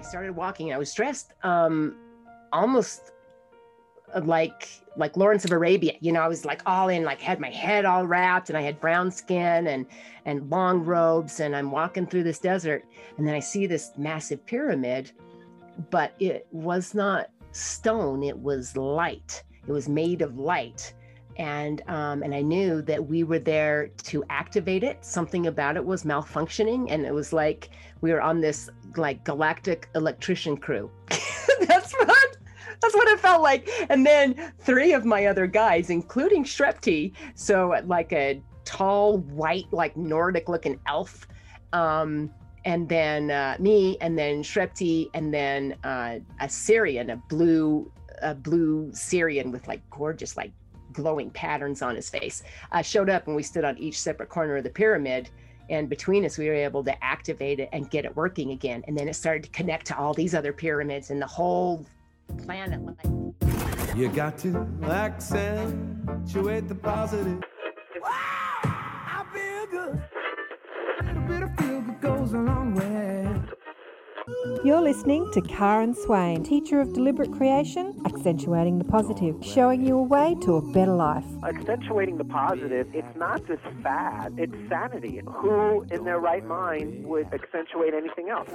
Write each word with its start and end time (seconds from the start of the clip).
I 0.00 0.02
started 0.02 0.34
walking. 0.34 0.68
And 0.68 0.74
I 0.74 0.78
was 0.78 0.94
dressed 0.94 1.34
um, 1.42 1.94
almost 2.52 3.12
like 4.24 4.66
like 4.96 5.16
Lawrence 5.16 5.44
of 5.44 5.52
Arabia. 5.52 5.92
You 6.00 6.12
know, 6.12 6.20
I 6.20 6.28
was 6.28 6.44
like 6.46 6.62
all 6.64 6.88
in, 6.88 7.04
like 7.04 7.20
had 7.20 7.38
my 7.38 7.50
head 7.50 7.84
all 7.84 8.06
wrapped, 8.06 8.48
and 8.48 8.56
I 8.56 8.62
had 8.62 8.80
brown 8.80 9.10
skin 9.10 9.66
and 9.66 9.84
and 10.24 10.48
long 10.48 10.80
robes, 10.84 11.40
and 11.40 11.54
I'm 11.54 11.70
walking 11.70 12.06
through 12.06 12.24
this 12.24 12.38
desert, 12.38 12.84
and 13.18 13.28
then 13.28 13.34
I 13.34 13.40
see 13.40 13.66
this 13.66 13.92
massive 13.98 14.44
pyramid, 14.46 15.12
but 15.90 16.14
it 16.18 16.46
was 16.50 16.94
not 16.94 17.28
stone; 17.52 18.22
it 18.22 18.38
was 18.38 18.76
light. 18.78 19.44
It 19.68 19.72
was 19.72 19.88
made 19.88 20.22
of 20.22 20.38
light, 20.38 20.94
and 21.40 21.80
um, 21.88 22.22
and 22.22 22.34
I 22.34 22.42
knew 22.42 22.82
that 22.82 23.08
we 23.08 23.24
were 23.24 23.38
there 23.38 23.88
to 24.04 24.22
activate 24.28 24.84
it. 24.84 25.02
Something 25.02 25.46
about 25.46 25.74
it 25.74 25.84
was 25.84 26.04
malfunctioning, 26.04 26.88
and 26.90 27.06
it 27.06 27.14
was 27.14 27.32
like 27.32 27.70
we 28.02 28.12
were 28.12 28.20
on 28.20 28.42
this 28.42 28.68
like 28.96 29.24
galactic 29.24 29.88
electrician 29.94 30.58
crew. 30.58 30.90
That's 31.66 31.92
what 31.94 32.36
that's 32.80 32.94
what 32.94 33.08
it 33.08 33.20
felt 33.20 33.42
like. 33.42 33.68
And 33.90 34.06
then 34.06 34.52
three 34.60 34.92
of 34.92 35.04
my 35.04 35.26
other 35.26 35.46
guys, 35.46 35.90
including 35.90 36.44
Shrepti, 36.44 37.12
so 37.34 37.74
like 37.84 38.12
a 38.12 38.42
tall, 38.64 39.18
white, 39.18 39.70
like 39.70 39.96
Nordic 39.96 40.48
looking 40.48 40.78
elf. 40.86 41.26
Um, 41.72 42.30
and 42.64 42.88
then 42.88 43.30
uh, 43.30 43.56
me, 43.58 43.98
and 44.00 44.18
then 44.18 44.42
Shrepti, 44.42 45.10
and 45.12 45.32
then 45.32 45.76
uh, 45.84 46.20
a 46.40 46.46
Sirian, 46.46 47.12
a 47.12 47.16
blue, 47.28 47.92
a 48.22 48.34
blue 48.34 48.90
Sirian 48.92 49.52
with 49.52 49.68
like 49.68 49.82
gorgeous, 49.90 50.38
like 50.38 50.52
glowing 50.92 51.30
patterns 51.30 51.82
on 51.82 51.96
his 51.96 52.08
face, 52.10 52.42
uh, 52.72 52.82
showed 52.82 53.10
up, 53.10 53.26
and 53.26 53.36
we 53.36 53.42
stood 53.42 53.64
on 53.64 53.76
each 53.78 54.00
separate 54.00 54.28
corner 54.28 54.56
of 54.56 54.64
the 54.64 54.70
pyramid. 54.70 55.30
And 55.68 55.88
between 55.88 56.24
us, 56.24 56.36
we 56.36 56.48
were 56.48 56.54
able 56.54 56.82
to 56.84 57.04
activate 57.04 57.60
it 57.60 57.68
and 57.72 57.88
get 57.90 58.04
it 58.04 58.16
working 58.16 58.50
again. 58.50 58.82
And 58.88 58.98
then 58.98 59.08
it 59.08 59.14
started 59.14 59.44
to 59.44 59.50
connect 59.50 59.86
to 59.86 59.98
all 59.98 60.14
these 60.14 60.34
other 60.34 60.52
pyramids, 60.52 61.10
and 61.10 61.22
the 61.22 61.26
whole 61.26 61.86
planet 62.44 62.80
like. 62.84 62.96
You 63.96 64.08
got 64.08 64.38
to 64.38 64.68
accentuate 64.82 66.68
the 66.68 66.74
positive. 66.74 67.42
You're 74.62 74.82
listening 74.82 75.30
to 75.32 75.40
Karen 75.40 75.94
Swain, 75.94 76.42
teacher 76.42 76.82
of 76.82 76.92
deliberate 76.92 77.32
creation, 77.32 77.98
accentuating 78.04 78.78
the 78.78 78.84
positive, 78.84 79.36
showing 79.42 79.86
you 79.86 79.96
a 79.96 80.02
way 80.02 80.36
to 80.42 80.56
a 80.56 80.72
better 80.72 80.92
life. 80.92 81.24
Accentuating 81.42 82.18
the 82.18 82.26
positive, 82.26 82.86
it's 82.92 83.16
not 83.16 83.46
just 83.46 83.62
fad, 83.82 84.34
it's 84.36 84.54
sanity. 84.68 85.22
Who 85.24 85.86
in 85.90 86.04
their 86.04 86.18
right 86.18 86.44
mind 86.44 87.06
would 87.06 87.32
accentuate 87.32 87.94
anything 87.94 88.28
else? 88.28 88.50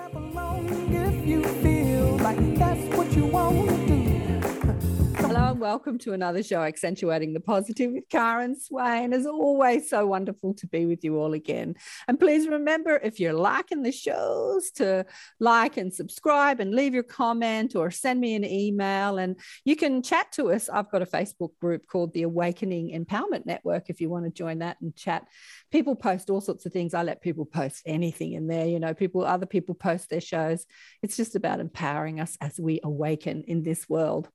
Hello 5.25 5.49
and 5.49 5.59
welcome 5.59 5.97
to 5.97 6.13
another 6.13 6.43
show, 6.43 6.61
Accentuating 6.61 7.33
the 7.33 7.39
Positive 7.39 7.91
with 7.91 8.07
Karen 8.09 8.55
Swain. 8.59 9.11
As 9.11 9.25
always, 9.25 9.89
so 9.89 10.05
wonderful 10.05 10.53
to 10.53 10.67
be 10.67 10.85
with 10.85 11.03
you 11.03 11.17
all 11.17 11.33
again. 11.33 11.73
And 12.07 12.19
please 12.19 12.47
remember, 12.47 12.99
if 13.03 13.19
you're 13.19 13.33
liking 13.33 13.81
the 13.81 13.91
shows, 13.91 14.69
to 14.75 15.03
like 15.39 15.77
and 15.77 15.91
subscribe 15.91 16.59
and 16.59 16.75
leave 16.75 16.93
your 16.93 17.01
comment 17.01 17.75
or 17.75 17.89
send 17.89 18.21
me 18.21 18.35
an 18.35 18.45
email. 18.45 19.17
And 19.17 19.39
you 19.63 19.75
can 19.75 20.03
chat 20.03 20.31
to 20.33 20.51
us. 20.51 20.69
I've 20.69 20.91
got 20.91 21.01
a 21.01 21.07
Facebook 21.07 21.57
group 21.59 21.87
called 21.87 22.13
the 22.13 22.21
Awakening 22.21 22.91
Empowerment 22.91 23.47
Network 23.47 23.89
if 23.89 23.99
you 23.99 24.11
want 24.11 24.25
to 24.25 24.31
join 24.31 24.59
that 24.59 24.77
and 24.79 24.95
chat. 24.95 25.25
People 25.71 25.95
post 25.95 26.29
all 26.29 26.39
sorts 26.39 26.67
of 26.67 26.71
things. 26.71 26.93
I 26.93 27.01
let 27.01 27.21
people 27.21 27.45
post 27.45 27.81
anything 27.87 28.33
in 28.33 28.45
there. 28.45 28.67
You 28.67 28.79
know, 28.79 28.93
people, 28.93 29.25
other 29.25 29.47
people 29.47 29.73
post 29.73 30.11
their 30.11 30.21
shows. 30.21 30.67
It's 31.01 31.17
just 31.17 31.35
about 31.35 31.59
empowering 31.59 32.19
us 32.19 32.37
as 32.41 32.59
we 32.59 32.79
awaken 32.83 33.43
in 33.47 33.63
this 33.63 33.89
world. 33.89 34.29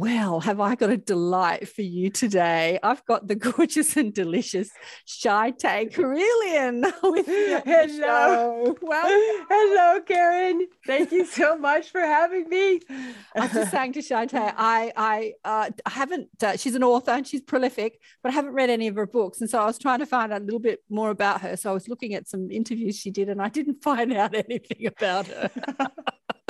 Well, 0.00 0.40
have 0.40 0.60
I 0.60 0.76
got 0.76 0.88
a 0.88 0.96
delight 0.96 1.68
for 1.68 1.82
you 1.82 2.08
today? 2.08 2.78
I've 2.82 3.04
got 3.04 3.28
the 3.28 3.34
gorgeous 3.50 3.98
and 3.98 4.14
delicious 4.14 4.70
Shaitae 5.06 5.92
Carillion 5.92 6.86
with 7.02 7.28
me. 7.28 7.52
on 7.52 7.62
Hello. 7.66 8.76
Well, 8.80 9.44
Hello, 9.50 10.00
Karen. 10.00 10.66
Thank 10.86 11.12
you 11.12 11.26
so 11.26 11.58
much 11.58 11.90
for 11.90 12.00
having 12.00 12.48
me. 12.48 12.80
I 13.36 13.40
was 13.40 13.52
just 13.52 13.70
saying 13.72 13.92
to 13.92 13.98
Shaitae, 13.98 14.54
I 14.56 14.90
I 14.96 15.32
uh, 15.44 15.70
I 15.84 15.90
haven't. 15.90 16.28
Uh, 16.42 16.56
she's 16.56 16.74
an 16.74 16.82
author 16.82 17.10
and 17.10 17.26
she's 17.26 17.42
prolific, 17.42 18.00
but 18.22 18.32
I 18.32 18.34
haven't 18.34 18.54
read 18.54 18.70
any 18.70 18.88
of 18.88 18.96
her 18.96 19.06
books, 19.06 19.42
and 19.42 19.50
so 19.50 19.60
I 19.60 19.66
was 19.66 19.78
trying 19.78 19.98
to 19.98 20.06
find 20.06 20.32
out 20.32 20.40
a 20.40 20.44
little 20.44 20.60
bit 20.60 20.78
more 20.88 21.10
about 21.10 21.42
her. 21.42 21.58
So 21.58 21.68
I 21.68 21.74
was 21.74 21.88
looking 21.90 22.14
at 22.14 22.26
some 22.26 22.50
interviews 22.50 22.96
she 22.96 23.10
did, 23.10 23.28
and 23.28 23.42
I 23.42 23.50
didn't 23.50 23.82
find 23.82 24.14
out 24.14 24.34
anything 24.34 24.86
about 24.86 25.26
her. 25.26 25.50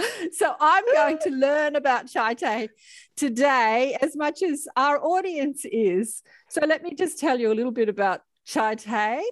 so 0.33 0.55
I'm 0.61 0.85
going 0.93 1.19
to 1.25 1.31
learn 1.31 1.77
about 1.77 2.07
Shaitae 2.07 2.69
today 3.17 3.97
as 4.01 4.17
much 4.17 4.43
as 4.43 4.67
our 4.77 5.03
audience 5.03 5.65
is. 5.65 6.23
So 6.49 6.61
let 6.67 6.83
me 6.83 6.95
just 6.95 7.19
tell 7.19 7.39
you 7.39 7.53
a 7.53 7.55
little 7.55 7.73
bit 7.73 7.89
about 7.89 8.23
Shaitae. 8.47 9.23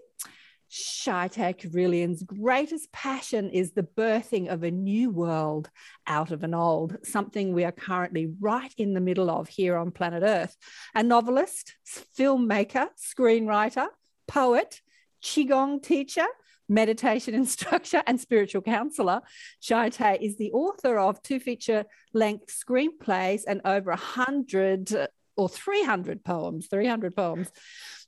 Shaitae 0.71 1.59
Carillion's 1.59 2.23
greatest 2.23 2.93
passion 2.93 3.49
is 3.49 3.73
the 3.73 3.83
birthing 3.83 4.49
of 4.49 4.62
a 4.62 4.71
new 4.71 5.11
world 5.11 5.71
out 6.06 6.31
of 6.31 6.45
an 6.45 6.53
old, 6.53 6.99
something 7.05 7.55
we 7.55 7.65
are 7.65 7.73
currently 7.73 8.31
right 8.39 8.73
in 8.77 8.93
the 8.93 9.00
middle 9.00 9.31
of 9.31 9.49
here 9.49 9.77
on 9.77 9.91
planet 9.91 10.23
Earth. 10.23 10.56
A 10.95 11.03
novelist, 11.03 11.75
filmmaker, 12.19 12.89
screenwriter, 12.99 13.87
poet, 14.27 14.83
Qigong 15.23 15.83
teacher, 15.83 16.27
meditation 16.69 17.34
instructor, 17.45 18.03
and 18.06 18.21
spiritual 18.21 18.62
counselor. 18.62 19.21
Shaitae 19.62 20.19
is 20.21 20.37
the 20.37 20.53
author 20.53 20.99
of 20.99 21.23
two 21.23 21.41
feature 21.41 21.84
length 22.12 22.53
screenplays 22.53 23.43
and 23.47 23.61
over 23.65 23.91
100 23.91 24.95
uh, 24.95 25.06
or 25.37 25.49
300 25.49 26.25
poems, 26.25 26.67
300 26.69 27.15
poems. 27.15 27.51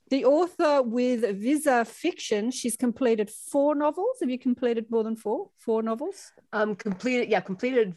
The 0.09 0.25
author 0.25 0.81
with 0.81 1.21
Visa 1.39 1.85
Fiction, 1.85 2.51
she's 2.51 2.75
completed 2.75 3.29
four 3.29 3.75
novels. 3.75 4.17
Have 4.19 4.29
you 4.29 4.37
completed 4.37 4.87
more 4.89 5.05
than 5.05 5.15
four? 5.15 5.49
Four 5.57 5.83
novels? 5.83 6.33
Um, 6.51 6.75
completed, 6.75 7.29
yeah, 7.29 7.39
completed. 7.39 7.95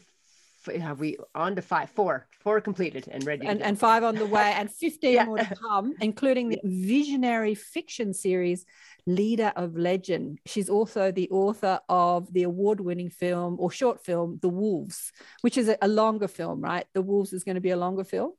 Have 0.67 0.99
we 0.99 1.17
on 1.33 1.55
to 1.55 1.61
five, 1.61 1.89
four, 1.89 2.27
four 2.39 2.61
completed 2.61 3.07
and 3.11 3.23
ready. 3.25 3.47
and, 3.47 3.61
and 3.61 3.77
five 3.79 4.03
on 4.03 4.15
the 4.15 4.25
way, 4.25 4.53
and 4.55 4.71
15 4.83 5.13
Yeah. 5.13 5.25
more 5.25 5.37
to 5.37 5.55
come, 5.55 5.93
including 6.01 6.49
the 6.49 6.59
visionary 6.63 7.55
fiction 7.55 8.13
series 8.13 8.65
Leader 9.07 9.53
of 9.55 9.77
Legend. 9.77 10.39
She's 10.45 10.69
also 10.69 11.11
the 11.11 11.29
author 11.29 11.79
of 11.89 12.31
the 12.33 12.43
award 12.43 12.79
winning 12.81 13.09
film 13.09 13.57
or 13.59 13.69
short 13.71 14.03
film, 14.03 14.39
The 14.41 14.49
Wolves, 14.49 15.11
which 15.41 15.57
is 15.57 15.69
a, 15.69 15.77
a 15.81 15.87
longer 15.87 16.27
film, 16.27 16.61
right? 16.61 16.85
The 16.93 17.01
Wolves 17.01 17.31
is 17.33 17.43
going 17.43 17.55
to 17.55 17.61
be 17.61 17.71
a 17.71 17.77
longer 17.77 18.03
film. 18.03 18.33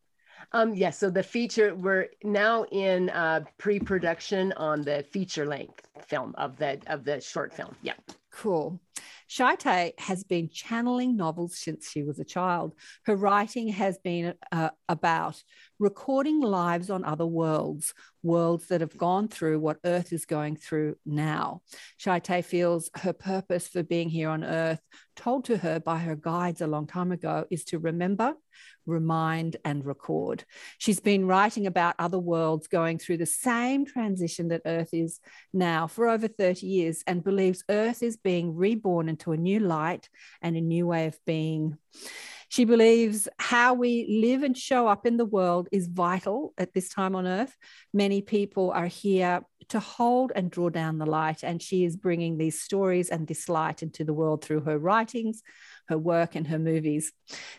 Um, 0.53 0.75
yes, 0.75 0.99
so 0.99 1.09
the 1.09 1.23
feature 1.23 1.75
we're 1.75 2.09
now 2.23 2.65
in 2.71 3.11
uh, 3.11 3.41
pre-production 3.59 4.53
on 4.57 4.83
the 4.83 5.05
feature 5.11 5.47
length 5.47 5.89
film 6.07 6.35
of 6.37 6.57
the 6.57 6.79
of 6.89 7.05
the 7.05 7.21
short 7.21 7.55
film. 7.55 7.75
Yeah. 7.83 7.95
Cool. 8.31 8.79
Shaitae 9.29 9.99
has 9.99 10.25
been 10.25 10.49
channeling 10.51 11.17
novels 11.17 11.57
since 11.59 11.91
she 11.91 12.03
was 12.03 12.19
a 12.19 12.25
child. 12.25 12.75
Her 13.05 13.17
writing 13.17 13.69
has 13.69 13.99
been 13.99 14.35
uh, 14.53 14.71
about 14.89 15.43
recording 15.79 16.41
lives 16.41 16.91
on 16.91 17.05
other 17.05 17.27
worlds, 17.27 17.93
worlds 18.23 18.67
that 18.69 18.81
have 18.81 18.97
gone 18.97 19.29
through 19.29 19.61
what 19.61 19.79
Earth 19.85 20.13
is 20.13 20.25
going 20.25 20.57
through 20.57 20.97
now. 21.05 21.63
Shaitae 22.01 22.45
feels 22.45 22.91
her 22.97 23.13
purpose 23.13 23.69
for 23.69 23.83
being 23.83 24.09
here 24.09 24.29
on 24.29 24.43
Earth, 24.43 24.81
told 25.15 25.45
to 25.47 25.59
her 25.59 25.79
by 25.79 25.99
her 25.99 26.17
guides 26.17 26.61
a 26.61 26.67
long 26.67 26.87
time 26.87 27.13
ago, 27.13 27.45
is 27.51 27.65
to 27.65 27.79
remember, 27.79 28.35
remind, 28.87 29.57
and 29.65 29.85
record. 29.85 30.45
She's 30.79 31.01
been 31.01 31.27
writing 31.27 31.67
about 31.67 31.95
other 31.99 32.19
worlds 32.19 32.69
going 32.69 32.99
through 32.99 33.19
the 33.19 33.27
same 33.27 33.85
transition 33.85 34.49
that 34.49 34.63
Earth 34.65 34.91
is 34.93 35.21
now 35.53 35.87
for 35.87 36.09
over 36.09 36.29
30 36.29 36.67
years 36.67 37.03
and 37.07 37.23
believes 37.23 37.65
Earth 37.69 38.03
is 38.03 38.17
being 38.17 38.57
reborn 38.57 39.09
into 39.09 39.33
a 39.33 39.37
new 39.37 39.61
light 39.61 40.09
and 40.41 40.57
a 40.57 40.61
new 40.61 40.87
way 40.87 41.07
of 41.07 41.19
being. 41.27 41.77
She 42.49 42.65
believes 42.65 43.29
how 43.39 43.75
we 43.75 44.07
live 44.23 44.43
and 44.43 44.57
show 44.57 44.87
up 44.87 45.07
in 45.07 45.17
the 45.17 45.25
world 45.25 45.69
is 45.73 45.89
vital 45.89 46.55
at 46.59 46.73
this 46.73 46.89
time 46.89 47.15
on 47.17 47.27
earth. 47.27 47.57
Many 47.93 48.23
people 48.23 48.71
are 48.71 48.87
here 48.87 49.43
to 49.69 49.81
hold 49.81 50.33
and 50.35 50.51
draw 50.51 50.69
down 50.69 50.99
the 50.99 51.07
light, 51.07 51.43
and 51.43 51.61
she 51.61 51.85
is 51.85 51.97
bringing 51.97 52.39
these 52.39 52.61
stories 52.61 53.09
and 53.09 53.27
this 53.27 53.49
light 53.49 53.83
into 53.83 54.05
the 54.05 54.15
world 54.15 54.45
through 54.45 54.61
her 54.61 54.79
writings, 54.79 55.43
her 55.89 55.99
work, 55.99 56.35
and 56.35 56.47
her 56.47 56.59
movies. 56.59 57.13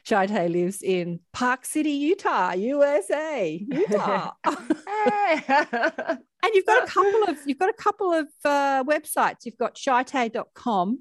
Shaitae 0.07 0.49
lives 0.49 0.81
in 0.81 1.19
Park 1.33 1.65
City, 1.65 1.91
Utah, 1.91 2.53
USA. 2.53 3.65
Utah. 3.69 4.31
And 6.43 6.53
you've 6.53 6.65
got 6.65 6.83
a 6.83 6.87
couple 6.87 7.23
of 7.23 7.37
you've 7.45 7.57
got 7.57 7.69
a 7.69 7.73
couple 7.73 8.13
of 8.13 8.27
uh, 8.45 8.83
websites. 8.85 9.43
You've 9.43 9.57
got 9.57 9.75
shaitae.com 9.75 10.99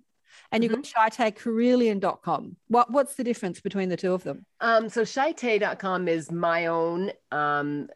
and 0.52 0.62
you've 0.62 0.72
got 0.72 0.84
shaitaecarillion.com. 0.84 2.56
What 2.68 2.90
what's 2.90 3.14
the 3.14 3.24
difference 3.24 3.60
between 3.60 3.88
the 3.88 3.96
two 3.96 4.12
of 4.12 4.22
them? 4.24 4.46
um, 4.60 4.88
so 4.88 5.02
shaitae.com 5.02 6.08
is 6.08 6.30
my 6.30 6.66
own 6.66 7.12
um, 7.32 7.88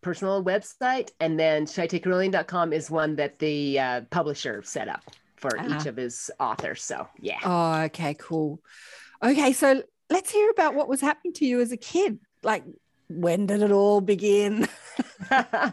personal 0.00 0.44
website, 0.44 1.10
and 1.20 1.38
then 1.38 1.66
shaitaecarillion.com 1.66 2.72
is 2.72 2.90
one 2.90 3.16
that 3.16 3.38
the 3.38 3.78
uh, 3.78 4.00
publisher 4.10 4.62
set 4.62 4.88
up 4.88 5.02
for 5.36 5.50
Ah. 5.58 5.76
each 5.80 5.86
of 5.86 5.96
his 5.96 6.30
authors. 6.40 6.82
So 6.82 7.06
yeah. 7.20 7.38
Oh, 7.44 7.82
okay, 7.84 8.14
cool. 8.18 8.60
Okay, 9.22 9.52
so 9.52 9.82
let's 10.10 10.30
hear 10.30 10.50
about 10.50 10.74
what 10.74 10.88
was 10.88 11.00
happening 11.00 11.32
to 11.34 11.44
you 11.46 11.60
as 11.60 11.72
a 11.72 11.76
kid. 11.76 12.18
Like, 12.42 12.64
when 13.08 13.46
did 13.46 13.62
it 13.62 13.72
all 13.72 14.00
begin? 14.00 14.68
oh, 15.30 15.72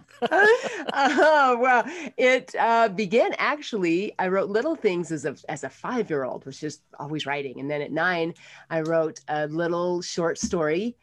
well, 1.59 1.83
it 2.17 2.55
uh, 2.59 2.89
began 2.89 3.33
actually. 3.37 4.13
I 4.19 4.27
wrote 4.27 4.49
little 4.49 4.75
things 4.75 5.11
as 5.11 5.25
a 5.25 5.35
as 5.49 5.63
a 5.63 5.69
five 5.69 6.09
year 6.09 6.23
old, 6.23 6.45
was 6.45 6.59
just 6.59 6.81
always 6.99 7.25
writing, 7.25 7.59
and 7.59 7.69
then 7.69 7.81
at 7.81 7.91
nine, 7.91 8.33
I 8.69 8.81
wrote 8.81 9.19
a 9.27 9.47
little 9.47 10.01
short 10.01 10.37
story 10.37 10.95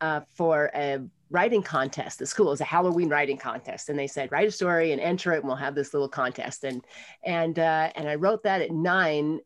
uh, 0.00 0.20
for 0.34 0.70
a 0.74 1.00
writing 1.30 1.62
contest. 1.62 2.18
The 2.18 2.26
school 2.26 2.48
it 2.48 2.50
was 2.50 2.60
a 2.60 2.64
Halloween 2.64 3.08
writing 3.08 3.38
contest, 3.38 3.88
and 3.88 3.98
they 3.98 4.06
said 4.06 4.30
write 4.32 4.48
a 4.48 4.52
story 4.52 4.92
and 4.92 5.00
enter 5.00 5.32
it, 5.32 5.38
and 5.38 5.46
we'll 5.46 5.56
have 5.56 5.74
this 5.74 5.94
little 5.94 6.08
contest. 6.08 6.64
And 6.64 6.84
and 7.24 7.58
uh, 7.58 7.90
and 7.94 8.08
I 8.08 8.16
wrote 8.16 8.42
that 8.44 8.62
at 8.62 8.70
nine. 8.70 9.40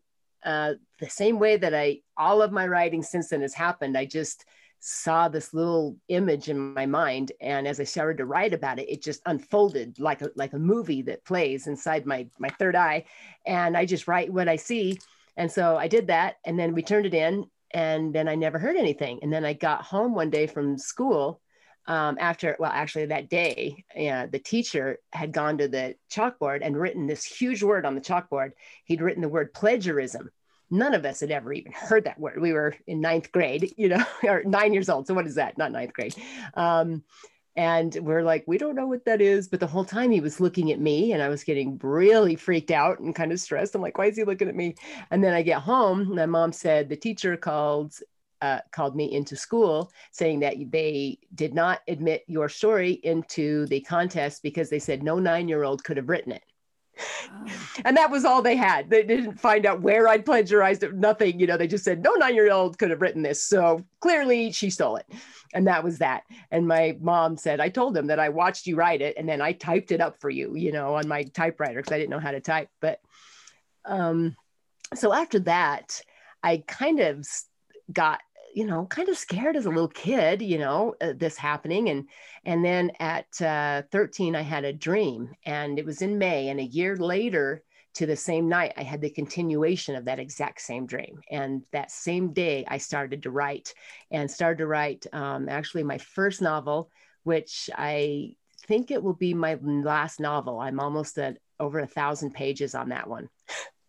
Uh, 0.44 0.74
the 0.98 1.08
same 1.08 1.38
way 1.38 1.56
that 1.56 1.72
I 1.72 2.00
all 2.16 2.42
of 2.42 2.50
my 2.50 2.66
writing 2.66 3.02
since 3.04 3.28
then 3.28 3.42
has 3.42 3.54
happened. 3.54 3.96
I 3.96 4.06
just 4.06 4.44
saw 4.84 5.28
this 5.28 5.54
little 5.54 5.96
image 6.08 6.48
in 6.48 6.74
my 6.74 6.84
mind 6.84 7.30
and 7.40 7.68
as 7.68 7.78
i 7.78 7.84
started 7.84 8.18
to 8.18 8.26
write 8.26 8.52
about 8.52 8.80
it 8.80 8.90
it 8.90 9.00
just 9.00 9.22
unfolded 9.26 9.96
like 10.00 10.22
a 10.22 10.30
like 10.34 10.54
a 10.54 10.58
movie 10.58 11.02
that 11.02 11.24
plays 11.24 11.68
inside 11.68 12.04
my 12.04 12.26
my 12.40 12.48
third 12.48 12.74
eye. 12.74 13.04
And 13.46 13.76
i 13.76 13.86
just 13.86 14.08
write 14.08 14.32
what 14.32 14.48
i 14.48 14.56
see. 14.56 14.98
And 15.36 15.50
so 15.50 15.76
i 15.76 15.86
did 15.86 16.08
that 16.08 16.38
and 16.44 16.58
then 16.58 16.74
we 16.74 16.82
turned 16.82 17.06
it 17.06 17.14
in 17.14 17.46
and 17.70 18.12
then 18.12 18.26
i 18.26 18.34
never 18.34 18.58
heard 18.58 18.76
anything. 18.76 19.20
And 19.22 19.32
then 19.32 19.44
i 19.44 19.52
got 19.52 19.82
home 19.84 20.16
one 20.16 20.30
day 20.30 20.48
from 20.48 20.76
school 20.76 21.40
um, 21.86 22.16
after 22.18 22.56
well 22.58 22.72
actually 22.74 23.06
that 23.06 23.28
day 23.30 23.84
the 23.94 24.42
teacher 24.44 24.98
had 25.12 25.32
gone 25.32 25.58
to 25.58 25.68
the 25.68 25.94
chalkboard 26.10 26.58
and 26.62 26.76
written 26.76 27.06
this 27.06 27.24
huge 27.24 27.62
word 27.62 27.86
on 27.86 27.94
the 27.94 28.00
chalkboard. 28.00 28.50
He'd 28.84 29.00
written 29.00 29.22
the 29.22 29.28
word 29.28 29.54
plagiarism 29.54 30.28
none 30.72 30.94
of 30.94 31.04
us 31.04 31.20
had 31.20 31.30
ever 31.30 31.52
even 31.52 31.70
heard 31.70 32.04
that 32.04 32.18
word. 32.18 32.40
We 32.40 32.52
were 32.52 32.74
in 32.86 33.00
ninth 33.00 33.30
grade, 33.30 33.72
you 33.76 33.88
know, 33.90 34.04
or 34.24 34.42
nine 34.44 34.72
years 34.72 34.88
old. 34.88 35.06
So 35.06 35.14
what 35.14 35.26
is 35.26 35.36
that? 35.36 35.58
Not 35.58 35.70
ninth 35.70 35.92
grade. 35.92 36.14
Um, 36.54 37.04
and 37.54 37.94
we're 38.00 38.22
like, 38.22 38.44
we 38.46 38.56
don't 38.56 38.74
know 38.74 38.86
what 38.86 39.04
that 39.04 39.20
is. 39.20 39.46
But 39.46 39.60
the 39.60 39.66
whole 39.66 39.84
time 39.84 40.10
he 40.10 40.20
was 40.20 40.40
looking 40.40 40.72
at 40.72 40.80
me 40.80 41.12
and 41.12 41.22
I 41.22 41.28
was 41.28 41.44
getting 41.44 41.78
really 41.82 42.34
freaked 42.34 42.70
out 42.70 43.00
and 43.00 43.14
kind 43.14 43.30
of 43.30 43.38
stressed. 43.38 43.74
I'm 43.74 43.82
like, 43.82 43.98
why 43.98 44.06
is 44.06 44.16
he 44.16 44.24
looking 44.24 44.48
at 44.48 44.56
me? 44.56 44.74
And 45.10 45.22
then 45.22 45.34
I 45.34 45.42
get 45.42 45.60
home. 45.60 46.14
My 46.14 46.24
mom 46.24 46.52
said 46.52 46.88
the 46.88 46.96
teacher 46.96 47.36
called 47.36 47.94
uh, 48.40 48.58
called 48.72 48.96
me 48.96 49.12
into 49.12 49.36
school 49.36 49.92
saying 50.10 50.40
that 50.40 50.56
they 50.72 51.16
did 51.36 51.54
not 51.54 51.78
admit 51.86 52.24
your 52.26 52.48
story 52.48 52.94
into 53.04 53.66
the 53.66 53.80
contest 53.82 54.42
because 54.42 54.68
they 54.68 54.80
said 54.80 55.00
no 55.00 55.20
nine 55.20 55.46
year 55.46 55.62
old 55.62 55.84
could 55.84 55.96
have 55.96 56.08
written 56.08 56.32
it. 56.32 56.42
And 57.84 57.96
that 57.96 58.10
was 58.10 58.24
all 58.24 58.42
they 58.42 58.56
had. 58.56 58.90
They 58.90 59.02
didn't 59.02 59.40
find 59.40 59.66
out 59.66 59.80
where 59.80 60.08
I'd 60.08 60.24
plagiarized 60.24 60.82
it, 60.82 60.94
nothing. 60.94 61.40
You 61.40 61.46
know, 61.46 61.56
they 61.56 61.66
just 61.66 61.84
said, 61.84 62.02
no 62.02 62.12
nine 62.12 62.34
year 62.34 62.52
old 62.52 62.78
could 62.78 62.90
have 62.90 63.00
written 63.00 63.22
this. 63.22 63.44
So 63.44 63.84
clearly 64.00 64.52
she 64.52 64.70
stole 64.70 64.96
it. 64.96 65.06
And 65.54 65.66
that 65.66 65.84
was 65.84 65.98
that. 65.98 66.22
And 66.50 66.66
my 66.66 66.96
mom 67.00 67.36
said, 67.36 67.60
I 67.60 67.68
told 67.68 67.94
them 67.94 68.06
that 68.08 68.18
I 68.20 68.28
watched 68.28 68.66
you 68.66 68.76
write 68.76 69.02
it 69.02 69.16
and 69.16 69.28
then 69.28 69.40
I 69.40 69.52
typed 69.52 69.92
it 69.92 70.00
up 70.00 70.20
for 70.20 70.30
you, 70.30 70.54
you 70.54 70.72
know, 70.72 70.94
on 70.94 71.08
my 71.08 71.24
typewriter 71.24 71.80
because 71.80 71.92
I 71.92 71.98
didn't 71.98 72.10
know 72.10 72.20
how 72.20 72.30
to 72.30 72.40
type. 72.40 72.68
But 72.80 73.00
um, 73.84 74.36
so 74.94 75.12
after 75.12 75.40
that, 75.40 76.00
I 76.42 76.62
kind 76.66 77.00
of 77.00 77.26
got 77.92 78.20
you 78.52 78.66
know 78.66 78.86
kind 78.86 79.08
of 79.08 79.16
scared 79.16 79.56
as 79.56 79.66
a 79.66 79.70
little 79.70 79.88
kid 79.88 80.42
you 80.42 80.58
know 80.58 80.94
uh, 81.00 81.12
this 81.16 81.36
happening 81.36 81.88
and 81.88 82.08
and 82.44 82.64
then 82.64 82.90
at 83.00 83.26
uh, 83.40 83.82
13 83.90 84.36
i 84.36 84.42
had 84.42 84.64
a 84.64 84.72
dream 84.72 85.30
and 85.46 85.78
it 85.78 85.86
was 85.86 86.02
in 86.02 86.18
may 86.18 86.48
and 86.48 86.60
a 86.60 86.64
year 86.64 86.96
later 86.96 87.62
to 87.94 88.06
the 88.06 88.16
same 88.16 88.48
night 88.48 88.72
i 88.76 88.82
had 88.82 89.00
the 89.00 89.10
continuation 89.10 89.94
of 89.96 90.04
that 90.04 90.18
exact 90.18 90.60
same 90.60 90.86
dream 90.86 91.20
and 91.30 91.62
that 91.72 91.90
same 91.90 92.32
day 92.32 92.64
i 92.68 92.78
started 92.78 93.22
to 93.22 93.30
write 93.30 93.74
and 94.10 94.30
started 94.30 94.58
to 94.58 94.66
write 94.66 95.06
um, 95.12 95.48
actually 95.48 95.82
my 95.82 95.98
first 95.98 96.42
novel 96.42 96.90
which 97.24 97.70
i 97.76 98.34
think 98.66 98.90
it 98.90 99.02
will 99.02 99.14
be 99.14 99.34
my 99.34 99.58
last 99.62 100.20
novel. 100.20 100.60
I'm 100.60 100.80
almost 100.80 101.18
at 101.18 101.38
over 101.58 101.80
a 101.80 101.86
thousand 101.86 102.32
pages 102.34 102.74
on 102.74 102.88
that 102.90 103.08
one 103.08 103.28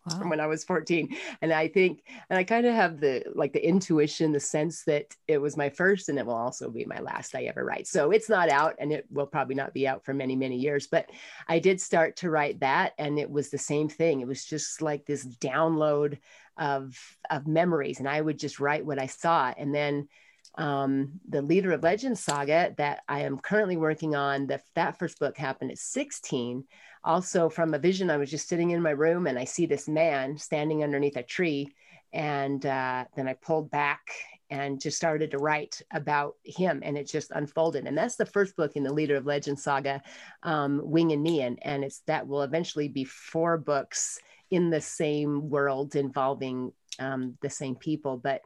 wow. 0.06 0.18
from 0.18 0.30
when 0.30 0.40
I 0.40 0.46
was 0.46 0.64
14. 0.64 1.16
And 1.42 1.52
I 1.52 1.68
think, 1.68 2.02
and 2.30 2.38
I 2.38 2.44
kind 2.44 2.66
of 2.66 2.74
have 2.74 3.00
the 3.00 3.24
like 3.34 3.52
the 3.52 3.66
intuition, 3.66 4.32
the 4.32 4.40
sense 4.40 4.84
that 4.84 5.14
it 5.28 5.38
was 5.38 5.56
my 5.56 5.70
first 5.70 6.08
and 6.08 6.18
it 6.18 6.26
will 6.26 6.34
also 6.34 6.70
be 6.70 6.84
my 6.84 7.00
last 7.00 7.34
I 7.34 7.44
ever 7.44 7.64
write. 7.64 7.86
So 7.86 8.10
it's 8.10 8.28
not 8.28 8.48
out 8.48 8.74
and 8.78 8.92
it 8.92 9.06
will 9.10 9.26
probably 9.26 9.54
not 9.54 9.74
be 9.74 9.86
out 9.86 10.04
for 10.04 10.14
many, 10.14 10.36
many 10.36 10.56
years. 10.56 10.86
But 10.86 11.10
I 11.48 11.58
did 11.58 11.80
start 11.80 12.16
to 12.16 12.30
write 12.30 12.60
that 12.60 12.92
and 12.98 13.18
it 13.18 13.30
was 13.30 13.50
the 13.50 13.58
same 13.58 13.88
thing. 13.88 14.20
It 14.20 14.28
was 14.28 14.44
just 14.44 14.82
like 14.82 15.06
this 15.06 15.26
download 15.26 16.18
of 16.56 16.96
of 17.30 17.46
memories. 17.46 17.98
And 17.98 18.08
I 18.08 18.20
would 18.20 18.38
just 18.38 18.60
write 18.60 18.86
what 18.86 18.98
I 18.98 19.06
saw. 19.06 19.52
And 19.56 19.74
then 19.74 20.08
um, 20.56 21.20
the 21.28 21.42
leader 21.42 21.72
of 21.72 21.82
legends 21.82 22.22
saga 22.22 22.72
that 22.76 23.00
i 23.08 23.22
am 23.22 23.38
currently 23.38 23.76
working 23.76 24.14
on 24.14 24.46
the, 24.46 24.60
that 24.74 24.98
first 24.98 25.18
book 25.18 25.36
happened 25.36 25.72
at 25.72 25.78
16 25.78 26.64
also 27.04 27.48
from 27.48 27.74
a 27.74 27.78
vision 27.78 28.10
i 28.10 28.16
was 28.16 28.30
just 28.30 28.48
sitting 28.48 28.70
in 28.70 28.82
my 28.82 28.90
room 28.90 29.26
and 29.26 29.38
i 29.38 29.44
see 29.44 29.66
this 29.66 29.88
man 29.88 30.36
standing 30.36 30.82
underneath 30.82 31.16
a 31.16 31.22
tree 31.22 31.68
and 32.12 32.66
uh, 32.66 33.04
then 33.16 33.28
i 33.28 33.34
pulled 33.34 33.70
back 33.70 34.00
and 34.50 34.80
just 34.80 34.96
started 34.96 35.30
to 35.30 35.38
write 35.38 35.80
about 35.92 36.36
him 36.44 36.80
and 36.84 36.96
it 36.96 37.08
just 37.08 37.30
unfolded. 37.32 37.86
And 37.86 37.96
that's 37.96 38.16
the 38.16 38.26
first 38.26 38.56
book 38.56 38.76
in 38.76 38.82
the 38.82 38.92
leader 38.92 39.16
of 39.16 39.26
legend 39.26 39.58
saga 39.58 40.02
um, 40.42 40.80
wing 40.84 41.12
and 41.12 41.22
neon 41.22 41.56
and 41.62 41.82
it's 41.82 42.00
that 42.06 42.26
will 42.26 42.42
eventually 42.42 42.88
be 42.88 43.04
four 43.04 43.56
books 43.58 44.18
in 44.50 44.70
the 44.70 44.80
same 44.80 45.48
world 45.48 45.96
involving 45.96 46.72
um, 46.98 47.36
the 47.42 47.50
same 47.50 47.74
people. 47.74 48.16
But 48.16 48.42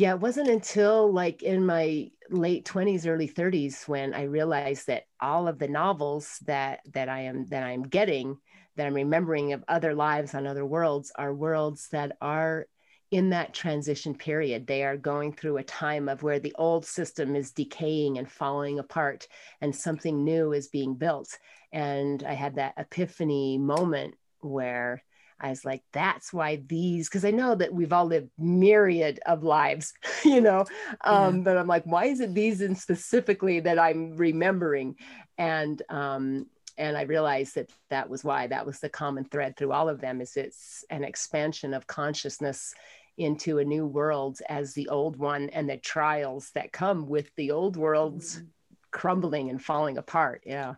yeah, 0.00 0.14
it 0.14 0.20
wasn't 0.20 0.48
until 0.48 1.12
like 1.12 1.42
in 1.42 1.66
my 1.66 2.10
late 2.30 2.64
20s, 2.64 3.06
early 3.06 3.28
30s 3.28 3.86
when 3.86 4.14
I 4.14 4.22
realized 4.22 4.86
that 4.86 5.04
all 5.20 5.46
of 5.46 5.58
the 5.58 5.68
novels 5.68 6.38
that 6.46 6.80
that 6.94 7.10
I 7.10 7.20
am 7.20 7.44
that 7.48 7.64
I'm 7.64 7.82
getting, 7.82 8.38
that 8.76 8.86
I'm 8.86 8.94
remembering 8.94 9.52
of 9.52 9.62
other 9.68 9.94
lives 9.94 10.34
on 10.34 10.46
other 10.46 10.64
worlds 10.64 11.12
are 11.16 11.34
worlds 11.34 11.88
that 11.92 12.16
are 12.22 12.66
in 13.10 13.28
that 13.28 13.52
transition 13.52 14.14
period. 14.14 14.66
They 14.66 14.84
are 14.84 14.96
going 14.96 15.34
through 15.34 15.58
a 15.58 15.64
time 15.64 16.08
of 16.08 16.22
where 16.22 16.40
the 16.40 16.54
old 16.56 16.86
system 16.86 17.36
is 17.36 17.52
decaying 17.52 18.16
and 18.16 18.30
falling 18.30 18.78
apart 18.78 19.28
and 19.60 19.76
something 19.76 20.24
new 20.24 20.54
is 20.54 20.68
being 20.68 20.94
built. 20.94 21.36
And 21.74 22.24
I 22.24 22.32
had 22.32 22.54
that 22.54 22.72
epiphany 22.78 23.58
moment 23.58 24.14
where 24.40 25.02
I 25.40 25.50
was 25.50 25.64
like, 25.64 25.82
that's 25.92 26.32
why 26.32 26.62
these, 26.66 27.08
because 27.08 27.24
I 27.24 27.30
know 27.30 27.54
that 27.54 27.72
we've 27.72 27.92
all 27.92 28.06
lived 28.06 28.30
myriad 28.38 29.20
of 29.26 29.42
lives, 29.42 29.92
you 30.24 30.40
know, 30.40 30.64
um, 31.02 31.36
yeah. 31.38 31.42
but 31.42 31.56
I'm 31.56 31.66
like, 31.66 31.84
why 31.84 32.06
is 32.06 32.20
it 32.20 32.34
these 32.34 32.60
in 32.60 32.74
specifically 32.74 33.60
that 33.60 33.78
I'm 33.78 34.16
remembering? 34.16 34.96
And 35.38 35.80
um, 35.88 36.46
and 36.78 36.96
I 36.96 37.02
realized 37.02 37.56
that 37.56 37.70
that 37.90 38.08
was 38.08 38.24
why 38.24 38.46
that 38.46 38.64
was 38.64 38.80
the 38.80 38.88
common 38.88 39.24
thread 39.24 39.56
through 39.56 39.72
all 39.72 39.88
of 39.88 40.00
them 40.00 40.20
is 40.20 40.36
it's 40.36 40.84
an 40.88 41.04
expansion 41.04 41.74
of 41.74 41.86
consciousness 41.86 42.74
into 43.18 43.58
a 43.58 43.64
new 43.64 43.86
world 43.86 44.40
as 44.48 44.72
the 44.72 44.88
old 44.88 45.16
one 45.16 45.50
and 45.50 45.68
the 45.68 45.76
trials 45.76 46.50
that 46.54 46.72
come 46.72 47.06
with 47.06 47.30
the 47.36 47.50
old 47.50 47.76
worlds 47.76 48.36
mm-hmm. 48.36 48.46
crumbling 48.90 49.50
and 49.50 49.62
falling 49.62 49.98
apart. 49.98 50.42
Yeah. 50.46 50.74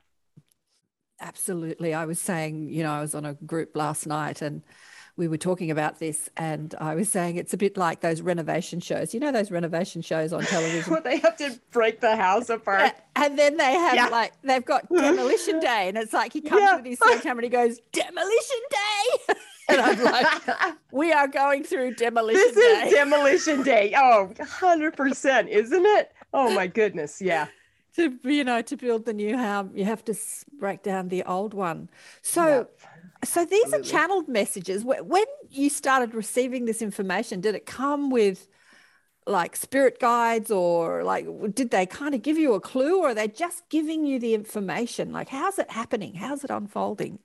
Absolutely. 1.22 1.94
I 1.94 2.04
was 2.04 2.20
saying, 2.20 2.68
you 2.68 2.82
know, 2.82 2.90
I 2.90 3.00
was 3.00 3.14
on 3.14 3.24
a 3.24 3.34
group 3.34 3.76
last 3.76 4.06
night 4.06 4.42
and 4.42 4.62
we 5.16 5.28
were 5.28 5.36
talking 5.36 5.70
about 5.70 6.00
this 6.00 6.28
and 6.36 6.74
I 6.80 6.96
was 6.96 7.08
saying 7.08 7.36
it's 7.36 7.54
a 7.54 7.56
bit 7.56 7.76
like 7.76 8.00
those 8.00 8.20
renovation 8.20 8.80
shows. 8.80 9.14
You 9.14 9.20
know 9.20 9.30
those 9.30 9.50
renovation 9.50 10.02
shows 10.02 10.32
on 10.32 10.42
television? 10.42 10.90
Where 10.92 11.00
they 11.00 11.18
have 11.18 11.36
to 11.36 11.60
break 11.70 12.00
the 12.00 12.16
house 12.16 12.50
apart. 12.50 12.94
And 13.14 13.38
then 13.38 13.56
they 13.56 13.72
have 13.74 13.94
yeah. 13.94 14.08
like 14.08 14.32
they've 14.42 14.64
got 14.64 14.88
demolition 14.88 15.60
day 15.60 15.88
and 15.88 15.96
it's 15.96 16.12
like 16.12 16.32
he 16.32 16.40
comes 16.40 16.62
yeah. 16.62 16.76
with 16.76 16.86
his 16.86 16.98
sledgehammer 16.98 17.40
and 17.40 17.44
he 17.44 17.50
goes, 17.50 17.78
Demolition 17.92 18.60
day. 18.70 19.34
and 19.68 19.80
I'm 19.80 20.02
like, 20.02 20.76
we 20.92 21.12
are 21.12 21.28
going 21.28 21.62
through 21.62 21.94
demolition 21.94 22.42
this 22.42 22.54
day. 22.56 22.80
This 22.84 22.86
is 22.86 22.94
demolition 22.94 23.62
day. 23.62 23.94
Oh, 23.96 24.32
100%, 24.38 25.48
isn't 25.48 25.86
it? 25.86 26.12
Oh 26.34 26.52
my 26.52 26.66
goodness. 26.66 27.22
Yeah 27.22 27.46
to 27.96 28.18
you 28.24 28.44
know 28.44 28.62
to 28.62 28.76
build 28.76 29.04
the 29.04 29.12
new 29.12 29.36
home 29.36 29.70
you 29.74 29.84
have 29.84 30.04
to 30.04 30.14
break 30.58 30.82
down 30.82 31.08
the 31.08 31.22
old 31.24 31.54
one. 31.54 31.88
So 32.22 32.46
yep. 32.46 32.78
so 33.24 33.44
these 33.44 33.64
Absolutely. 33.64 33.88
are 33.88 33.92
channeled 33.92 34.28
messages. 34.28 34.84
When 34.84 35.24
you 35.50 35.70
started 35.70 36.14
receiving 36.14 36.64
this 36.64 36.82
information 36.82 37.40
did 37.40 37.54
it 37.54 37.66
come 37.66 38.10
with 38.10 38.48
like 39.26 39.54
spirit 39.54 40.00
guides 40.00 40.50
or 40.50 41.04
like 41.04 41.26
did 41.54 41.70
they 41.70 41.86
kind 41.86 42.14
of 42.14 42.22
give 42.22 42.38
you 42.38 42.54
a 42.54 42.60
clue 42.60 43.00
or 43.00 43.08
are 43.08 43.14
they 43.14 43.28
just 43.28 43.68
giving 43.68 44.04
you 44.04 44.18
the 44.18 44.34
information? 44.34 45.12
Like 45.12 45.28
how's 45.28 45.58
it 45.58 45.70
happening? 45.70 46.14
How's 46.14 46.44
it 46.44 46.50
unfolding? 46.50 47.18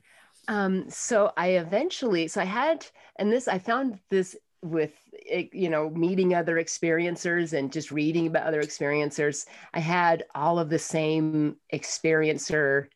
Um, 0.49 0.89
so 0.89 1.33
i 1.35 1.49
eventually 1.49 2.29
so 2.29 2.39
i 2.39 2.45
had 2.45 2.85
and 3.17 3.29
this 3.29 3.49
i 3.49 3.59
found 3.59 3.99
this 4.09 4.33
with 4.69 4.93
eh, 5.29 5.45
you 5.51 5.69
know 5.69 5.89
meeting 5.89 6.33
other 6.33 6.55
experiencers 6.55 7.53
and 7.53 7.71
just 7.71 7.91
reading 7.91 8.27
about 8.27 8.47
other 8.47 8.61
experiencers 8.61 9.45
i 9.73 9.79
had 9.79 10.23
all 10.35 10.59
of 10.59 10.69
the 10.69 10.79
same 10.79 11.55
experiencer 11.73 12.87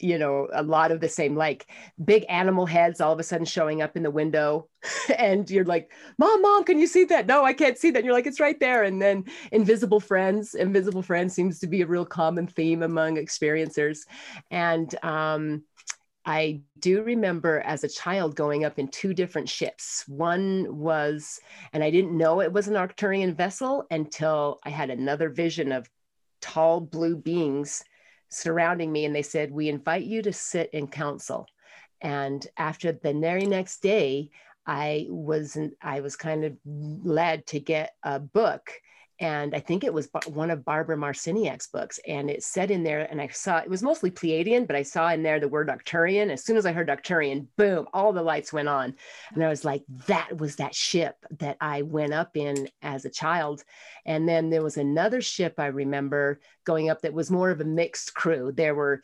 you 0.00 0.18
know 0.18 0.48
a 0.52 0.62
lot 0.62 0.90
of 0.90 1.00
the 1.00 1.08
same 1.08 1.36
like 1.36 1.66
big 2.04 2.24
animal 2.28 2.66
heads 2.66 3.00
all 3.00 3.12
of 3.12 3.18
a 3.18 3.22
sudden 3.22 3.44
showing 3.44 3.82
up 3.82 3.96
in 3.96 4.02
the 4.02 4.10
window 4.10 4.66
and 5.18 5.50
you're 5.50 5.64
like 5.64 5.92
mom 6.18 6.42
mom 6.42 6.64
can 6.64 6.78
you 6.78 6.86
see 6.86 7.04
that? 7.04 7.26
No 7.26 7.44
i 7.44 7.52
can't 7.52 7.78
see 7.78 7.90
that. 7.90 7.98
And 7.98 8.06
you're 8.06 8.14
like 8.14 8.26
it's 8.26 8.40
right 8.40 8.58
there. 8.58 8.84
And 8.84 9.00
then 9.00 9.24
invisible 9.52 10.00
friends 10.00 10.54
invisible 10.54 11.02
friends 11.02 11.34
seems 11.34 11.58
to 11.60 11.66
be 11.66 11.82
a 11.82 11.86
real 11.86 12.06
common 12.06 12.46
theme 12.46 12.82
among 12.82 13.16
experiencers. 13.16 14.00
And 14.50 14.94
um, 15.04 15.64
I 16.24 16.60
do 16.78 17.02
remember 17.02 17.60
as 17.60 17.82
a 17.82 17.88
child 17.88 18.36
going 18.36 18.64
up 18.64 18.78
in 18.78 18.88
two 18.88 19.14
different 19.14 19.48
ships. 19.48 20.04
One 20.06 20.66
was, 20.76 21.40
and 21.72 21.82
I 21.82 21.90
didn't 21.90 22.16
know 22.16 22.40
it 22.40 22.52
was 22.52 22.68
an 22.68 22.74
Arcturian 22.74 23.34
vessel 23.34 23.86
until 23.90 24.58
I 24.64 24.70
had 24.70 24.90
another 24.90 25.30
vision 25.30 25.72
of 25.72 25.88
tall 26.40 26.80
blue 26.80 27.16
beings 27.16 27.82
surrounding 28.28 28.92
me. 28.92 29.06
And 29.06 29.14
they 29.14 29.22
said, 29.22 29.50
We 29.50 29.68
invite 29.68 30.04
you 30.04 30.22
to 30.22 30.32
sit 30.32 30.70
in 30.72 30.88
council. 30.88 31.46
And 32.02 32.46
after 32.56 32.92
the 32.92 33.12
very 33.14 33.46
next 33.46 33.82
day, 33.82 34.30
I 34.66 35.06
was 35.08 35.56
I 35.82 36.00
was 36.00 36.16
kind 36.16 36.44
of 36.44 36.56
led 36.64 37.46
to 37.48 37.60
get 37.60 37.94
a 38.02 38.20
book 38.20 38.70
and 39.20 39.54
I 39.54 39.60
think 39.60 39.84
it 39.84 39.92
was 39.92 40.08
one 40.26 40.50
of 40.50 40.64
Barbara 40.64 40.96
Marciniak's 40.96 41.66
books. 41.66 42.00
And 42.08 42.30
it 42.30 42.42
said 42.42 42.70
in 42.70 42.82
there, 42.82 43.06
and 43.10 43.20
I 43.20 43.28
saw 43.28 43.58
it 43.58 43.68
was 43.68 43.82
mostly 43.82 44.10
Pleiadian, 44.10 44.66
but 44.66 44.76
I 44.76 44.82
saw 44.82 45.10
in 45.10 45.22
there 45.22 45.38
the 45.38 45.46
word 45.46 45.68
Arcturian. 45.68 46.30
As 46.30 46.42
soon 46.42 46.56
as 46.56 46.64
I 46.64 46.72
heard 46.72 46.88
Arcturian, 46.88 47.46
boom, 47.58 47.86
all 47.92 48.14
the 48.14 48.22
lights 48.22 48.50
went 48.50 48.68
on. 48.68 48.94
And 49.34 49.44
I 49.44 49.48
was 49.48 49.62
like, 49.62 49.84
that 50.06 50.38
was 50.38 50.56
that 50.56 50.74
ship 50.74 51.16
that 51.38 51.58
I 51.60 51.82
went 51.82 52.14
up 52.14 52.34
in 52.34 52.70
as 52.80 53.04
a 53.04 53.10
child. 53.10 53.62
And 54.06 54.26
then 54.26 54.48
there 54.48 54.62
was 54.62 54.78
another 54.78 55.20
ship 55.20 55.54
I 55.58 55.66
remember 55.66 56.40
going 56.64 56.88
up 56.88 57.02
that 57.02 57.12
was 57.12 57.30
more 57.30 57.50
of 57.50 57.60
a 57.60 57.64
mixed 57.64 58.14
crew. 58.14 58.52
There 58.52 58.74
were 58.74 59.02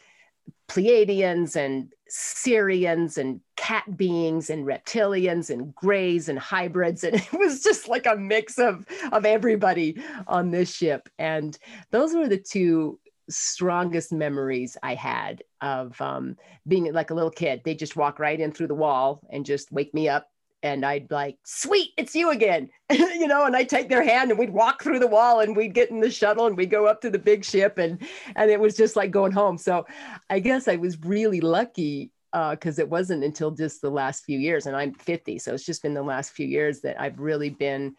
Pleiadians 0.69 1.57
and 1.57 1.93
Sirians 2.11 3.19
and 3.19 3.41
cat 3.57 3.97
beings 3.97 4.50
and 4.50 4.65
reptilians 4.65 5.50
and 5.50 5.75
grays 5.75 6.29
and 6.29 6.38
hybrids. 6.38 7.05
And 7.05 7.17
it 7.33 7.33
was 7.33 7.62
just 7.62 7.88
like 7.88 8.07
a 8.07 8.17
mix 8.17 8.59
of, 8.59 8.87
of 9.12 9.25
everybody 9.25 10.00
on 10.26 10.50
this 10.50 10.73
ship. 10.73 11.09
And 11.19 11.57
those 11.91 12.15
were 12.15 12.29
the 12.29 12.38
two 12.38 13.00
strongest 13.29 14.12
memories 14.12 14.76
I 14.83 14.95
had 14.95 15.43
of 15.61 16.00
um, 16.00 16.37
being 16.67 16.93
like 16.93 17.11
a 17.11 17.15
little 17.15 17.31
kid. 17.31 17.62
They 17.65 17.75
just 17.75 17.97
walk 17.97 18.19
right 18.19 18.38
in 18.38 18.53
through 18.53 18.69
the 18.69 18.75
wall 18.75 19.26
and 19.31 19.45
just 19.45 19.73
wake 19.73 19.93
me 19.95 20.09
up 20.09 20.29
and 20.73 20.85
I'd 20.85 21.11
like, 21.11 21.38
sweet, 21.44 21.90
it's 21.96 22.14
you 22.14 22.30
again, 22.30 22.68
you 22.90 23.26
know, 23.26 23.44
and 23.44 23.56
I'd 23.56 23.68
take 23.68 23.88
their 23.88 24.02
hand 24.02 24.30
and 24.30 24.38
we'd 24.38 24.50
walk 24.50 24.82
through 24.82 24.99
the 24.99 25.06
wall 25.06 25.40
and 25.40 25.56
we'd 25.56 25.75
get 25.75 25.90
in 25.90 26.00
the 26.00 26.11
shuttle 26.11 26.46
and 26.46 26.56
we'd 26.56 26.70
go 26.70 26.87
up 26.87 27.00
to 27.02 27.11
the 27.11 27.18
big 27.18 27.44
ship 27.44 27.78
and 27.78 28.02
and 28.35 28.50
it 28.50 28.61
was 28.61 28.76
just 28.76 28.96
like 28.96 29.11
going 29.11 29.32
home. 29.32 29.58
So 29.58 29.87
I 30.28 30.40
guess 30.40 30.68
I 30.68 30.76
was 30.76 31.00
really 31.00 31.40
lucky 31.40 32.12
because 32.32 32.78
uh, 32.78 32.82
it 32.82 32.90
wasn't 32.90 33.25
until 33.25 33.50
just 33.50 33.80
the 33.80 33.90
last 33.90 34.25
few 34.25 34.38
years, 34.38 34.66
and 34.66 34.76
I'm 34.76 34.92
50, 34.92 35.38
so 35.38 35.54
it's 35.54 35.64
just 35.64 35.82
been 35.82 35.94
the 35.94 36.02
last 36.02 36.32
few 36.32 36.46
years 36.46 36.80
that 36.82 37.00
I've 37.00 37.18
really 37.18 37.50
been 37.50 37.94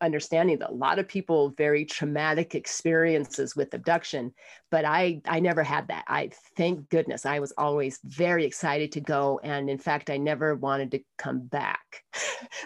understanding 0.00 0.58
that 0.58 0.70
a 0.70 0.74
lot 0.74 0.98
of 0.98 1.08
people 1.08 1.50
very 1.50 1.84
traumatic 1.84 2.54
experiences 2.54 3.56
with 3.56 3.74
abduction 3.74 4.32
but 4.70 4.84
i 4.84 5.20
i 5.26 5.40
never 5.40 5.62
had 5.62 5.88
that. 5.88 6.04
I 6.08 6.30
thank 6.56 6.88
goodness 6.88 7.26
i 7.26 7.40
was 7.40 7.52
always 7.58 7.98
very 8.04 8.44
excited 8.44 8.92
to 8.92 9.00
go 9.00 9.40
and 9.42 9.68
in 9.68 9.78
fact 9.78 10.10
i 10.10 10.16
never 10.16 10.54
wanted 10.54 10.92
to 10.92 11.00
come 11.16 11.40
back. 11.40 12.04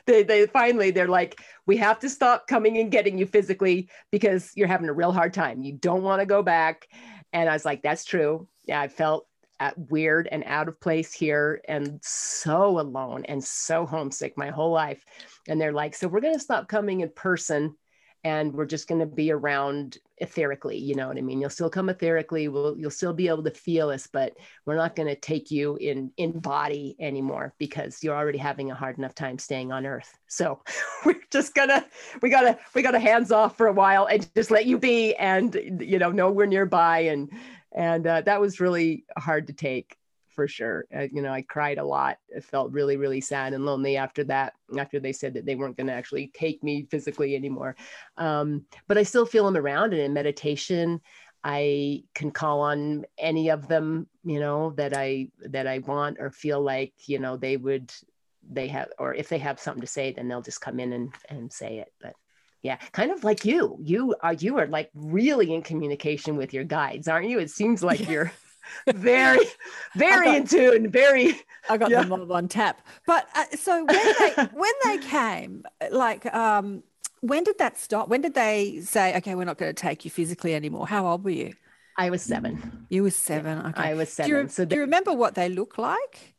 They, 0.06 0.22
they 0.22 0.46
finally 0.46 0.90
they're 0.90 1.08
like 1.08 1.40
we 1.66 1.76
have 1.78 1.98
to 2.00 2.08
stop 2.10 2.46
coming 2.46 2.78
and 2.78 2.90
getting 2.90 3.18
you 3.18 3.26
physically 3.26 3.88
because 4.10 4.50
you're 4.54 4.66
having 4.66 4.88
a 4.88 4.92
real 4.92 5.12
hard 5.12 5.32
time. 5.32 5.62
You 5.62 5.74
don't 5.74 6.02
want 6.02 6.20
to 6.20 6.26
go 6.26 6.42
back. 6.42 6.88
And 7.32 7.48
i 7.48 7.52
was 7.52 7.64
like 7.64 7.82
that's 7.82 8.04
true. 8.04 8.48
Yeah 8.64 8.80
i 8.80 8.88
felt 8.88 9.26
weird 9.76 10.28
and 10.30 10.42
out 10.46 10.68
of 10.68 10.80
place 10.80 11.12
here 11.12 11.60
and 11.68 11.98
so 12.02 12.80
alone 12.80 13.24
and 13.26 13.42
so 13.42 13.86
homesick 13.86 14.36
my 14.36 14.50
whole 14.50 14.72
life. 14.72 15.04
And 15.48 15.60
they're 15.60 15.72
like 15.72 15.94
so 15.94 16.08
we're 16.08 16.20
going 16.20 16.34
to 16.34 16.40
stop 16.40 16.68
coming 16.68 17.00
in 17.00 17.10
person 17.10 17.76
and 18.24 18.52
we're 18.52 18.66
just 18.66 18.86
going 18.86 19.00
to 19.00 19.06
be 19.06 19.32
around 19.32 19.98
etherically 20.22 20.80
you 20.80 20.94
know 20.94 21.08
what 21.08 21.18
i 21.18 21.20
mean? 21.20 21.40
You'll 21.40 21.50
still 21.50 21.70
come 21.70 21.88
etherically 21.88 22.50
we'll, 22.50 22.78
you'll 22.78 22.90
still 22.90 23.12
be 23.12 23.28
able 23.28 23.42
to 23.42 23.50
feel 23.50 23.90
us 23.90 24.06
but 24.06 24.34
we're 24.64 24.76
not 24.76 24.94
going 24.94 25.08
to 25.08 25.16
take 25.16 25.50
you 25.50 25.76
in 25.76 26.12
in 26.16 26.38
body 26.38 26.96
anymore 27.00 27.54
because 27.58 28.02
you're 28.02 28.16
already 28.16 28.38
having 28.38 28.70
a 28.70 28.74
hard 28.74 28.98
enough 28.98 29.14
time 29.14 29.38
staying 29.38 29.72
on 29.72 29.86
earth. 29.86 30.16
So 30.28 30.62
we're 31.04 31.20
just 31.30 31.54
gonna 31.54 31.84
we 32.20 32.30
gotta 32.30 32.58
we 32.74 32.82
gotta 32.82 33.00
hands 33.00 33.32
off 33.32 33.56
for 33.56 33.66
a 33.66 33.72
while 33.72 34.06
and 34.06 34.28
just 34.34 34.50
let 34.50 34.66
you 34.66 34.78
be 34.78 35.14
and 35.16 35.80
you 35.80 35.98
know 35.98 36.30
we're 36.30 36.46
nearby 36.46 37.00
and 37.00 37.30
and 37.74 38.06
uh, 38.06 38.20
that 38.22 38.40
was 38.40 38.60
really 38.60 39.04
hard 39.16 39.46
to 39.48 39.52
take 39.52 39.96
for 40.34 40.48
sure. 40.48 40.86
Uh, 40.94 41.06
you 41.12 41.22
know, 41.22 41.32
I 41.32 41.42
cried 41.42 41.78
a 41.78 41.84
lot. 41.84 42.18
I 42.34 42.40
felt 42.40 42.72
really, 42.72 42.96
really 42.96 43.20
sad 43.20 43.52
and 43.52 43.66
lonely 43.66 43.96
after 43.96 44.24
that, 44.24 44.54
after 44.78 44.98
they 44.98 45.12
said 45.12 45.34
that 45.34 45.46
they 45.46 45.54
weren't 45.54 45.76
going 45.76 45.88
to 45.88 45.92
actually 45.92 46.30
take 46.34 46.62
me 46.62 46.86
physically 46.90 47.34
anymore. 47.34 47.76
Um, 48.16 48.64
but 48.88 48.98
I 48.98 49.02
still 49.02 49.26
feel 49.26 49.44
them 49.44 49.56
around. 49.56 49.92
And 49.92 50.02
in 50.02 50.12
meditation, 50.12 51.00
I 51.44 52.04
can 52.14 52.30
call 52.30 52.60
on 52.60 53.04
any 53.18 53.50
of 53.50 53.68
them, 53.68 54.06
you 54.24 54.40
know, 54.40 54.70
that 54.76 54.96
I 54.96 55.28
that 55.40 55.66
I 55.66 55.78
want 55.78 56.18
or 56.20 56.30
feel 56.30 56.60
like, 56.62 56.94
you 57.06 57.18
know, 57.18 57.36
they 57.36 57.56
would 57.56 57.92
they 58.48 58.68
have 58.68 58.88
or 58.98 59.14
if 59.14 59.28
they 59.28 59.38
have 59.38 59.60
something 59.60 59.80
to 59.80 59.86
say, 59.86 60.12
then 60.12 60.28
they'll 60.28 60.42
just 60.42 60.60
come 60.60 60.78
in 60.78 60.92
and, 60.92 61.14
and 61.28 61.52
say 61.52 61.78
it. 61.78 61.92
But 62.00 62.14
yeah 62.62 62.76
kind 62.92 63.10
of 63.10 63.24
like 63.24 63.44
you. 63.44 63.76
You 63.80 64.14
are 64.22 64.34
you 64.34 64.58
are 64.58 64.66
like 64.66 64.90
really 64.94 65.52
in 65.52 65.62
communication 65.62 66.36
with 66.36 66.52
your 66.52 66.64
guides 66.64 67.08
aren't 67.08 67.28
you? 67.28 67.38
It 67.38 67.50
seems 67.50 67.82
like 67.90 68.08
you're 68.08 68.32
very 68.94 69.44
very 69.96 70.26
got, 70.26 70.36
in 70.36 70.46
tune 70.46 70.90
very 70.90 71.34
i 71.68 71.76
got 71.76 71.90
yeah. 71.90 72.04
them 72.04 72.30
on 72.30 72.48
tap. 72.48 72.86
But 73.06 73.28
uh, 73.34 73.44
so 73.56 73.84
when 73.84 74.14
they 74.18 74.30
when 74.52 74.72
they 74.84 74.98
came 74.98 75.64
like 75.90 76.32
um 76.34 76.82
when 77.20 77.44
did 77.44 77.58
that 77.58 77.78
stop? 77.78 78.08
When 78.08 78.20
did 78.20 78.34
they 78.34 78.80
say 78.80 79.16
okay 79.18 79.34
we're 79.34 79.44
not 79.44 79.58
going 79.58 79.72
to 79.72 79.80
take 79.80 80.04
you 80.04 80.10
physically 80.10 80.54
anymore 80.54 80.86
how 80.86 81.06
old 81.06 81.24
were 81.24 81.30
you? 81.30 81.52
I 81.98 82.08
was 82.08 82.22
seven. 82.22 82.86
You 82.88 83.02
were 83.02 83.10
seven 83.10 83.58
okay. 83.66 83.90
I 83.90 83.94
was 83.94 84.10
seven 84.12 84.30
do 84.30 84.42
you, 84.42 84.48
so 84.48 84.64
do 84.64 84.76
you 84.76 84.80
remember 84.82 85.12
what 85.12 85.34
they 85.34 85.48
look 85.48 85.76
like 85.78 86.34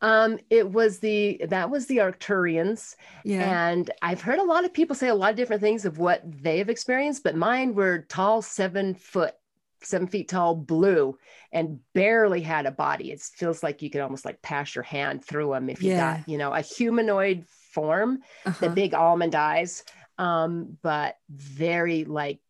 um, 0.00 0.38
it 0.50 0.70
was 0.70 0.98
the 0.98 1.40
that 1.48 1.70
was 1.70 1.86
the 1.86 1.98
Arcturians, 1.98 2.96
yeah. 3.24 3.70
and 3.70 3.90
I've 4.02 4.20
heard 4.20 4.38
a 4.38 4.44
lot 4.44 4.64
of 4.64 4.72
people 4.72 4.96
say 4.96 5.08
a 5.08 5.14
lot 5.14 5.30
of 5.30 5.36
different 5.36 5.62
things 5.62 5.84
of 5.84 5.98
what 5.98 6.22
they've 6.24 6.68
experienced, 6.68 7.22
but 7.22 7.36
mine 7.36 7.74
were 7.74 8.06
tall, 8.08 8.42
seven 8.42 8.94
foot, 8.94 9.34
seven 9.82 10.06
feet 10.06 10.28
tall, 10.28 10.54
blue, 10.54 11.18
and 11.52 11.80
barely 11.94 12.40
had 12.40 12.66
a 12.66 12.70
body. 12.70 13.10
It 13.12 13.20
feels 13.20 13.62
like 13.62 13.82
you 13.82 13.90
could 13.90 14.00
almost 14.00 14.24
like 14.24 14.42
pass 14.42 14.74
your 14.74 14.84
hand 14.84 15.24
through 15.24 15.52
them 15.52 15.70
if 15.70 15.82
you 15.82 15.90
yeah. 15.90 16.18
got, 16.18 16.28
you 16.28 16.38
know, 16.38 16.52
a 16.52 16.60
humanoid 16.60 17.46
form, 17.72 18.20
uh-huh. 18.44 18.66
the 18.66 18.72
big 18.72 18.94
almond 18.94 19.34
eyes, 19.34 19.84
um, 20.18 20.76
but 20.82 21.16
very 21.30 22.04
like 22.04 22.40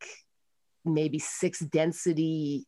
maybe 0.85 1.19
six 1.19 1.61
density 1.61 2.67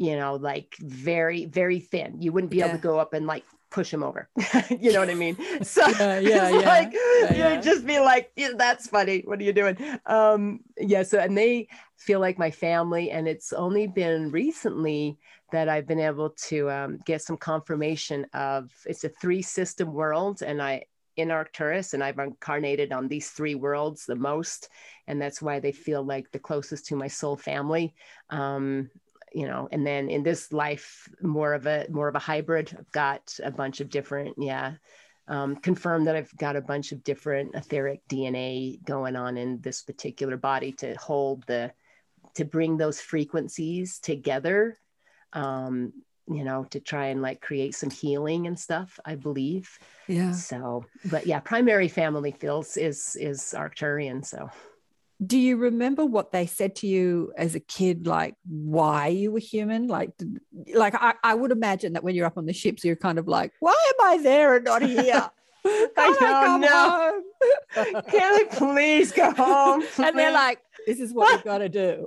you 0.00 0.16
know, 0.16 0.36
like 0.36 0.74
very, 0.80 1.44
very 1.44 1.78
thin. 1.78 2.22
You 2.22 2.32
wouldn't 2.32 2.50
be 2.50 2.56
yeah. 2.56 2.68
able 2.68 2.78
to 2.78 2.82
go 2.82 2.98
up 2.98 3.12
and 3.12 3.26
like 3.26 3.44
push 3.70 3.92
him 3.92 4.02
over. 4.02 4.28
you 4.70 4.92
know 4.92 5.00
what 5.00 5.10
I 5.10 5.14
mean? 5.14 5.36
So 5.62 5.86
yeah, 5.86 6.18
yeah, 6.20 6.48
yeah. 6.48 6.68
like 6.68 6.92
yeah, 6.92 7.32
yeah. 7.34 7.60
just 7.60 7.86
be 7.86 8.00
like, 8.00 8.32
yeah, 8.36 8.50
that's 8.56 8.88
funny. 8.88 9.22
What 9.24 9.38
are 9.40 9.42
you 9.42 9.52
doing? 9.52 9.76
Um, 10.06 10.60
yeah, 10.78 11.02
so 11.02 11.18
and 11.18 11.36
they 11.36 11.68
feel 11.96 12.20
like 12.20 12.38
my 12.38 12.50
family, 12.50 13.10
and 13.10 13.28
it's 13.28 13.52
only 13.52 13.86
been 13.86 14.30
recently 14.30 15.18
that 15.52 15.68
I've 15.68 15.86
been 15.86 16.00
able 16.00 16.30
to 16.48 16.70
um, 16.70 16.98
get 17.04 17.22
some 17.22 17.36
confirmation 17.36 18.26
of 18.32 18.70
it's 18.86 19.04
a 19.04 19.08
three 19.08 19.42
system 19.42 19.92
world, 19.92 20.42
and 20.42 20.62
I 20.62 20.84
in 21.16 21.30
Arcturus, 21.30 21.92
and 21.94 22.02
I've 22.02 22.18
incarnated 22.18 22.92
on 22.92 23.08
these 23.08 23.30
three 23.30 23.54
worlds 23.54 24.06
the 24.06 24.16
most, 24.16 24.68
and 25.06 25.20
that's 25.20 25.42
why 25.42 25.60
they 25.60 25.72
feel 25.72 26.02
like 26.02 26.30
the 26.30 26.38
closest 26.38 26.86
to 26.86 26.96
my 26.96 27.08
soul 27.08 27.36
family. 27.36 27.94
Um, 28.30 28.90
you 29.32 29.46
know 29.46 29.68
and 29.72 29.86
then 29.86 30.08
in 30.08 30.22
this 30.22 30.52
life 30.52 31.08
more 31.22 31.54
of 31.54 31.66
a 31.66 31.86
more 31.90 32.08
of 32.08 32.14
a 32.14 32.20
hybrid 32.20 32.74
i've 32.78 32.92
got 32.92 33.38
a 33.42 33.50
bunch 33.50 33.80
of 33.80 33.90
different 33.90 34.34
yeah 34.38 34.74
um, 35.28 35.56
confirmed 35.56 36.06
that 36.06 36.16
i've 36.16 36.36
got 36.36 36.56
a 36.56 36.60
bunch 36.60 36.92
of 36.92 37.04
different 37.04 37.54
etheric 37.54 38.00
dna 38.08 38.82
going 38.84 39.16
on 39.16 39.36
in 39.36 39.60
this 39.60 39.82
particular 39.82 40.36
body 40.36 40.72
to 40.72 40.94
hold 40.94 41.44
the 41.46 41.70
to 42.34 42.44
bring 42.44 42.76
those 42.76 43.00
frequencies 43.00 43.98
together 43.98 44.76
um, 45.32 45.92
you 46.28 46.44
know 46.44 46.64
to 46.70 46.80
try 46.80 47.06
and 47.06 47.22
like 47.22 47.40
create 47.40 47.74
some 47.74 47.90
healing 47.90 48.46
and 48.46 48.58
stuff 48.58 48.98
i 49.04 49.14
believe. 49.14 49.78
Yeah. 50.06 50.32
So 50.32 50.84
but 51.06 51.26
yeah 51.26 51.40
primary 51.40 51.88
family 51.88 52.32
feels 52.32 52.76
is 52.76 53.16
is 53.20 53.54
arcturian 53.56 54.24
so 54.24 54.50
do 55.24 55.38
you 55.38 55.56
remember 55.56 56.04
what 56.04 56.32
they 56.32 56.46
said 56.46 56.74
to 56.76 56.86
you 56.86 57.32
as 57.36 57.54
a 57.54 57.60
kid 57.60 58.06
like 58.06 58.34
why 58.46 59.08
you 59.08 59.30
were 59.30 59.38
human 59.38 59.86
like 59.86 60.10
like 60.74 60.94
I, 60.94 61.14
I 61.22 61.34
would 61.34 61.50
imagine 61.50 61.92
that 61.92 62.02
when 62.02 62.14
you're 62.14 62.26
up 62.26 62.38
on 62.38 62.46
the 62.46 62.52
ships 62.52 62.84
you're 62.84 62.96
kind 62.96 63.18
of 63.18 63.28
like 63.28 63.52
why 63.60 63.72
am 63.72 64.06
i 64.06 64.22
there 64.22 64.56
and 64.56 64.64
not 64.64 64.82
here 64.82 65.30
I 65.66 66.16
don't 66.18 66.60
know. 66.62 67.22
Can 68.02 68.04
I 68.22 68.44
please 68.50 69.12
go 69.12 69.30
home? 69.32 69.82
Please? 69.82 69.98
And 70.06 70.18
they're 70.18 70.32
like, 70.32 70.58
this 70.86 71.00
is 71.00 71.12
what 71.12 71.34
we've 71.34 71.44
got 71.44 71.58
to 71.58 71.68
do. 71.68 72.06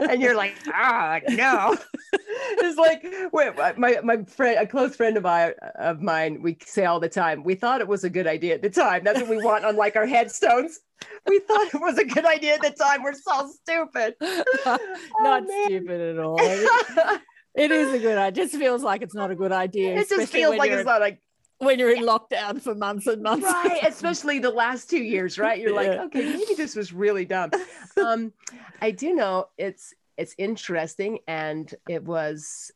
And 0.00 0.20
you're 0.22 0.36
like, 0.36 0.54
ah, 0.68 1.20
no. 1.28 1.76
it's 2.12 2.78
like 2.78 3.04
wait, 3.32 3.78
my 3.78 4.00
my 4.02 4.22
friend, 4.24 4.58
a 4.58 4.66
close 4.66 4.96
friend 4.96 5.16
of 5.16 5.24
mine, 5.24 5.52
of 5.76 6.00
mine, 6.00 6.42
we 6.42 6.56
say 6.64 6.84
all 6.84 7.00
the 7.00 7.08
time. 7.08 7.42
We 7.42 7.54
thought 7.54 7.80
it 7.80 7.88
was 7.88 8.04
a 8.04 8.10
good 8.10 8.26
idea 8.26 8.54
at 8.54 8.62
the 8.62 8.70
time. 8.70 9.04
That's 9.04 9.20
what 9.20 9.28
we 9.28 9.42
want 9.42 9.64
on 9.64 9.76
like 9.76 9.96
our 9.96 10.06
headstones. 10.06 10.80
We 11.26 11.40
thought 11.40 11.74
it 11.74 11.80
was 11.80 11.98
a 11.98 12.04
good 12.04 12.26
idea 12.26 12.54
at 12.54 12.62
the 12.62 12.70
time. 12.70 13.02
We're 13.02 13.14
so 13.14 13.50
stupid. 13.62 14.14
not 14.20 15.44
oh, 15.48 15.64
stupid 15.66 16.00
at 16.00 16.18
all. 16.18 16.38
It 17.52 17.72
is 17.72 17.92
a 17.92 17.98
good 17.98 18.16
idea. 18.16 18.44
It 18.44 18.48
just 18.48 18.56
feels 18.56 18.82
like 18.84 19.02
it's 19.02 19.14
not 19.14 19.32
a 19.32 19.34
good 19.34 19.50
idea. 19.50 19.96
It 19.96 20.08
just 20.08 20.32
feels 20.32 20.56
like 20.56 20.70
it's 20.70 20.86
not 20.86 21.00
like 21.00 21.20
when 21.60 21.78
you're 21.78 21.94
in 21.94 22.04
lockdown 22.04 22.60
for 22.60 22.74
months 22.74 23.06
and 23.06 23.22
months. 23.22 23.44
Right. 23.44 23.80
Especially 23.84 24.38
the 24.38 24.50
last 24.50 24.90
two 24.90 25.02
years, 25.02 25.38
right? 25.38 25.60
You're 25.60 25.74
like, 25.74 25.90
okay, 25.90 26.32
maybe 26.32 26.54
this 26.56 26.74
was 26.74 26.92
really 26.92 27.24
dumb. 27.24 27.50
Um, 28.00 28.32
I 28.80 28.92
do 28.92 29.14
know 29.14 29.48
it's 29.58 29.92
it's 30.16 30.34
interesting 30.38 31.18
and 31.26 31.74
it 31.88 32.02
was 32.02 32.70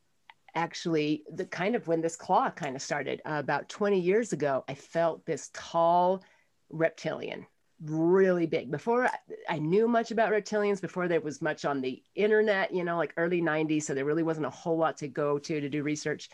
actually 0.55 1.23
the 1.33 1.45
kind 1.47 1.75
of 1.75 1.87
when 1.87 2.01
this 2.01 2.17
claw 2.17 2.51
kind 2.51 2.77
of 2.77 2.83
started 2.83 3.23
uh, 3.25 3.35
about 3.35 3.69
20 3.69 3.99
years 3.99 4.33
ago 4.33 4.65
i 4.69 4.75
felt 4.75 5.25
this 5.25 5.51
tall 5.55 6.23
reptilian 6.71 7.47
really 7.85 8.47
big 8.47 8.71
before 8.71 9.09
I, 9.49 9.59
knew 9.59 9.89
much 9.89 10.11
about 10.11 10.33
reptilians 10.33 10.81
before 10.81 11.09
there 11.09 11.21
was 11.21 11.43
much 11.43 11.65
on 11.65 11.81
the 11.81 12.03
internet 12.15 12.73
you 12.73 12.85
know 12.85 12.97
like 12.97 13.15
early 13.17 13.43
90s 13.43 13.83
so 13.83 13.95
there 13.95 14.05
really 14.05 14.23
wasn't 14.23 14.47
a 14.47 14.51
whole 14.51 14.79
lot 14.79 14.97
to 14.99 15.09
go 15.09 15.39
to 15.39 15.61
to 15.61 15.69
do 15.69 15.83
research 15.83 16.29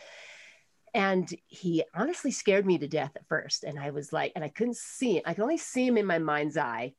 and 0.93 1.33
he 1.47 1.83
honestly 1.93 2.31
scared 2.31 2.65
me 2.65 2.77
to 2.77 2.87
death 2.87 3.11
at 3.15 3.27
first 3.27 3.63
and 3.63 3.79
i 3.79 3.91
was 3.91 4.11
like 4.11 4.31
and 4.35 4.43
i 4.43 4.49
couldn't 4.49 4.77
see 4.77 5.17
him 5.17 5.23
i 5.25 5.33
could 5.33 5.43
only 5.43 5.57
see 5.57 5.85
him 5.85 5.97
in 5.97 6.05
my 6.05 6.19
mind's 6.19 6.57
eye 6.57 6.93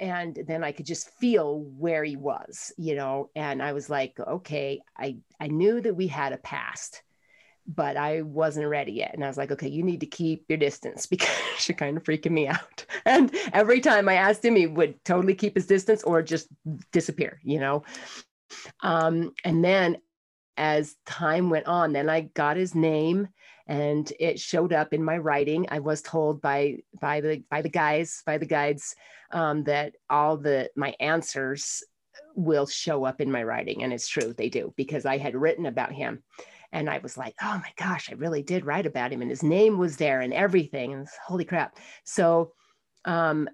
and 0.00 0.38
then 0.46 0.64
i 0.64 0.72
could 0.72 0.86
just 0.86 1.10
feel 1.18 1.60
where 1.60 2.04
he 2.04 2.16
was 2.16 2.72
you 2.76 2.94
know 2.94 3.30
and 3.34 3.62
i 3.62 3.72
was 3.72 3.88
like 3.90 4.18
okay 4.20 4.80
i 4.96 5.16
i 5.40 5.46
knew 5.46 5.80
that 5.80 5.96
we 5.96 6.06
had 6.06 6.32
a 6.32 6.38
past 6.38 7.02
but 7.66 7.96
I 7.96 8.22
wasn't 8.22 8.68
ready 8.68 8.92
yet. 8.92 9.12
And 9.14 9.24
I 9.24 9.28
was 9.28 9.36
like, 9.36 9.50
okay, 9.50 9.68
you 9.68 9.82
need 9.82 10.00
to 10.00 10.06
keep 10.06 10.44
your 10.48 10.58
distance 10.58 11.06
because 11.06 11.68
you're 11.68 11.76
kind 11.76 11.96
of 11.96 12.04
freaking 12.04 12.32
me 12.32 12.48
out. 12.48 12.86
And 13.04 13.32
every 13.52 13.80
time 13.80 14.08
I 14.08 14.14
asked 14.14 14.44
him, 14.44 14.56
he 14.56 14.66
would 14.66 15.04
totally 15.04 15.34
keep 15.34 15.54
his 15.54 15.66
distance 15.66 16.02
or 16.02 16.22
just 16.22 16.48
disappear, 16.90 17.40
you 17.44 17.60
know? 17.60 17.84
Um, 18.80 19.32
and 19.44 19.64
then 19.64 19.98
as 20.56 20.96
time 21.06 21.50
went 21.50 21.66
on, 21.66 21.92
then 21.92 22.08
I 22.08 22.22
got 22.22 22.56
his 22.56 22.74
name 22.74 23.28
and 23.66 24.12
it 24.20 24.38
showed 24.38 24.72
up 24.72 24.92
in 24.92 25.02
my 25.02 25.18
writing. 25.18 25.66
I 25.70 25.80
was 25.80 26.02
told 26.02 26.40
by 26.40 26.78
by 27.00 27.20
the 27.20 27.42
by 27.50 27.62
the 27.62 27.68
guys, 27.68 28.22
by 28.24 28.38
the 28.38 28.46
guides, 28.46 28.94
um, 29.32 29.64
that 29.64 29.94
all 30.08 30.36
the 30.36 30.70
my 30.76 30.94
answers 31.00 31.82
will 32.34 32.66
show 32.66 33.04
up 33.04 33.20
in 33.20 33.30
my 33.30 33.42
writing. 33.42 33.82
And 33.82 33.92
it's 33.92 34.08
true, 34.08 34.32
they 34.32 34.48
do, 34.48 34.72
because 34.76 35.04
I 35.04 35.18
had 35.18 35.34
written 35.34 35.66
about 35.66 35.92
him 35.92 36.22
and 36.72 36.90
I 36.90 36.98
was 36.98 37.16
like, 37.16 37.34
oh 37.42 37.60
my 37.62 37.72
gosh, 37.76 38.10
I 38.10 38.14
really 38.14 38.42
did 38.42 38.66
write 38.66 38.86
about 38.86 39.12
him, 39.12 39.22
and 39.22 39.30
his 39.30 39.42
name 39.42 39.78
was 39.78 39.96
there 39.96 40.20
and 40.20 40.34
everything, 40.34 40.92
and 40.92 41.08
holy 41.24 41.44
crap. 41.44 41.78
So 42.04 42.52
um, 43.04 43.48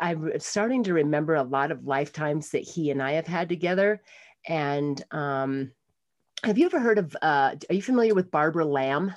I'm 0.00 0.32
starting 0.38 0.84
to 0.84 0.94
remember 0.94 1.34
a 1.34 1.42
lot 1.42 1.70
of 1.70 1.84
lifetimes 1.84 2.50
that 2.50 2.62
he 2.62 2.90
and 2.90 3.02
I 3.02 3.12
have 3.12 3.26
had 3.26 3.48
together, 3.48 4.02
and 4.46 5.02
um, 5.10 5.72
have 6.44 6.58
you 6.58 6.66
ever 6.66 6.80
heard 6.80 6.98
of? 6.98 7.16
Uh, 7.20 7.54
are 7.68 7.74
you 7.74 7.82
familiar 7.82 8.14
with 8.14 8.30
Barbara 8.30 8.64
Lamb? 8.64 9.14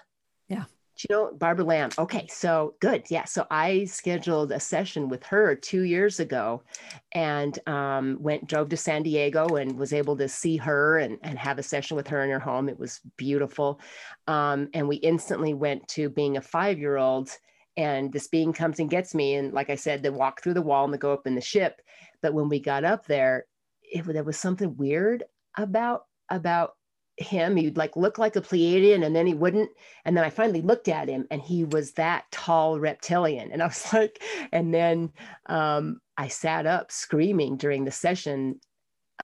Do 0.97 1.05
you 1.09 1.15
know 1.15 1.31
Barbara 1.31 1.63
Lamb? 1.63 1.91
Okay, 1.99 2.25
so 2.27 2.73
good. 2.79 3.03
Yeah. 3.09 3.25
So 3.25 3.45
I 3.51 3.85
scheduled 3.85 4.51
a 4.51 4.59
session 4.59 5.09
with 5.09 5.23
her 5.25 5.53
two 5.53 5.83
years 5.83 6.19
ago 6.19 6.63
and 7.11 7.57
um, 7.67 8.17
went, 8.19 8.47
drove 8.47 8.69
to 8.69 8.77
San 8.77 9.03
Diego 9.03 9.45
and 9.57 9.77
was 9.77 9.93
able 9.93 10.17
to 10.17 10.27
see 10.27 10.57
her 10.57 10.97
and, 10.97 11.19
and 11.21 11.37
have 11.37 11.59
a 11.59 11.63
session 11.63 11.97
with 11.97 12.07
her 12.07 12.23
in 12.23 12.31
her 12.31 12.39
home. 12.39 12.67
It 12.67 12.79
was 12.79 12.99
beautiful. 13.15 13.79
Um, 14.25 14.69
and 14.73 14.87
we 14.87 14.95
instantly 14.95 15.53
went 15.53 15.87
to 15.89 16.09
being 16.09 16.37
a 16.37 16.41
five 16.41 16.79
year 16.79 16.97
old. 16.97 17.29
And 17.75 18.11
this 18.11 18.27
being 18.27 18.51
comes 18.51 18.79
and 18.79 18.89
gets 18.89 19.13
me. 19.13 19.35
And 19.35 19.53
like 19.53 19.69
I 19.69 19.75
said, 19.75 20.01
they 20.01 20.09
walk 20.09 20.41
through 20.41 20.55
the 20.55 20.63
wall 20.63 20.85
and 20.85 20.91
they 20.91 20.97
go 20.97 21.13
up 21.13 21.27
in 21.27 21.35
the 21.35 21.41
ship. 21.41 21.79
But 22.23 22.33
when 22.33 22.49
we 22.49 22.59
got 22.59 22.83
up 22.83 23.05
there, 23.05 23.45
it, 23.83 24.03
there 24.03 24.23
was 24.23 24.37
something 24.37 24.75
weird 24.77 25.25
about 25.55 26.05
about 26.29 26.71
him. 27.17 27.55
He'd 27.55 27.77
like 27.77 27.95
look 27.95 28.17
like 28.17 28.35
a 28.35 28.41
Pleiadian 28.41 29.05
and 29.05 29.15
then 29.15 29.27
he 29.27 29.33
wouldn't. 29.33 29.69
And 30.05 30.15
then 30.15 30.23
I 30.23 30.29
finally 30.29 30.61
looked 30.61 30.87
at 30.87 31.09
him 31.09 31.25
and 31.31 31.41
he 31.41 31.63
was 31.63 31.93
that 31.93 32.25
tall 32.31 32.79
reptilian. 32.79 33.51
And 33.51 33.61
I 33.61 33.67
was 33.67 33.85
like, 33.93 34.21
and 34.51 34.73
then 34.73 35.11
um, 35.47 35.99
I 36.17 36.27
sat 36.27 36.65
up 36.65 36.91
screaming 36.91 37.57
during 37.57 37.85
the 37.85 37.91
session 37.91 38.59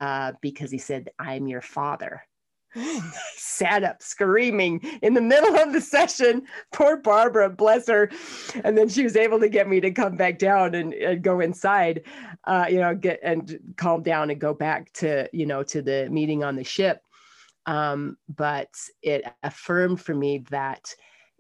uh, 0.02 0.34
because 0.42 0.72
he 0.72 0.80
said, 0.80 1.10
I'm 1.20 1.48
your 1.48 1.62
father. 1.62 2.24
sat 3.36 3.84
up 3.84 4.02
screaming 4.02 4.82
in 5.04 5.14
the 5.14 5.22
middle 5.22 5.56
of 5.56 5.74
the 5.74 5.82
session. 5.82 6.44
Poor 6.74 6.98
Barbara, 6.98 7.50
bless 7.50 7.88
her. 7.88 8.10
And 8.64 8.78
then 8.78 8.90
she 8.90 9.04
was 9.04 9.16
able 9.16 9.40
to 9.40 9.50
get 9.50 9.70
me 9.70 9.80
to 9.82 9.92
come 9.92 10.18
back 10.18 10.40
down 10.40 10.74
and, 10.74 10.94
and 10.94 11.22
go 11.22 11.40
inside, 11.40 12.04
uh, 12.46 12.66
you 12.70 12.80
know, 12.80 12.96
get 12.96 13.20
and 13.22 13.60
calm 13.78 14.02
down 14.02 14.32
and 14.32 14.42
go 14.42 14.56
back 14.56 14.92
to, 14.94 15.30
you 15.32 15.46
know, 15.46 15.62
to 15.64 15.82
the 15.84 16.10
meeting 16.10 16.44
on 16.44 16.56
the 16.56 16.64
ship. 16.64 17.04
Um, 17.66 18.18
but 18.28 18.70
it 19.02 19.26
affirmed 19.44 20.02
for 20.02 20.14
me 20.14 20.40
that 20.50 20.94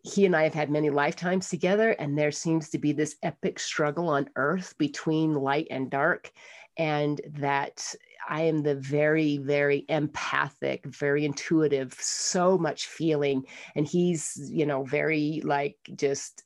he 0.03 0.25
and 0.25 0.35
I 0.35 0.43
have 0.43 0.53
had 0.53 0.69
many 0.69 0.89
lifetimes 0.89 1.49
together, 1.49 1.91
and 1.91 2.17
there 2.17 2.31
seems 2.31 2.69
to 2.69 2.77
be 2.77 2.91
this 2.91 3.15
epic 3.23 3.59
struggle 3.59 4.09
on 4.09 4.29
earth 4.35 4.75
between 4.77 5.33
light 5.33 5.67
and 5.69 5.89
dark. 5.89 6.31
And 6.77 7.21
that 7.37 7.93
I 8.27 8.41
am 8.43 8.63
the 8.63 8.75
very, 8.75 9.37
very 9.37 9.85
empathic, 9.89 10.85
very 10.85 11.23
intuitive, 11.23 11.93
so 11.99 12.57
much 12.57 12.87
feeling. 12.87 13.45
And 13.75 13.87
he's, 13.87 14.49
you 14.51 14.65
know, 14.65 14.83
very 14.83 15.41
like 15.43 15.77
just 15.95 16.43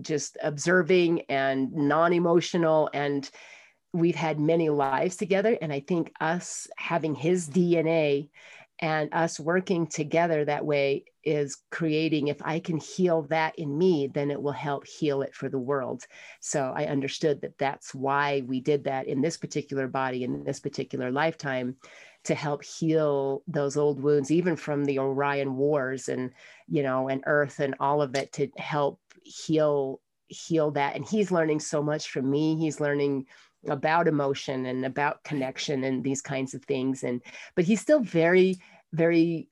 just 0.00 0.38
observing 0.42 1.22
and 1.28 1.72
non-emotional 1.72 2.88
and 2.94 3.30
we've 3.92 4.14
had 4.14 4.40
many 4.40 4.70
lives 4.70 5.16
together 5.16 5.56
and 5.60 5.70
i 5.70 5.80
think 5.80 6.10
us 6.18 6.66
having 6.78 7.14
his 7.14 7.48
dna 7.48 8.28
and 8.82 9.08
us 9.14 9.40
working 9.40 9.86
together 9.86 10.44
that 10.44 10.66
way 10.66 11.04
is 11.24 11.58
creating 11.70 12.28
if 12.28 12.42
i 12.44 12.58
can 12.58 12.76
heal 12.76 13.22
that 13.22 13.56
in 13.58 13.78
me 13.78 14.10
then 14.12 14.30
it 14.30 14.42
will 14.42 14.52
help 14.52 14.86
heal 14.86 15.22
it 15.22 15.34
for 15.34 15.48
the 15.48 15.58
world. 15.58 16.04
So 16.40 16.72
i 16.76 16.84
understood 16.84 17.40
that 17.40 17.56
that's 17.58 17.94
why 17.94 18.42
we 18.46 18.60
did 18.60 18.84
that 18.84 19.06
in 19.06 19.22
this 19.22 19.38
particular 19.38 19.88
body 19.88 20.24
in 20.24 20.44
this 20.44 20.60
particular 20.60 21.10
lifetime 21.10 21.76
to 22.24 22.34
help 22.34 22.62
heal 22.64 23.42
those 23.48 23.76
old 23.76 24.00
wounds 24.00 24.30
even 24.30 24.56
from 24.56 24.84
the 24.84 24.98
orion 24.98 25.56
wars 25.56 26.08
and 26.08 26.32
you 26.68 26.82
know 26.82 27.08
and 27.08 27.22
earth 27.26 27.60
and 27.60 27.74
all 27.80 28.02
of 28.02 28.14
it 28.16 28.32
to 28.32 28.48
help 28.58 29.00
heal 29.22 30.00
heal 30.32 30.70
that. 30.72 30.96
And 30.96 31.06
he's 31.06 31.30
learning 31.30 31.60
so 31.60 31.82
much 31.82 32.10
from 32.10 32.28
me. 32.30 32.56
He's 32.56 32.80
learning 32.80 33.26
about 33.68 34.08
emotion 34.08 34.66
and 34.66 34.84
about 34.84 35.22
connection 35.24 35.84
and 35.84 36.02
these 36.02 36.20
kinds 36.20 36.54
of 36.54 36.64
things 36.64 37.04
and 37.04 37.22
but 37.54 37.64
he's 37.64 37.80
still 37.80 38.00
very 38.00 38.58
very 38.92 39.48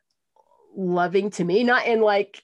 loving 0.77 1.31
to 1.31 1.44
me 1.44 1.62
not 1.62 1.87
in 1.87 2.01
like 2.01 2.42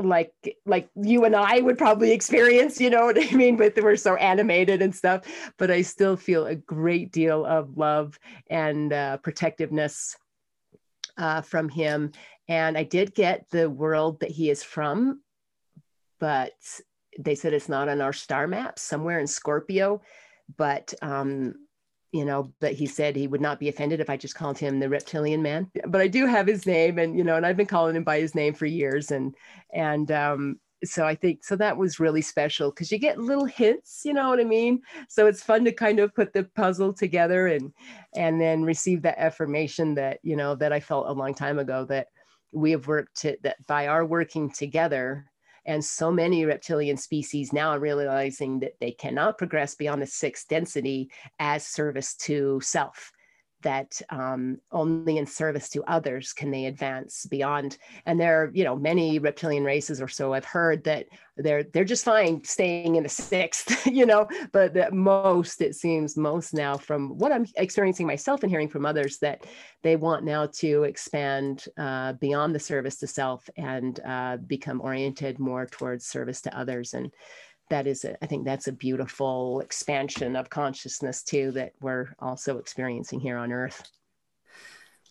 like 0.00 0.32
like 0.64 0.88
you 0.94 1.24
and 1.24 1.34
I 1.34 1.60
would 1.60 1.76
probably 1.76 2.12
experience, 2.12 2.80
you 2.80 2.90
know 2.90 3.06
what 3.06 3.18
I 3.18 3.34
mean? 3.34 3.56
But 3.56 3.74
we're 3.82 3.96
so 3.96 4.14
animated 4.16 4.80
and 4.82 4.94
stuff. 4.94 5.24
But 5.56 5.70
I 5.70 5.82
still 5.82 6.16
feel 6.16 6.46
a 6.46 6.54
great 6.54 7.12
deal 7.12 7.44
of 7.44 7.76
love 7.76 8.18
and 8.48 8.92
uh, 8.92 9.18
protectiveness 9.18 10.16
uh, 11.16 11.40
from 11.40 11.68
him. 11.68 12.12
And 12.48 12.78
I 12.78 12.84
did 12.84 13.14
get 13.14 13.50
the 13.50 13.68
world 13.68 14.20
that 14.20 14.30
he 14.30 14.50
is 14.50 14.62
from, 14.62 15.20
but 16.18 16.52
they 17.18 17.34
said 17.34 17.52
it's 17.52 17.68
not 17.68 17.88
on 17.88 18.00
our 18.00 18.12
star 18.12 18.46
map, 18.46 18.78
somewhere 18.78 19.18
in 19.18 19.26
Scorpio 19.26 20.00
but 20.56 20.94
um, 21.02 21.54
you 22.12 22.24
know, 22.24 22.52
but 22.60 22.72
he 22.72 22.86
said 22.86 23.14
he 23.14 23.26
would 23.26 23.40
not 23.40 23.60
be 23.60 23.68
offended 23.68 24.00
if 24.00 24.08
I 24.08 24.16
just 24.16 24.34
called 24.34 24.58
him 24.58 24.80
the 24.80 24.88
reptilian 24.88 25.42
man. 25.42 25.70
But 25.86 26.00
I 26.00 26.08
do 26.08 26.26
have 26.26 26.46
his 26.46 26.66
name, 26.66 26.98
and 26.98 27.16
you 27.16 27.24
know, 27.24 27.36
and 27.36 27.44
I've 27.44 27.56
been 27.56 27.66
calling 27.66 27.96
him 27.96 28.04
by 28.04 28.18
his 28.20 28.34
name 28.34 28.54
for 28.54 28.66
years, 28.66 29.10
and 29.10 29.34
and 29.74 30.10
um, 30.10 30.60
so 30.84 31.06
I 31.06 31.14
think 31.14 31.44
so 31.44 31.56
that 31.56 31.76
was 31.76 32.00
really 32.00 32.22
special 32.22 32.70
because 32.70 32.90
you 32.90 32.98
get 32.98 33.18
little 33.18 33.44
hints, 33.44 34.02
you 34.04 34.14
know 34.14 34.28
what 34.28 34.40
I 34.40 34.44
mean. 34.44 34.80
So 35.08 35.26
it's 35.26 35.42
fun 35.42 35.64
to 35.64 35.72
kind 35.72 35.98
of 35.98 36.14
put 36.14 36.32
the 36.32 36.44
puzzle 36.44 36.92
together 36.92 37.48
and 37.48 37.72
and 38.16 38.40
then 38.40 38.62
receive 38.62 39.02
that 39.02 39.18
affirmation 39.18 39.94
that 39.96 40.20
you 40.22 40.36
know 40.36 40.54
that 40.54 40.72
I 40.72 40.80
felt 40.80 41.08
a 41.08 41.12
long 41.12 41.34
time 41.34 41.58
ago 41.58 41.84
that 41.86 42.08
we 42.52 42.70
have 42.70 42.86
worked 42.86 43.20
to, 43.20 43.36
that 43.42 43.56
by 43.66 43.88
our 43.88 44.04
working 44.06 44.50
together 44.50 45.26
and 45.68 45.84
so 45.84 46.10
many 46.10 46.46
reptilian 46.46 46.96
species 46.96 47.52
now 47.52 47.68
are 47.70 47.78
realizing 47.78 48.58
that 48.60 48.80
they 48.80 48.90
cannot 48.90 49.36
progress 49.36 49.74
beyond 49.74 50.00
the 50.00 50.06
sixth 50.06 50.48
density 50.48 51.10
as 51.38 51.66
service 51.66 52.14
to 52.14 52.58
self. 52.62 53.12
That 53.62 54.00
um, 54.10 54.58
only 54.70 55.18
in 55.18 55.26
service 55.26 55.68
to 55.70 55.82
others 55.84 56.32
can 56.32 56.50
they 56.50 56.66
advance 56.66 57.26
beyond. 57.26 57.78
And 58.06 58.20
there 58.20 58.44
are, 58.44 58.50
you 58.54 58.64
know, 58.64 58.76
many 58.76 59.18
reptilian 59.18 59.64
races 59.64 60.00
or 60.00 60.08
so 60.08 60.32
I've 60.32 60.44
heard 60.44 60.84
that 60.84 61.06
they're 61.36 61.62
they're 61.62 61.84
just 61.84 62.04
fine 62.04 62.42
staying 62.44 62.96
in 62.96 63.02
the 63.04 63.08
sixth, 63.08 63.86
you 63.86 64.06
know, 64.06 64.28
but 64.52 64.74
that 64.74 64.92
most 64.92 65.60
it 65.60 65.74
seems 65.74 66.16
most 66.16 66.52
now 66.52 66.76
from 66.76 67.16
what 67.18 67.32
I'm 67.32 67.46
experiencing 67.56 68.06
myself 68.06 68.42
and 68.42 68.50
hearing 68.50 68.68
from 68.68 68.86
others 68.86 69.18
that 69.18 69.44
they 69.82 69.96
want 69.96 70.24
now 70.24 70.46
to 70.46 70.82
expand 70.84 71.64
uh, 71.78 72.14
beyond 72.14 72.54
the 72.54 72.60
service 72.60 72.96
to 72.98 73.06
self 73.06 73.48
and 73.56 74.00
uh, 74.04 74.36
become 74.38 74.80
oriented 74.80 75.38
more 75.38 75.66
towards 75.66 76.06
service 76.06 76.40
to 76.42 76.58
others 76.58 76.94
and 76.94 77.12
that 77.70 77.86
is 77.86 78.04
a, 78.04 78.22
I 78.22 78.26
think 78.26 78.44
that's 78.44 78.68
a 78.68 78.72
beautiful 78.72 79.60
expansion 79.60 80.36
of 80.36 80.50
consciousness 80.50 81.22
too 81.22 81.52
that 81.52 81.72
we're 81.80 82.14
also 82.18 82.58
experiencing 82.58 83.20
here 83.20 83.36
on 83.36 83.52
earth 83.52 83.82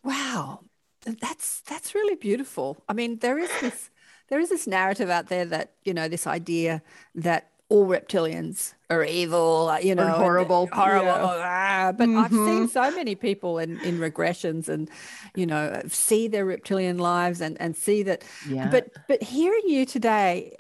wow 0.04 0.62
that's 1.06 1.62
that's 1.62 1.96
really 1.96 2.16
beautiful 2.16 2.78
i 2.90 2.94
mean 2.94 3.18
there 3.20 3.38
is 3.38 3.50
this 3.62 3.90
there 4.30 4.40
is 4.40 4.50
this 4.50 4.68
narrative 4.68 5.10
out 5.10 5.28
there 5.28 5.46
that 5.46 5.74
you 5.84 5.94
know 5.94 6.08
this 6.08 6.28
idea 6.28 6.82
that 7.16 7.52
all 7.70 7.86
reptilians 7.86 8.74
are 8.90 9.04
evil, 9.04 9.78
you 9.82 9.94
know, 9.94 10.08
horrible, 10.08 10.70
horrible. 10.72 11.08
Yeah. 11.08 11.88
Ah, 11.90 11.92
but 11.92 12.08
mm-hmm. 12.08 12.18
I've 12.18 12.32
seen 12.32 12.68
so 12.70 12.90
many 12.92 13.16
people 13.16 13.60
in, 13.60 13.78
in 13.82 14.00
regressions 14.00 14.70
and, 14.70 14.90
you 15.36 15.46
know, 15.46 15.82
see 15.90 16.30
their 16.30 16.46
reptilian 16.46 16.98
lives 16.98 17.42
and, 17.42 17.60
and 17.60 17.76
see 17.76 18.04
that. 18.04 18.24
Yeah. 18.48 18.70
But 18.70 18.92
but 19.10 19.22
hearing 19.22 19.64
you 19.68 19.86
today, 19.86 20.56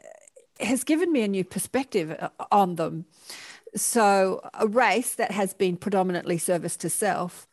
has 0.59 0.83
given 0.83 1.11
me 1.11 1.21
a 1.21 1.27
new 1.27 1.43
perspective 1.43 2.15
uh, 2.19 2.29
on 2.51 2.75
them. 2.75 3.05
So, 3.75 4.41
a 4.53 4.67
race 4.67 5.15
that 5.15 5.31
has 5.31 5.53
been 5.53 5.77
predominantly 5.77 6.37
service 6.37 6.77
to 6.77 6.89
self 6.89 7.47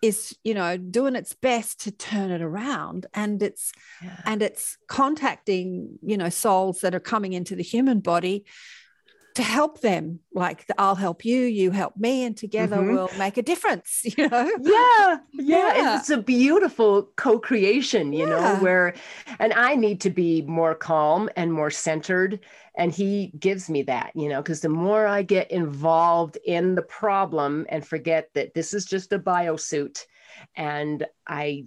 is 0.00 0.36
you 0.44 0.54
know 0.54 0.76
doing 0.76 1.16
its 1.16 1.34
best 1.34 1.80
to 1.80 1.90
turn 1.90 2.30
it 2.30 2.40
around 2.40 3.06
and 3.14 3.42
it's 3.42 3.72
yeah. 4.02 4.20
and 4.24 4.42
it's 4.42 4.78
contacting 4.86 5.98
you 6.02 6.16
know 6.16 6.28
souls 6.28 6.80
that 6.82 6.94
are 6.94 7.00
coming 7.00 7.32
into 7.32 7.56
the 7.56 7.64
human 7.64 7.98
body 7.98 8.44
to 9.38 9.44
help 9.44 9.82
them 9.82 10.18
like 10.34 10.64
i'll 10.78 10.96
help 10.96 11.24
you 11.24 11.42
you 11.42 11.70
help 11.70 11.96
me 11.96 12.24
and 12.24 12.36
together 12.36 12.78
mm-hmm. 12.78 12.92
we'll 12.92 13.10
make 13.18 13.36
a 13.36 13.42
difference 13.42 14.02
you 14.16 14.28
know 14.28 14.50
yeah, 14.60 15.18
yeah 15.32 15.76
yeah 15.76 15.96
it's 15.96 16.10
a 16.10 16.20
beautiful 16.20 17.08
co-creation 17.14 18.12
you 18.12 18.28
yeah. 18.28 18.34
know 18.34 18.56
where 18.56 18.94
and 19.38 19.52
i 19.52 19.76
need 19.76 20.00
to 20.00 20.10
be 20.10 20.42
more 20.42 20.74
calm 20.74 21.30
and 21.36 21.52
more 21.52 21.70
centered 21.70 22.40
and 22.76 22.92
he 22.92 23.32
gives 23.38 23.70
me 23.70 23.80
that 23.80 24.10
you 24.16 24.28
know 24.28 24.42
because 24.42 24.60
the 24.60 24.68
more 24.68 25.06
i 25.06 25.22
get 25.22 25.48
involved 25.52 26.36
in 26.44 26.74
the 26.74 26.82
problem 26.82 27.64
and 27.68 27.86
forget 27.86 28.28
that 28.34 28.54
this 28.54 28.74
is 28.74 28.84
just 28.84 29.12
a 29.12 29.20
biosuit 29.20 30.04
and 30.56 31.06
i 31.28 31.64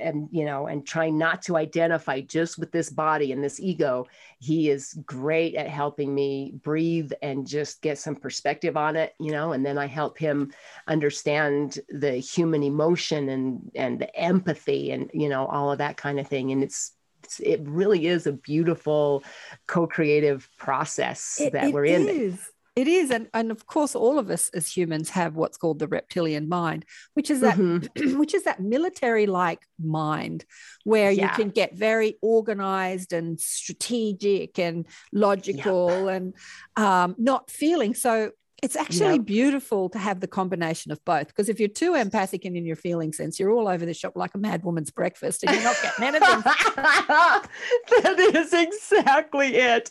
and 0.00 0.28
you 0.30 0.44
know 0.44 0.66
and 0.66 0.86
trying 0.86 1.18
not 1.18 1.42
to 1.42 1.56
identify 1.56 2.20
just 2.20 2.58
with 2.58 2.70
this 2.72 2.90
body 2.90 3.32
and 3.32 3.42
this 3.42 3.60
ego 3.60 4.06
he 4.38 4.70
is 4.70 4.98
great 5.04 5.54
at 5.54 5.68
helping 5.68 6.14
me 6.14 6.52
breathe 6.62 7.12
and 7.22 7.46
just 7.46 7.82
get 7.82 7.98
some 7.98 8.16
perspective 8.16 8.76
on 8.76 8.96
it 8.96 9.14
you 9.18 9.32
know 9.32 9.52
and 9.52 9.64
then 9.64 9.78
i 9.78 9.86
help 9.86 10.18
him 10.18 10.52
understand 10.86 11.78
the 11.88 12.12
human 12.12 12.62
emotion 12.62 13.28
and 13.28 13.70
and 13.74 13.98
the 13.98 14.16
empathy 14.16 14.90
and 14.90 15.10
you 15.12 15.28
know 15.28 15.46
all 15.46 15.72
of 15.72 15.78
that 15.78 15.96
kind 15.96 16.20
of 16.20 16.26
thing. 16.28 16.52
And 16.52 16.62
it's 16.62 16.92
it 17.40 17.60
really 17.64 18.06
is 18.06 18.26
a 18.26 18.32
beautiful 18.32 19.22
co-creative 19.66 20.48
process 20.56 21.40
it, 21.40 21.52
that 21.52 21.68
it 21.68 21.74
we're 21.74 21.84
in 21.84 22.38
it 22.78 22.86
is. 22.86 23.10
And, 23.10 23.26
and 23.34 23.50
of 23.50 23.66
course, 23.66 23.96
all 23.96 24.20
of 24.20 24.30
us 24.30 24.50
as 24.54 24.68
humans 24.70 25.10
have 25.10 25.34
what's 25.34 25.58
called 25.58 25.80
the 25.80 25.88
reptilian 25.88 26.48
mind, 26.48 26.84
which 27.14 27.28
is 27.28 27.40
that 27.40 27.56
mm-hmm. 27.56 28.18
which 28.20 28.34
is 28.34 28.44
that 28.44 28.60
military-like 28.60 29.66
mind 29.84 30.44
where 30.84 31.10
yeah. 31.10 31.24
you 31.24 31.28
can 31.30 31.50
get 31.50 31.74
very 31.74 32.18
organized 32.22 33.12
and 33.12 33.40
strategic 33.40 34.60
and 34.60 34.86
logical 35.12 36.04
yep. 36.04 36.22
and 36.22 36.34
um, 36.76 37.16
not 37.18 37.50
feeling 37.50 37.94
so 37.94 38.30
it's 38.62 38.76
actually 38.76 39.16
yep. 39.16 39.24
beautiful 39.24 39.88
to 39.90 39.98
have 39.98 40.20
the 40.20 40.26
combination 40.26 40.90
of 40.90 41.04
both 41.04 41.28
because 41.28 41.48
if 41.48 41.60
you're 41.60 41.68
too 41.68 41.94
empathic 41.94 42.44
and 42.44 42.56
in 42.56 42.66
your 42.66 42.76
feeling 42.76 43.12
sense, 43.12 43.38
you're 43.38 43.50
all 43.50 43.68
over 43.68 43.86
the 43.86 43.94
shop 43.94 44.16
like 44.16 44.34
a 44.34 44.38
mad 44.38 44.64
woman's 44.64 44.90
breakfast 44.90 45.44
and 45.44 45.54
you're 45.54 45.62
not 45.62 45.76
getting 45.82 46.04
anything. 46.04 46.40
that 48.02 48.18
is 48.34 48.52
exactly 48.52 49.56
it. 49.56 49.90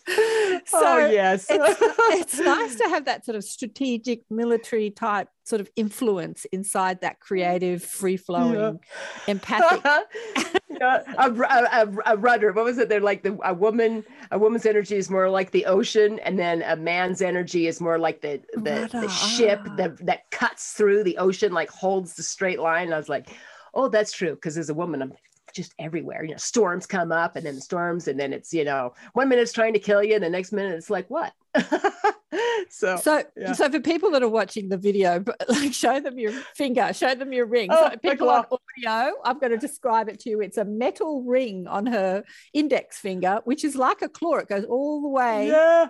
So 0.65 0.79
oh, 0.81 1.07
yes. 1.09 1.47
it's, 1.49 1.79
it's 1.81 2.39
nice 2.39 2.75
to 2.75 2.89
have 2.89 3.05
that 3.05 3.25
sort 3.25 3.37
of 3.37 3.43
strategic 3.43 4.23
military 4.29 4.89
type 4.89 5.29
sort 5.47 5.61
of 5.61 5.69
influence 5.75 6.45
inside 6.51 7.01
that 7.01 7.19
creative, 7.19 7.83
free 7.83 8.17
flowing, 8.17 8.53
yeah. 8.55 8.73
empathic. 9.27 9.83
yeah, 10.69 11.01
a, 11.17 11.31
a, 11.31 11.95
a, 12.05 12.17
rudder. 12.17 12.51
What 12.51 12.65
was 12.65 12.77
it? 12.77 12.89
They're 12.89 12.99
like 12.99 13.23
the 13.23 13.37
a 13.43 13.53
woman. 13.53 14.03
A 14.31 14.37
woman's 14.37 14.65
energy 14.65 14.97
is 14.97 15.09
more 15.09 15.29
like 15.29 15.51
the 15.51 15.65
ocean, 15.65 16.19
and 16.19 16.37
then 16.37 16.63
a 16.63 16.75
man's 16.75 17.21
energy 17.21 17.67
is 17.67 17.79
more 17.79 17.97
like 17.97 18.21
the 18.21 18.41
the, 18.53 18.89
the 18.91 19.07
ship 19.07 19.61
ah. 19.65 19.75
that 19.77 20.05
that 20.05 20.29
cuts 20.31 20.73
through 20.73 21.03
the 21.03 21.17
ocean, 21.17 21.53
like 21.53 21.69
holds 21.69 22.15
the 22.15 22.23
straight 22.23 22.59
line. 22.59 22.85
And 22.85 22.93
I 22.93 22.97
was 22.97 23.09
like, 23.09 23.29
oh, 23.73 23.87
that's 23.87 24.11
true. 24.11 24.35
Because 24.35 24.57
as 24.57 24.69
a 24.69 24.73
woman, 24.73 25.01
I'm 25.01 25.13
just 25.53 25.73
everywhere. 25.79 26.23
You 26.23 26.31
know, 26.31 26.37
storms 26.37 26.85
come 26.85 27.11
up 27.11 27.35
and 27.35 27.45
then 27.45 27.59
storms, 27.59 28.07
and 28.07 28.19
then 28.19 28.33
it's, 28.33 28.53
you 28.53 28.65
know, 28.65 28.93
one 29.13 29.29
minute 29.29 29.43
it's 29.43 29.53
trying 29.53 29.73
to 29.73 29.79
kill 29.79 30.03
you, 30.03 30.15
and 30.15 30.23
the 30.23 30.29
next 30.29 30.51
minute 30.51 30.75
it's 30.75 30.89
like, 30.89 31.09
what? 31.09 31.33
so 32.69 32.97
so 32.97 33.23
yeah. 33.35 33.53
so 33.53 33.69
for 33.69 33.79
people 33.79 34.11
that 34.11 34.23
are 34.23 34.29
watching 34.29 34.69
the 34.69 34.77
video, 34.77 35.23
like 35.49 35.73
show 35.73 35.99
them 35.99 36.17
your 36.17 36.31
finger, 36.55 36.93
show 36.93 37.15
them 37.15 37.33
your 37.33 37.45
ring. 37.45 37.69
Oh, 37.71 37.89
so 37.91 37.97
people 37.97 38.29
on 38.29 38.45
audio, 38.45 39.13
I'm 39.23 39.39
going 39.39 39.51
to 39.51 39.57
describe 39.57 40.09
it 40.09 40.19
to 40.21 40.29
you. 40.29 40.41
It's 40.41 40.57
a 40.57 40.65
metal 40.65 41.23
ring 41.23 41.67
on 41.67 41.85
her 41.87 42.23
index 42.53 42.97
finger, 42.99 43.41
which 43.45 43.63
is 43.63 43.75
like 43.75 44.01
a 44.01 44.09
claw. 44.09 44.37
It 44.37 44.49
goes 44.49 44.65
all 44.65 45.01
the 45.01 45.09
way. 45.09 45.47
Yeah 45.47 45.87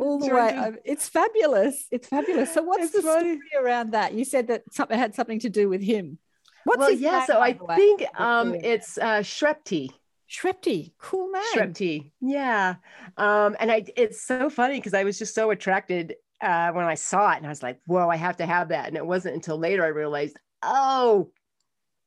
all 0.00 0.18
the 0.18 0.34
way. 0.34 0.72
It's 0.84 1.08
fabulous. 1.08 1.86
It's 1.90 2.08
fabulous. 2.08 2.54
So, 2.54 2.62
what's 2.62 2.84
it's 2.84 2.92
the 2.94 3.02
funny. 3.02 3.34
story 3.34 3.64
around 3.64 3.92
that? 3.92 4.14
You 4.14 4.24
said 4.24 4.48
that 4.48 4.62
something 4.72 4.98
had 4.98 5.14
something 5.14 5.40
to 5.40 5.50
do 5.50 5.68
with 5.68 5.82
him. 5.82 6.18
What's 6.64 6.78
well, 6.78 6.90
yeah. 6.90 7.24
So 7.26 7.40
I 7.40 7.52
think 7.52 8.04
um, 8.18 8.54
it's 8.54 8.98
uh, 8.98 9.20
Shrepti. 9.20 9.88
Shrepti, 10.30 10.92
cool 10.98 11.30
name. 11.32 11.42
Shrepti, 11.54 12.12
yeah. 12.20 12.76
Um, 13.16 13.56
and 13.58 13.70
I, 13.72 13.84
it's 13.96 14.22
so 14.22 14.48
funny 14.48 14.76
because 14.78 14.94
I 14.94 15.02
was 15.02 15.18
just 15.18 15.34
so 15.34 15.50
attracted 15.50 16.14
uh, 16.40 16.70
when 16.70 16.84
I 16.84 16.94
saw 16.94 17.32
it, 17.32 17.38
and 17.38 17.46
I 17.46 17.48
was 17.48 17.64
like, 17.64 17.80
"Whoa, 17.86 18.08
I 18.08 18.16
have 18.16 18.36
to 18.36 18.46
have 18.46 18.68
that." 18.68 18.86
And 18.86 18.96
it 18.96 19.04
wasn't 19.04 19.34
until 19.34 19.58
later 19.58 19.84
I 19.84 19.88
realized, 19.88 20.36
"Oh, 20.62 21.32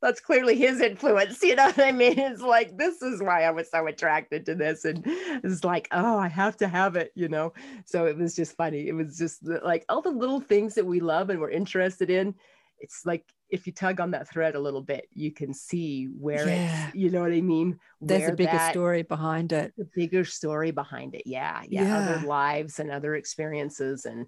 that's 0.02 0.22
clearly 0.22 0.56
his 0.56 0.82
influence." 0.82 1.44
You 1.44 1.56
know 1.56 1.66
what 1.68 1.80
I 1.80 1.92
mean? 1.92 2.20
It's 2.20 2.42
like 2.42 2.78
this 2.78 3.02
is 3.02 3.22
why 3.22 3.44
I 3.44 3.52
was 3.52 3.70
so 3.70 3.88
attracted 3.88 4.46
to 4.48 4.56
this, 4.56 4.86
and 4.86 5.04
it's 5.06 5.64
like, 5.66 5.90
"Oh, 5.92 6.18
I 6.18 6.30
have 6.30 6.58
to 6.58 6.68
have 6.70 6.96
it," 6.96 7.12
you 7.16 7.28
know. 7.30 7.54
So 7.86 8.06
it 8.08 8.18
was 8.18 8.36
just 8.36 8.56
funny. 8.56 8.88
It 8.88 8.94
was 8.94 9.18
just 9.18 9.46
like 9.46 9.86
all 9.90 10.02
the 10.02 10.12
little 10.12 10.40
things 10.42 10.76
that 10.76 10.86
we 10.86 11.02
love 11.02 11.30
and 11.30 11.42
we're 11.42 11.52
interested 11.52 12.10
in. 12.10 12.36
It's 12.80 13.06
like 13.06 13.26
if 13.54 13.68
you 13.68 13.72
tug 13.72 14.00
on 14.00 14.10
that 14.12 14.28
thread 14.28 14.56
a 14.56 14.60
little 14.60 14.82
bit, 14.82 15.08
you 15.14 15.32
can 15.32 15.54
see 15.54 16.06
where 16.06 16.48
yeah. 16.48 16.88
it's, 16.88 16.96
you 16.96 17.12
know 17.12 17.22
what 17.22 17.32
I 17.32 17.40
mean? 17.40 17.80
There's 18.02 18.32
a 18.32 18.36
bigger 18.36 18.52
that, 18.52 18.72
story 18.72 19.04
behind 19.04 19.54
it. 19.54 19.74
The 19.78 19.88
bigger 19.96 20.26
story 20.26 20.72
behind 20.72 21.14
it. 21.14 21.28
Yeah, 21.28 21.62
yeah. 21.70 21.84
yeah. 21.84 21.98
Other 22.00 22.28
lives 22.28 22.80
and 22.80 22.90
other 22.90 23.14
experiences 23.14 24.06
and 24.06 24.26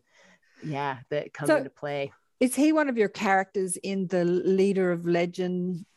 yeah, 0.64 1.00
that 1.10 1.34
come 1.34 1.48
so, 1.48 1.58
into 1.58 1.72
play. 1.72 2.14
Is 2.40 2.54
he 2.54 2.72
one 2.72 2.88
of 2.88 3.00
your 3.00 3.10
characters 3.10 3.78
in 3.78 4.06
the 4.08 4.26
Leader 4.26 4.92
of 4.92 5.08
Legend 5.08 5.88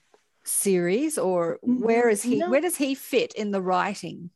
series 0.44 1.18
or 1.18 1.58
mm-hmm. 1.62 1.84
where 1.84 2.08
is 2.08 2.22
he 2.22 2.36
no. 2.36 2.48
where 2.48 2.62
does 2.62 2.76
he 2.76 2.94
fit 2.94 3.34
in 3.34 3.50
the 3.50 3.60
writing? 3.60 4.30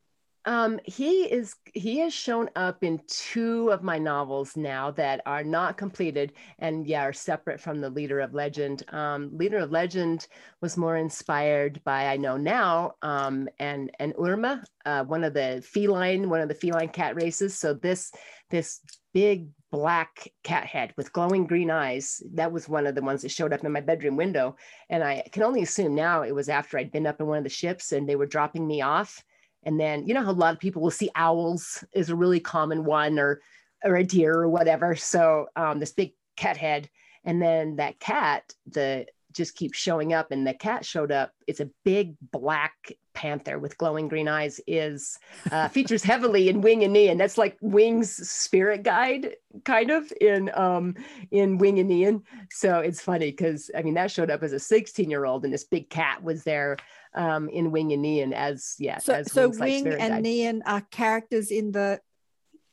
Um, 0.44 0.80
he 0.84 1.22
is 1.24 1.54
he 1.72 1.98
has 1.98 2.12
shown 2.12 2.50
up 2.56 2.82
in 2.82 3.00
two 3.06 3.70
of 3.70 3.82
my 3.82 3.98
novels 3.98 4.56
now 4.56 4.90
that 4.92 5.20
are 5.24 5.44
not 5.44 5.76
completed 5.76 6.32
and 6.58 6.86
yeah 6.86 7.02
are 7.02 7.12
separate 7.12 7.60
from 7.60 7.80
the 7.80 7.90
Leader 7.90 8.20
of 8.20 8.34
Legend. 8.34 8.82
Um, 8.92 9.30
Leader 9.36 9.58
of 9.58 9.70
Legend 9.70 10.26
was 10.60 10.76
more 10.76 10.96
inspired 10.96 11.80
by 11.84 12.06
I 12.06 12.16
know 12.16 12.36
now 12.36 12.94
um, 13.02 13.48
and 13.60 13.90
and 14.00 14.14
Urma, 14.14 14.64
uh, 14.84 15.04
one 15.04 15.22
of 15.22 15.34
the 15.34 15.62
feline 15.64 16.28
one 16.28 16.40
of 16.40 16.48
the 16.48 16.54
feline 16.54 16.88
cat 16.88 17.14
races. 17.14 17.56
So 17.56 17.74
this 17.74 18.12
this 18.50 18.80
big 19.14 19.48
black 19.70 20.28
cat 20.42 20.66
head 20.66 20.92
with 20.96 21.12
glowing 21.12 21.46
green 21.46 21.70
eyes. 21.70 22.22
That 22.34 22.52
was 22.52 22.68
one 22.68 22.86
of 22.86 22.94
the 22.94 23.02
ones 23.02 23.22
that 23.22 23.30
showed 23.30 23.52
up 23.52 23.64
in 23.64 23.72
my 23.72 23.80
bedroom 23.80 24.16
window. 24.16 24.56
And 24.90 25.02
I 25.02 25.22
can 25.32 25.42
only 25.42 25.62
assume 25.62 25.94
now 25.94 26.22
it 26.22 26.34
was 26.34 26.48
after 26.48 26.78
I'd 26.78 26.92
been 26.92 27.06
up 27.06 27.20
in 27.20 27.26
one 27.26 27.38
of 27.38 27.44
the 27.44 27.50
ships 27.50 27.92
and 27.92 28.08
they 28.08 28.16
were 28.16 28.26
dropping 28.26 28.66
me 28.66 28.82
off 28.82 29.24
and 29.64 29.78
then 29.78 30.06
you 30.06 30.14
know 30.14 30.24
how 30.24 30.30
a 30.30 30.32
lot 30.32 30.54
of 30.54 30.60
people 30.60 30.82
will 30.82 30.90
see 30.90 31.10
owls 31.14 31.84
is 31.92 32.10
a 32.10 32.16
really 32.16 32.40
common 32.40 32.84
one 32.84 33.18
or 33.18 33.40
or 33.84 33.96
a 33.96 34.04
deer 34.04 34.34
or 34.34 34.48
whatever. 34.48 34.94
So 34.96 35.46
um, 35.56 35.80
this 35.80 35.92
big 35.92 36.14
cat 36.36 36.56
head. 36.56 36.88
And 37.24 37.40
then 37.40 37.76
that 37.76 38.00
cat, 38.00 38.52
the 38.66 39.06
just 39.32 39.56
keeps 39.56 39.78
showing 39.78 40.12
up 40.12 40.30
and 40.30 40.46
the 40.46 40.52
cat 40.52 40.84
showed 40.84 41.10
up 41.10 41.32
it's 41.46 41.60
a 41.60 41.70
big 41.84 42.14
black 42.32 42.92
panther 43.14 43.58
with 43.58 43.78
glowing 43.78 44.06
green 44.06 44.28
eyes 44.28 44.60
is 44.66 45.18
uh, 45.50 45.68
features 45.68 46.02
heavily 46.02 46.50
in 46.50 46.60
wing 46.60 46.84
and 46.84 46.92
neon 46.92 47.16
that's 47.16 47.38
like 47.38 47.56
wing's 47.62 48.10
spirit 48.28 48.82
guide 48.82 49.34
kind 49.64 49.90
of 49.90 50.12
in 50.20 50.50
um 50.54 50.94
in 51.30 51.56
wing 51.56 51.78
and 51.78 51.88
neon 51.88 52.22
so 52.50 52.80
it's 52.80 53.00
funny 53.00 53.30
because 53.30 53.70
i 53.74 53.80
mean 53.80 53.94
that 53.94 54.10
showed 54.10 54.30
up 54.30 54.42
as 54.42 54.52
a 54.52 54.60
16 54.60 55.08
year 55.08 55.24
old 55.24 55.44
and 55.44 55.54
this 55.54 55.64
big 55.64 55.88
cat 55.88 56.22
was 56.22 56.44
there 56.44 56.76
um 57.14 57.48
in 57.48 57.70
wing 57.70 57.92
and 57.92 58.04
Nian 58.04 58.32
as 58.32 58.74
yeah 58.78 58.98
So, 58.98 59.14
as 59.14 59.32
so 59.32 59.48
like, 59.48 59.60
Wing 59.60 59.86
and. 59.88 60.22
Neon 60.22 60.62
are 60.66 60.80
characters 60.90 61.50
in 61.50 61.72
the 61.72 62.00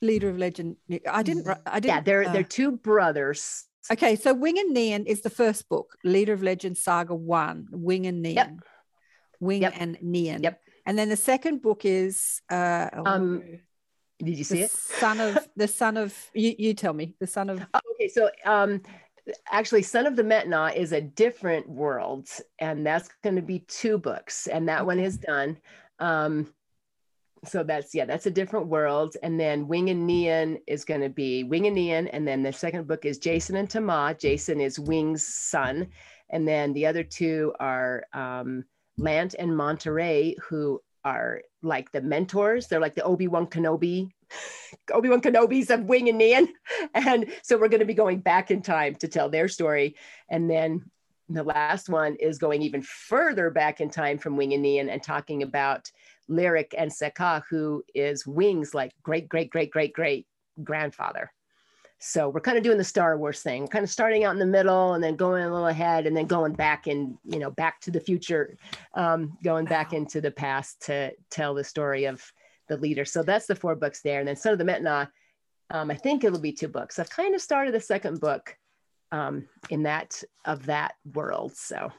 Leader 0.01 0.29
of 0.29 0.37
Legend. 0.37 0.77
I 1.11 1.23
didn't. 1.23 1.45
I 1.65 1.79
didn't. 1.81 1.95
yeah 1.95 2.01
they're 2.01 2.23
uh, 2.23 2.31
they're 2.31 2.43
two 2.43 2.71
brothers 2.71 3.65
Okay, 3.91 4.15
so 4.15 4.33
Wing 4.33 4.59
and 4.59 4.75
Nian 4.75 5.05
is 5.07 5.21
the 5.21 5.31
first 5.31 5.67
book, 5.67 5.97
Leader 6.03 6.33
of 6.33 6.43
Legend 6.43 6.77
Saga 6.77 7.15
One, 7.15 7.67
Wing 7.71 8.05
and 8.05 8.23
Nian. 8.23 8.35
Yep. 8.35 8.51
Wing 9.39 9.61
Yep. 9.63 9.73
and 9.77 9.97
Nian. 9.97 10.43
Yep. 10.43 10.61
And 10.85 10.97
then 10.97 11.09
the 11.09 11.17
second 11.17 11.61
book 11.61 11.85
is 11.85 12.41
uh, 12.51 12.89
oh, 12.93 13.03
Um, 13.05 13.41
did 14.19 14.37
you 14.37 14.43
see 14.43 14.57
the 14.59 14.63
it 14.65 14.71
son 14.71 15.19
of 15.19 15.47
the 15.55 15.67
son 15.67 15.97
of 15.97 16.13
you. 16.33 16.53
You 16.59 16.73
tell 16.75 16.93
me 16.93 17.15
the 17.19 17.25
son 17.27 17.49
of. 17.49 17.65
Oh, 17.73 17.79
okay, 17.95 18.09
so 18.09 18.29
um, 18.45 18.81
actually, 19.51 19.83
Son 19.83 20.07
of 20.07 20.15
the 20.15 20.23
Metna 20.23 20.75
is 20.75 20.91
a 20.91 21.01
different 21.01 21.67
world, 21.69 22.29
and 22.59 22.85
that's 22.85 23.09
going 23.23 23.35
to 23.35 23.41
be 23.41 23.59
two 23.59 23.97
books, 23.97 24.47
and 24.47 24.67
that 24.69 24.85
one 24.85 24.99
is 24.99 25.17
done. 25.17 25.57
Um, 25.99 26.53
so 27.45 27.63
that's 27.63 27.95
yeah, 27.95 28.05
that's 28.05 28.25
a 28.25 28.31
different 28.31 28.67
world, 28.67 29.15
and 29.23 29.39
then 29.39 29.67
Wing 29.67 29.89
and 29.89 30.05
Neon 30.05 30.57
is 30.67 30.85
going 30.85 31.01
to 31.01 31.09
be 31.09 31.43
Wing 31.43 31.67
and 31.67 31.75
Neon, 31.75 32.07
and 32.07 32.27
then 32.27 32.43
the 32.43 32.51
second 32.51 32.87
book 32.87 33.05
is 33.05 33.17
Jason 33.17 33.55
and 33.55 33.69
Tama. 33.69 34.15
Jason 34.19 34.59
is 34.59 34.79
Wing's 34.79 35.25
son, 35.25 35.87
and 36.29 36.47
then 36.47 36.73
the 36.73 36.85
other 36.85 37.03
two 37.03 37.53
are 37.59 38.05
um, 38.13 38.65
Lant 38.97 39.35
and 39.39 39.55
Monterey, 39.55 40.35
who 40.41 40.81
are 41.05 41.41
like 41.61 41.91
the 41.91 42.01
mentors. 42.01 42.67
They're 42.67 42.81
like 42.81 42.95
the 42.95 43.03
Obi 43.03 43.27
Wan 43.27 43.47
Kenobi, 43.47 44.11
Obi 44.91 45.09
Wan 45.09 45.21
Kenobis 45.21 45.69
of 45.69 45.85
Wing 45.85 46.09
and 46.09 46.17
Neon. 46.17 46.49
And 46.93 47.31
so 47.43 47.57
we're 47.57 47.69
going 47.69 47.79
to 47.79 47.85
be 47.85 47.93
going 47.93 48.19
back 48.19 48.51
in 48.51 48.61
time 48.61 48.95
to 48.95 49.07
tell 49.07 49.29
their 49.29 49.47
story. 49.47 49.95
And 50.29 50.49
then 50.49 50.89
the 51.29 51.43
last 51.43 51.89
one 51.89 52.15
is 52.15 52.39
going 52.39 52.61
even 52.63 52.81
further 52.81 53.49
back 53.49 53.81
in 53.81 53.89
time 53.89 54.17
from 54.17 54.35
Wing 54.35 54.53
and 54.53 54.63
Neon 54.63 54.89
and 54.89 55.01
talking 55.01 55.43
about 55.43 55.91
Lyric 56.27 56.73
and 56.77 56.91
Seka, 56.91 57.43
who 57.49 57.83
is 57.93 58.25
Wing's 58.25 58.73
like 58.73 58.93
great, 59.03 59.29
great, 59.29 59.49
great, 59.49 59.71
great, 59.71 59.93
great 59.93 60.27
grandfather. 60.63 61.31
So 62.01 62.29
we're 62.29 62.39
kind 62.39 62.57
of 62.57 62.63
doing 62.63 62.77
the 62.77 62.83
Star 62.83 63.17
Wars 63.17 63.41
thing, 63.41 63.67
kind 63.67 63.83
of 63.83 63.89
starting 63.89 64.23
out 64.23 64.31
in 64.33 64.39
the 64.39 64.45
middle 64.45 64.93
and 64.93 65.03
then 65.03 65.17
going 65.17 65.43
a 65.43 65.51
little 65.51 65.67
ahead 65.67 66.07
and 66.07 66.15
then 66.15 66.27
going 66.27 66.53
back 66.53 66.87
in, 66.87 67.17
you 67.25 67.39
know, 67.39 67.51
back 67.51 67.81
to 67.81 67.91
the 67.91 67.99
future, 67.99 68.57
um, 68.93 69.37
going 69.43 69.65
back 69.65 69.91
into 69.91 70.21
the 70.21 70.31
past 70.31 70.81
to 70.83 71.11
tell 71.29 71.53
the 71.53 71.63
story 71.63 72.05
of 72.05 72.23
the 72.69 72.77
leader. 72.77 73.03
So 73.03 73.21
that's 73.23 73.47
the 73.47 73.55
four 73.55 73.75
books 73.75 74.01
there. 74.01 74.19
And 74.19 74.27
then 74.27 74.37
Son 74.37 74.53
of 74.53 74.59
the 74.59 74.63
Metna, 74.63 75.09
um, 75.69 75.91
I 75.91 75.95
think 75.95 76.23
it'll 76.23 76.39
be 76.39 76.53
two 76.53 76.69
books. 76.69 76.97
I've 76.99 77.09
kind 77.09 77.35
of 77.35 77.41
started 77.41 77.73
the 77.73 77.81
second 77.81 78.21
book 78.21 78.55
um, 79.11 79.47
in 79.69 79.83
that 79.83 80.23
of 80.45 80.67
that 80.67 80.93
world. 81.13 81.53
So 81.57 81.91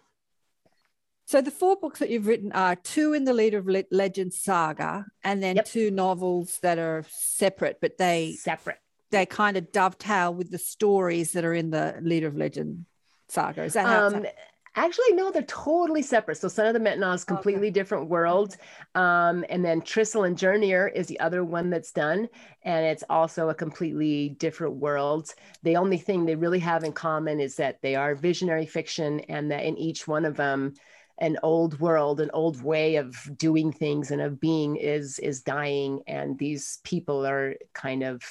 So 1.27 1.41
the 1.43 1.51
four 1.51 1.77
books 1.77 1.99
that 1.99 2.09
you've 2.11 2.27
written 2.27 2.53
are 2.53 2.77
two 2.77 3.13
in 3.13 3.25
the 3.25 3.35
Leader 3.35 3.59
of 3.59 3.67
Le- 3.67 3.85
Legend 3.91 4.33
saga, 4.33 5.07
and 5.23 5.43
then 5.43 5.57
Yep. 5.57 5.65
two 5.67 5.91
novels 5.91 6.59
that 6.63 6.79
are 6.79 7.05
separate, 7.11 7.79
but 7.81 7.99
they 7.99 8.37
separate. 8.41 8.79
they 9.11 9.27
kind 9.27 9.57
of 9.57 9.71
dovetail 9.73 10.33
with 10.35 10.51
the 10.51 10.59
stories 10.59 11.33
that 11.33 11.45
are 11.45 11.55
in 11.55 11.71
the 11.71 11.99
Leader 12.01 12.29
of 12.29 12.37
Legend 12.37 12.87
saga. 13.29 13.63
Is 13.65 13.75
that 13.75 13.87
how 13.87 14.07
it's 14.07 14.15
Um, 14.15 14.27
actually, 14.75 15.13
no, 15.15 15.31
they're 15.31 15.43
totally 15.43 16.03
separate. 16.03 16.37
So 16.37 16.49
Son 16.49 16.67
of 16.67 16.75
the 16.75 16.81
Metna 16.81 17.15
is 17.15 17.25
completely 17.25 17.71
different 17.71 18.09
world. 18.09 18.57
Um, 18.95 19.45
and 19.49 19.65
then 19.65 19.81
Tristle 19.81 20.25
and 20.25 20.37
Journeyer 20.37 20.93
is 20.95 21.07
the 21.07 21.21
other 21.21 21.45
one 21.45 21.71
that's 21.71 21.93
done. 21.93 22.29
And 22.63 22.87
it's 22.87 23.05
also 23.11 23.49
a 23.49 23.55
completely 23.55 24.31
different 24.39 24.77
world. 24.77 25.35
The 25.63 25.77
only 25.77 25.99
thing 25.99 26.25
they 26.25 26.37
really 26.37 26.61
have 26.61 26.85
in 26.85 26.93
common 26.93 27.41
is 27.41 27.57
that 27.57 27.81
they 27.83 27.95
are 27.95 28.15
visionary 28.15 28.67
fiction 28.67 29.21
and 29.21 29.51
that 29.51 29.65
in 29.65 29.77
each 29.77 30.07
one 30.07 30.25
of 30.25 30.37
them, 30.37 30.75
an 31.19 31.37
old 31.43 31.79
world, 31.81 32.21
an 32.21 32.31
old 32.33 32.63
way 32.63 32.97
of 32.97 33.15
doing 33.37 33.73
things 33.73 34.11
and 34.11 34.23
of 34.23 34.41
being 34.41 34.77
is 34.77 35.19
is 35.19 35.43
dying. 35.43 36.01
And 36.07 36.39
these 36.39 36.79
people 36.83 37.27
are 37.27 37.57
kind 37.75 38.03
of 38.03 38.23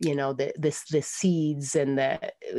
you 0.00 0.14
know 0.14 0.32
the 0.32 0.52
this 0.56 0.84
the 0.90 1.02
seeds 1.02 1.76
and 1.76 1.98
the 1.98 2.18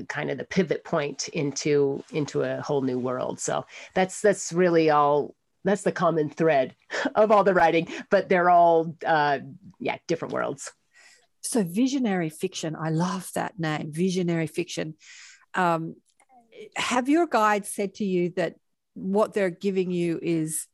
kind 0.10 0.30
of 0.32 0.38
the 0.38 0.45
pivot 0.45 0.84
point 0.84 1.28
into 1.30 2.04
into 2.12 2.41
a 2.41 2.62
whole 2.62 2.82
new 2.82 3.00
world. 3.00 3.39
So 3.39 3.65
that's 3.93 4.21
that's 4.21 4.52
really 4.52 4.89
all 4.89 5.36
that's 5.63 5.84
the 5.84 5.91
common 5.91 6.30
thread 6.30 6.76
of 7.15 7.32
all 7.32 7.43
the 7.43 7.54
writing 7.54 7.88
but 8.10 8.30
they're 8.30 8.50
all 8.50 8.95
uh 9.06 9.39
yeah 9.80 9.97
different 10.08 10.34
worlds. 10.34 10.71
So 11.41 11.63
visionary 11.63 12.30
fiction 12.30 12.76
i 12.76 12.89
love 12.89 13.30
that 13.36 13.60
name 13.60 13.91
visionary 13.91 14.47
fiction. 14.47 14.95
Um, 15.54 15.95
have 16.76 17.10
your 17.10 17.28
guides 17.28 17.69
said 17.69 17.95
to 17.95 18.06
you 18.06 18.32
that 18.36 18.56
what 18.93 19.34
they're 19.34 19.52
giving 19.52 19.91
you 19.91 20.19
is 20.21 20.67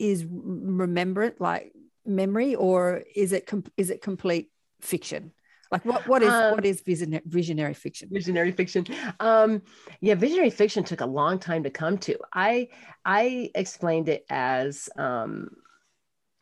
is 0.00 0.26
remembrance 0.28 1.38
like 1.38 1.72
memory 2.06 2.54
or 2.54 3.02
is 3.14 3.32
it 3.32 3.46
com- 3.46 3.64
is 3.76 3.90
it 3.90 4.02
complete 4.02 4.50
fiction 4.80 5.32
like 5.74 5.84
what 5.84 6.06
what 6.08 6.22
is 6.22 6.32
Um, 6.32 6.52
what 6.54 6.64
is 6.64 6.80
visionary, 6.80 7.22
visionary 7.26 7.74
fiction? 7.74 8.08
Visionary 8.10 8.52
fiction. 8.52 8.86
Um 9.20 9.62
yeah 10.00 10.14
visionary 10.14 10.50
fiction 10.50 10.84
took 10.84 11.00
a 11.00 11.06
long 11.06 11.38
time 11.38 11.62
to 11.64 11.70
come 11.70 11.98
to. 11.98 12.16
I 12.32 12.68
i 13.04 13.50
explained 13.54 14.08
it 14.08 14.24
as 14.30 14.88
um 14.96 15.50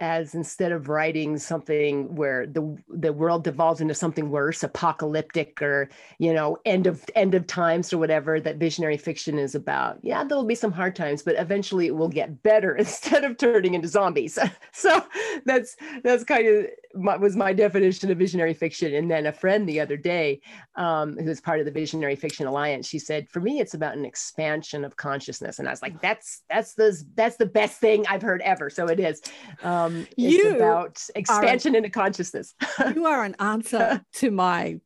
as 0.02 0.34
instead 0.34 0.72
of 0.72 0.88
writing 0.88 1.38
something 1.38 2.14
where 2.16 2.46
the 2.46 2.76
the 2.88 3.12
world 3.12 3.44
devolves 3.44 3.80
into 3.80 3.94
something 3.94 4.30
worse 4.30 4.64
apocalyptic 4.64 5.62
or 5.62 5.88
you 6.18 6.34
know 6.34 6.58
end 6.64 6.88
of 6.88 7.04
end 7.14 7.34
of 7.34 7.46
times 7.46 7.92
or 7.92 7.98
whatever 7.98 8.40
that 8.40 8.56
visionary 8.56 8.96
fiction 8.96 9.38
is 9.38 9.54
about 9.54 9.98
yeah 10.02 10.24
there'll 10.24 10.44
be 10.44 10.56
some 10.56 10.72
hard 10.72 10.96
times 10.96 11.22
but 11.22 11.36
eventually 11.38 11.86
it 11.86 11.94
will 11.94 12.08
get 12.08 12.42
better 12.42 12.74
instead 12.84 13.22
of 13.24 13.36
turning 13.36 13.74
into 13.74 13.88
zombies. 13.88 14.38
So 14.74 15.04
that's 15.44 15.76
that's 16.02 16.24
kind 16.24 16.46
of 16.48 16.66
my, 16.94 17.16
was 17.16 17.36
my 17.36 17.52
definition 17.52 18.10
of 18.10 18.18
visionary 18.18 18.54
fiction. 18.54 18.94
And 18.94 19.10
then 19.10 19.26
a 19.26 19.32
friend 19.32 19.68
the 19.68 19.80
other 19.80 19.96
day 19.96 20.40
um, 20.76 21.16
who's 21.16 21.40
part 21.40 21.60
of 21.60 21.66
the 21.66 21.72
visionary 21.72 22.16
fiction 22.16 22.46
alliance 22.46 22.86
she 22.86 22.98
said 22.98 23.28
for 23.28 23.40
me 23.40 23.60
it's 23.60 23.74
about 23.74 23.96
an 23.96 24.04
expansion 24.04 24.84
of 24.84 24.96
consciousness. 24.96 25.58
And 25.58 25.68
i 25.68 25.70
was 25.70 25.82
like 25.82 26.00
that's 26.00 26.42
that's 26.48 26.74
the 26.74 27.02
that's 27.14 27.36
the 27.36 27.46
best 27.46 27.78
thing 27.78 28.04
i've 28.08 28.22
heard 28.22 28.42
ever. 28.42 28.70
So 28.70 28.86
it 28.88 29.00
is. 29.00 29.22
Um, 29.62 30.06
it's 30.16 30.34
You 30.34 30.56
about 30.56 31.02
expansion 31.14 31.74
into 31.74 31.90
consciousness. 31.90 32.54
You 32.94 33.06
are 33.06 33.24
an 33.24 33.36
answer 33.38 34.04
to 34.14 34.30
my 34.30 34.80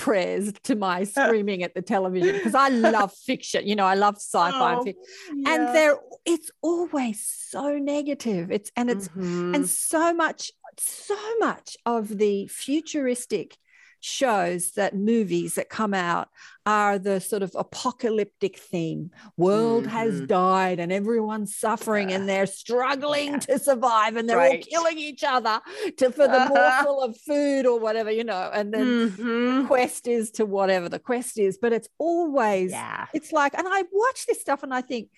prayers 0.00 0.52
to 0.64 0.74
my 0.74 1.04
screaming 1.16 1.62
at 1.62 1.74
the 1.74 1.82
television 1.82 2.32
because 2.34 2.54
I 2.54 2.68
love 2.68 3.12
fiction. 3.12 3.66
You 3.66 3.76
know, 3.76 3.86
I 3.86 3.94
love 3.94 4.16
sci-fi 4.16 4.72
and 4.72 4.80
Oh, 4.80 4.84
fiction. 4.84 5.44
And 5.46 5.74
there 5.74 5.96
it's 6.24 6.50
always 6.62 7.24
so 7.50 7.78
negative. 7.78 8.50
It's 8.50 8.70
and 8.76 8.90
it's 8.90 9.08
Mhm. 9.08 9.54
and 9.54 9.68
so 9.68 10.12
much 10.14 10.52
so 10.78 11.16
much 11.40 11.76
of 11.84 12.16
the 12.18 12.46
futuristic 12.46 13.56
shows 14.00 14.72
that 14.72 14.94
movies 14.96 15.54
that 15.54 15.68
come 15.68 15.94
out 15.94 16.28
are 16.66 16.98
the 16.98 17.20
sort 17.20 17.42
of 17.42 17.52
apocalyptic 17.54 18.58
theme 18.58 19.10
world 19.36 19.86
has 19.86 20.20
Mhm. 20.22 20.26
died 20.26 20.80
and 20.80 20.92
everyone's 20.92 21.54
suffering 21.56 22.12
and 22.12 22.28
they're 22.28 22.46
struggling 22.46 23.32
Yeah. 23.32 23.38
to 23.38 23.58
survive 23.58 24.16
and 24.16 24.28
they're 24.28 24.40
all 24.40 24.58
killing 24.58 24.98
each 24.98 25.24
other 25.24 25.60
to 25.98 26.10
for 26.12 26.28
the 26.28 26.46
morsel 26.48 27.00
of 27.02 27.16
food 27.18 27.66
or 27.66 27.78
whatever 27.78 28.10
you 28.10 28.24
know 28.24 28.50
and 28.52 28.72
then 28.72 28.86
Mhm. 29.18 29.66
quest 29.66 30.06
is 30.06 30.30
to 30.32 30.46
whatever 30.46 30.88
the 30.88 30.98
quest 30.98 31.38
is 31.38 31.58
but 31.58 31.72
it's 31.72 31.88
always 31.98 32.70
yeah 32.70 33.06
it's 33.12 33.32
like 33.32 33.52
and 33.58 33.66
i 33.68 33.84
watch 33.92 34.26
this 34.26 34.40
stuff 34.40 34.62
and 34.62 34.72
i 34.74 34.80
think 34.80 35.08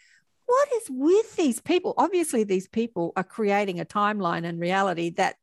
what 0.47 0.69
is 0.75 0.89
with 0.91 1.37
these 1.37 1.61
people 1.61 1.95
obviously 1.97 2.43
these 2.45 2.69
people 2.69 3.13
are 3.17 3.25
creating 3.25 3.79
a 3.81 3.85
timeline 3.85 4.45
and 4.45 4.59
reality 4.61 5.11
that 5.11 5.37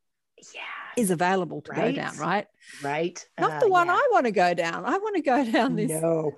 yeah 0.54 0.62
is 1.02 1.12
available 1.12 1.62
to 1.62 1.72
Right. 1.72 1.96
go 1.96 2.02
down 2.02 2.18
right 2.18 2.48
right 2.84 3.28
not 3.40 3.52
Uh, 3.54 3.60
the 3.60 3.70
one 3.70 3.88
yeah. 3.88 3.94
i 3.94 4.08
want 4.12 4.26
to 4.26 4.32
go 4.32 4.54
down 4.54 4.86
i 4.86 4.98
want 4.98 5.16
to 5.16 5.22
go 5.22 5.44
down 5.52 5.76
this 5.76 5.92
no 6.02 6.36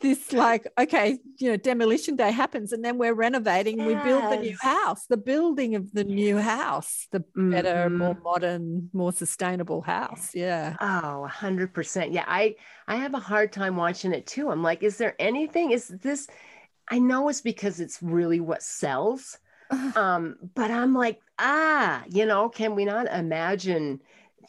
this 0.00 0.32
like 0.32 0.66
okay 0.76 1.16
you 1.38 1.48
know 1.50 1.56
demolition 1.56 2.16
day 2.16 2.32
happens 2.32 2.72
and 2.72 2.84
then 2.84 2.98
we're 2.98 3.14
renovating 3.14 3.78
and 3.78 3.86
we 3.86 3.94
build 3.94 4.24
the 4.32 4.36
new 4.36 4.56
house 4.60 5.06
the 5.06 5.16
building 5.16 5.76
of 5.76 5.92
the 5.92 6.02
new 6.02 6.38
house 6.38 7.06
the 7.12 7.22
better 7.36 7.88
more 7.88 8.16
modern 8.24 8.90
more 8.92 9.12
sustainable 9.12 9.80
house 9.80 10.30
yeah 10.34 10.76
Oh, 10.80 11.28
100%. 11.30 12.12
Yeah, 12.12 12.24
I 12.26 12.56
I 12.88 12.96
have 12.96 13.14
a 13.14 13.20
hard 13.20 13.52
time 13.52 13.76
watching 13.76 14.12
it 14.12 14.26
too. 14.26 14.50
I'm 14.50 14.62
like, 14.62 14.82
is 14.82 14.96
there 14.98 15.14
anything 15.20 15.70
is 15.70 15.86
this 15.88 16.26
I 16.90 16.98
know 16.98 17.28
it's 17.28 17.40
because 17.40 17.78
it's 17.78 18.02
really 18.02 18.40
what 18.40 18.62
sells. 18.62 19.38
Um, 19.96 20.36
but 20.54 20.70
I'm 20.72 20.94
like, 20.94 21.20
ah, 21.42 22.04
you 22.08 22.24
know, 22.24 22.48
can 22.48 22.74
we 22.74 22.84
not 22.84 23.06
imagine 23.12 24.00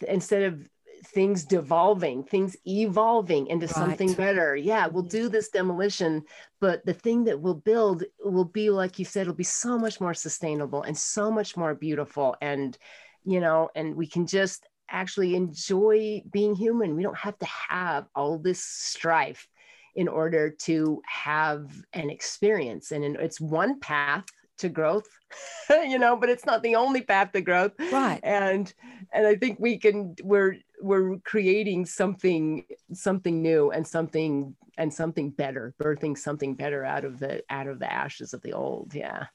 instead 0.08 0.44
of 0.44 0.70
things 1.08 1.44
devolving, 1.44 2.24
things 2.24 2.56
evolving 2.66 3.48
into 3.48 3.68
Right. 3.68 3.76
something 3.76 4.14
better. 4.14 4.56
Yeah, 4.56 4.88
we'll 4.88 5.04
do 5.04 5.28
this 5.28 5.50
demolition, 5.50 6.24
but 6.62 6.86
the 6.86 6.94
thing 6.94 7.26
that 7.26 7.42
we'll 7.42 7.56
build 7.56 8.04
will 8.24 8.46
be, 8.46 8.70
like 8.70 9.00
you 9.00 9.06
said, 9.06 9.22
it'll 9.24 9.34
be 9.34 9.44
so 9.44 9.78
much 9.78 10.00
more 10.00 10.14
sustainable 10.14 10.84
and 10.84 10.98
so 10.98 11.30
much 11.30 11.58
more 11.58 11.76
beautiful. 11.76 12.38
And, 12.42 12.78
you 13.26 13.42
know, 13.42 13.70
and 13.76 13.96
we 13.96 14.08
can 14.08 14.28
just 14.28 14.66
actually 14.90 15.36
enjoy 15.36 16.22
being 16.32 16.56
human. 16.56 16.96
We 16.96 17.04
don't 17.04 17.18
have 17.18 17.38
to 17.40 17.48
have 17.70 18.08
all 18.16 18.38
this 18.38 18.64
strife 18.64 19.48
in 19.96 20.08
order 20.08 20.50
to 20.50 21.02
have 21.06 21.70
an 21.92 22.10
experience. 22.10 22.92
And 22.92 23.04
it's 23.04 23.42
one 23.42 23.80
path 23.80 24.26
to 24.60 24.70
growth, 24.70 25.08
you 25.70 25.98
know, 26.00 26.16
but 26.16 26.30
it's 26.30 26.46
not 26.46 26.63
the 26.63 26.76
only 26.76 27.02
path 27.02 27.32
to 27.34 27.42
growth 27.42 27.72
Right. 27.92 28.20
and 28.24 28.72
and 29.12 29.28
i 29.28 29.36
think 29.36 29.60
we 29.60 29.78
can 29.78 30.16
we're 30.24 30.56
we're 30.82 31.18
creating 31.20 31.86
something 31.86 32.66
something 32.94 33.42
new 33.42 33.72
and 33.72 33.88
something 33.88 34.56
and 34.78 34.94
something 34.94 35.30
better 35.32 35.74
birthing 35.82 36.18
something 36.18 36.56
better 36.56 36.84
out 36.86 37.06
of 37.06 37.20
the 37.20 37.44
out 37.50 37.68
of 37.68 37.80
the 37.80 37.92
ashes 37.92 38.34
of 38.34 38.42
the 38.42 38.54
old 38.54 38.94
yeah 38.94 39.26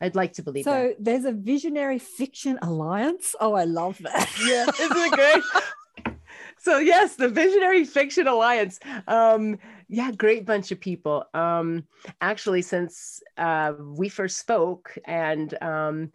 i'd 0.00 0.14
like 0.16 0.32
to 0.34 0.42
believe 0.42 0.64
So 0.64 0.94
there's 0.98 1.24
a 1.24 1.32
visionary 1.32 1.98
fiction 1.98 2.58
alliance. 2.62 3.34
Oh, 3.40 3.54
I 3.54 3.64
love 3.64 3.98
that. 4.02 4.12
that 4.12 4.30
yeah 4.48 4.84
isn't 4.84 5.12
it 5.12 5.12
great 5.12 6.14
so 6.58 6.78
yes 6.78 7.16
the 7.16 7.28
visionary 7.28 7.84
fiction 7.84 8.26
alliance 8.26 8.78
um 9.06 9.58
yeah 9.90 10.10
great 10.12 10.46
bunch 10.46 10.70
of 10.70 10.78
people 10.80 11.24
um 11.34 11.84
actually 12.20 12.62
since 12.62 13.20
uh 13.36 13.72
we 13.78 14.08
first 14.08 14.38
spoke 14.38 14.96
and 15.04 15.60
um 15.62 16.12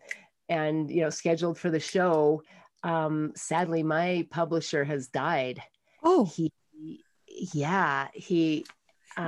and 0.49 0.89
you 0.89 1.01
know 1.01 1.09
scheduled 1.09 1.57
for 1.59 1.69
the 1.69 1.79
show 1.79 2.41
um 2.83 3.33
sadly 3.35 3.83
my 3.83 4.25
publisher 4.31 4.83
has 4.83 5.07
died 5.09 5.61
Oh, 6.07 6.25
he 6.25 6.51
yeah 7.53 8.07
he 8.13 8.65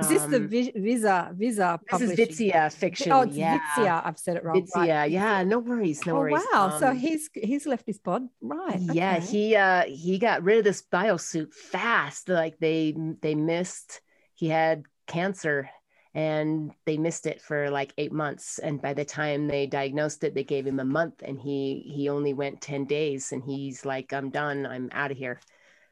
is 0.00 0.08
this 0.08 0.22
the 0.24 0.36
um, 0.36 0.48
Vi- 0.48 0.72
Visa 0.76 1.32
Visa 1.34 1.80
this 1.90 2.02
is? 2.02 2.12
Vitsia 2.18 2.72
fiction 2.72 3.10
Oh, 3.12 3.22
it's 3.22 3.36
yeah 3.36 3.58
Vizia. 3.58 4.02
I've 4.04 4.18
said 4.18 4.36
it 4.36 4.44
wrong. 4.44 4.62
Vitsia 4.62 4.76
right. 4.76 5.10
yeah 5.10 5.42
no 5.42 5.58
worries 5.58 6.06
no 6.06 6.14
oh 6.16 6.20
worries 6.20 6.44
wow! 6.52 6.76
so 6.78 6.88
Um, 6.90 6.96
he's 6.96 7.28
he's 7.34 7.66
left 7.66 7.84
his 7.86 7.98
pod, 7.98 8.28
right? 8.40 8.78
yeah 8.80 9.16
okay. 9.16 9.26
he 9.26 9.56
uh 9.56 9.82
he 9.84 10.18
got 10.18 10.42
rid 10.42 10.58
of 10.58 10.64
this 10.64 10.82
biosuit 10.92 11.52
fast 11.52 12.28
like 12.28 12.58
they 12.58 12.94
they 13.22 13.34
missed 13.34 14.00
he 14.38 14.48
had 14.48 14.84
cancer 15.06 15.68
and 16.14 16.72
they 16.86 16.96
missed 16.96 17.26
it 17.26 17.40
for 17.40 17.70
like 17.70 17.92
eight 17.98 18.12
months 18.12 18.58
and 18.58 18.80
by 18.80 18.94
the 18.94 19.04
time 19.04 19.46
they 19.46 19.66
diagnosed 19.66 20.24
it 20.24 20.34
they 20.34 20.44
gave 20.44 20.66
him 20.66 20.80
a 20.80 20.84
month 20.84 21.22
and 21.22 21.38
he 21.38 21.84
he 21.94 22.08
only 22.08 22.32
went 22.32 22.60
10 22.60 22.86
days 22.86 23.32
and 23.32 23.42
he's 23.44 23.84
like 23.84 24.12
i'm 24.12 24.30
done 24.30 24.64
i'm 24.64 24.88
out 24.92 25.10
of 25.10 25.16
here 25.16 25.38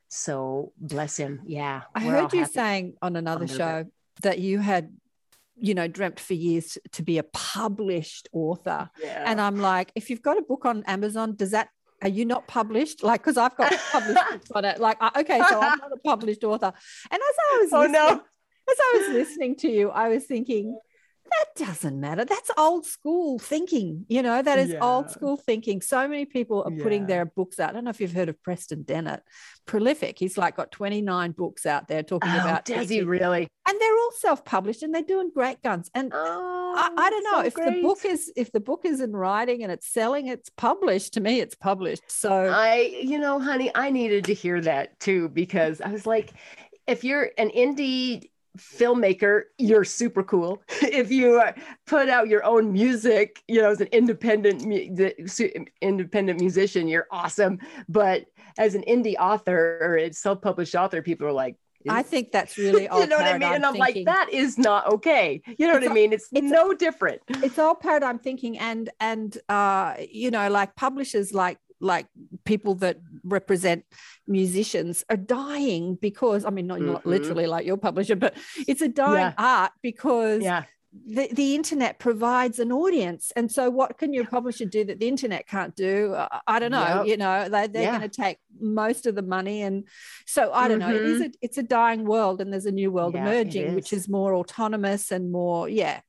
so 0.08 0.72
bless 0.78 1.16
him 1.16 1.42
yeah 1.46 1.82
I 1.94 2.00
heard 2.00 2.32
you 2.32 2.46
saying 2.46 2.94
on 3.02 3.16
another 3.16 3.46
show 3.46 3.86
that 4.22 4.38
you 4.38 4.58
had, 4.58 4.92
you 5.56 5.74
know, 5.74 5.88
dreamt 5.88 6.20
for 6.20 6.34
years 6.34 6.78
to 6.92 7.02
be 7.02 7.18
a 7.18 7.22
published 7.22 8.28
author. 8.32 8.90
yeah. 9.02 9.24
And 9.26 9.40
I'm 9.40 9.56
like, 9.56 9.92
if 9.94 10.10
you've 10.10 10.22
got 10.22 10.38
a 10.38 10.42
book 10.42 10.64
on 10.64 10.84
Amazon, 10.86 11.34
does 11.34 11.52
that 11.52 11.68
are 12.02 12.08
you 12.08 12.26
not 12.26 12.46
published? 12.46 13.02
Like, 13.02 13.22
because 13.22 13.38
I've 13.38 13.56
got 13.56 13.72
published 13.90 14.20
books 14.30 14.50
on 14.50 14.66
it. 14.66 14.78
Like, 14.78 15.00
okay, 15.16 15.38
so 15.48 15.60
I'm 15.60 15.78
not 15.78 15.92
a 15.92 15.96
published 16.04 16.44
author. 16.44 16.72
And 17.10 17.20
as 17.22 17.36
I 17.52 17.58
was 17.62 17.72
oh 17.72 17.86
no 17.86 18.22
as 18.70 18.76
I 18.78 18.98
was 18.98 19.08
listening 19.14 19.56
to 19.56 19.68
you, 19.68 19.90
I 19.90 20.08
was 20.08 20.24
thinking, 20.24 20.78
that 21.30 21.66
doesn't 21.66 21.98
matter. 21.98 22.24
That's 22.24 22.50
old 22.56 22.86
school 22.86 23.38
thinking. 23.38 24.06
You 24.08 24.22
know, 24.22 24.42
that 24.42 24.58
is 24.58 24.74
old 24.80 25.10
school 25.10 25.36
thinking. 25.36 25.80
So 25.80 26.06
many 26.06 26.24
people 26.24 26.62
are 26.64 26.70
putting 26.82 27.02
Yeah. 27.02 27.06
their 27.06 27.24
books 27.26 27.58
out. 27.58 27.70
I 27.70 27.72
don't 27.72 27.84
know 27.84 27.90
if 27.90 28.00
you've 28.00 28.12
heard 28.12 28.28
of 28.28 28.40
Preston 28.42 28.82
Dennett, 28.84 29.22
prolific. 29.66 30.18
He's 30.18 30.38
like 30.38 30.56
got 30.56 30.70
29 30.70 31.32
books 31.32 31.66
out 31.66 31.88
there 31.88 32.02
talking 32.02 32.30
oh, 32.30 32.40
about 32.40 32.64
does 32.64 32.88
he 32.88 33.02
really 33.02 33.48
and 33.68 33.80
they're 33.80 33.96
all 33.96 34.12
self-published 34.12 34.82
and 34.82 34.94
they're 34.94 35.02
doing 35.02 35.30
great 35.34 35.62
guns. 35.62 35.90
And 35.94 36.12
oh 36.14 36.74
I, 36.76 36.90
I 36.96 37.10
don't 37.10 37.24
know 37.24 37.40
so 37.40 37.46
if 37.46 37.54
the 37.54 37.82
book 37.82 38.04
is 38.04 38.32
if 38.36 38.52
the 38.52 38.60
book 38.60 38.82
is 38.84 39.00
in 39.00 39.12
writing 39.12 39.62
and 39.62 39.72
it's 39.72 39.88
selling, 39.88 40.28
it's 40.28 40.50
published. 40.50 41.14
To 41.14 41.20
me, 41.20 41.40
it's 41.40 41.54
published. 41.54 42.02
So 42.06 42.30
I, 42.32 43.00
you 43.02 43.18
know, 43.18 43.40
honey, 43.40 43.70
I 43.74 43.90
needed 43.90 44.24
to 44.26 44.34
hear 44.34 44.60
that 44.60 44.98
too 45.00 45.28
because 45.28 45.80
I 45.80 45.90
was 45.90 46.06
like, 46.06 46.32
if 46.86 47.02
you're 47.02 47.30
an 47.36 47.50
indie 47.50 48.30
filmmaker, 48.56 49.42
you're 49.58 49.84
super 49.84 50.22
cool. 50.22 50.62
if 50.82 51.10
you 51.10 51.40
uh, 51.40 51.52
put 51.86 52.08
out 52.08 52.28
your 52.28 52.44
own 52.44 52.72
music, 52.72 53.42
you 53.48 53.60
know, 53.62 53.70
as 53.70 53.80
an 53.80 53.88
independent 53.92 54.62
independent 55.80 56.40
musician, 56.40 56.88
you're 56.88 57.06
awesome. 57.10 57.58
But 57.88 58.26
as 58.58 58.74
an 58.74 58.84
indie 58.88 59.16
author 59.18 59.78
or 59.80 59.96
a 59.96 60.12
self-published 60.12 60.74
author, 60.74 61.02
people 61.02 61.26
are 61.26 61.32
like, 61.32 61.56
I 61.88 62.02
think 62.02 62.32
that's 62.32 62.58
really 62.58 62.88
old 62.88 63.02
you 63.02 63.08
know 63.08 63.16
what 63.16 63.26
I 63.26 63.38
mean? 63.38 63.52
And 63.52 63.64
I'm 63.64 63.74
thinking. 63.74 64.06
like, 64.06 64.14
that 64.16 64.32
is 64.32 64.58
not 64.58 64.92
okay. 64.94 65.42
You 65.58 65.66
know 65.66 65.74
what 65.74 65.82
It's 65.82 65.90
I 65.90 65.94
mean? 65.94 66.12
It's, 66.12 66.28
it's 66.32 66.50
no 66.50 66.72
different. 66.72 67.22
it's 67.28 67.58
all 67.58 67.74
paradigm 67.74 68.18
thinking 68.18 68.58
and 68.58 68.90
and 69.00 69.36
uh 69.48 69.94
you 70.10 70.30
know 70.30 70.48
like 70.48 70.74
publishers 70.74 71.32
like 71.32 71.58
like 71.80 72.06
people 72.44 72.74
that 72.76 72.96
represent 73.24 73.84
musicians 74.26 75.04
are 75.10 75.16
dying 75.16 75.96
because 76.00 76.44
i 76.44 76.50
mean 76.50 76.66
not, 76.66 76.80
not 76.80 77.02
Mhm. 77.04 77.06
literally 77.06 77.46
like 77.46 77.66
your 77.66 77.76
publisher 77.76 78.16
but 78.16 78.34
it's 78.66 78.80
a 78.82 78.88
dying 78.88 79.32
art 79.38 79.72
because 79.82 80.42
Yeah. 80.42 80.64
the, 81.16 81.28
the 81.32 81.54
internet 81.54 81.98
provides 81.98 82.58
an 82.58 82.72
audience 82.72 83.30
and 83.36 83.52
so 83.52 83.68
what 83.70 83.98
can 83.98 84.12
your 84.14 84.24
publisher 84.24 84.64
do 84.64 84.82
that 84.84 84.98
the 84.98 85.08
internet 85.08 85.46
can't 85.46 85.76
do 85.76 86.14
i, 86.16 86.40
I 86.46 86.58
don't 86.58 86.70
know 86.72 86.98
Yep. 87.02 87.06
you 87.06 87.16
know 87.18 87.48
they, 87.48 87.66
they're 87.66 87.82
Yeah. 87.82 87.98
going 87.98 88.10
to 88.10 88.22
take 88.22 88.38
most 88.58 89.06
of 89.06 89.14
the 89.14 89.22
money 89.22 89.62
and 89.62 89.84
so 90.26 90.52
i 90.52 90.66
don't 90.68 90.78
know 90.78 90.94
it 90.94 91.02
is 91.02 91.20
a, 91.20 91.30
it's 91.42 91.58
a 91.58 91.62
dying 91.62 92.04
world 92.04 92.40
and 92.40 92.50
there's 92.52 92.66
a 92.66 92.72
new 92.72 92.90
world 92.90 93.14
Mm-hmm. 93.14 93.26
Yeah, 93.26 93.32
emerging 93.40 93.74
which 93.74 93.92
is. 93.92 94.02
is 94.04 94.08
more 94.08 94.34
autonomous 94.34 95.12
and 95.12 95.30
more 95.30 95.68
yeah 95.68 96.00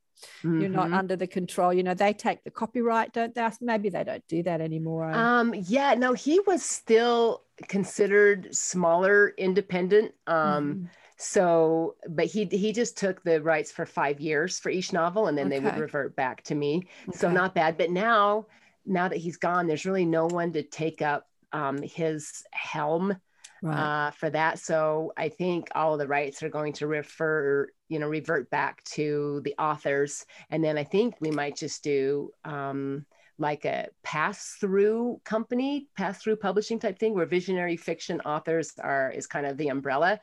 you're 0.60 0.70
not 0.70 0.90
Mhm. 0.90 0.98
under 1.00 1.16
the 1.16 1.28
control 1.28 1.74
you 1.74 1.84
know 1.84 1.94
they 1.94 2.14
take 2.14 2.44
the 2.44 2.52
copyright 2.52 3.14
don't 3.14 3.34
they 3.36 3.50
maybe 3.62 3.90
they 3.90 4.04
don't 4.04 4.28
do 4.28 4.44
that 4.44 4.62
anymore 4.62 5.12
Um, 5.14 5.54
yeah, 5.56 5.94
no, 5.96 6.14
he 6.14 6.40
was 6.42 6.64
still 6.64 7.44
considered 7.68 8.56
smaller 8.56 9.30
independent. 9.38 10.14
Um, 10.28 10.82
Mhm. 10.84 10.88
so 11.20 11.96
but 12.10 12.26
he 12.28 12.46
he 12.46 12.74
just 12.74 12.98
took 12.98 13.24
the 13.24 13.42
rights 13.42 13.72
for 13.72 13.86
five 13.88 14.20
years 14.20 14.60
for 14.60 14.70
each 14.70 14.94
novel 14.94 15.26
and 15.28 15.36
then 15.38 15.50
they 15.50 15.60
would 15.60 15.76
revert 15.76 16.16
back 16.16 16.44
to 16.44 16.56
me. 16.56 16.88
So 17.12 17.32
not 17.32 17.56
bad. 17.56 17.78
But 17.78 17.90
now 17.90 18.48
now 18.86 19.08
that 19.08 19.18
he's 19.18 19.38
gone, 19.38 19.66
there's 19.68 19.86
really 19.86 20.06
no 20.06 20.28
one 20.28 20.54
to 20.54 20.64
take 20.64 21.02
up 21.02 21.28
um 21.54 21.82
his 21.82 22.44
helm 22.52 23.16
right 23.62 23.92
uh, 24.08 24.12
for 24.12 24.30
that. 24.30 24.60
So 24.60 25.14
I 25.18 25.30
think 25.30 25.70
all 25.76 25.98
the 25.98 26.08
rights 26.08 26.44
are 26.44 26.50
going 26.50 26.74
to 26.74 26.88
refer, 26.88 27.70
you 27.90 28.00
know, 28.00 28.08
revert 28.08 28.50
back 28.50 28.84
to 28.86 29.42
the 29.44 29.56
authors. 29.60 30.26
And 30.50 30.64
then 30.64 30.78
I 30.78 30.84
think 30.84 31.16
we 31.20 31.32
might 31.32 31.56
just 31.56 31.84
do 31.84 32.32
um, 32.46 33.06
like 33.40 33.66
a 33.66 33.88
pass 34.04 34.58
through 34.60 35.22
company, 35.24 35.88
pass 35.96 36.22
through 36.22 36.38
publishing 36.38 36.80
type 36.80 36.98
thing 36.98 37.14
where 37.14 37.26
visionary 37.26 37.78
fiction 37.78 38.20
authors 38.22 38.74
are 38.80 39.12
is 39.12 39.28
kind 39.28 39.46
of 39.46 39.58
the 39.58 39.68
umbrella, 39.70 40.20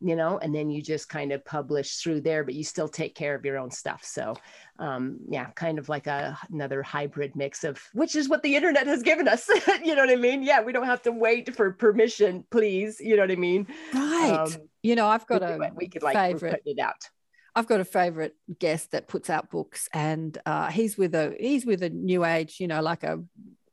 you 0.00 0.16
know, 0.16 0.38
and 0.38 0.54
then 0.54 0.70
you 0.70 0.82
just 0.82 1.08
kind 1.08 1.32
of 1.32 1.44
publish 1.44 1.96
through 1.96 2.20
there, 2.20 2.44
but 2.44 2.54
you 2.54 2.64
still 2.64 2.88
take 2.88 3.14
care 3.14 3.34
of 3.34 3.44
your 3.44 3.58
own 3.58 3.70
stuff. 3.70 4.04
So 4.04 4.34
um, 4.78 5.18
yeah, 5.28 5.46
kind 5.54 5.78
of 5.78 5.88
like 5.88 6.06
a 6.06 6.38
another 6.50 6.82
hybrid 6.82 7.36
mix 7.36 7.64
of 7.64 7.80
which 7.92 8.16
is 8.16 8.28
what 8.28 8.42
the 8.42 8.56
internet 8.56 8.86
has 8.86 9.02
given 9.02 9.28
us. 9.28 9.48
you 9.84 9.94
know 9.94 10.02
what 10.02 10.10
I 10.10 10.16
mean? 10.16 10.42
Yeah, 10.42 10.62
we 10.62 10.72
don't 10.72 10.86
have 10.86 11.02
to 11.02 11.12
wait 11.12 11.54
for 11.54 11.70
permission, 11.72 12.44
please. 12.50 13.00
You 13.00 13.16
know 13.16 13.22
what 13.22 13.30
I 13.30 13.36
mean? 13.36 13.66
right 13.92 14.32
Um, 14.34 14.56
you 14.82 14.94
know 14.94 15.06
i've 15.06 15.26
got 15.26 15.40
we 15.40 15.66
a 15.66 15.72
we 15.74 15.88
could 15.88 16.02
like 16.02 16.14
favorite 16.14 16.62
it 16.66 16.78
out. 16.78 17.08
I've 17.56 17.68
got 17.68 17.80
a 17.80 17.84
favorite 17.84 18.34
guest 18.58 18.90
that 18.90 19.06
puts 19.06 19.30
out 19.30 19.48
books, 19.48 19.88
and 19.92 20.36
uh, 20.44 20.70
he's 20.70 20.98
with 20.98 21.14
a 21.14 21.36
he's 21.38 21.64
with 21.64 21.84
a 21.84 21.90
new 21.90 22.24
age, 22.24 22.56
you 22.58 22.66
know, 22.66 22.82
like 22.82 23.04
a 23.04 23.22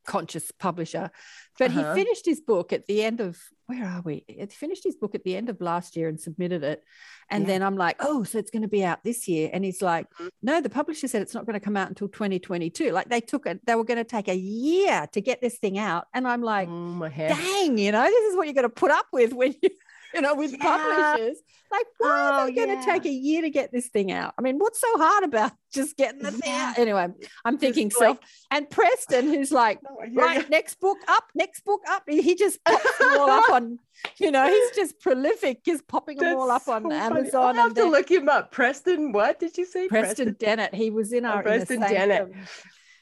conscious 0.05 0.51
publisher. 0.51 1.11
But 1.59 1.71
Uh-huh. 1.71 1.93
he 1.93 2.03
finished 2.03 2.25
his 2.25 2.41
book 2.41 2.73
at 2.73 2.85
the 2.87 3.03
end 3.03 3.19
of 3.21 3.37
where 3.67 3.85
are 3.85 4.01
we? 4.01 4.25
He 4.27 4.45
finished 4.47 4.83
his 4.83 4.97
book 4.97 5.15
at 5.15 5.23
the 5.23 5.35
end 5.37 5.47
of 5.47 5.61
last 5.61 5.95
year 5.95 6.09
and 6.09 6.19
submitted 6.19 6.61
it. 6.61 6.83
And 7.29 7.43
Yeah. 7.43 7.47
then 7.47 7.63
I'm 7.63 7.77
like, 7.77 7.95
oh, 8.01 8.23
so 8.23 8.37
it's 8.37 8.51
going 8.51 8.63
to 8.63 8.67
be 8.67 8.83
out 8.83 9.01
this 9.05 9.29
year. 9.29 9.49
And 9.53 9.63
he's 9.63 9.81
like, 9.81 10.07
Mhm. 10.19 10.29
no, 10.41 10.59
the 10.59 10.69
publisher 10.69 11.07
said 11.07 11.21
it's 11.21 11.33
not 11.33 11.45
going 11.45 11.53
to 11.57 11.63
come 11.63 11.77
out 11.77 11.87
until 11.87 12.09
2022. 12.09 12.91
Like 12.91 13.07
they 13.07 13.21
took 13.21 13.45
it, 13.45 13.65
they 13.65 13.75
were 13.75 13.85
going 13.85 13.97
to 13.97 14.03
take 14.03 14.27
a 14.27 14.35
year 14.35 15.07
to 15.13 15.21
get 15.21 15.39
this 15.39 15.57
thing 15.57 15.77
out. 15.77 16.07
And 16.13 16.27
I'm 16.27 16.41
like, 16.41 16.67
oh 16.69 17.07
dang, 17.07 17.77
you 17.77 17.93
know, 17.93 18.03
this 18.03 18.31
is 18.31 18.35
what 18.35 18.47
you're 18.47 18.53
going 18.53 18.63
to 18.63 18.69
put 18.69 18.91
up 18.91 19.05
with 19.13 19.31
when 19.33 19.55
you, 19.61 19.69
you 20.13 20.21
know, 20.21 20.35
with 20.35 20.51
Yeah. 20.51 20.57
publishers. 20.59 21.37
Like, 21.71 21.85
why 21.99 22.09
are 22.09 22.41
Oh, 22.41 22.45
they 22.47 22.51
going 22.51 22.67
to 22.67 22.73
yeah. 22.75 22.81
take 22.93 23.05
a 23.05 23.09
year 23.09 23.41
to 23.43 23.49
get 23.49 23.71
this 23.71 23.87
thing 23.87 24.11
out? 24.11 24.33
I 24.37 24.41
mean, 24.41 24.57
what's 24.59 24.81
so 24.81 24.87
hard 24.97 25.23
about 25.23 25.53
just 25.73 25.95
getting 25.95 26.21
the 26.21 26.31
thing 26.31 26.51
out? 26.51 26.77
Anyway, 26.77 27.07
I'm 27.45 27.57
thinking 27.57 27.87
Just 27.89 27.99
self. 27.99 28.17
And 28.51 28.69
Preston, 28.69 29.27
who's 29.27 29.53
like, 29.53 29.79
oh, 29.89 29.95
I 30.03 30.09
right, 30.13 30.49
next 30.49 30.81
book 30.81 30.97
up, 31.07 31.23
next 31.33 31.63
book 31.63 31.79
up. 31.87 32.03
He 32.07 32.35
just 32.35 32.61
pops 32.65 32.97
them 32.97 33.19
all 33.19 33.29
up 33.29 33.49
on, 33.51 33.79
you 34.19 34.31
know, 34.31 34.45
he's 34.47 34.71
just 34.75 34.99
prolific, 34.99 35.63
just 35.63 35.87
popping 35.87 36.17
them 36.17 36.35
all 36.37 36.51
up 36.51 36.65
That's 36.65 36.69
on 36.69 36.83
so 36.83 36.89
funny. 36.89 37.01
Amazon. 37.19 37.41
I'll 37.41 37.53
have 37.53 37.65
and 37.67 37.75
to 37.75 37.81
then 37.83 37.91
look 37.91 38.11
him 38.11 38.27
up. 38.27 38.51
Preston, 38.51 39.13
what 39.13 39.39
did 39.39 39.57
you 39.57 39.65
say? 39.65 39.87
Preston 39.87 40.35
Dennett, 40.37 40.73
he 40.75 40.89
was 40.89 41.13
in 41.13 41.25
Oh, 41.25 41.29
our 41.29 41.37
the 41.37 41.49
Preston 41.49 41.79
Dennett. 41.79 42.33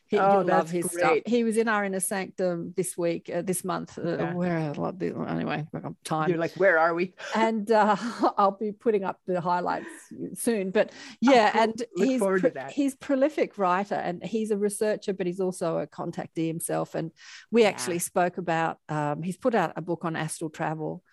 He, 0.10 0.18
Oh, 0.18 0.42
love 0.42 0.72
his 0.72 0.86
stuff. 0.86 1.10
great. 1.10 1.28
He 1.28 1.44
was 1.44 1.56
in 1.56 1.68
our 1.68 1.86
inner 1.86 2.00
sanctum 2.00 2.74
this 2.76 2.98
week, 2.98 3.30
uh, 3.34 3.44
this 3.44 3.64
month. 3.64 3.98
Uh, 4.00 4.18
Yeah. 4.18 4.34
Where 4.34 4.58
I 4.58 4.72
love 4.72 4.98
the 4.98 5.14
anyway, 5.28 5.68
time. 6.04 6.30
You're 6.30 6.40
like, 6.40 6.54
where 6.54 6.80
are 6.80 6.96
we? 6.96 7.14
and 7.36 7.70
uh, 7.72 7.96
I'll 8.38 8.58
be 8.60 8.72
putting 8.72 9.04
up 9.04 9.20
the 9.28 9.40
highlights 9.40 9.86
soon. 10.34 10.72
But 10.72 10.92
yeah, 11.22 11.52
cool. 11.52 11.62
and 11.62 11.84
he's 11.96 12.20
pro- 12.20 12.68
he's 12.72 12.96
prolific 12.96 13.58
writer, 13.60 13.96
and 13.96 14.24
he's 14.24 14.50
a 14.50 14.58
researcher, 14.58 15.14
but 15.14 15.28
he's 15.28 15.40
also 15.40 15.78
a 15.78 15.86
contactee 15.88 16.48
himself. 16.48 16.96
And 16.96 17.12
we 17.52 17.66
actually 17.66 18.00
spoke 18.00 18.40
about 18.40 18.80
um, 18.90 19.22
he's 19.22 19.38
put 19.38 19.54
out 19.54 19.74
a 19.76 19.82
book 19.82 20.06
on 20.06 20.16
astral 20.16 20.50
travel. 20.50 21.04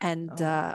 And 0.00 0.30
Oh, 0.40 0.44
uh, 0.44 0.74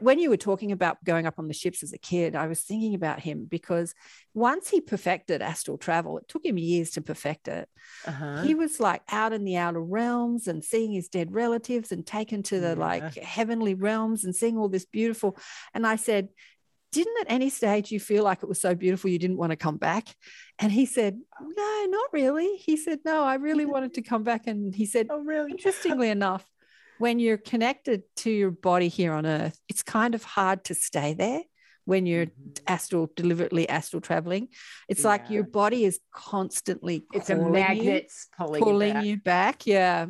when 0.00 0.18
you 0.18 0.30
were 0.30 0.36
talking 0.38 0.72
about 0.72 1.02
going 1.04 1.26
up 1.26 1.38
on 1.38 1.48
the 1.48 1.54
ships 1.54 1.82
as 1.82 1.92
a 1.92 1.98
kid, 1.98 2.34
I 2.34 2.46
was 2.46 2.62
thinking 2.62 2.94
about 2.94 3.20
him 3.20 3.46
because 3.48 3.94
once 4.32 4.70
he 4.70 4.80
perfected 4.80 5.42
astral 5.42 5.76
travel, 5.78 6.16
it 6.18 6.28
took 6.28 6.44
him 6.44 6.56
years 6.58 6.90
to 6.92 7.02
perfect 7.02 7.48
it 7.48 7.68
Uh-huh. 8.06 8.42
he 8.42 8.54
was 8.54 8.80
like 8.80 9.02
out 9.10 9.32
in 9.32 9.44
the 9.44 9.56
outer 9.56 9.80
realms 9.82 10.48
and 10.48 10.64
seeing 10.64 10.92
his 10.92 11.08
dead 11.08 11.32
relatives 11.32 11.92
and 11.92 12.06
taken 12.06 12.42
to 12.44 12.58
the 12.60 12.68
Yeah. 12.76 12.84
like 12.88 13.14
heavenly 13.16 13.74
realms 13.74 14.24
and 14.24 14.34
seeing 14.34 14.56
all 14.58 14.68
this 14.68 14.86
beautiful 14.86 15.36
and 15.74 15.86
i 15.86 15.96
said 15.96 16.28
didn't 16.92 17.20
at 17.22 17.32
any 17.32 17.50
stage 17.50 17.90
you 17.90 17.98
feel 18.00 18.22
like 18.24 18.42
it 18.42 18.48
was 18.48 18.60
so 18.60 18.74
beautiful 18.74 19.10
you 19.10 19.18
didn't 19.18 19.36
want 19.36 19.50
to 19.50 19.56
come 19.56 19.76
back 19.76 20.08
and 20.58 20.70
he 20.72 20.86
said 20.86 21.18
no 21.40 21.86
not 21.88 22.12
really 22.12 22.56
he 22.56 22.76
said 22.76 23.00
no 23.04 23.22
i 23.24 23.34
really 23.34 23.66
wanted 23.66 23.94
to 23.94 24.02
come 24.02 24.22
back 24.22 24.46
and 24.46 24.74
he 24.74 24.86
said 24.86 25.06
oh, 25.10 25.18
really? 25.20 25.50
interestingly 25.50 26.08
enough 26.08 26.44
when 26.98 27.18
you're 27.18 27.36
connected 27.38 28.02
to 28.16 28.30
your 28.30 28.50
body 28.50 28.88
here 28.88 29.12
on 29.12 29.26
earth 29.26 29.58
it's 29.68 29.82
kind 29.82 30.14
of 30.14 30.22
hard 30.22 30.64
to 30.64 30.74
stay 30.74 31.14
there 31.14 31.42
when 31.86 32.06
you're 32.06 32.26
Mhm. 32.26 32.60
astral 32.66 33.10
deliberately 33.16 33.68
astral 33.68 34.00
traveling 34.00 34.48
it's 34.88 35.04
like 35.04 35.28
your 35.30 35.44
body 35.44 35.84
is 35.84 36.00
constantly 36.12 37.04
It's 37.12 37.30
a 37.30 37.34
you 37.34 37.50
magnet 37.50 38.10
pulling, 38.38 38.62
pulling 38.62 38.96
you. 39.02 39.02
you 39.10 39.16
back. 39.18 39.66
Yeah. 39.66 40.06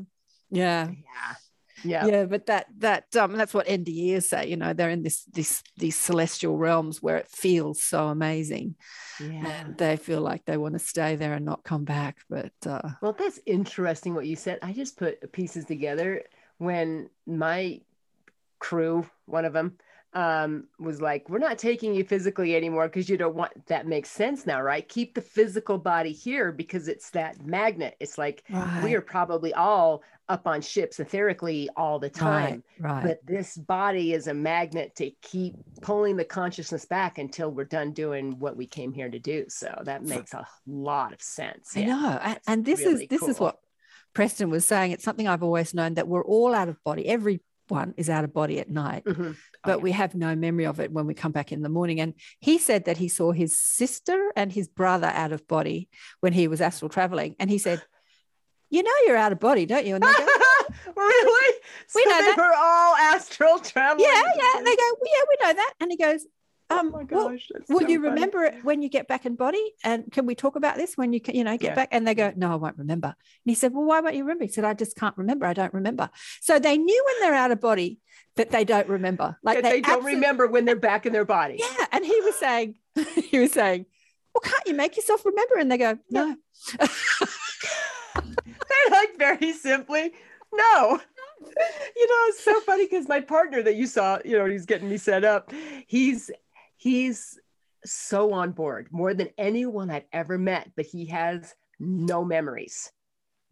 Yeah. 0.50 0.90
Yeah. 0.90 1.34
Yeah. 1.82 2.06
Yeah. 2.06 2.24
but 2.26 2.46
that 2.46 2.66
that 2.78 3.14
um 3.16 3.32
that's 3.36 3.52
what 3.52 3.66
NDEs 3.66 4.24
say, 4.28 4.48
you 4.48 4.56
know, 4.56 4.72
they're 4.72 4.90
in 4.90 5.02
this 5.02 5.24
this 5.24 5.62
these 5.76 5.96
celestial 5.96 6.56
realms 6.56 7.02
where 7.02 7.16
it 7.16 7.28
feels 7.28 7.82
so 7.82 8.06
amazing. 8.08 8.76
Yeah. 9.20 9.46
And 9.46 9.76
they 9.76 9.96
feel 9.96 10.20
like 10.20 10.44
they 10.44 10.56
want 10.56 10.74
to 10.74 10.78
stay 10.78 11.16
there 11.16 11.34
and 11.34 11.44
not 11.44 11.64
come 11.64 11.84
back. 11.84 12.18
But 12.30 12.52
uh 12.66 12.88
Well, 13.02 13.16
that's 13.18 13.40
interesting 13.46 14.14
what 14.14 14.26
you 14.26 14.36
said. 14.36 14.58
I 14.62 14.72
just 14.72 14.96
put 14.96 15.32
pieces 15.32 15.64
together 15.64 16.22
when 16.64 17.08
my 17.26 17.80
crew, 18.58 19.06
one 19.26 19.44
of 19.44 19.52
them, 19.52 19.76
um, 20.14 20.68
was 20.78 21.00
like, 21.02 21.28
"We're 21.28 21.38
not 21.38 21.58
taking 21.58 21.92
you 21.92 22.04
physically 22.04 22.54
anymore 22.54 22.86
because 22.86 23.08
you 23.08 23.16
don't 23.16 23.34
want." 23.34 23.66
That 23.66 23.86
makes 23.88 24.10
sense 24.10 24.46
now, 24.46 24.62
right? 24.62 24.88
Keep 24.88 25.14
the 25.14 25.20
physical 25.20 25.76
body 25.76 26.12
here 26.12 26.52
because 26.52 26.86
it's 26.86 27.10
that 27.10 27.44
magnet. 27.44 27.96
It's 27.98 28.16
like 28.16 28.44
we 28.84 28.94
are 28.94 29.00
probably 29.00 29.52
all 29.54 30.04
up 30.28 30.46
on 30.46 30.60
ships 30.62 30.98
etherically 30.98 31.66
all 31.76 31.98
the 31.98 32.08
time, 32.08 32.62
Right. 32.78 32.92
right. 32.92 33.02
but 33.02 33.26
this 33.26 33.56
body 33.56 34.14
is 34.14 34.28
a 34.28 34.34
magnet 34.34 34.94
to 34.96 35.10
keep 35.20 35.56
pulling 35.82 36.16
the 36.16 36.24
consciousness 36.24 36.84
back 36.86 37.18
until 37.18 37.50
we're 37.50 37.64
done 37.64 37.92
doing 37.92 38.38
what 38.38 38.56
we 38.56 38.66
came 38.66 38.92
here 38.92 39.10
to 39.10 39.18
do. 39.18 39.46
So 39.48 39.82
that 39.84 40.04
makes 40.04 40.32
a 40.32 40.46
lot 40.66 41.12
of 41.12 41.20
sense. 41.20 41.76
I 41.76 41.80
Yeah. 41.80 41.86
know. 41.86 42.18
And, 42.22 42.40
and 42.46 42.64
this 42.64 42.80
really 42.80 43.02
is 43.04 43.08
this 43.10 43.28
is 43.28 43.40
what 43.40 43.58
Preston 44.14 44.50
was 44.50 44.66
saying. 44.66 44.92
It's 44.92 45.04
something 45.04 45.28
I've 45.28 45.42
always 45.42 45.74
known 45.74 45.94
that 45.94 46.08
we're 46.08 46.24
all 46.24 46.54
out 46.54 46.68
of 46.68 46.82
body. 46.84 47.06
Everyone 47.06 47.94
is 47.96 48.08
out 48.08 48.24
of 48.24 48.32
body 48.32 48.58
at 48.60 48.70
night. 48.70 49.04
Mhm. 49.04 49.34
Oh, 49.34 49.38
but 49.64 49.78
yeah. 49.78 49.82
we 49.82 49.92
have 49.92 50.14
no 50.14 50.34
memory 50.36 50.66
of 50.66 50.80
it 50.80 50.92
when 50.92 51.06
we 51.06 51.14
come 51.14 51.32
back 51.32 51.50
in 51.52 51.62
the 51.62 51.68
morning. 51.68 52.00
And 52.00 52.14
he 52.40 52.58
said 52.58 52.84
that 52.84 52.96
he 52.98 53.08
saw 53.08 53.32
his 53.32 53.58
sister 53.58 54.32
and 54.36 54.52
his 54.52 54.68
brother 54.68 55.08
out 55.08 55.32
of 55.32 55.46
body 55.48 55.88
when 56.20 56.32
he 56.32 56.48
was 56.48 56.60
astral 56.60 56.88
traveling. 56.88 57.34
And 57.38 57.50
he 57.50 57.58
said, 57.58 57.82
You 58.70 58.82
know, 58.82 58.90
you're 59.06 59.16
out 59.16 59.32
of 59.32 59.40
body, 59.40 59.66
don't 59.66 59.86
you? 59.86 59.94
And 59.94 60.04
they 60.04 60.12
go, 60.12 60.26
really? 60.96 61.54
We 61.94 62.04
know 62.06 62.18
they 62.22 62.26
that. 62.30 62.36
were 62.36 62.54
all 62.56 62.94
astral 62.96 63.58
traveling. 63.58 64.06
Yeah, 64.08 64.22
yeah. 64.36 64.58
And 64.58 64.66
they 64.66 64.76
go, 64.76 64.82
well, 65.00 65.10
Yeah, 65.12 65.24
we 65.28 65.46
know 65.46 65.52
that. 65.54 65.72
And 65.80 65.90
he 65.90 65.96
goes, 65.96 66.26
Oh 66.70 66.78
um, 66.78 66.90
my 66.90 67.04
well, 67.10 67.28
gosh. 67.28 67.48
that's 67.52 67.68
Will 67.68 67.80
so 67.80 67.88
you 67.88 67.98
funny. 68.02 68.14
remember 68.14 68.42
it 68.44 68.64
when 68.64 68.80
you 68.80 68.88
get 68.88 69.06
back 69.06 69.26
in 69.26 69.36
body? 69.36 69.62
And 69.84 70.10
can 70.10 70.24
we 70.24 70.34
talk 70.34 70.56
about 70.56 70.76
this 70.76 70.96
when 70.96 71.12
you 71.12 71.20
can, 71.20 71.34
you 71.36 71.44
know, 71.44 71.58
get 71.58 71.70
Yeah. 71.70 71.74
back? 71.74 71.88
And 71.92 72.06
they 72.06 72.14
go, 72.14 72.32
No, 72.34 72.52
I 72.52 72.54
won't 72.56 72.78
remember. 72.78 73.08
And 73.08 73.14
he 73.44 73.54
said, 73.54 73.72
Well, 73.74 73.84
why 73.84 74.00
won't 74.00 74.14
you 74.14 74.22
remember? 74.22 74.44
He 74.44 74.50
said, 74.50 74.64
I 74.64 74.72
just 74.72 74.96
can't 74.96 75.16
remember. 75.18 75.44
I 75.46 75.52
don't 75.52 75.74
remember. 75.74 76.08
So 76.40 76.58
they 76.58 76.78
knew 76.78 77.04
when 77.06 77.20
they're 77.20 77.38
out 77.38 77.50
of 77.50 77.60
body 77.60 78.00
that 78.36 78.50
they 78.50 78.64
don't 78.64 78.88
remember. 78.88 79.36
Like 79.42 79.62
That 79.62 79.70
they, 79.70 79.80
don't 79.82 80.04
remember 80.04 80.46
when 80.46 80.64
they're 80.64 80.74
back 80.76 81.04
in 81.06 81.12
their 81.12 81.26
body. 81.26 81.60
Yeah. 81.60 81.86
And 81.92 82.04
he 82.04 82.18
was 82.22 82.34
saying, 82.36 82.76
he 83.14 83.38
was 83.38 83.52
saying, 83.52 83.86
well, 84.32 84.40
can't 84.42 84.66
you 84.66 84.74
make 84.74 84.96
yourself 84.96 85.24
remember? 85.24 85.56
And 85.58 85.70
they 85.70 85.78
go, 85.78 85.98
no. 86.10 86.34
They're 88.14 88.90
like 88.90 89.18
very 89.18 89.52
simply, 89.52 90.12
no. 90.52 91.00
You 91.40 92.06
know, 92.08 92.20
it's 92.28 92.42
so 92.42 92.58
funny 92.60 92.86
because 92.86 93.08
my 93.08 93.20
partner 93.20 93.62
that 93.62 93.76
you 93.76 93.86
saw, 93.86 94.18
you 94.24 94.38
know, 94.38 94.46
he's 94.46 94.66
getting 94.66 94.88
me 94.88 94.96
set 94.96 95.24
up. 95.24 95.52
He's 95.86 96.30
he's 96.84 97.38
so 97.86 98.34
on 98.34 98.52
board 98.52 98.88
more 98.90 99.14
than 99.14 99.30
anyone 99.38 99.90
I've 99.90 100.04
ever 100.12 100.36
met, 100.36 100.70
but 100.76 100.84
he 100.84 101.06
has 101.06 101.54
no 101.80 102.24
memories. 102.26 102.92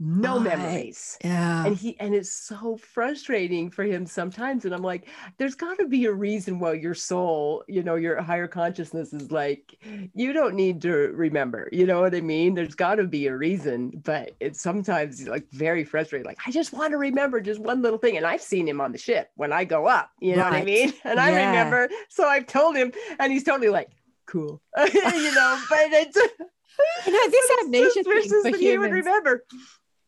No 0.04 0.38
Right. 0.38 0.58
memories. 0.58 1.16
Yeah. 1.24 1.64
and 1.64 1.76
he 1.76 1.98
and 2.00 2.12
it's 2.12 2.30
so 2.30 2.76
frustrating 2.76 3.70
for 3.70 3.84
him 3.84 4.04
sometimes 4.04 4.64
and 4.64 4.74
i'm 4.74 4.82
like 4.82 5.06
there's 5.38 5.54
got 5.54 5.78
to 5.78 5.86
be 5.86 6.06
a 6.06 6.12
reason 6.12 6.58
why 6.58 6.72
your 6.72 6.94
soul 6.94 7.62
you 7.68 7.82
know 7.82 7.94
your 7.94 8.20
higher 8.20 8.48
consciousness 8.48 9.12
is 9.12 9.30
like 9.30 9.78
you 10.14 10.32
don't 10.32 10.54
need 10.54 10.82
to 10.82 10.92
remember 11.12 11.68
you 11.70 11.86
know 11.86 12.00
what 12.00 12.14
i 12.14 12.20
mean 12.20 12.54
there's 12.54 12.74
got 12.74 12.96
to 12.96 13.04
be 13.04 13.28
a 13.28 13.36
reason 13.36 13.90
but 14.02 14.32
it's 14.40 14.60
sometimes 14.60 15.28
like 15.28 15.48
very 15.52 15.84
frustrating 15.84 16.26
like 16.26 16.38
i 16.46 16.50
just 16.50 16.72
want 16.72 16.90
to 16.90 16.98
remember 16.98 17.40
just 17.40 17.60
one 17.60 17.80
little 17.80 17.98
thing 17.98 18.16
and 18.16 18.26
i've 18.26 18.42
seen 18.42 18.66
him 18.66 18.80
on 18.80 18.90
the 18.90 18.98
ship 18.98 19.30
when 19.36 19.52
i 19.52 19.64
go 19.64 19.86
up 19.86 20.10
you 20.20 20.34
know 20.34 20.42
what 20.44 20.52
i 20.54 20.64
mean 20.64 20.92
and 21.04 21.20
i 21.20 21.28
remember 21.30 21.88
so 22.08 22.26
i've 22.26 22.46
told 22.46 22.74
him 22.76 22.90
and 23.20 23.32
he's 23.32 23.44
totally 23.44 23.68
like 23.68 23.90
cool 24.26 24.60
you 24.78 25.34
know 25.34 25.62
but 25.70 25.86
it's 25.92 26.16
you 27.06 27.12
know, 27.12 27.30
this 27.30 27.50
amnesia 27.62 27.90
suspicious 27.90 28.30
thing 28.30 28.42
for 28.42 28.50
that 28.50 28.60
he 28.60 28.78
would 28.78 28.90
remember 28.90 29.44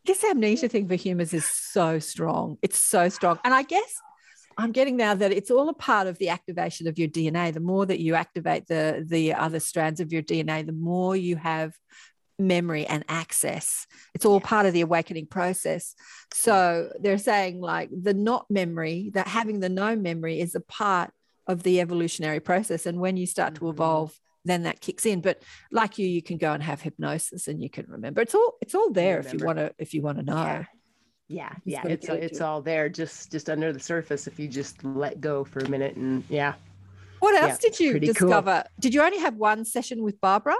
this 0.05 0.23
amnesia 0.23 0.69
thing 0.69 0.87
for 0.87 0.95
humans 0.95 1.33
is 1.33 1.45
so 1.45 1.99
strong. 1.99 2.57
It's 2.61 2.77
so 2.77 3.09
strong. 3.09 3.39
And 3.43 3.53
I 3.53 3.63
guess 3.63 4.01
I'm 4.57 4.71
getting 4.71 4.95
now 4.95 5.15
that 5.15 5.31
it's 5.31 5.51
all 5.51 5.67
a 5.69 5.73
part 5.73 6.07
of 6.07 6.17
the 6.17 6.29
activation 6.29 6.87
of 6.87 6.97
your 6.97 7.07
DNA. 7.07 7.53
The 7.53 7.59
more 7.59 7.85
that 7.85 7.99
you 7.99 8.15
activate 8.15 8.67
the 8.67 9.05
the 9.05 9.33
other 9.33 9.59
strands 9.59 9.99
of 9.99 10.13
your 10.13 10.21
DNA, 10.21 10.65
the 10.65 10.71
more 10.71 11.15
you 11.15 11.35
have 11.35 11.73
memory 12.37 12.85
and 12.85 13.03
access. 13.07 13.87
It's 14.13 14.25
all 14.25 14.41
part 14.41 14.65
of 14.65 14.73
the 14.73 14.81
awakening 14.81 15.27
process. 15.27 15.95
So 16.33 16.91
they're 16.99 17.17
saying 17.17 17.61
like 17.61 17.89
the 17.91 18.13
not 18.13 18.45
memory, 18.49 19.11
that 19.13 19.27
having 19.27 19.61
the 19.61 19.69
no 19.69 19.95
memory 19.95 20.39
is 20.41 20.53
a 20.53 20.59
part 20.59 21.11
of 21.47 21.63
the 21.63 21.79
evolutionary 21.79 22.39
process. 22.39 22.85
And 22.85 22.99
when 22.99 23.17
you 23.17 23.25
start 23.25 23.55
to 23.55 23.61
Mhm. 23.61 23.73
evolve, 23.73 24.19
then 24.45 24.63
that 24.63 24.79
kicks 24.81 25.05
in. 25.05 25.21
But 25.21 25.41
like 25.71 25.97
you, 25.97 26.07
you 26.07 26.21
can 26.21 26.37
go 26.37 26.53
and 26.53 26.63
have 26.63 26.81
hypnosis 26.81 27.47
and 27.47 27.61
you 27.61 27.69
can 27.69 27.85
remember. 27.87 28.21
It's 28.21 28.35
all 28.35 28.53
it's 28.61 28.75
all 28.75 28.91
there 28.91 29.19
if 29.19 29.33
you 29.33 29.39
want 29.39 29.57
to 29.57 29.73
if 29.77 29.93
you 29.93 30.01
want 30.01 30.19
to 30.19 30.23
know. 30.23 30.41
Yeah. 30.43 30.63
Yeah, 31.27 31.53
yeah, 31.65 31.83
it's 31.87 32.07
get 32.07 32.21
it's 32.23 32.39
all 32.39 32.61
there, 32.61 32.87
just 32.87 33.31
just 33.31 33.49
under 33.49 33.73
the 33.73 33.79
surface. 33.79 34.27
If 34.27 34.39
you 34.39 34.47
just 34.47 34.83
let 34.83 35.19
go 35.19 35.43
for 35.43 35.63
a 35.63 35.67
minute, 35.67 35.95
and 35.95 36.23
yeah, 36.29 36.53
What 37.19 37.33
Yeah, 37.33 37.49
else 37.49 37.57
did 37.57 37.79
you 37.79 37.91
pretty 37.91 38.09
cool. 38.09 38.29
discover? 38.29 38.63
Did 38.79 38.93
you 38.93 39.01
only 39.01 39.17
have 39.17 39.35
one 39.35 39.65
session 39.65 40.03
with 40.03 40.21
Barbara? 40.21 40.55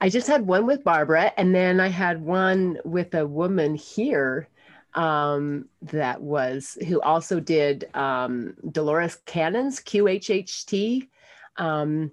I 0.00 0.08
just 0.08 0.26
had 0.28 0.46
one 0.46 0.66
with 0.66 0.84
Barbara, 0.84 1.32
and 1.36 1.54
then 1.54 1.80
I 1.80 1.88
had 1.88 2.22
one 2.22 2.78
with 2.84 3.14
a 3.14 3.26
woman 3.26 3.74
here 3.74 4.48
um, 4.94 5.68
that 5.82 6.22
was 6.22 6.78
who 6.86 7.00
also 7.00 7.40
did 7.40 7.84
um, 7.94 8.54
Dolores 8.70 9.16
Cannon's 9.26 9.80
QHHT. 9.80 11.08
Um, 11.56 12.12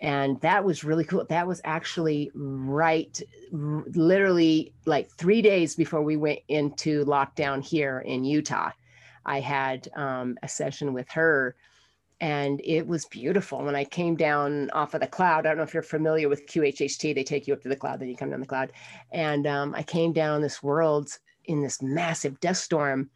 and 0.00 0.40
that 0.40 0.64
was 0.64 0.82
really 0.82 1.04
cool. 1.04 1.26
That 1.28 1.46
was 1.46 1.60
actually 1.64 2.30
right, 2.34 3.20
r- 3.52 3.84
literally 3.94 4.72
like 4.86 5.10
three 5.10 5.42
days 5.42 5.76
before 5.76 6.02
we 6.02 6.16
went 6.16 6.40
into 6.48 7.04
lockdown 7.04 7.62
here 7.62 8.00
in 8.00 8.24
Utah. 8.24 8.70
I 9.26 9.40
had 9.40 9.88
um, 9.94 10.38
a 10.42 10.48
session 10.48 10.94
with 10.94 11.08
her 11.10 11.54
and 12.20 12.60
it 12.64 12.86
was 12.86 13.06
beautiful 13.06 13.64
when 13.64 13.74
I 13.74 13.84
came 13.84 14.14
down 14.14 14.70
off 14.70 14.92
of 14.94 15.00
the 15.00 15.06
cloud. 15.06 15.46
I 15.46 15.50
don't 15.50 15.56
know 15.56 15.62
if 15.62 15.72
you're 15.72 15.82
familiar 15.82 16.28
with 16.28 16.46
QHHT. 16.46 17.14
They 17.14 17.24
take 17.24 17.46
you 17.46 17.54
up 17.54 17.62
to 17.62 17.68
the 17.68 17.76
cloud, 17.76 18.00
then 18.00 18.08
you 18.08 18.16
come 18.16 18.30
down 18.30 18.40
the 18.40 18.46
cloud. 18.46 18.72
And 19.10 19.46
um, 19.46 19.74
I 19.74 19.82
came 19.82 20.12
down 20.12 20.42
this 20.42 20.62
world 20.62 21.18
in 21.46 21.62
this 21.62 21.80
massive 21.80 22.38
dust 22.40 22.62
storm, 22.62 23.10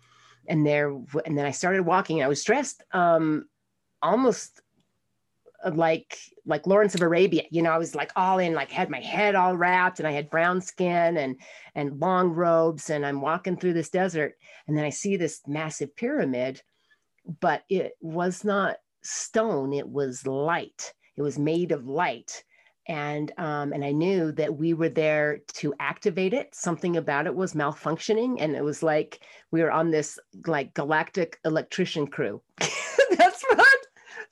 and 0.46 0.66
there, 0.66 0.88
and 1.26 1.36
then 1.36 1.44
I 1.44 1.50
started 1.50 1.82
walking. 1.82 2.18
And 2.18 2.24
I 2.24 2.28
was 2.28 2.44
dressed 2.44 2.82
um, 2.92 3.46
almost 4.00 4.62
like 5.72 6.18
like 6.46 6.66
Lawrence 6.66 6.94
of 6.94 7.02
Arabia. 7.02 7.44
You 7.50 7.62
know, 7.62 7.70
I 7.70 7.78
was 7.78 7.94
like 7.94 8.12
all 8.16 8.38
in, 8.38 8.54
like 8.54 8.70
had 8.70 8.90
my 8.90 9.00
head 9.00 9.34
all 9.34 9.56
wrapped, 9.56 9.98
and 9.98 10.08
I 10.08 10.12
had 10.12 10.30
brown 10.30 10.60
skin 10.60 11.16
and 11.16 11.36
and 11.74 12.00
long 12.00 12.30
robes, 12.30 12.90
and 12.90 13.04
I'm 13.04 13.20
walking 13.20 13.56
through 13.56 13.74
this 13.74 13.90
desert, 13.90 14.34
and 14.66 14.76
then 14.76 14.84
I 14.84 14.90
see 14.90 15.16
this 15.16 15.40
massive 15.46 15.94
pyramid, 15.96 16.62
but 17.40 17.62
it 17.68 17.92
was 18.00 18.44
not 18.44 18.76
stone 19.06 19.74
it 19.74 19.86
was 19.86 20.26
light 20.26 20.94
it 21.18 21.20
was 21.20 21.38
made 21.38 21.72
of 21.72 21.86
light 21.86 22.42
and 22.86 23.32
um, 23.38 23.72
and 23.72 23.84
I 23.84 23.92
knew 23.92 24.32
that 24.32 24.56
we 24.56 24.74
were 24.74 24.90
there 24.90 25.40
to 25.54 25.74
activate 25.80 26.34
it. 26.34 26.54
Something 26.54 26.96
about 26.96 27.26
it 27.26 27.34
was 27.34 27.54
malfunctioning, 27.54 28.36
and 28.40 28.54
it 28.54 28.62
was 28.62 28.82
like 28.82 29.20
we 29.50 29.62
were 29.62 29.70
on 29.70 29.90
this 29.90 30.18
like 30.46 30.74
galactic 30.74 31.38
electrician 31.44 32.06
crew. 32.06 32.42
that's 32.58 33.42
what 33.48 33.78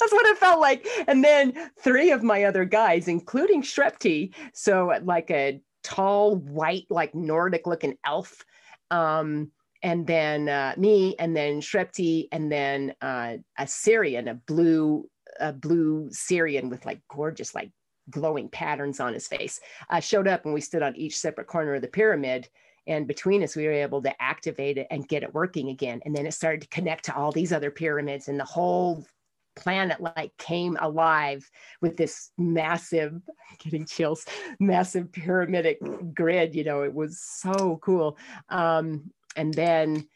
that's 0.03 0.13
what 0.13 0.27
it 0.27 0.39
felt 0.39 0.61
like. 0.61 0.87
And 1.07 1.23
then 1.23 1.71
three 1.79 2.11
of 2.11 2.23
my 2.23 2.45
other 2.45 2.65
guys, 2.65 3.07
including 3.07 3.63
Shrepti, 3.63 4.35
so 4.53 4.93
like 5.05 5.31
a 5.31 5.61
tall, 5.85 6.37
white, 6.37 6.87
like 6.91 7.15
Nordic 7.15 7.67
looking 7.67 7.97
elf. 8.05 8.45
Um, 8.91 9.53
and 9.83 10.07
then 10.07 10.49
uh, 10.49 10.75
me, 10.77 11.15
and 11.19 11.37
then 11.37 11.61
Shrepti, 11.61 12.29
and 12.33 12.51
then 12.51 12.95
uh, 13.01 13.37
a 13.59 13.65
Sirian, 13.65 14.29
a 14.29 14.35
blue, 14.35 15.09
a 15.41 15.53
blue 15.53 16.09
Sirian 16.11 16.69
with 16.69 16.85
like 16.85 17.01
gorgeous, 17.09 17.55
like 17.55 17.71
glowing 18.11 18.49
patterns 18.49 19.01
on 19.01 19.15
his 19.15 19.29
face, 19.29 19.61
uh, 19.91 20.01
showed 20.01 20.29
up, 20.29 20.45
and 20.45 20.55
we 20.55 20.61
stood 20.61 20.83
on 20.83 20.97
each 20.97 21.17
separate 21.17 21.47
corner 21.47 21.75
of 21.75 21.83
the 21.83 21.89
pyramid. 21.89 22.49
And 22.87 23.07
between 23.07 23.45
us, 23.45 23.55
we 23.55 23.67
were 23.67 23.73
able 23.73 24.03
to 24.03 24.23
activate 24.23 24.79
it 24.79 24.89
and 24.91 25.07
get 25.07 25.23
it 25.23 25.35
working 25.35 25.69
again. 25.69 26.01
And 26.05 26.15
then 26.15 26.27
it 26.27 26.35
started 26.35 26.63
to 26.63 26.69
connect 26.69 27.05
to 27.05 27.15
all 27.15 27.31
these 27.31 27.53
other 27.53 27.71
pyramids, 27.71 28.29
and 28.29 28.39
the 28.39 28.45
whole 28.45 29.07
planet 29.55 30.01
like 30.01 30.37
came 30.39 30.77
alive 30.81 31.49
with 31.81 31.97
this 31.97 32.31
massive 32.39 33.21
getting 33.59 33.85
chills 33.85 34.25
massive 34.61 35.13
pyramidic 35.13 35.79
grid 36.15 36.55
you 36.55 36.65
know 36.65 36.83
it 36.83 36.95
was 36.95 37.21
so 37.21 37.79
cool. 37.83 38.17
Um, 38.49 39.11
and 39.37 39.53
then 39.53 40.09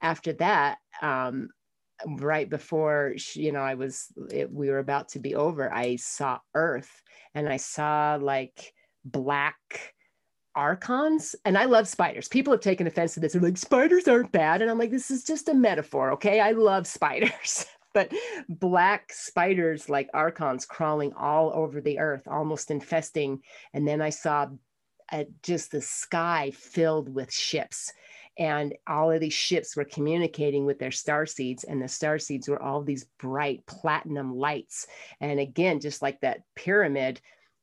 after 0.00 0.32
that 0.34 0.78
um, 1.02 1.48
right 2.18 2.50
before 2.50 3.14
you 3.34 3.52
know 3.52 3.60
i 3.60 3.74
was 3.74 4.12
it, 4.30 4.52
we 4.52 4.68
were 4.68 4.80
about 4.80 5.08
to 5.08 5.20
be 5.20 5.34
over 5.34 5.72
i 5.72 5.96
saw 5.96 6.38
earth 6.54 6.90
and 7.34 7.48
i 7.48 7.56
saw 7.56 8.18
like 8.20 8.74
black 9.04 9.94
archons. 10.54 11.34
And 11.44 11.58
i 11.58 11.64
love 11.64 11.88
spiders. 11.88 12.28
People 12.28 12.52
have 12.52 12.60
taken 12.60 12.86
offense 12.86 13.14
to 13.14 13.20
this. 13.20 13.32
They're 13.32 13.42
like 13.42 13.58
spiders 13.58 14.08
aren't 14.08 14.32
bad. 14.32 14.62
And 14.62 14.70
i'm 14.70 14.78
like 14.78 14.90
this 14.90 15.10
is 15.10 15.24
just 15.24 15.48
a 15.48 15.54
metaphor 15.54 16.12
okay? 16.12 16.40
I 16.40 16.52
love 16.52 16.86
spiders 16.86 17.66
but 17.94 18.12
black 18.48 19.12
spiders 19.12 19.88
like 19.88 20.10
archons 20.12 20.66
crawling 20.66 21.12
all 21.14 21.52
over 21.54 21.80
the 21.80 21.98
earth, 21.98 22.26
almost 22.26 22.70
infesting. 22.70 23.40
And 23.72 23.88
then 23.88 24.02
I 24.02 24.10
saw 24.10 24.48
uh, 25.10 25.24
just 25.42 25.70
the 25.70 25.80
sky 25.80 26.52
filled 26.54 27.14
with 27.14 27.32
ships. 27.32 27.92
And 28.36 28.74
all 28.88 29.12
of 29.12 29.20
these 29.20 29.32
ships 29.32 29.76
were 29.76 29.84
communicating 29.84 30.66
with 30.66 30.80
their 30.80 30.90
star 30.90 31.24
seeds, 31.24 31.62
and 31.62 31.80
the 31.80 31.86
star 31.86 32.18
seeds 32.18 32.48
were 32.48 32.60
all 32.60 32.82
these 32.82 33.06
bright 33.20 33.64
platinum 33.66 34.34
lights. 34.34 34.88
And 35.20 35.38
again, 35.38 35.78
just 35.78 36.02
like 36.02 36.20
that 36.20 36.40
pyramid, 36.56 37.20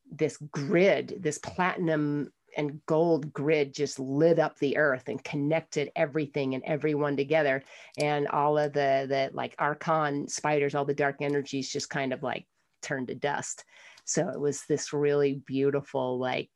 this 0.09 0.37
grid, 0.37 1.17
this 1.19 1.39
platinum 1.39 2.31
and 2.57 2.79
gold 2.85 3.31
grid 3.33 3.73
just 3.73 3.99
lit 3.99 4.39
up 4.39 4.57
the 4.59 4.77
earth 4.77 5.07
and 5.07 5.23
connected 5.23 5.91
everything 5.95 6.53
and 6.55 6.63
everyone 6.65 7.15
together. 7.15 7.63
And 7.97 8.27
all 8.27 8.57
of 8.57 8.73
the 8.73 9.05
the 9.07 9.29
like 9.33 9.55
archon 9.59 10.27
spiders 10.27 10.75
all 10.75 10.85
the 10.85 10.93
dark 10.93 11.17
energies 11.21 11.71
just 11.71 11.89
kind 11.89 12.13
of 12.13 12.23
like 12.23 12.45
turned 12.81 13.07
to 13.09 13.15
dust. 13.15 13.63
So 14.05 14.29
it 14.29 14.39
was 14.39 14.63
this 14.67 14.93
really 14.93 15.41
beautiful 15.45 16.19
like 16.19 16.49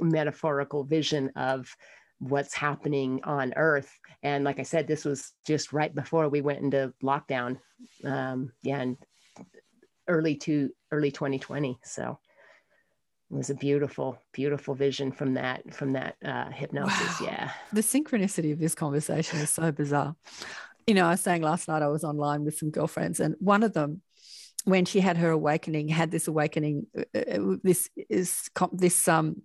metaphorical 0.00 0.84
vision 0.84 1.30
of 1.36 1.74
what's 2.18 2.54
happening 2.54 3.20
on 3.24 3.52
earth. 3.56 3.90
And 4.22 4.44
like 4.44 4.60
i 4.60 4.62
said 4.62 4.86
this 4.86 5.04
was 5.04 5.32
just 5.46 5.72
right 5.72 5.94
before 5.94 6.28
we 6.28 6.40
went 6.40 6.60
into 6.60 6.92
lockdown 7.02 7.58
um 8.04 8.52
yeah 8.62 8.80
and 8.80 8.96
early 10.08 10.36
to 10.36 10.70
early 10.90 11.10
2020 11.10 11.78
so 11.82 12.18
it 13.32 13.36
was 13.36 13.50
a 13.50 13.54
beautiful 13.54 14.18
beautiful 14.32 14.74
vision 14.74 15.10
from 15.10 15.34
that 15.34 15.72
from 15.74 15.92
that 15.94 16.16
uh, 16.24 16.50
hypnosis. 16.50 17.20
Wow. 17.20 17.26
yeah. 17.26 17.50
The 17.72 17.80
synchronicity 17.80 18.52
of 18.52 18.58
this 18.58 18.74
conversation 18.74 19.38
is 19.40 19.50
so 19.50 19.72
bizarre. 19.72 20.14
You 20.86 20.94
know 20.94 21.06
i 21.06 21.10
was 21.10 21.20
saying 21.20 21.42
last 21.42 21.68
night 21.68 21.80
i 21.80 21.86
was 21.86 22.02
online 22.02 22.44
with 22.44 22.58
some 22.58 22.70
girlfriends 22.70 23.20
and 23.20 23.36
one 23.38 23.62
of 23.62 23.72
them 23.72 24.02
when 24.64 24.84
she 24.84 24.98
had 24.98 25.16
her 25.16 25.30
awakening 25.30 25.86
had 25.86 26.10
this 26.10 26.26
awakening 26.26 26.86
uh, 26.98 27.18
uh 27.18 27.56
this 27.62 27.88
is 28.08 28.50
this 28.72 29.06
um 29.06 29.42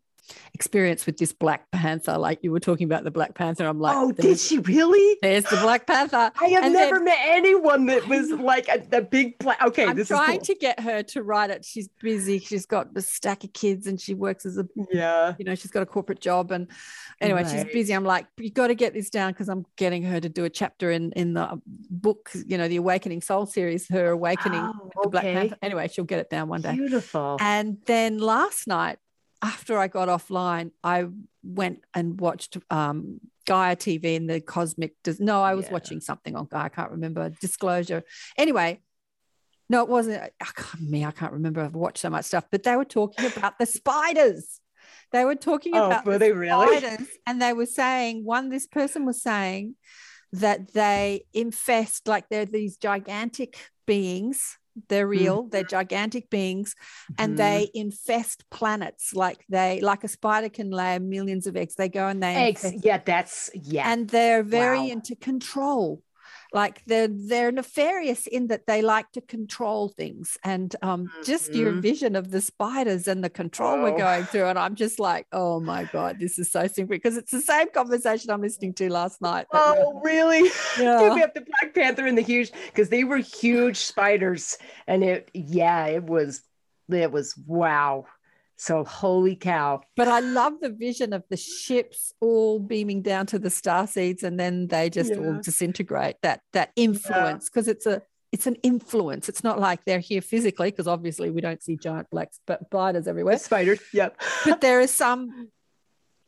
experience 0.53 1.05
with 1.05 1.17
this 1.17 1.34
Black 1.34 1.69
Panther. 1.71 2.17
Like 2.17 2.39
you 2.41 2.51
were 2.51 2.59
talking 2.59 2.86
about 2.86 3.03
the 3.03 3.11
Black 3.11 3.36
Panther. 3.36 3.65
I'm 3.65 3.80
like, 3.80 3.95
oh, 3.95 4.11
did 4.11 4.39
she 4.39 4.59
really? 4.59 5.17
There's 5.21 5.43
the 5.45 5.57
Black 5.57 5.88
Panther. 5.88 6.32
I 6.41 6.47
have 6.47 6.63
and 6.65 6.73
never 6.73 6.95
then, 6.95 7.05
met 7.05 7.19
anyone 7.21 7.86
that 7.88 8.07
was 8.07 8.32
like 8.32 8.67
a, 8.67 8.86
the 8.89 9.01
big 9.01 9.38
black. 9.39 9.61
Okay, 9.61 9.86
I'm 9.86 9.95
this 9.95 10.07
trying 10.07 10.39
cool. 10.39 10.45
to 10.45 10.55
get 10.55 10.80
her 10.80 11.03
to 11.03 11.23
write 11.23 11.49
it. 11.49 11.65
She's 11.65 11.89
busy. 12.01 12.39
She's 12.39 12.65
got 12.65 12.89
a 12.95 13.01
stack 13.01 13.43
of 13.43 13.53
kids 13.53 13.88
and 13.88 13.99
she 13.99 14.13
works 14.13 14.45
as 14.45 14.57
a 14.57 14.65
yeah. 14.91 15.36
You 15.38 15.45
know, 15.45 15.55
she's 15.55 15.71
got 15.71 15.84
a 15.84 15.86
corporate 15.86 16.19
job 16.19 16.51
and 16.51 16.67
anyway, 17.21 17.43
right. 17.43 17.51
she's 17.51 17.73
busy. 17.73 17.93
I'm 17.93 18.05
like, 18.05 18.28
you 18.38 18.51
got 18.51 18.67
to 18.67 18.75
get 18.75 18.93
this 18.93 19.09
down 19.09 19.32
because 19.32 19.49
I'm 19.49 19.65
getting 19.75 20.03
her 20.03 20.19
to 20.19 20.30
do 20.30 20.45
a 20.45 20.49
chapter 20.49 20.91
in 20.91 21.11
in 21.13 21.34
the 21.34 21.51
um, 21.51 21.61
book. 21.65 22.32
You 22.45 22.57
know, 22.57 22.67
the 22.67 22.78
Awakening 22.78 23.21
Soul 23.21 23.45
series. 23.45 23.88
Her 23.89 24.11
awakening. 24.11 24.59
Oh, 24.59 24.91
okay. 24.97 25.09
Black 25.09 25.23
Panther. 25.23 25.57
Anyway, 25.61 25.88
she'll 25.88 26.05
get 26.05 26.19
it 26.19 26.30
down 26.30 26.47
one 26.47 26.61
day. 26.61 26.73
Beautiful. 26.73 27.38
And 27.39 27.78
then 27.86 28.17
last 28.17 28.67
night 28.67 28.99
after 29.41 29.77
I 29.77 29.88
got 29.88 30.07
offline, 30.07 30.71
I 30.83 31.07
went 31.43 31.83
and 31.93 32.19
watched 32.19 32.57
um, 32.69 33.19
Gaia 33.45 33.75
TV 33.75 34.15
and 34.15 34.29
the 34.29 34.41
Cosmic. 34.41 34.95
No, 35.19 35.41
I 35.41 35.55
was 35.55 35.65
yeah. 35.65 35.73
watching 35.73 36.01
something 36.01 36.35
on 36.35 36.47
Gaia. 36.49 36.65
I 36.65 36.69
can't 36.69 36.91
remember. 36.91 37.29
Disclosure. 37.29 38.03
Anyway, 38.38 38.81
no, 39.69 39.81
it 39.81 39.89
wasn't. 39.89 40.23
I 40.23 40.45
can't, 40.55 40.89
me, 40.89 41.05
I 41.05 41.11
can't 41.11 41.33
remember. 41.33 41.61
I've 41.61 41.75
watched 41.75 41.99
so 41.99 42.09
much 42.09 42.25
stuff, 42.25 42.45
but 42.51 42.63
they 42.63 42.75
were 42.75 42.85
talking 42.85 43.25
about 43.25 43.59
the 43.59 43.65
spiders. 43.65 44.59
They 45.11 45.25
were 45.25 45.35
talking 45.35 45.75
oh, 45.75 45.88
about 45.88 46.05
were 46.05 46.13
the 46.13 46.19
they 46.19 46.31
really? 46.31 46.79
spiders, 46.79 47.07
and 47.25 47.41
they 47.41 47.53
were 47.53 47.65
saying 47.65 48.25
one. 48.25 48.49
This 48.49 48.67
person 48.67 49.05
was 49.05 49.21
saying 49.21 49.75
that 50.33 50.73
they 50.73 51.25
infest 51.33 52.07
like 52.07 52.29
they're 52.29 52.45
these 52.45 52.77
gigantic 52.77 53.57
beings 53.85 54.57
they're 54.89 55.07
real 55.07 55.41
mm-hmm. 55.41 55.49
they're 55.49 55.63
gigantic 55.63 56.30
beings 56.30 56.75
and 57.17 57.32
mm-hmm. 57.32 57.38
they 57.38 57.69
infest 57.73 58.49
planets 58.49 59.13
like 59.13 59.43
they 59.49 59.80
like 59.82 60.03
a 60.03 60.07
spider 60.07 60.49
can 60.49 60.71
lay 60.71 60.99
millions 60.99 61.47
of 61.47 61.55
eggs 61.55 61.75
they 61.75 61.89
go 61.89 62.07
and 62.07 62.21
they 62.21 62.36
eggs 62.36 62.63
infest. 62.63 62.86
yeah 62.86 62.99
that's 63.05 63.49
yeah 63.53 63.91
and 63.91 64.09
they're 64.09 64.43
very 64.43 64.80
wow. 64.80 64.88
into 64.88 65.15
control 65.15 66.01
like 66.57 66.81
they're 66.87 67.07
they're 67.07 67.51
nefarious 67.51 68.25
in 68.25 68.47
that 68.47 68.65
they 68.65 68.81
like 68.81 69.11
to 69.11 69.21
control 69.21 69.89
things 69.89 70.39
and 70.43 70.75
um, 70.81 71.05
mm-hmm. 71.05 71.23
just 71.23 71.53
your 71.53 71.71
mm-hmm. 71.71 71.81
vision 71.81 72.15
of 72.15 72.31
the 72.31 72.41
spiders 72.41 73.07
and 73.07 73.23
the 73.23 73.29
control 73.29 73.75
oh. 73.75 73.83
we're 73.83 73.97
going 73.97 74.25
through 74.25 74.47
and 74.47 74.57
i'm 74.57 74.73
just 74.73 74.99
like 74.99 75.27
oh 75.31 75.59
my 75.59 75.83
god 75.93 76.17
this 76.19 76.39
is 76.39 76.49
so 76.49 76.65
simple 76.65 76.95
because 76.95 77.15
it's 77.15 77.31
the 77.31 77.41
same 77.41 77.69
conversation 77.69 78.31
i'm 78.31 78.41
listening 78.41 78.73
to 78.73 78.91
last 78.91 79.21
night 79.21 79.45
oh 79.53 80.01
really 80.03 80.49
yeah. 80.79 81.13
we 81.13 81.19
have 81.19 81.33
the 81.35 81.45
black 81.51 81.75
panther 81.75 82.07
and 82.07 82.17
the 82.17 82.23
huge 82.23 82.51
because 82.73 82.89
they 82.89 83.03
were 83.03 83.17
huge 83.17 83.77
spiders 83.77 84.57
and 84.87 85.03
it 85.03 85.29
yeah 85.35 85.85
it 85.85 86.03
was 86.03 86.41
it 86.89 87.11
was 87.11 87.37
wow 87.45 88.03
so 88.57 88.83
holy 88.83 89.35
cow. 89.35 89.81
But 89.95 90.07
I 90.07 90.19
love 90.19 90.53
the 90.61 90.69
vision 90.69 91.13
of 91.13 91.23
the 91.29 91.37
ships 91.37 92.13
all 92.19 92.59
beaming 92.59 93.01
down 93.01 93.27
to 93.27 93.39
the 93.39 93.49
star 93.49 93.87
seeds 93.87 94.23
and 94.23 94.39
then 94.39 94.67
they 94.67 94.89
just 94.89 95.11
yeah. 95.11 95.19
all 95.19 95.39
disintegrate. 95.41 96.15
That 96.23 96.41
that 96.53 96.71
influence, 96.75 97.49
because 97.49 97.67
yeah. 97.67 97.71
it's 97.71 97.85
a 97.85 98.01
it's 98.31 98.47
an 98.47 98.55
influence. 98.61 99.29
It's 99.29 99.43
not 99.43 99.59
like 99.59 99.85
they're 99.85 99.99
here 99.99 100.21
physically, 100.21 100.69
because 100.69 100.87
obviously 100.87 101.29
we 101.29 101.39
don't 101.39 101.63
see 101.63 101.77
giant 101.77 102.09
black 102.09 102.31
spiders 102.65 103.07
everywhere. 103.07 103.37
Spiders, 103.37 103.79
yep. 103.93 104.19
but 104.43 104.59
there 104.59 104.81
is 104.81 104.93
some 104.93 105.49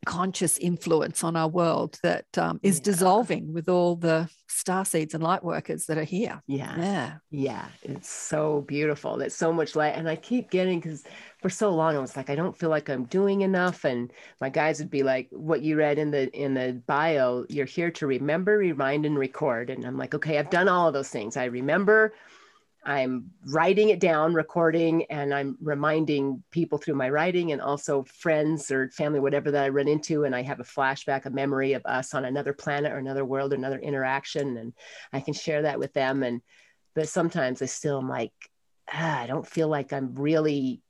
conscious 0.06 0.58
influence 0.58 1.24
on 1.24 1.36
our 1.36 1.48
world 1.48 2.00
that 2.04 2.26
um, 2.38 2.60
is 2.64 2.78
yeah. 2.78 2.84
dissolving 2.84 3.54
with 3.54 3.68
all 3.68 3.96
the 3.96 4.30
star 4.48 4.86
seeds 4.86 5.14
and 5.14 5.24
light 5.24 5.44
workers 5.44 5.86
that 5.86 5.98
are 5.98 6.04
here. 6.04 6.42
Yeah. 6.48 6.76
Yeah. 6.78 7.14
Yeah. 7.30 7.66
It's 7.84 8.10
so 8.10 8.62
beautiful. 8.62 9.18
There's 9.18 9.36
so 9.36 9.54
much 9.54 9.76
light. 9.76 9.96
And 9.96 10.10
I 10.10 10.16
keep 10.16 10.50
getting, 10.50 10.80
because 10.80 11.04
for 11.42 11.50
so 11.50 11.70
long 11.70 11.96
I 11.96 12.00
was 12.00 12.16
like, 12.16 12.30
I 12.30 12.36
don't 12.36 12.58
feel 12.58 12.70
like 12.70 12.90
I'm 12.90 13.06
doing 13.06 13.42
enough. 13.42 13.86
And 13.86 14.12
my 14.42 14.50
guys 14.50 14.80
would 14.80 14.90
be 14.90 15.04
like, 15.04 15.28
what 15.32 15.62
you 15.62 15.78
read 15.78 16.00
in 16.00 16.12
the 16.12 16.30
in 16.32 16.54
the 16.54 16.82
bio, 16.88 17.46
you're 17.50 17.66
here 17.66 17.92
to 17.92 18.08
remember, 18.08 18.58
remind, 18.58 19.06
and 19.06 19.18
record. 19.18 19.70
And 19.70 19.86
I'm 19.86 19.98
like, 19.98 20.16
okay, 20.16 20.40
I've 20.40 20.50
done 20.50 20.68
all 20.68 20.88
of 20.88 20.94
those 20.94 21.10
things. 21.10 21.38
I 21.38 21.46
remember 21.46 22.14
I'm 22.86 23.32
writing 23.46 23.90
it 23.90 24.00
down, 24.00 24.34
recording, 24.34 25.04
and 25.06 25.34
I'm 25.34 25.58
reminding 25.62 26.44
people 26.50 26.78
through 26.78 26.96
my 26.96 27.10
writing 27.10 27.52
and 27.52 27.62
also 27.62 28.04
friends 28.04 28.72
or 28.72 28.90
family, 28.90 29.20
whatever 29.20 29.52
that 29.52 29.66
I 29.66 29.70
run 29.70 29.88
into. 29.88 30.24
And 30.24 30.36
I 30.36 30.42
have 30.44 30.60
a 30.60 30.64
flashback, 30.64 31.26
a 31.26 31.30
memory 31.30 31.74
of 31.74 31.86
us 31.86 32.14
on 32.14 32.26
another 32.26 32.54
planet 32.54 32.92
or 32.92 32.98
another 32.98 33.26
world 33.26 33.52
or 33.52 33.58
another 33.58 33.80
interaction. 33.80 34.58
And 34.58 34.74
I 35.12 35.20
can 35.20 35.34
share 35.34 35.64
that 35.64 35.80
with 35.80 35.94
them. 35.94 36.24
And, 36.24 36.42
but 36.96 37.10
sometimes 37.10 37.62
I 37.62 37.66
still 37.66 38.00
am 38.00 38.08
like, 38.08 38.34
ah, 38.92 39.20
I 39.20 39.28
don't 39.28 39.48
feel 39.48 39.68
like 39.68 39.92
I'm 39.92 40.16
really 40.16 40.82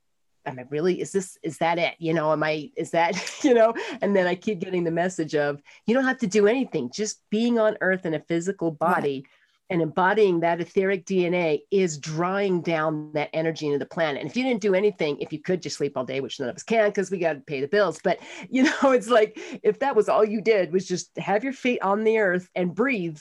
am 0.46 0.58
I 0.58 0.64
really 0.70 1.00
is 1.02 1.12
this 1.12 1.36
is 1.42 1.58
that 1.58 1.78
it 1.78 1.94
you 1.98 2.14
know 2.14 2.32
am 2.32 2.42
I 2.42 2.70
is 2.74 2.92
that 2.92 3.14
you 3.44 3.52
know 3.52 3.74
and 4.00 4.16
then 4.16 4.26
I 4.26 4.34
keep 4.34 4.60
getting 4.60 4.84
the 4.84 4.90
message 4.90 5.34
of 5.34 5.60
you 5.86 5.94
don't 5.94 6.04
have 6.04 6.18
to 6.18 6.26
do 6.26 6.46
anything 6.46 6.90
just 6.90 7.22
being 7.28 7.58
on 7.58 7.76
earth 7.82 8.06
in 8.06 8.14
a 8.14 8.20
physical 8.20 8.70
body 8.70 9.26
and 9.70 9.80
embodying 9.80 10.40
that 10.40 10.60
etheric 10.60 11.06
DNA 11.06 11.60
is 11.70 11.98
drawing 11.98 12.60
down 12.60 13.12
that 13.12 13.30
energy 13.32 13.66
into 13.66 13.78
the 13.78 13.86
planet. 13.86 14.20
And 14.20 14.28
if 14.28 14.36
you 14.36 14.42
didn't 14.42 14.60
do 14.60 14.74
anything, 14.74 15.18
if 15.20 15.32
you 15.32 15.40
could 15.40 15.62
just 15.62 15.76
sleep 15.76 15.96
all 15.96 16.04
day, 16.04 16.20
which 16.20 16.40
none 16.40 16.48
of 16.48 16.56
us 16.56 16.64
can 16.64 16.88
because 16.88 17.10
we 17.10 17.18
got 17.18 17.34
to 17.34 17.40
pay 17.40 17.60
the 17.60 17.68
bills, 17.68 18.00
but 18.02 18.18
you 18.50 18.64
know, 18.64 18.90
it's 18.90 19.08
like 19.08 19.38
if 19.62 19.78
that 19.78 19.94
was 19.94 20.08
all 20.08 20.24
you 20.24 20.40
did 20.40 20.72
was 20.72 20.86
just 20.86 21.16
have 21.16 21.44
your 21.44 21.52
feet 21.52 21.80
on 21.82 22.04
the 22.04 22.18
earth 22.18 22.50
and 22.54 22.74
breathe, 22.74 23.18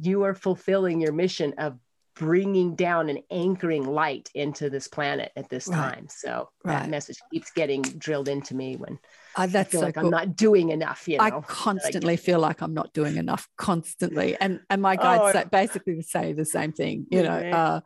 you 0.00 0.22
are 0.22 0.34
fulfilling 0.34 1.00
your 1.00 1.12
mission 1.12 1.54
of 1.58 1.78
bringing 2.18 2.74
down 2.74 3.08
and 3.08 3.20
anchoring 3.30 3.84
light 3.84 4.30
into 4.34 4.68
this 4.70 4.88
planet 4.88 5.32
at 5.36 5.48
this 5.48 5.68
Right. 5.68 5.94
time. 5.94 6.08
So 6.10 6.48
Right. 6.64 6.80
that 6.80 6.90
message 6.90 7.18
keeps 7.32 7.50
getting 7.52 7.82
drilled 7.82 8.28
into 8.28 8.54
me 8.54 8.76
when 8.76 8.98
Uh, 9.36 9.42
I 9.42 9.64
feel 9.64 9.80
so 9.80 9.86
like 9.86 9.94
cool. 9.94 10.06
I'm 10.06 10.10
not 10.10 10.36
doing 10.36 10.70
enough, 10.70 11.06
you 11.06 11.18
know. 11.18 11.24
I 11.24 11.30
constantly 11.46 12.16
feel 12.16 12.40
like 12.40 12.60
I'm 12.60 12.74
not 12.74 12.92
doing 12.92 13.16
enough 13.18 13.48
constantly. 13.56 14.36
And 14.40 14.60
and 14.68 14.82
my 14.82 14.96
Oh, 14.96 15.02
guides 15.02 15.32
say, 15.32 15.44
basically 15.50 16.02
say 16.02 16.32
the 16.32 16.44
same 16.44 16.72
thing, 16.72 17.06
you 17.10 17.22
know. 17.22 17.40
Right. 17.40 17.52
Uh, 17.52 17.80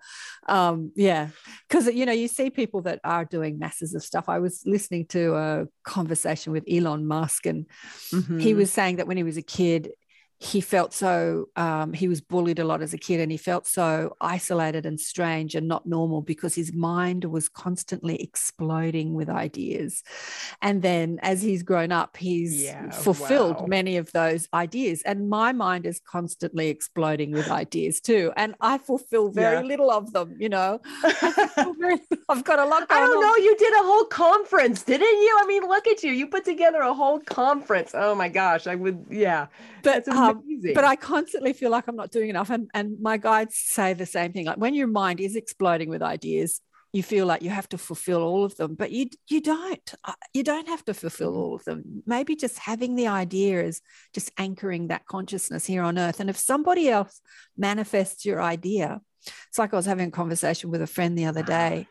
um, 0.49 0.93
yeah. 0.97 1.29
Because 1.69 1.87
you 1.89 2.07
know, 2.07 2.13
you 2.13 2.29
see 2.29 2.49
people 2.49 2.83
that 2.83 3.01
are 3.05 3.25
doing 3.27 3.59
masses 3.59 3.95
of 3.95 4.03
stuff. 4.03 4.29
I 4.29 4.39
was 4.39 4.63
listening 4.65 5.07
to 5.09 5.35
a 5.35 5.67
conversation 5.85 6.53
with 6.53 6.65
Elon 6.71 7.07
Musk 7.07 7.45
and 7.47 7.67
he 8.39 8.55
Mhm. 8.55 8.57
was 8.57 8.71
saying 8.73 8.97
that 8.97 9.07
when 9.07 9.17
he 9.19 9.23
was 9.23 9.37
a 9.37 9.43
kid, 9.43 9.91
he 10.45 10.61
felt 10.61 10.93
so 10.93 11.47
um, 11.55 11.93
he 11.93 12.09
was 12.09 12.21
bullied 12.21 12.59
a 12.59 12.65
lot 12.65 12.83
as 12.83 12.93
a 12.93 12.99
kid 12.99 13.21
and 13.21 13.31
he 13.31 13.39
felt 13.39 13.65
so 13.65 14.17
isolated 14.21 14.85
and 14.85 14.99
strange 14.99 15.55
and 15.55 15.69
not 15.69 15.87
normal 15.87 16.21
because 16.21 16.53
his 16.53 16.73
mind 16.73 17.25
was 17.25 17.49
constantly 17.49 18.21
exploding 18.21 19.15
with 19.15 19.29
ideas 19.31 20.03
and 20.61 20.83
then 20.83 21.21
as 21.23 21.43
he's 21.43 21.63
grown 21.63 21.93
up 21.93 22.17
he's 22.17 22.61
Yeah, 22.61 22.91
fulfilled 22.91 23.61
wow. 23.61 23.67
many 23.67 23.97
of 23.99 24.11
those 24.11 24.49
ideas 24.53 25.01
and 25.03 25.31
my 25.31 25.53
mind 25.53 25.87
is 25.87 26.01
constantly 26.05 26.71
exploding 26.71 27.31
with 27.31 27.49
ideas 27.49 28.01
too 28.01 28.33
and 28.37 28.57
i 28.61 28.79
fulfill 28.79 29.31
very 29.31 29.59
Yeah. 29.63 29.63
little 29.73 29.93
of 29.93 30.13
them 30.13 30.35
you 30.41 30.49
know 30.49 30.81
I 31.05 31.13
fulfill 31.13 31.75
very- 31.75 32.01
i've 32.29 32.43
got 32.43 32.59
a 32.59 32.65
lot 32.65 32.83
I 32.91 32.99
don't 32.99 33.17
on 33.17 33.23
know. 33.23 33.37
You 33.37 33.57
did 33.57 33.73
a 33.75 33.85
whole 33.85 34.05
conference, 34.07 34.83
didn't 34.83 35.07
you? 35.07 35.37
I 35.41 35.47
mean, 35.47 35.63
look 35.69 35.87
at 35.87 36.03
you. 36.03 36.11
You 36.13 36.27
put 36.27 36.45
together 36.45 36.81
a 36.81 36.93
whole 36.93 37.21
conference. 37.21 37.93
Oh 37.95 38.15
my 38.15 38.29
gosh. 38.29 38.67
I 38.67 38.75
would, 38.75 39.07
yeah. 39.11 39.47
but 39.83 40.05
That's 40.05 40.09
um, 40.33 40.43
but 40.75 40.85
I 40.85 40.97
constantly 40.97 41.53
feel 41.53 41.71
like 41.71 41.87
I'm 41.89 41.97
not 41.97 42.11
doing 42.11 42.31
enough. 42.31 42.51
And, 42.51 42.69
and 42.75 43.01
my 43.01 43.17
guides 43.17 43.57
say 43.57 43.95
the 43.95 44.07
same 44.07 44.33
thing. 44.33 44.47
Like 44.47 44.59
when 44.59 44.75
your 44.75 44.89
mind 44.89 45.21
is 45.21 45.37
exploding 45.37 45.89
with 45.89 46.03
ideas, 46.03 46.61
you 46.93 47.03
feel 47.03 47.25
like 47.25 47.43
you 47.43 47.49
have 47.49 47.69
to 47.71 47.79
fulfill 47.79 48.23
all 48.23 48.45
of 48.45 48.55
them, 48.57 48.75
but 48.75 48.91
you 48.91 49.09
you 49.29 49.41
don't. 49.41 49.95
Uh, 50.05 50.13
You 50.35 50.43
don't 50.43 50.69
have 50.69 50.85
to 50.85 50.95
fulfill 50.95 51.35
all 51.37 51.55
of 51.55 51.65
them. 51.65 52.03
Maybe 52.07 52.37
just 52.37 52.59
having 52.59 52.97
the 52.97 53.09
idea 53.09 53.63
is 53.63 53.81
just 54.13 54.31
anchoring 54.37 54.89
that 54.89 55.07
consciousness 55.07 55.65
here 55.65 55.83
on 55.83 55.97
earth. 55.99 56.21
And 56.21 56.29
if 56.29 56.37
somebody 56.37 56.91
else 56.91 57.21
manifests 57.57 58.27
your 58.27 58.43
idea, 58.43 59.01
it's 59.49 59.59
like 59.59 59.73
I 59.73 59.77
was 59.77 59.87
having 59.87 60.09
a 60.09 60.11
conversation 60.11 60.71
with 60.71 60.83
a 60.83 60.87
friend 60.87 61.17
the 61.17 61.27
other 61.27 61.43
day. 61.43 61.87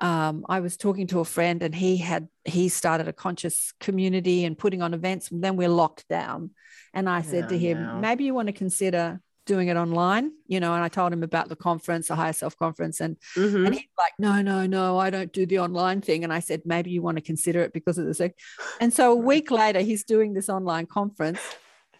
Um, 0.00 0.44
I 0.48 0.60
was 0.60 0.76
talking 0.76 1.06
to 1.08 1.20
a 1.20 1.24
friend 1.24 1.62
and 1.62 1.74
he 1.74 1.96
had 1.98 2.28
he 2.44 2.68
started 2.68 3.08
a 3.08 3.12
conscious 3.12 3.72
community 3.80 4.44
and 4.44 4.58
putting 4.58 4.82
on 4.82 4.92
events 4.94 5.30
and 5.30 5.42
then 5.42 5.56
we're 5.56 5.68
locked 5.68 6.06
down 6.08 6.50
and 6.92 7.08
I 7.08 7.22
said 7.22 7.48
to 7.48 7.54
Oh, 7.54 7.58
him, 7.58 7.82
no. 7.82 8.00
maybe 8.00 8.24
you 8.24 8.34
want 8.34 8.48
to 8.48 8.52
consider 8.52 9.20
doing 9.46 9.68
it 9.68 9.76
online, 9.76 10.32
you 10.46 10.58
know. 10.58 10.72
And 10.74 10.82
I 10.82 10.88
told 10.88 11.12
him 11.12 11.22
about 11.22 11.48
the 11.48 11.56
conference, 11.56 12.08
the 12.08 12.16
higher 12.16 12.32
self 12.32 12.56
conference, 12.56 13.00
and 13.00 13.16
Mhm. 13.36 13.66
and 13.66 13.74
he's 13.74 13.88
like, 13.98 14.12
no, 14.18 14.40
no, 14.42 14.66
no, 14.66 14.98
I 14.98 15.10
don't 15.10 15.32
do 15.32 15.44
the 15.46 15.58
online 15.58 16.00
thing. 16.00 16.24
And 16.24 16.32
I 16.32 16.40
said, 16.40 16.62
maybe 16.64 16.90
you 16.90 17.02
want 17.02 17.18
to 17.18 17.22
consider 17.22 17.60
it 17.60 17.72
because 17.72 17.98
of 17.98 18.06
the 18.06 18.14
sec. 18.14 18.32
And 18.80 18.92
so 18.92 19.12
a 19.12 19.16
week 19.16 19.50
later, 19.50 19.80
he's 19.80 20.04
doing 20.04 20.32
this 20.34 20.48
online 20.48 20.86
conference 20.86 21.40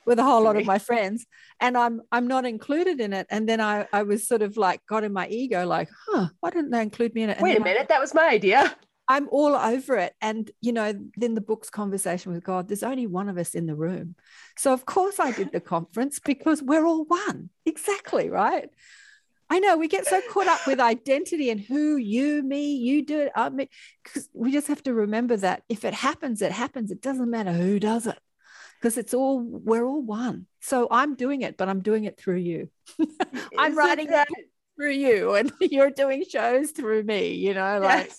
with 0.07 0.18
a 0.18 0.22
whole 0.22 0.42
lot 0.42 0.57
of 0.57 0.64
my 0.66 0.78
friends, 0.78 1.26
and 1.61 1.76
I'm 1.76 2.02
I'm 2.12 2.26
not 2.26 2.44
included 2.44 3.00
in 3.00 3.12
it. 3.12 3.26
And 3.30 3.48
then 3.48 3.61
I 3.61 3.86
I 3.92 4.02
was 4.02 4.26
sort 4.28 4.42
of 4.42 4.57
like 4.57 4.80
got 4.86 5.05
in 5.05 5.12
my 5.12 5.26
ego, 5.28 5.66
like, 5.66 5.88
huh, 6.07 6.28
why 6.40 6.50
didn't 6.50 6.70
they 6.70 6.82
include 6.82 7.14
me 7.14 7.22
in 7.22 7.30
it? 7.30 7.38
And 7.38 7.42
Wait 7.42 7.52
a 7.52 7.55
then 7.55 7.62
I- 7.62 7.72
minute. 7.72 7.88
That 7.88 8.00
was 8.00 8.14
my 8.14 8.28
idea. 8.28 8.76
I'm 9.07 9.28
all 9.30 9.55
over 9.55 9.96
it. 9.98 10.14
And, 10.22 10.50
you 10.62 10.72
know, 10.72 10.94
then 11.16 11.34
the 11.34 11.42
book's 11.42 11.68
conversation 11.68 12.32
with 12.32 12.42
God, 12.42 12.68
there's 12.68 12.82
only 12.82 13.07
one 13.07 13.28
of 13.28 13.36
us 13.36 13.55
in 13.55 13.66
the 13.66 13.74
room. 13.74 14.14
So, 14.57 14.72
of 14.72 14.86
course, 14.86 15.20
I 15.20 15.30
did 15.30 15.52
the 15.52 15.61
conference 15.61 16.20
because 16.20 16.62
we're 16.62 16.86
all 16.86 17.05
one. 17.05 17.50
Exactly. 17.66 18.30
Right. 18.30 18.70
I 19.50 19.59
know 19.59 19.76
we 19.76 19.88
get 19.88 20.07
so 20.07 20.22
caught 20.30 20.46
up 20.46 20.66
with 20.66 20.80
identity 20.80 21.50
and 21.50 21.61
who, 21.61 21.96
you, 21.96 22.42
me, 22.42 22.76
you 22.76 23.05
do 23.05 23.20
it, 23.20 23.32
I 23.36 23.50
me, 23.50 23.68
because 24.02 24.30
we 24.32 24.50
just 24.52 24.68
have 24.68 24.82
to 24.84 24.94
remember 24.94 25.36
that 25.36 25.64
if 25.68 25.84
it 25.84 25.92
happens, 25.92 26.40
it 26.40 26.52
happens. 26.52 26.90
It 26.90 27.02
doesn't 27.02 27.30
matter 27.30 27.52
who 27.52 27.78
does 27.78 28.07
it 28.07 28.18
because 28.85 28.99
it's 28.99 29.14
all, 29.14 29.41
we're 29.41 29.87
all 29.87 30.03
one. 30.03 30.45
So 30.61 30.89
I'm 30.91 31.14
doing 31.14 31.41
it, 31.41 31.57
but 31.57 31.70
I'm 31.70 31.80
doing 31.80 32.05
it 32.05 32.18
through 32.18 32.37
you. 32.37 32.68
I'm 33.57 33.72
Isn't 33.72 33.76
writing 33.78 34.07
that- 34.09 34.28
through 34.76 34.91
you 34.91 35.35
and 35.37 35.51
you're 35.61 35.89
doing 35.91 36.22
shows 36.28 36.72
through 36.72 37.05
me, 37.05 37.32
you 37.32 37.55
know, 37.55 37.78
like. 37.80 38.12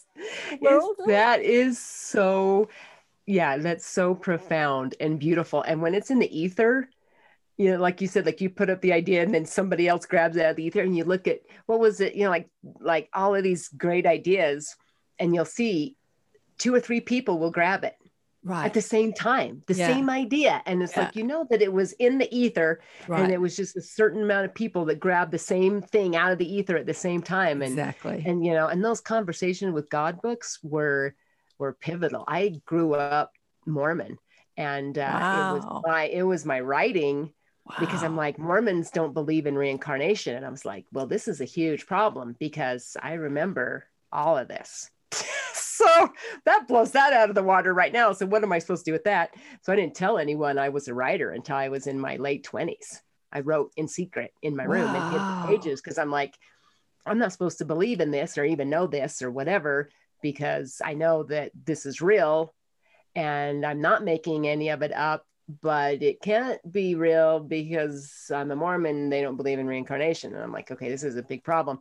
Yes. 0.59 0.81
That 1.05 1.41
is 1.43 1.77
so 1.77 2.69
yeah 3.27 3.57
that's 3.57 3.85
so 3.85 4.13
profound 4.15 4.95
and 4.99 5.19
beautiful 5.19 5.63
and 5.63 5.81
when 5.81 5.95
it's 5.95 6.11
in 6.11 6.19
the 6.19 6.39
ether 6.39 6.87
you 7.57 7.71
know 7.71 7.77
like 7.81 7.99
you 7.99 8.07
said 8.07 8.23
like 8.23 8.39
you 8.39 8.51
put 8.51 8.69
up 8.69 8.81
the 8.81 8.93
idea 8.93 9.23
and 9.23 9.33
then 9.33 9.45
somebody 9.45 9.87
else 9.87 10.05
grabs 10.05 10.37
it 10.37 10.45
out 10.45 10.51
of 10.51 10.55
the 10.57 10.63
ether 10.63 10.81
and 10.81 10.95
you 10.95 11.03
look 11.03 11.27
at 11.27 11.39
what 11.65 11.79
was 11.79 11.99
it 12.01 12.13
you 12.13 12.23
know 12.23 12.29
like 12.29 12.47
like 12.79 13.09
all 13.15 13.33
of 13.33 13.41
these 13.43 13.67
great 13.69 14.05
ideas 14.05 14.75
and 15.17 15.33
you'll 15.33 15.43
see 15.43 15.97
two 16.59 16.73
or 16.73 16.79
three 16.79 17.01
people 17.01 17.39
will 17.39 17.49
grab 17.49 17.83
it 17.83 17.95
Right. 18.47 18.67
at 18.67 18.75
the 18.75 18.81
same 18.81 19.11
time 19.11 19.63
the 19.65 19.73
Yeah. 19.73 19.87
same 19.87 20.07
idea 20.07 20.61
and 20.67 20.83
it's 20.83 20.95
like 20.95 21.15
you 21.15 21.23
know 21.23 21.47
that 21.49 21.63
it 21.63 21.73
was 21.73 21.93
in 21.93 22.19
the 22.19 22.29
ether 22.33 22.79
right. 23.07 23.23
and 23.23 23.31
it 23.33 23.41
was 23.41 23.55
just 23.55 23.75
a 23.75 23.81
certain 23.81 24.21
amount 24.21 24.45
of 24.45 24.53
people 24.53 24.85
that 24.85 24.99
grabbed 24.99 25.31
the 25.31 25.39
same 25.39 25.81
thing 25.81 26.15
out 26.15 26.31
of 26.31 26.37
the 26.37 26.55
ether 26.55 26.77
at 26.77 26.85
the 26.85 26.93
same 26.93 27.23
time 27.23 27.63
and 27.63 27.71
exactly. 27.71 28.23
and 28.23 28.45
you 28.45 28.53
know 28.53 28.67
and 28.67 28.85
those 28.85 29.01
conversations 29.01 29.73
with 29.73 29.89
god 29.89 30.21
books 30.21 30.59
were 30.61 31.15
were 31.57 31.73
pivotal 31.73 32.23
i 32.27 32.61
grew 32.65 32.93
up 32.93 33.31
mormon 33.65 34.19
and 34.57 34.99
uh, 34.99 35.01
it 35.49 35.53
was 35.55 35.63
Wow. 35.65 35.81
my 35.83 36.03
it 36.03 36.21
was 36.23 36.45
my 36.45 36.59
writing 36.59 37.33
because 37.79 38.03
i'm 38.03 38.15
like 38.15 38.37
mormons 38.37 38.91
don't 38.91 39.15
believe 39.15 39.47
in 39.47 39.57
reincarnation 39.57 40.35
and 40.35 40.45
i 40.45 40.49
was 40.49 40.65
like 40.65 40.85
well 40.93 41.07
this 41.07 41.27
is 41.27 41.41
a 41.41 41.45
huge 41.45 41.87
problem 41.87 42.35
because 42.39 42.95
i 43.01 43.13
remember 43.13 43.85
all 44.11 44.37
of 44.37 44.47
this 44.47 44.91
so 45.85 46.13
that 46.45 46.67
blows 46.67 46.91
that 46.91 47.13
out 47.13 47.29
of 47.29 47.35
the 47.35 47.43
water 47.43 47.73
right 47.73 47.93
now. 47.93 48.11
So 48.11 48.25
what 48.25 48.43
am 48.43 48.51
i 48.51 48.59
supposed 48.59 48.85
to 48.85 48.91
do 48.91 48.93
with 48.93 49.03
that? 49.05 49.35
So 49.61 49.73
i 49.73 49.75
didn't 49.75 49.95
tell 49.95 50.17
anyone 50.17 50.57
i 50.57 50.69
was 50.69 50.87
a 50.87 50.93
writer 50.93 51.31
until 51.31 51.55
i 51.55 51.69
was 51.69 51.87
in 51.87 51.99
my 51.99 52.17
late 52.17 52.45
20s 52.45 53.01
i 53.31 53.39
wrote 53.39 53.71
in 53.77 53.87
secret 53.87 54.31
in 54.41 54.55
my 54.55 54.63
room 54.63 54.93
and 54.93 55.11
hid 55.11 55.21
the 55.21 55.43
pages 55.47 55.81
because 55.81 55.97
i'm 55.97 56.11
like 56.11 56.35
i'm 57.05 57.17
not 57.17 57.31
supposed 57.31 57.57
to 57.57 57.65
believe 57.65 57.99
in 57.99 58.11
this 58.11 58.37
or 58.37 58.45
even 58.45 58.69
know 58.69 58.87
this 58.87 59.21
or 59.21 59.31
whatever 59.31 59.89
because 60.21 60.81
i 60.83 60.93
know 60.93 61.23
that 61.23 61.51
this 61.65 61.85
is 61.85 62.01
real 62.01 62.53
and 63.15 63.65
i'm 63.65 63.81
not 63.81 64.03
making 64.03 64.47
any 64.47 64.69
of 64.69 64.81
it 64.81 64.93
up 64.93 65.25
but 65.61 66.01
it 66.01 66.21
can't 66.21 66.59
be 66.71 66.95
real 66.95 67.39
because 67.39 68.31
i'm 68.33 68.49
a 68.51 68.55
mormon. 68.55 69.09
They 69.09 69.21
don't 69.21 69.37
believe 69.37 69.59
in 69.59 69.67
reincarnation. 69.67 70.33
And 70.33 70.43
i'm 70.43 70.51
like 70.51 70.71
okay 70.71 70.89
this 70.89 71.03
is 71.03 71.17
a 71.17 71.23
big 71.23 71.43
problem 71.43 71.79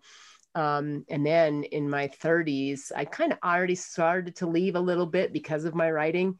um, 0.54 1.04
and 1.08 1.24
then 1.26 1.64
in 1.64 1.88
my 1.88 2.08
30s 2.08 2.92
i 2.96 3.04
kind 3.04 3.32
of 3.32 3.38
already 3.44 3.74
started 3.74 4.36
to 4.36 4.46
leave 4.46 4.76
a 4.76 4.80
little 4.80 5.06
bit 5.06 5.32
because 5.32 5.64
of 5.64 5.74
my 5.74 5.90
writing 5.90 6.38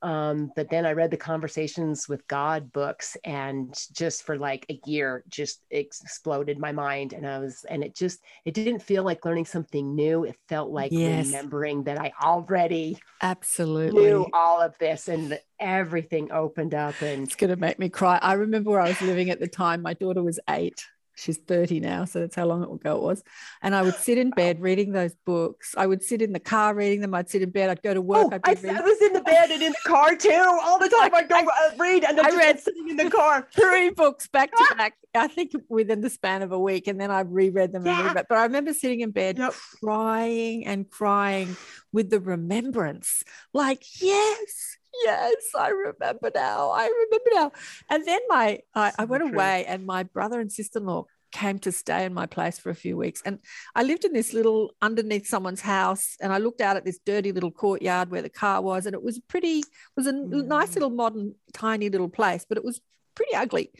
um, 0.00 0.52
but 0.54 0.70
then 0.70 0.86
i 0.86 0.92
read 0.92 1.10
the 1.10 1.16
conversations 1.16 2.08
with 2.08 2.26
god 2.28 2.70
books 2.72 3.16
and 3.24 3.74
just 3.92 4.22
for 4.22 4.38
like 4.38 4.64
a 4.70 4.80
year 4.86 5.24
just 5.28 5.60
exploded 5.70 6.58
my 6.58 6.70
mind 6.72 7.12
and 7.12 7.26
i 7.26 7.38
was 7.38 7.64
and 7.68 7.82
it 7.82 7.96
just 7.96 8.20
it 8.44 8.54
didn't 8.54 8.80
feel 8.82 9.02
like 9.02 9.24
learning 9.24 9.44
something 9.46 9.94
new 9.94 10.24
it 10.24 10.36
felt 10.48 10.70
like 10.70 10.92
Yes. 10.92 11.32
remembering 11.32 11.82
that 11.84 11.98
i 12.00 12.12
already 12.22 12.96
Absolutely. 13.20 14.02
knew 14.02 14.26
all 14.32 14.60
of 14.60 14.76
this 14.78 15.08
and 15.08 15.38
everything 15.58 16.30
opened 16.30 16.74
up 16.74 17.02
and 17.02 17.24
It's 17.24 17.34
going 17.36 17.50
to 17.50 17.56
make 17.56 17.78
me 17.78 17.88
cry. 17.88 18.18
I 18.22 18.34
remember 18.34 18.70
where 18.70 18.80
I 18.80 18.86
was 18.88 19.00
living 19.02 19.30
at 19.30 19.40
the 19.40 19.48
time. 19.48 19.82
My 19.82 19.94
daughter 19.94 20.22
was 20.22 20.38
eight. 20.48 20.84
She's 21.18 21.36
30 21.38 21.80
now. 21.80 22.04
So 22.04 22.20
that's 22.20 22.36
how 22.36 22.46
long 22.46 22.62
it 22.62 22.70
ago 22.72 22.96
it 22.96 23.02
was. 23.02 23.24
And 23.60 23.74
I 23.74 23.82
would 23.82 23.96
sit 23.96 24.18
in 24.18 24.30
bed 24.30 24.60
reading 24.60 24.92
those 24.92 25.14
books. 25.26 25.74
I 25.76 25.84
would 25.86 26.04
sit 26.04 26.22
in 26.22 26.32
the 26.32 26.38
car 26.38 26.74
reading 26.74 27.00
them. 27.00 27.12
I'd 27.12 27.28
sit 27.28 27.42
in 27.42 27.50
bed. 27.50 27.70
I'd 27.70 27.82
go 27.82 27.92
to 27.92 28.00
work. 28.00 28.26
oh, 28.26 28.30
I'd 28.32 28.40
I, 28.44 28.54
be 28.54 28.68
I 28.68 28.80
was 28.80 29.02
in 29.02 29.12
the 29.14 29.20
bed 29.22 29.50
and 29.50 29.60
in 29.62 29.72
the 29.72 29.88
car 29.90 30.14
too 30.14 30.58
all 30.62 30.78
the 30.78 30.88
time. 30.88 31.12
I'd 31.12 31.28
go 31.28 31.36
uh, 31.40 31.70
read 31.76 32.04
and 32.04 32.20
I 32.20 32.28
I 32.28 32.36
read 32.36 32.60
sitting 32.60 32.88
in 32.88 32.96
the 32.96 33.10
car. 33.10 33.48
three 33.54 33.90
books 33.90 34.28
back 34.28 34.50
to 34.52 34.64
back, 34.76 34.94
I 35.14 35.26
think 35.26 35.52
within 35.68 36.00
the 36.02 36.10
span 36.10 36.42
of 36.42 36.52
a 36.52 36.58
week. 36.58 36.86
And 36.86 37.00
then 37.00 37.10
I 37.10 37.20
reread 37.20 37.72
them. 37.72 37.84
And 37.86 37.96
Yeah. 37.96 38.08
reread. 38.08 38.26
But 38.28 38.38
I 38.38 38.44
remember 38.44 38.72
sitting 38.72 39.00
in 39.00 39.10
bed 39.10 39.38
Yep. 39.38 39.54
crying 39.82 40.66
and 40.66 40.88
crying 40.88 41.56
with 41.92 42.10
the 42.10 42.20
remembrance 42.20 43.24
like 43.52 43.82
yes 44.00 44.77
yes 45.04 45.34
i 45.58 45.68
remember 45.68 46.30
now 46.34 46.70
i 46.70 46.84
remember 46.86 47.30
now 47.34 47.52
and 47.90 48.04
then 48.06 48.20
my 48.28 48.58
i, 48.74 48.92
I 48.98 49.04
went 49.04 49.22
true. 49.24 49.32
away 49.32 49.64
and 49.66 49.84
my 49.86 50.02
brother 50.02 50.40
and 50.40 50.50
sister-in-law 50.50 51.04
came 51.30 51.58
to 51.58 51.70
stay 51.70 52.04
in 52.06 52.14
my 52.14 52.24
place 52.24 52.58
for 52.58 52.70
a 52.70 52.74
few 52.74 52.96
weeks 52.96 53.20
and 53.26 53.38
i 53.74 53.82
lived 53.82 54.04
in 54.06 54.12
this 54.14 54.32
little 54.32 54.72
underneath 54.80 55.26
someone's 55.26 55.60
house 55.60 56.16
and 56.22 56.32
i 56.32 56.38
looked 56.38 56.62
out 56.62 56.76
at 56.76 56.84
this 56.86 56.98
dirty 57.04 57.32
little 57.32 57.50
courtyard 57.50 58.10
where 58.10 58.22
the 58.22 58.30
car 58.30 58.62
was 58.62 58.86
and 58.86 58.94
it 58.94 59.02
was 59.02 59.18
pretty 59.28 59.58
it 59.58 59.66
was 59.96 60.06
a 60.06 60.10
n- 60.10 60.48
nice 60.48 60.70
Mm. 60.70 60.74
little 60.76 60.90
modern 60.90 61.34
tiny 61.52 61.90
little 61.90 62.08
place 62.08 62.46
but 62.48 62.56
it 62.56 62.64
was 62.64 62.80
pretty 63.14 63.34
ugly 63.34 63.70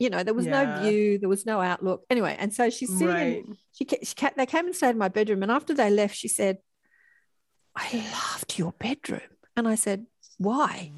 you 0.00 0.08
know, 0.10 0.22
there 0.22 0.32
was 0.32 0.46
Yeah. 0.46 0.62
no 0.76 0.80
view, 0.82 1.18
there 1.18 1.28
was 1.28 1.44
no 1.44 1.60
outlook. 1.60 2.04
Anyway, 2.08 2.36
and 2.38 2.54
so 2.54 2.70
she's 2.70 2.88
sitting 2.88 3.08
Right. 3.08 3.44
in, 3.44 3.56
she, 3.72 3.84
she 4.04 4.14
they 4.36 4.46
came 4.46 4.66
and 4.66 4.76
stayed 4.76 4.90
in 4.90 4.98
my 4.98 5.08
bedroom. 5.08 5.42
And 5.42 5.50
after 5.50 5.74
they 5.74 5.90
left, 5.90 6.14
she 6.14 6.28
said, 6.28 6.58
I 7.74 8.04
loved 8.12 8.58
your 8.58 8.72
bedroom. 8.78 9.20
And 9.56 9.66
I 9.66 9.74
said, 9.74 10.06
why? 10.38 10.92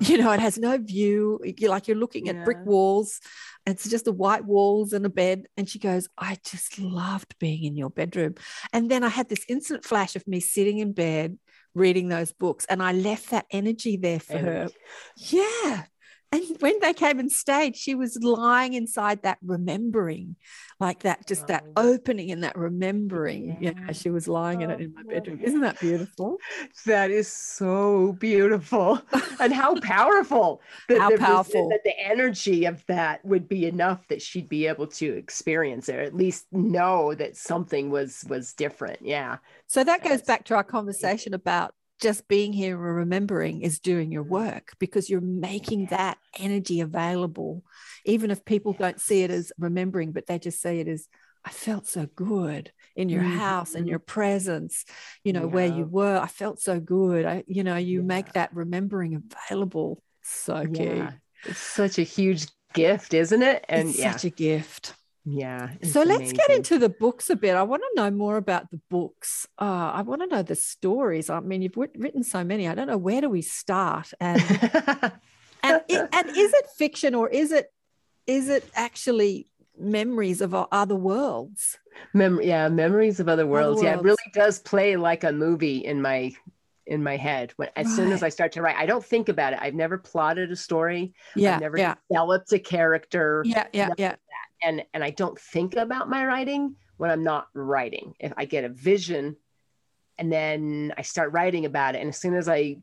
Mm. 0.00 0.08
You 0.08 0.18
know, 0.18 0.32
it 0.32 0.40
has 0.40 0.58
no 0.58 0.76
view. 0.78 1.40
You're 1.56 1.70
like 1.70 1.88
you're 1.88 1.96
looking 1.96 2.28
at 2.28 2.44
brick 2.44 2.58
Yeah. 2.58 2.70
walls. 2.70 3.20
It's 3.66 3.88
just 3.88 4.04
the 4.04 4.12
white 4.12 4.44
walls 4.44 4.92
and 4.92 5.04
a 5.06 5.08
bed. 5.10 5.46
And 5.56 5.68
she 5.68 5.78
goes, 5.78 6.08
I 6.18 6.38
just 6.44 6.78
loved 6.78 7.38
being 7.38 7.64
in 7.64 7.76
your 7.76 7.90
bedroom. 7.90 8.34
And 8.72 8.90
then 8.90 9.04
I 9.04 9.08
had 9.08 9.28
this 9.28 9.44
instant 9.48 9.84
flash 9.84 10.16
of 10.16 10.26
me 10.26 10.40
sitting 10.40 10.78
in 10.78 10.92
bed 10.92 11.38
reading 11.74 12.08
those 12.08 12.32
books. 12.32 12.66
And 12.68 12.82
I 12.82 12.92
left 12.92 13.30
that 13.30 13.46
energy 13.50 13.96
there 13.96 14.20
for 14.20 14.38
her. 14.38 14.68
Yeah. 15.16 15.84
And 16.32 16.44
when 16.60 16.78
they 16.80 16.92
came 16.92 17.18
and 17.18 17.30
stayed, 17.30 17.76
she 17.76 17.96
was 17.96 18.16
lying 18.22 18.74
inside 18.74 19.22
that 19.22 19.38
remembering, 19.42 20.36
like 20.78 21.00
that, 21.02 21.26
just 21.26 21.48
that 21.48 21.64
Oh. 21.76 21.92
opening 21.94 22.30
and 22.30 22.44
that 22.44 22.56
remembering. 22.56 23.56
Yeah. 23.60 23.72
Yeah. 23.88 23.92
she 23.92 24.10
was 24.10 24.28
lying 24.28 24.60
in 24.60 24.70
it 24.70 24.78
Oh, 24.78 24.84
in 24.84 24.94
my 24.94 25.02
bedroom. 25.02 25.40
Isn't 25.42 25.60
that 25.62 25.80
beautiful? 25.80 26.38
That 26.86 27.10
is 27.10 27.26
so 27.28 28.12
beautiful, 28.20 29.00
and 29.40 29.52
how 29.52 29.74
powerful! 29.80 30.62
That 30.88 30.98
How 31.00 31.16
powerful. 31.16 31.68
that 31.68 31.82
the 31.84 31.98
energy 31.98 32.64
of 32.64 32.84
that 32.86 33.24
would 33.24 33.48
be 33.48 33.66
enough 33.66 34.06
that 34.08 34.22
she'd 34.22 34.48
be 34.48 34.66
able 34.66 34.86
to 34.86 35.06
experience 35.16 35.88
it, 35.88 35.96
or 35.96 36.00
at 36.00 36.14
least 36.14 36.46
know 36.52 37.12
that 37.14 37.36
something 37.36 37.90
was 37.90 38.24
was 38.28 38.52
different. 38.54 39.00
Yeah, 39.02 39.38
So 39.66 39.82
that 39.84 40.02
goes 40.02 40.10
That's 40.12 40.26
back 40.26 40.44
to 40.46 40.54
our 40.54 40.64
conversation 40.64 41.34
about 41.34 41.74
just 42.00 42.28
being 42.28 42.52
here 42.52 42.74
and 42.74 42.96
remembering 42.96 43.62
is 43.62 43.78
doing 43.78 44.10
your 44.10 44.22
work 44.22 44.72
because 44.78 45.10
you're 45.10 45.20
making 45.20 45.86
that 45.86 46.18
energy 46.38 46.80
available, 46.80 47.62
even 48.04 48.30
if 48.30 48.44
people 48.44 48.72
don't 48.72 49.00
see 49.00 49.22
it 49.22 49.30
as 49.30 49.52
remembering, 49.58 50.12
but 50.12 50.26
they 50.26 50.38
just 50.38 50.60
see 50.60 50.80
it 50.80 50.88
as, 50.88 51.06
I 51.44 51.50
felt 51.50 51.86
so 51.86 52.06
good 52.14 52.72
in 52.96 53.08
your 53.08 53.22
mm-hmm. 53.22 53.38
house 53.38 53.74
and 53.74 53.88
your 53.88 53.98
presence, 53.98 54.84
you 55.24 55.32
know, 55.32 55.46
where 55.46 55.66
you 55.66 55.84
were. 55.84 56.18
I 56.18 56.26
felt 56.26 56.60
so 56.60 56.80
good. 56.80 57.24
I, 57.24 57.44
you 57.46 57.64
know, 57.64 57.76
you 57.76 58.00
Yeah. 58.00 58.06
make 58.06 58.32
that 58.32 58.54
remembering 58.54 59.14
available. 59.48 60.02
So 60.22 60.66
key. 60.66 61.02
It's 61.44 61.58
such 61.58 61.98
a 61.98 62.02
huge 62.02 62.46
gift, 62.74 63.14
isn't 63.14 63.42
it? 63.42 63.64
And 63.68 63.88
it's 63.88 63.98
yeah, 63.98 64.12
such 64.12 64.24
a 64.24 64.30
gift. 64.30 64.94
Yeah. 65.24 65.70
So 65.82 66.02
let's 66.02 66.32
get 66.32 66.50
into 66.50 66.78
the 66.78 66.88
books 66.88 67.30
a 67.30 67.36
bit. 67.36 67.54
I 67.54 67.62
want 67.62 67.82
to 67.82 68.02
know 68.02 68.10
more 68.10 68.36
about 68.36 68.70
the 68.70 68.80
books. 68.88 69.46
Uh, 69.60 69.92
I 69.94 70.02
want 70.02 70.22
to 70.22 70.26
know 70.26 70.42
the 70.42 70.54
stories. 70.54 71.28
I 71.30 71.40
mean, 71.40 71.62
you've 71.62 71.76
writ- 71.76 71.94
written 71.98 72.22
so 72.22 72.42
many. 72.44 72.66
I 72.68 72.74
don't 72.74 72.86
know 72.88 72.96
where 72.98 73.20
do 73.20 73.28
we 73.28 73.42
start, 73.42 74.12
and 74.20 74.40
and, 75.62 75.82
i- 75.90 76.08
and 76.12 76.28
is 76.30 76.52
it 76.54 76.66
fiction 76.76 77.14
or 77.14 77.28
is 77.28 77.52
it 77.52 77.72
is 78.26 78.48
it 78.48 78.68
actually 78.74 79.46
memories 79.78 80.40
of 80.40 80.54
other 80.54 80.94
worlds? 80.94 81.78
Mem- 82.14 82.40
yeah, 82.42 82.68
memories 82.68 83.20
of 83.20 83.28
other 83.28 83.46
worlds. 83.46 83.82
Yeah, 83.82 83.96
it 83.98 84.02
really 84.02 84.16
does 84.32 84.58
play 84.58 84.96
like 84.96 85.24
a 85.24 85.32
movie 85.32 85.78
in 85.84 86.00
my 86.00 86.32
in 86.86 87.02
my 87.02 87.16
head. 87.16 87.52
When 87.56 87.68
as 87.76 87.94
soon 87.94 88.10
as 88.10 88.22
I 88.22 88.30
start 88.30 88.52
to 88.52 88.62
write, 88.62 88.76
I 88.76 88.86
don't 88.86 89.04
think 89.04 89.28
about 89.28 89.52
it. 89.52 89.58
I've 89.62 89.74
never 89.74 89.98
plotted 89.98 90.50
a 90.50 90.56
story. 90.56 91.12
Yeah, 91.36 91.54
I've 91.56 91.60
never 91.60 91.78
yeah, 91.78 91.94
developed 92.10 92.52
a 92.52 92.58
character. 92.58 93.42
yeah, 93.46 93.66
yeah, 93.72 93.90
yeah. 93.98 94.16
And 94.62 94.84
and 94.94 95.02
I 95.02 95.10
don't 95.10 95.38
think 95.38 95.76
about 95.76 96.08
my 96.08 96.24
writing 96.24 96.76
when 96.96 97.10
I'm 97.10 97.24
not 97.24 97.48
writing. 97.54 98.14
If 98.20 98.32
I 98.36 98.44
get 98.44 98.64
a 98.64 98.68
vision 98.68 99.36
and 100.18 100.30
then 100.32 100.92
I 100.98 101.02
start 101.02 101.32
writing 101.32 101.64
about 101.64 101.94
it 101.94 102.00
and 102.00 102.08
as 102.08 102.18
soon 102.18 102.34
as 102.34 102.48
I 102.48 102.76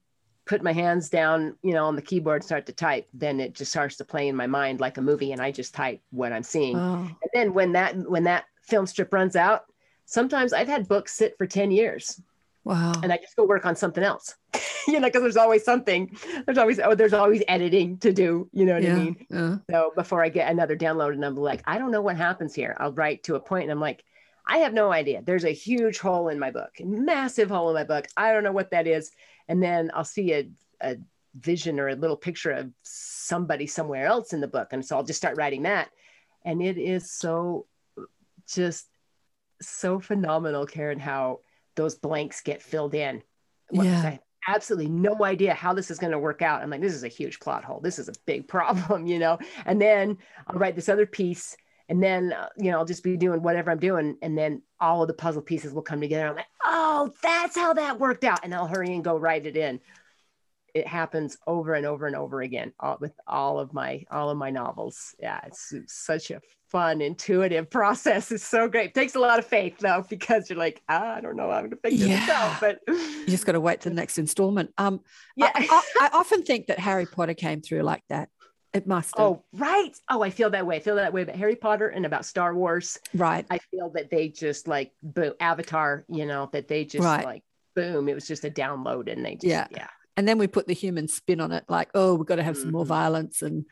put 0.45 0.63
my 0.63 0.71
hands 0.71 1.09
down, 1.09 1.55
you 1.61 1.73
know, 1.73 1.85
on 1.85 1.95
the 1.95 2.01
keyboard 2.01 2.37
and 2.37 2.45
start 2.45 2.65
to 2.65 2.73
type, 2.73 3.07
then 3.13 3.39
it 3.39 3.53
just 3.53 3.71
starts 3.71 3.97
to 3.97 4.05
play 4.05 4.27
in 4.27 4.35
my 4.35 4.47
mind 4.47 4.79
like 4.79 4.97
a 4.97 5.01
movie 5.01 5.33
and 5.33 5.41
I 5.41 5.51
just 5.51 5.75
type 5.75 6.01
what 6.09 6.31
I'm 6.31 6.43
seeing. 6.43 6.77
Oh, 6.77 6.99
And 7.01 7.31
then 7.33 7.53
when 7.53 7.73
that 7.73 7.95
when 7.95 8.23
that 8.23 8.45
film 8.63 8.85
strip 8.85 9.13
runs 9.13 9.35
out, 9.35 9.65
sometimes 10.05 10.53
I've 10.53 10.67
had 10.67 10.87
books 10.87 11.13
sit 11.13 11.37
for 11.37 11.45
10 11.45 11.71
years 11.71 12.21
wow. 12.67 12.93
and 13.03 13.11
I 13.11 13.17
just 13.17 13.35
go 13.35 13.45
work 13.45 13.65
on 13.65 13.75
something 13.75 14.03
else. 14.03 14.35
you 14.87 14.99
know, 14.99 15.07
because 15.07 15.21
there's 15.21 15.37
always 15.37 15.63
something. 15.63 16.15
There's 16.45 16.57
always 16.57 16.79
oh, 16.79 16.95
there's 16.95 17.13
always 17.13 17.43
editing 17.47 17.97
to 17.99 18.13
do. 18.13 18.49
You 18.53 18.65
know 18.65 18.73
what 18.75 18.83
yeah, 18.83 18.93
I 18.93 18.95
mean? 18.95 19.25
yeah. 19.29 19.57
So 19.69 19.91
before 19.95 20.23
I 20.23 20.29
get 20.29 20.51
another 20.51 20.77
download 20.77 21.13
and 21.13 21.25
I'm 21.25 21.35
like, 21.35 21.61
I 21.65 21.77
don't 21.77 21.91
know 21.91 22.01
what 22.01 22.15
happens 22.17 22.53
here. 22.53 22.75
I'll 22.79 22.93
write 22.93 23.23
to 23.23 23.35
a 23.35 23.39
point 23.39 23.63
and 23.63 23.71
I'm 23.71 23.81
like, 23.81 24.03
I 24.45 24.59
have 24.59 24.73
no 24.73 24.91
idea. 24.91 25.21
There's 25.21 25.43
a 25.43 25.51
huge 25.51 25.99
hole 25.99 26.29
in 26.29 26.39
my 26.39 26.51
book, 26.51 26.71
massive 26.79 27.49
hole 27.49 27.69
in 27.69 27.75
my 27.75 27.83
book. 27.83 28.07
I 28.15 28.31
don't 28.31 28.43
know 28.43 28.53
what 28.53 28.71
that 28.71 28.87
is. 28.87 29.11
And 29.49 29.61
then 29.61 29.91
I'll 29.93 30.05
see 30.05 30.33
a, 30.33 30.49
a 30.81 30.97
vision 31.37 31.79
or 31.79 31.89
a 31.89 31.95
little 31.95 32.15
picture 32.15 32.51
of 32.51 32.71
somebody 32.83 33.67
somewhere 33.67 34.05
else 34.05 34.31
in 34.31 34.39
the 34.39 34.47
book. 34.47 34.69
And 34.71 34.85
so 34.85 34.95
I'll 34.95 35.03
just 35.03 35.19
start 35.19 35.37
writing 35.37 35.63
that. 35.63 35.89
And 36.45 36.61
it 36.61 36.77
is 36.77 37.11
so 37.11 37.65
just 38.47 38.87
so 39.61 39.99
phenomenal, 39.99 40.65
Karen, 40.65 40.99
how 40.99 41.41
those 41.77 41.95
blanks 41.95 42.41
get 42.41 42.61
filled 42.61 42.93
in. 42.93 43.23
Yeah. 43.71 44.01
I 44.01 44.19
absolutely 44.47 44.89
no 44.89 45.23
idea 45.23 45.53
how 45.53 45.73
this 45.73 45.89
is 45.89 45.99
going 45.99 46.11
to 46.11 46.19
work 46.19 46.41
out. 46.41 46.61
I'm 46.61 46.69
like, 46.69 46.81
this 46.81 46.93
is 46.93 47.03
a 47.03 47.09
huge 47.09 47.39
plot 47.39 47.63
hole. 47.63 47.79
This 47.79 47.99
is 47.99 48.09
a 48.09 48.13
big 48.25 48.47
problem, 48.49 49.07
you 49.07 49.19
know? 49.19 49.39
And 49.65 49.81
then 49.81 50.17
I'll 50.47 50.59
write 50.59 50.75
this 50.75 50.89
other 50.89 51.05
piece 51.05 51.55
and 51.89 52.03
then, 52.03 52.33
uh, 52.33 52.49
you 52.57 52.71
know, 52.71 52.79
I'll 52.79 52.85
just 52.85 53.03
be 53.03 53.15
doing 53.15 53.41
whatever 53.41 53.71
I'm 53.71 53.79
doing. 53.79 54.17
And 54.21 54.37
then 54.37 54.61
all 54.79 55.01
of 55.01 55.07
the 55.07 55.13
puzzle 55.13 55.41
pieces 55.41 55.73
will 55.73 55.81
come 55.81 56.01
together. 56.01 56.27
I'm 56.27 56.35
like, 56.35 56.45
oh, 56.65 57.13
that's 57.23 57.55
how 57.55 57.73
that 57.73 57.99
worked 57.99 58.25
out. 58.25 58.39
And 58.43 58.53
I'll 58.53 58.67
hurry 58.67 58.93
and 58.93 59.03
go 59.03 59.17
write 59.17 59.45
it 59.45 59.55
in. 59.55 59.79
It 60.73 60.87
happens 60.87 61.37
over 61.47 61.73
and 61.73 61.85
over 61.85 62.07
and 62.07 62.15
over 62.15 62.41
again 62.41 62.73
all, 62.79 62.97
with 62.99 63.13
all 63.27 63.59
of 63.59 63.73
my 63.73 64.03
all 64.11 64.29
of 64.29 64.37
my 64.37 64.49
novels. 64.51 65.15
Yeah, 65.19 65.39
it's, 65.45 65.71
it's 65.73 65.93
such 65.93 66.29
a 66.31 66.41
fun, 66.69 67.01
intuitive 67.01 67.69
process. 67.71 68.31
It's 68.31 68.43
so 68.43 68.67
great. 68.67 68.87
It 68.89 68.93
takes 68.93 69.15
a 69.15 69.19
lot 69.19 69.39
of 69.39 69.45
faith 69.45 69.77
though, 69.79 70.05
because 70.09 70.49
you're 70.49 70.59
like, 70.59 70.81
ah, 70.89 71.15
I 71.15 71.21
don't 71.21 71.35
know, 71.35 71.49
how 71.49 71.57
I'm 71.57 71.63
gonna 71.65 71.77
figure 71.83 72.07
this 72.07 72.27
Yeah. 72.27 72.51
out. 72.53 72.59
But 72.59 72.79
You 72.87 73.25
just 73.27 73.45
got 73.45 73.53
to 73.53 73.61
wait 73.61 73.81
to 73.81 73.89
the 73.89 73.95
next 73.95 74.17
installment. 74.17 74.71
Um, 74.77 75.01
yeah. 75.35 75.51
I, 75.55 75.67
I, 75.99 76.07
I 76.13 76.17
often 76.17 76.43
think 76.43 76.67
that 76.67 76.79
Harry 76.79 77.05
Potter 77.05 77.33
came 77.33 77.61
through 77.61 77.81
like 77.83 78.03
that. 78.09 78.29
It 78.73 78.85
must 78.85 79.17
have. 79.17 79.25
Oh, 79.25 79.43
right. 79.53 79.95
Oh, 80.09 80.21
I 80.21 80.29
feel 80.29 80.49
that 80.51 80.67
way. 80.67 80.75
I 80.75 80.79
feel 80.81 80.97
that 80.97 81.13
way 81.13 81.21
about 81.23 81.37
Harry 81.37 81.55
Potter 81.55 81.87
and 81.87 82.05
about 82.05 82.25
Star 82.25 82.53
Wars. 82.53 82.99
right. 83.15 83.45
I 83.49 83.57
feel 83.71 83.89
that 83.95 84.09
they 84.11 84.27
just 84.27 84.67
like 84.67 84.91
boom, 85.01 85.33
Avatar, 85.39 86.03
you 86.09 86.25
know, 86.25 86.49
that 86.51 86.67
they 86.67 86.83
just 86.85 87.03
Right. 87.05 87.23
like 87.25 87.43
boom, 87.75 88.09
it 88.09 88.13
was 88.13 88.27
just 88.27 88.43
a 88.43 88.49
download 88.51 89.11
and 89.11 89.23
they 89.25 89.35
just 89.35 89.45
Yeah. 89.45 89.67
yeah. 89.71 89.87
And 90.17 90.27
then 90.27 90.39
we 90.39 90.47
put 90.47 90.65
the 90.67 90.73
human 90.73 91.07
spin 91.07 91.39
on 91.39 91.51
it 91.51 91.63
like 91.69 91.89
oh 91.93 92.15
we've 92.15 92.25
got 92.25 92.37
to 92.37 92.43
have 92.43 92.57
some 92.57 92.71
more 92.71 92.83
Mhm. 92.83 92.87
violence 92.87 93.41
and 93.43 93.65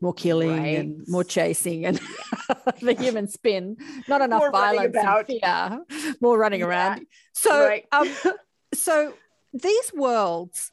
more 0.00 0.14
killing 0.14 0.66
and 0.76 1.04
more 1.06 1.22
chasing 1.22 1.84
and 1.84 2.00
the 2.80 2.94
human 2.98 3.28
spin 3.28 3.76
not 4.08 4.22
enough 4.22 4.40
More 4.40 4.50
violence 4.50 4.96
and 4.96 5.04
about. 5.04 5.26
fear 5.26 6.16
more 6.20 6.38
running 6.38 6.60
Yeah, 6.60 6.66
around 6.68 7.06
so 7.34 7.52
right. 7.68 7.86
um, 7.92 8.08
so 8.74 9.12
these 9.52 9.92
worlds 9.94 10.72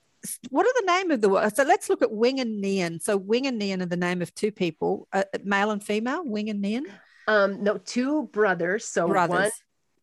what 0.49 0.65
are 0.65 0.73
the 0.81 0.87
name 0.87 1.11
of 1.11 1.19
the 1.21 1.29
world 1.29 1.53
so 1.55 1.63
let's 1.63 1.89
look 1.89 2.01
at 2.01 2.11
wing 2.11 2.39
and 2.39 2.63
Nian 2.63 3.01
so 3.01 3.17
wing 3.17 3.45
and 3.47 3.61
Nian 3.61 3.81
are 3.81 3.85
the 3.85 3.97
name 3.97 4.21
of 4.21 4.33
two 4.33 4.51
people 4.51 5.07
uh, 5.13 5.23
male 5.43 5.71
and 5.71 5.83
female 5.83 6.23
wing 6.25 6.49
and 6.49 6.63
Nian 6.63 6.83
Um 7.27 7.61
no, 7.63 7.77
two 7.77 8.27
brothers. 8.31 8.85
So 8.85 9.07
brothers 9.09 9.37
one 9.37 9.51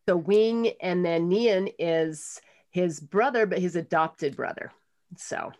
the 0.07 0.16
wing 0.18 0.72
and 0.83 1.03
then 1.03 1.31
Nian 1.31 1.72
is 1.79 2.39
his 2.70 3.01
brother, 3.01 3.47
but 3.47 3.59
his 3.59 3.75
adopted 3.77 4.37
brother. 4.37 4.70
So 5.17 5.53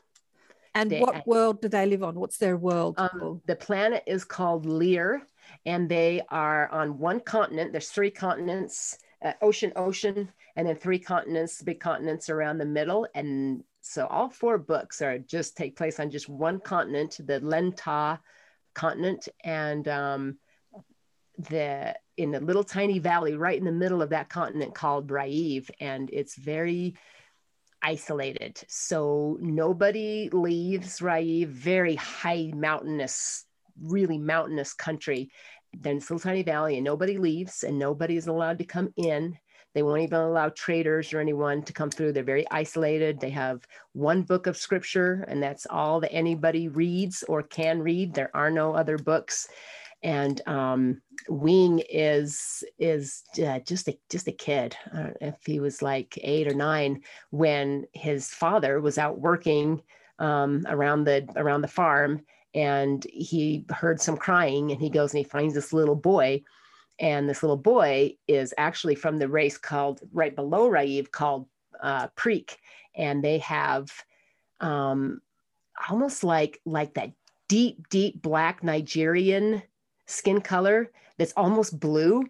and 0.75 0.91
they- 0.91 1.01
what 1.01 1.27
world 1.27 1.61
do 1.61 1.69
they 1.69 1.87
live 1.87 2.03
on 2.03 2.19
what's 2.19 2.39
their 2.39 2.57
world 2.57 2.95
um, 2.99 3.41
the 3.47 3.57
planet 3.57 4.03
is 4.07 4.25
called 4.25 4.67
Lear, 4.67 5.27
and 5.65 5.89
they 5.89 6.23
are 6.31 6.69
on 6.69 6.99
one 6.99 7.21
continent. 7.21 7.73
There's 7.73 7.91
three 7.91 8.11
continents, 8.11 8.99
uh, 9.23 9.33
ocean, 9.41 9.73
ocean, 9.77 10.31
and 10.57 10.67
then 10.67 10.77
three 10.77 10.99
continents, 10.99 11.63
big 11.63 11.81
continents 11.81 12.29
around 12.29 12.59
the 12.59 12.65
middle. 12.65 13.07
And 13.15 13.65
so 13.81 14.07
all 14.07 14.31
four 14.31 14.59
books 14.59 15.03
are 15.03 15.19
just 15.19 15.57
take 15.57 15.77
place 15.77 16.01
on 16.01 16.11
just 16.11 16.29
one 16.29 16.61
continent, 16.61 17.19
the 17.19 17.41
Lenta 17.41 18.19
continent, 18.75 19.29
and 19.45 19.87
um, 19.89 20.39
the 21.39 21.95
in 22.17 22.35
a 22.35 22.41
little 22.41 22.63
tiny 22.63 23.01
valley 23.01 23.35
right 23.35 23.59
in 23.59 23.65
the 23.65 23.73
middle 23.73 24.01
of 24.01 24.11
that 24.11 24.29
continent 24.29 24.75
called 24.75 25.09
Braive, 25.09 25.69
and 25.81 26.09
it's 26.13 26.37
very 26.37 26.95
isolated. 27.85 28.61
So 28.67 29.37
nobody 29.41 30.31
leaves 30.33 30.99
Raiv, 31.01 31.49
very 31.49 31.95
high 31.95 32.51
mountainous, 32.55 33.45
really 33.81 34.19
mountainous 34.19 34.73
country. 34.73 35.31
Then 35.73 35.97
little 35.97 36.19
tiny 36.19 36.43
valley, 36.43 36.77
and 36.77 36.85
nobody 36.85 37.19
leaves, 37.19 37.63
and 37.63 37.79
nobody 37.79 38.17
is 38.17 38.27
allowed 38.27 38.59
to 38.59 38.65
come 38.65 38.93
in. 38.97 39.37
They 39.75 39.83
won't 39.83 40.03
even 40.03 40.21
allow 40.21 40.51
traders 40.51 41.13
or 41.13 41.19
anyone 41.19 41.63
to 41.65 41.73
come 41.73 41.91
through. 41.91 42.13
They're 42.13 42.23
very 42.23 42.49
isolated. 42.51 43.19
They 43.19 43.31
have 43.31 43.67
one 43.93 44.23
book 44.23 44.47
of 44.47 44.57
scripture, 44.57 45.25
and 45.27 45.43
that's 45.43 45.67
all 45.69 45.99
that 46.01 46.13
anybody 46.13 46.69
reads 46.69 47.25
or 47.29 47.43
can 47.43 47.83
read. 47.83 48.15
There 48.15 48.31
are 48.35 48.53
no 48.53 48.73
other 48.73 48.97
books. 48.97 49.49
And 50.05 50.41
um, 50.47 51.03
Wing 51.29 51.83
is 51.89 52.63
is 52.79 53.25
uh, 53.45 53.59
just 53.61 53.89
a 53.89 53.99
just 54.11 54.29
a 54.29 54.33
kid. 54.33 54.77
I 54.93 55.13
if 55.21 55.37
he 55.45 55.59
was 55.59 55.83
like 55.83 56.19
eight 56.23 56.47
or 56.47 56.55
nine 56.55 57.03
when 57.31 57.87
his 57.93 58.29
father 58.29 58.81
was 58.81 58.99
out 58.99 59.19
working 59.19 59.83
um, 60.19 60.65
around 60.69 61.05
the 61.05 61.27
around 61.37 61.63
the 61.63 61.69
farm, 61.69 62.21
and 62.55 63.05
he 63.11 63.65
heard 63.71 64.01
some 64.01 64.17
crying 64.17 64.71
and 64.71 64.81
he 64.81 64.91
goes 64.91 65.13
and 65.13 65.19
he 65.19 65.25
finds 65.25 65.55
this 65.55 65.73
little 65.73 65.97
boy 65.97 66.43
and 67.01 67.29
this 67.29 67.43
little 67.43 67.57
boy 67.57 68.15
is 68.29 68.55
actually 68.57 68.95
from 68.95 69.19
the 69.19 69.29
race 69.29 69.59
called 69.59 70.01
right 70.13 70.37
below 70.37 70.71
Raiv 70.71 71.11
called 71.11 71.49
uh, 71.83 72.09
and 72.95 73.25
they 73.25 73.39
have 73.39 73.91
um, 74.61 75.21
almost 75.91 76.23
like 76.23 76.61
like 76.65 76.95
that 76.95 77.13
deep 77.49 77.89
deep 77.89 78.23
black 78.23 78.63
Nigerian 78.63 79.63
skin 80.07 80.41
color 80.41 80.91
that's 81.19 81.33
almost 81.37 81.79
blue 81.79 82.25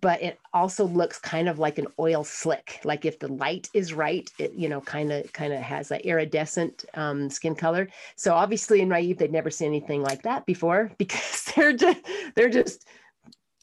but 0.00 0.20
it 0.20 0.40
also 0.52 0.84
looks 0.84 1.16
kind 1.16 1.48
of 1.48 1.60
like 1.60 1.78
an 1.78 1.86
oil 2.00 2.24
slick. 2.24 2.80
Like 2.82 3.04
if 3.04 3.20
the 3.20 3.28
light 3.28 3.68
is 3.72 3.92
right 3.92 4.28
it 4.38 4.52
you 4.52 4.68
know 4.68 4.80
kind 4.80 5.12
of 5.12 5.32
kind 5.32 5.52
of 5.52 5.60
has 5.60 5.90
an 5.90 6.00
iridescent 6.00 6.84
um, 6.94 7.30
skin 7.30 7.54
color. 7.54 7.88
So 8.16 8.34
obviously 8.34 8.80
in 8.80 8.88
Raiv 8.88 9.18
they'd 9.18 9.30
never 9.30 9.50
seen 9.50 9.68
anything 9.68 10.02
like 10.02 10.22
that 10.22 10.44
before 10.44 10.90
because 10.98 11.44
they're 11.54 11.72
just 11.72 12.00
they're 12.34 12.50
just 12.50 12.86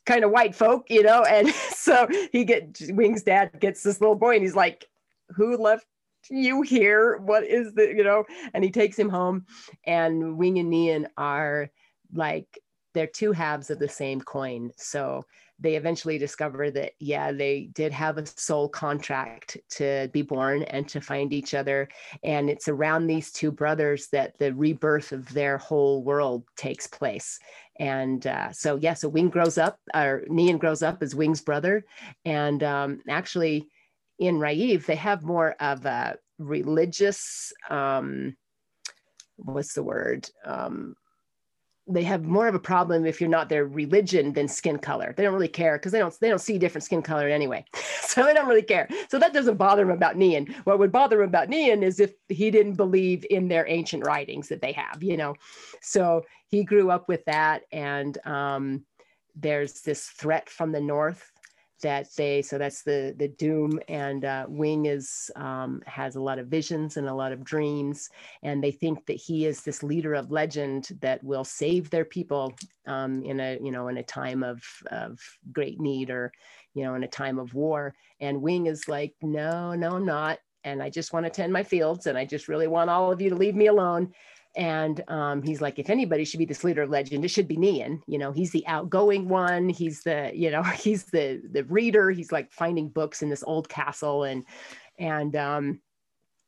kind 0.06 0.24
of 0.24 0.32
white 0.32 0.54
folk 0.54 0.89
you 0.89 1.04
know 1.04 1.24
and 1.24 1.49
so 1.76 2.08
he 2.32 2.43
get 2.43 2.78
wings 2.89 3.24
dad 3.24 3.51
gets 3.60 3.84
this 3.84 4.01
little 4.01 4.16
boy 4.16 4.36
and 4.36 4.43
he's 4.43 4.56
like 4.56 4.86
who 5.30 5.58
left 5.58 5.86
you 6.30 6.62
here? 6.62 7.18
What 7.18 7.43
is 7.43 7.74
the 7.74 7.88
you 7.88 8.04
know? 8.04 8.26
And 8.54 8.64
he 8.64 8.72
takes 8.72 8.97
him 8.97 9.10
home 9.10 9.45
and 9.86 10.38
wing 10.38 10.60
and 10.60 10.72
Nian 10.72 11.08
are 11.18 11.70
like 12.14 12.60
they're 12.93 13.07
two 13.07 13.31
halves 13.31 13.69
of 13.69 13.79
the 13.79 13.89
same 13.89 14.21
coin. 14.21 14.71
So 14.77 15.25
they 15.59 15.75
eventually 15.75 16.17
discover 16.17 16.71
that 16.71 16.91
yeah 16.99 17.31
they 17.31 17.69
did 17.73 17.91
have 17.91 18.17
a 18.17 18.25
soul 18.25 18.67
contract 18.67 19.57
to 19.69 20.09
be 20.11 20.21
born 20.21 20.63
and 20.63 20.87
to 20.89 20.99
find 20.99 21.31
each 21.31 21.53
other. 21.53 21.87
And 22.23 22.49
it's 22.49 22.67
around 22.67 23.07
these 23.07 23.31
two 23.31 23.51
brothers 23.51 24.07
that 24.11 24.37
the 24.39 24.53
rebirth 24.53 25.11
of 25.11 25.31
their 25.33 25.57
whole 25.57 26.03
world 26.03 26.43
takes 26.57 26.87
place. 26.87 27.39
And 27.79 28.25
uh, 28.25 28.51
so 28.51 28.77
yeah 28.77 28.93
so 28.93 29.09
wing 29.09 29.29
grows 29.29 29.57
up 29.57 29.79
or 29.93 30.23
Nian 30.29 30.59
grows 30.59 30.81
up 30.81 31.01
as 31.01 31.15
wing's 31.15 31.41
brother. 31.41 31.85
And 32.25 32.63
um, 32.63 33.01
actually 33.07 33.69
in 34.19 34.39
Raiv 34.39 34.85
they 34.85 34.95
have 34.95 35.23
more 35.23 35.55
of 35.59 35.85
a 35.85 36.17
religious 36.39 37.53
um, 37.69 38.35
what's 39.37 39.73
the 39.73 39.83
word? 39.83 40.29
Um, 40.45 40.95
they 41.88 42.03
have 42.03 42.23
more 42.23 42.47
of 42.47 42.55
a 42.55 42.59
problem 42.59 43.05
if 43.05 43.19
you're 43.19 43.29
not 43.29 43.49
their 43.49 43.65
religion 43.65 44.31
than 44.31 44.47
skin 44.47 44.77
color. 44.77 45.13
They 45.15 45.23
don't 45.23 45.34
really 45.34 45.49
care 45.49 45.77
because 45.77 45.91
they 45.91 45.99
don't 45.99 46.17
they 46.21 46.29
don't 46.29 46.39
see 46.39 46.57
different 46.57 46.86
skin 46.86 47.01
color 47.01 47.27
anyway. 47.27 47.65
so 48.01 48.23
they 48.23 48.34
don't 48.34 48.47
really 48.47 48.61
care. 48.61 48.88
So 49.09 49.19
that 49.19 49.34
doesn't 49.34 49.57
bother 49.57 49.84
them 49.84 49.95
about 49.95 50.15
Nian. 50.15 50.53
What 50.65 50.79
would 50.79 50.91
bother 50.91 51.21
him 51.21 51.27
about 51.27 51.49
Nian 51.49 51.84
is 51.84 51.99
if 51.99 52.13
he 52.29 52.51
didn't 52.51 52.75
believe 52.75 53.25
in 53.29 53.49
their 53.49 53.67
ancient 53.67 54.05
writings 54.05 54.47
that 54.47 54.61
they 54.61 54.71
have, 54.71 55.03
you 55.03 55.17
know. 55.17 55.36
So 55.81 56.23
he 56.47 56.63
grew 56.63 56.89
up 56.89 57.09
with 57.09 57.25
that, 57.25 57.63
and 57.71 58.17
um, 58.25 58.86
there's 59.36 59.81
this 59.81 60.07
threat 60.07 60.49
from 60.49 60.71
the 60.71 60.81
north 60.81 61.32
that 61.84 62.07
they 62.15 62.41
so 62.41 62.57
that's 62.57 62.81
the 62.81 63.13
the 63.17 63.27
doom 63.27 63.79
and 63.89 64.25
uh, 64.25 64.45
wing 64.47 64.88
is 64.88 65.29
um, 65.36 65.81
has 65.86 66.15
a 66.15 66.21
lot 66.21 66.39
of 66.39 66.47
visions 66.47 66.97
and 66.97 67.07
a 67.07 67.13
lot 67.13 67.31
of 67.31 67.43
dreams 67.43 68.09
and 68.41 68.63
they 68.63 68.71
think 68.71 69.05
that 69.05 69.17
he 69.17 69.45
is 69.45 69.61
this 69.61 69.84
leader 69.84 70.13
of 70.15 70.31
legend 70.31 70.89
that 71.01 71.23
will 71.23 71.43
save 71.43 71.89
their 71.89 72.05
people 72.05 72.53
um, 72.88 73.21
in 73.23 73.39
a 73.39 73.59
you 73.61 73.71
know 73.71 73.89
in 73.89 73.97
a 73.97 74.03
time 74.03 74.43
of 74.43 74.63
of 74.88 75.19
great 75.51 75.79
need 75.79 76.09
or 76.09 76.31
you 76.73 76.84
know 76.84 76.95
in 76.95 77.03
a 77.03 77.07
time 77.07 77.38
of 77.38 77.53
war. 77.53 77.93
And 78.19 78.41
wing 78.41 78.67
is 78.67 78.88
like 78.88 79.13
no 79.21 79.75
no 79.75 79.97
i'm 79.97 80.05
not. 80.05 80.39
And 80.63 80.81
i 80.81 80.89
just 80.89 81.11
want 81.11 81.25
to 81.25 81.29
tend 81.29 81.51
my 81.51 81.63
fields 81.63 82.07
and 82.07 82.17
i 82.17 82.23
just 82.23 82.47
really 82.47 82.67
want 82.67 82.89
all 82.89 83.11
of 83.11 83.21
you 83.21 83.29
to 83.29 83.36
leave 83.36 83.55
me 83.55 83.67
alone 83.67 84.13
and 84.56 85.04
um, 85.08 85.41
he's 85.41 85.62
like, 85.62 85.80
if 85.80 85.89
anybody 85.89 86.26
should 86.26 86.38
be 86.38 86.45
this 86.45 86.64
leader 86.64 86.84
of 86.84 86.89
legend, 86.89 87.26
it 87.26 87.30
should 87.30 87.47
be 87.47 87.58
Nian. 87.58 88.01
You 88.08 88.20
know, 88.20 88.32
he's 88.32 88.51
the 88.51 88.66
outgoing 88.68 89.28
one. 89.28 89.68
He's 89.68 90.04
the, 90.04 90.32
you 90.34 90.51
know, 90.51 90.64
he's 90.78 91.06
the 91.06 91.41
the 91.51 91.64
reader. 91.66 92.12
He's 92.12 92.32
like 92.32 92.51
finding 92.51 92.89
books 92.89 93.22
in 93.22 93.30
this 93.30 93.43
old 93.43 93.68
castle, 93.68 94.24
and 94.24 94.45
and 94.99 95.36
um, 95.36 95.82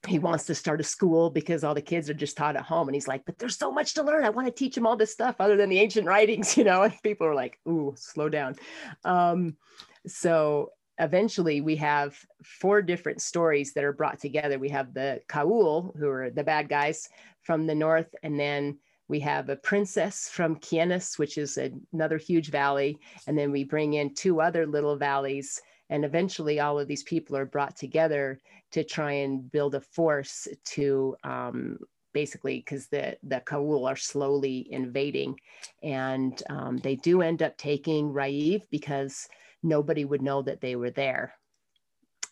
he 0.08 0.20
wants 0.20 0.46
to 0.46 0.56
start 0.56 0.80
a 0.80 0.84
school 0.84 1.32
because 1.32 1.64
all 1.64 1.74
the 1.74 1.82
kids 1.82 2.10
are 2.10 2.16
just 2.16 2.38
taught 2.38 2.56
at 2.56 2.62
home. 2.62 2.88
And 2.88 2.96
he's 2.96 3.08
like, 3.08 3.26
but 3.26 3.40
there's 3.40 3.58
so 3.58 3.72
much 3.72 3.96
to 3.96 4.04
learn. 4.04 4.24
I 4.24 4.30
want 4.30 4.48
to 4.48 4.54
teach 4.54 4.76
them 4.76 4.86
all 4.86 4.96
this 4.96 5.12
stuff 5.12 5.36
other 5.40 5.58
than 5.58 5.70
the 5.70 5.80
ancient 5.80 6.08
writings, 6.08 6.56
you 6.58 6.64
know. 6.64 6.84
And 6.84 6.94
people 7.02 7.26
are 7.26 7.36
like, 7.36 7.60
ooh, 7.68 7.96
slow 7.98 8.30
down. 8.30 8.56
Um, 9.04 9.58
so 10.06 10.72
eventually 11.00 11.60
we 11.62 11.76
have 11.78 12.16
four 12.44 12.82
different 12.82 13.22
stories 13.22 13.74
that 13.74 13.84
are 13.84 13.94
brought 13.94 14.20
together. 14.20 14.60
We 14.60 14.70
have 14.70 14.94
the 14.94 15.22
Kaul, 15.28 15.94
who 15.98 16.08
are 16.08 16.30
the 16.30 16.44
bad 16.44 16.70
guys 16.70 17.10
from 17.46 17.68
the 17.68 17.76
north, 17.76 18.14
and 18.24 18.40
then 18.40 18.78
we 19.08 19.20
have 19.20 19.50
a 19.50 19.56
princess 19.56 20.28
from 20.30 20.60
Kienis, 20.60 21.20
which 21.20 21.38
is 21.38 21.58
another 21.94 22.18
huge 22.18 22.50
valley, 22.50 22.98
and 23.28 23.38
then 23.38 23.52
we 23.52 23.64
bring 23.64 23.94
in 23.94 24.14
two 24.14 24.42
other 24.42 24.66
little 24.66 24.98
valleys. 24.98 25.62
And 25.92 26.04
eventually, 26.04 26.60
all 26.60 26.80
of 26.80 26.88
these 26.88 27.04
people 27.04 27.38
are 27.38 27.46
brought 27.46 27.76
together 27.76 28.40
to 28.72 28.84
try 28.84 29.12
and 29.12 29.52
build 29.52 29.76
a 29.76 29.82
force 29.82 30.48
to 30.66 31.16
um, 31.24 31.78
basically 32.14 32.58
because 32.58 32.88
the 32.88 33.16
the 33.22 33.42
Kaul 33.42 33.86
are 33.86 33.96
slowly 33.96 34.68
invading, 34.72 35.40
and 35.84 36.42
um, 36.50 36.78
they 36.78 36.96
do 36.96 37.22
end 37.22 37.44
up 37.44 37.56
taking 37.58 38.12
Raiv 38.12 38.64
because 38.72 39.28
nobody 39.62 40.06
would 40.06 40.24
know 40.24 40.42
that 40.42 40.62
they 40.62 40.76
were 40.76 40.92
there. 40.92 41.36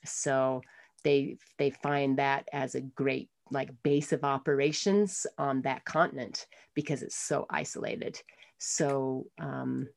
So 0.06 0.62
they 1.04 1.38
they 1.60 1.70
find 1.70 2.18
that 2.18 2.48
as 2.52 2.74
a 2.74 2.82
great 2.82 3.30
like 3.52 3.84
base 3.84 4.12
of 4.12 4.24
operations 4.24 5.26
on 5.38 5.62
that 5.62 5.86
continent 5.86 6.48
because 6.74 7.04
it's 7.04 7.18
so 7.18 7.46
isolated. 7.50 8.20
So 8.58 9.28
um, 9.40 9.88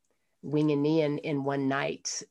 Wing 0.42 0.72
and 0.72 0.84
Nian 0.84 1.18
in 1.20 1.44
one 1.44 1.68
night 1.68 2.22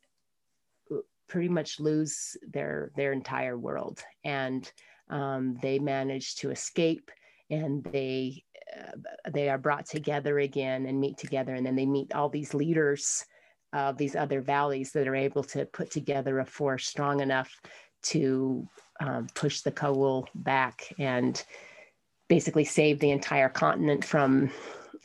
uh, 0.91 0.97
pretty 1.28 1.49
much 1.49 1.80
lose 1.80 2.38
their 2.47 2.91
their 2.95 3.11
entire 3.11 3.57
world, 3.57 4.03
and 4.24 4.70
um, 5.09 5.57
they 5.61 5.80
manage 5.80 6.36
to 6.38 6.51
escape, 6.51 7.11
and 7.49 7.84
they 7.84 8.43
uh, 8.78 8.97
they 9.32 9.49
are 9.49 9.57
brought 9.57 9.86
together 9.86 10.39
again 10.39 10.86
and 10.86 10.99
meet 10.99 11.18
together, 11.18 11.53
and 11.53 11.66
then 11.66 11.76
they 11.76 11.86
meet 11.86 12.13
all 12.13 12.30
these 12.30 12.53
leaders 12.53 13.26
of 13.74 13.97
these 13.97 14.16
other 14.16 14.41
valleys 14.41 14.91
that 14.91 15.07
are 15.07 15.16
able 15.16 15.43
to 15.43 15.66
put 15.66 15.91
together 15.91 16.39
a 16.39 16.45
force 16.45 16.88
strong 16.88 17.20
enough 17.20 17.59
to 18.01 18.66
um, 19.00 19.28
push 19.34 19.62
the 19.62 19.72
Kaul 19.72 20.28
back 20.36 20.93
and 21.00 21.43
basically 22.28 22.66
save 22.66 23.00
the 23.00 23.12
entire 23.12 23.50
continent 23.50 24.04
from 24.04 24.50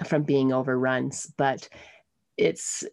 from 0.06 0.22
being 0.22 0.52
overrun. 0.52 1.10
But 1.36 1.68
it's 2.36 2.84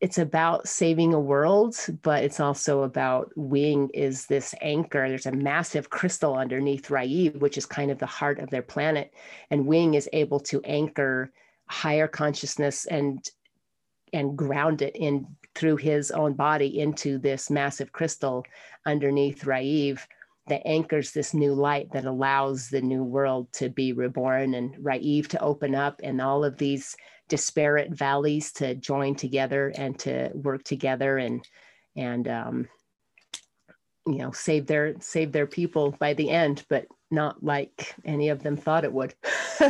it's 0.00 0.18
about 0.18 0.68
saving 0.68 1.14
a 1.14 1.20
world, 1.20 1.74
but 2.02 2.22
it's 2.22 2.40
also 2.40 2.82
about 2.82 3.32
Wing 3.34 3.88
is 3.94 4.26
this 4.26 4.54
anchor. 4.60 5.08
There's 5.08 5.26
a 5.26 5.32
massive 5.32 5.88
crystal 5.88 6.34
underneath 6.34 6.88
Raiv, 6.88 7.40
which 7.40 7.56
is 7.56 7.64
kind 7.64 7.90
of 7.90 7.98
the 7.98 8.06
heart 8.06 8.38
of 8.38 8.50
their 8.50 8.62
planet. 8.62 9.14
And 9.50 9.66
Wing 9.66 9.94
is 9.94 10.08
able 10.12 10.40
to 10.40 10.60
anchor 10.64 11.32
higher 11.68 12.08
consciousness 12.08 12.86
and 12.86 13.28
and 14.12 14.36
ground 14.36 14.82
it 14.82 14.94
in 14.96 15.26
through 15.54 15.76
his 15.76 16.10
own 16.10 16.34
body 16.34 16.78
into 16.78 17.18
this 17.18 17.50
massive 17.50 17.92
crystal 17.92 18.44
underneath 18.84 19.44
Raiv 19.44 20.00
that 20.48 20.66
anchors 20.66 21.12
this 21.12 21.34
new 21.34 21.52
light 21.52 21.90
that 21.92 22.04
allows 22.04 22.68
the 22.68 22.80
new 22.80 23.02
world 23.02 23.52
to 23.52 23.68
be 23.68 23.92
reborn 23.92 24.54
and 24.54 24.74
Raiv 24.76 25.28
to 25.28 25.42
open 25.42 25.74
up 25.74 26.00
and 26.02 26.20
all 26.20 26.44
of 26.44 26.56
these 26.56 26.96
disparate 27.28 27.90
valleys 27.90 28.52
to 28.52 28.74
join 28.74 29.16
together 29.16 29.72
and 29.76 29.98
to 30.00 30.30
work 30.34 30.62
together 30.62 31.18
and 31.18 31.44
and 31.96 32.28
um, 32.28 32.68
you 34.06 34.18
know 34.18 34.30
save 34.30 34.66
their 34.66 34.94
save 35.00 35.32
their 35.32 35.46
people 35.46 35.90
by 35.98 36.14
the 36.14 36.30
end, 36.30 36.64
but 36.68 36.86
not 37.10 37.42
like 37.42 37.94
any 38.04 38.28
of 38.28 38.42
them 38.42 38.56
thought 38.56 38.84
it 38.84 38.92
would. 38.92 39.14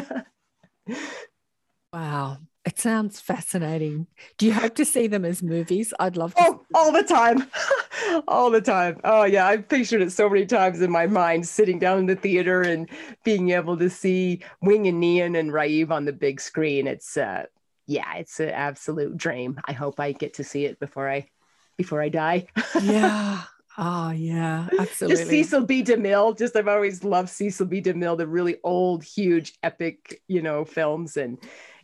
wow, 1.92 2.38
it 2.66 2.80
sounds 2.80 3.20
fascinating. 3.20 4.08
Do 4.38 4.46
you 4.46 4.52
hope 4.52 4.74
to 4.74 4.84
see 4.84 5.06
them 5.06 5.24
as 5.24 5.40
movies? 5.40 5.94
I'd 6.00 6.16
love 6.16 6.34
to. 6.34 6.42
Oh, 6.42 6.66
all 6.74 6.90
the 6.90 7.04
time. 7.04 7.46
all 8.28 8.50
the 8.50 8.60
time. 8.60 9.00
Oh, 9.04 9.22
yeah. 9.22 9.46
I've 9.46 9.68
pictured 9.68 10.02
it 10.02 10.10
so 10.10 10.28
many 10.28 10.46
times 10.46 10.82
in 10.82 10.90
my 10.90 11.06
mind, 11.06 11.46
sitting 11.46 11.78
down 11.78 12.00
in 12.00 12.06
the 12.06 12.16
theater 12.16 12.62
and 12.62 12.90
being 13.24 13.50
able 13.50 13.76
to 13.76 13.88
see 13.88 14.42
Wing 14.62 14.88
and 14.88 15.00
Nian 15.00 15.38
and 15.38 15.52
Raiv 15.52 15.92
on 15.92 16.06
the 16.06 16.12
big 16.12 16.40
screen. 16.40 16.88
It's, 16.88 17.16
uh, 17.16 17.44
yeah, 17.86 18.16
it's 18.16 18.40
an 18.40 18.50
absolute 18.50 19.16
dream. 19.16 19.60
I 19.64 19.72
hope 19.72 20.00
I 20.00 20.10
get 20.10 20.34
to 20.34 20.44
see 20.44 20.64
it 20.64 20.80
before 20.80 21.08
I, 21.08 21.28
before 21.76 22.02
I 22.02 22.08
die. 22.08 22.48
yeah. 22.82 23.42
Oh 23.78 24.10
yeah, 24.10 24.68
absolutely. 24.78 25.16
Just 25.16 25.28
Cecil 25.28 25.66
B. 25.66 25.84
DeMille. 25.84 26.38
Just 26.38 26.56
I've 26.56 26.66
always 26.66 27.04
loved 27.04 27.28
Cecil 27.28 27.66
B. 27.66 27.82
DeMille, 27.82 28.16
the 28.16 28.26
really 28.26 28.56
old, 28.64 29.04
huge, 29.04 29.52
epic, 29.62 30.22
you 30.28 30.40
know, 30.40 30.64
films, 30.64 31.18
and 31.18 31.36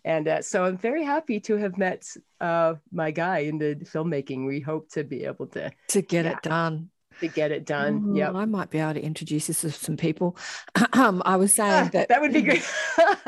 and 0.05 0.29
uh, 0.29 0.43
so 0.43 0.65
I'm 0.65 0.77
very 0.77 1.05
happy 1.05 1.41
to 1.41 1.57
have 1.57 1.79
met 1.79 2.07
uh, 2.41 2.75
my 2.93 3.11
guy 3.11 3.41
in 3.41 3.59
the 3.59 3.77
filmmaking. 3.77 4.47
We 4.47 4.61
hope 4.61 4.91
to 4.93 5.05
be 5.05 5.25
able 5.25 5.47
to 5.49 5.71
to 5.89 6.03
get 6.03 6.25
yeah, 6.25 6.33
it 6.33 6.43
done. 6.43 6.91
To 7.21 7.29
get 7.29 7.53
it 7.53 7.67
done. 7.67 8.15
Yeah, 8.15 8.33
I 8.33 8.47
might 8.47 8.71
be 8.71 8.79
able 8.79 8.95
to 8.95 9.03
introduce 9.03 9.47
this 9.47 9.61
to 9.61 9.71
some 9.71 9.97
people. 9.97 10.37
um, 10.95 11.23
I 11.25 11.37
was 11.37 11.55
saying 11.55 11.91
that 11.91 12.09
that 12.09 12.21
would 12.21 12.33
be 12.33 12.43
great. 12.43 12.69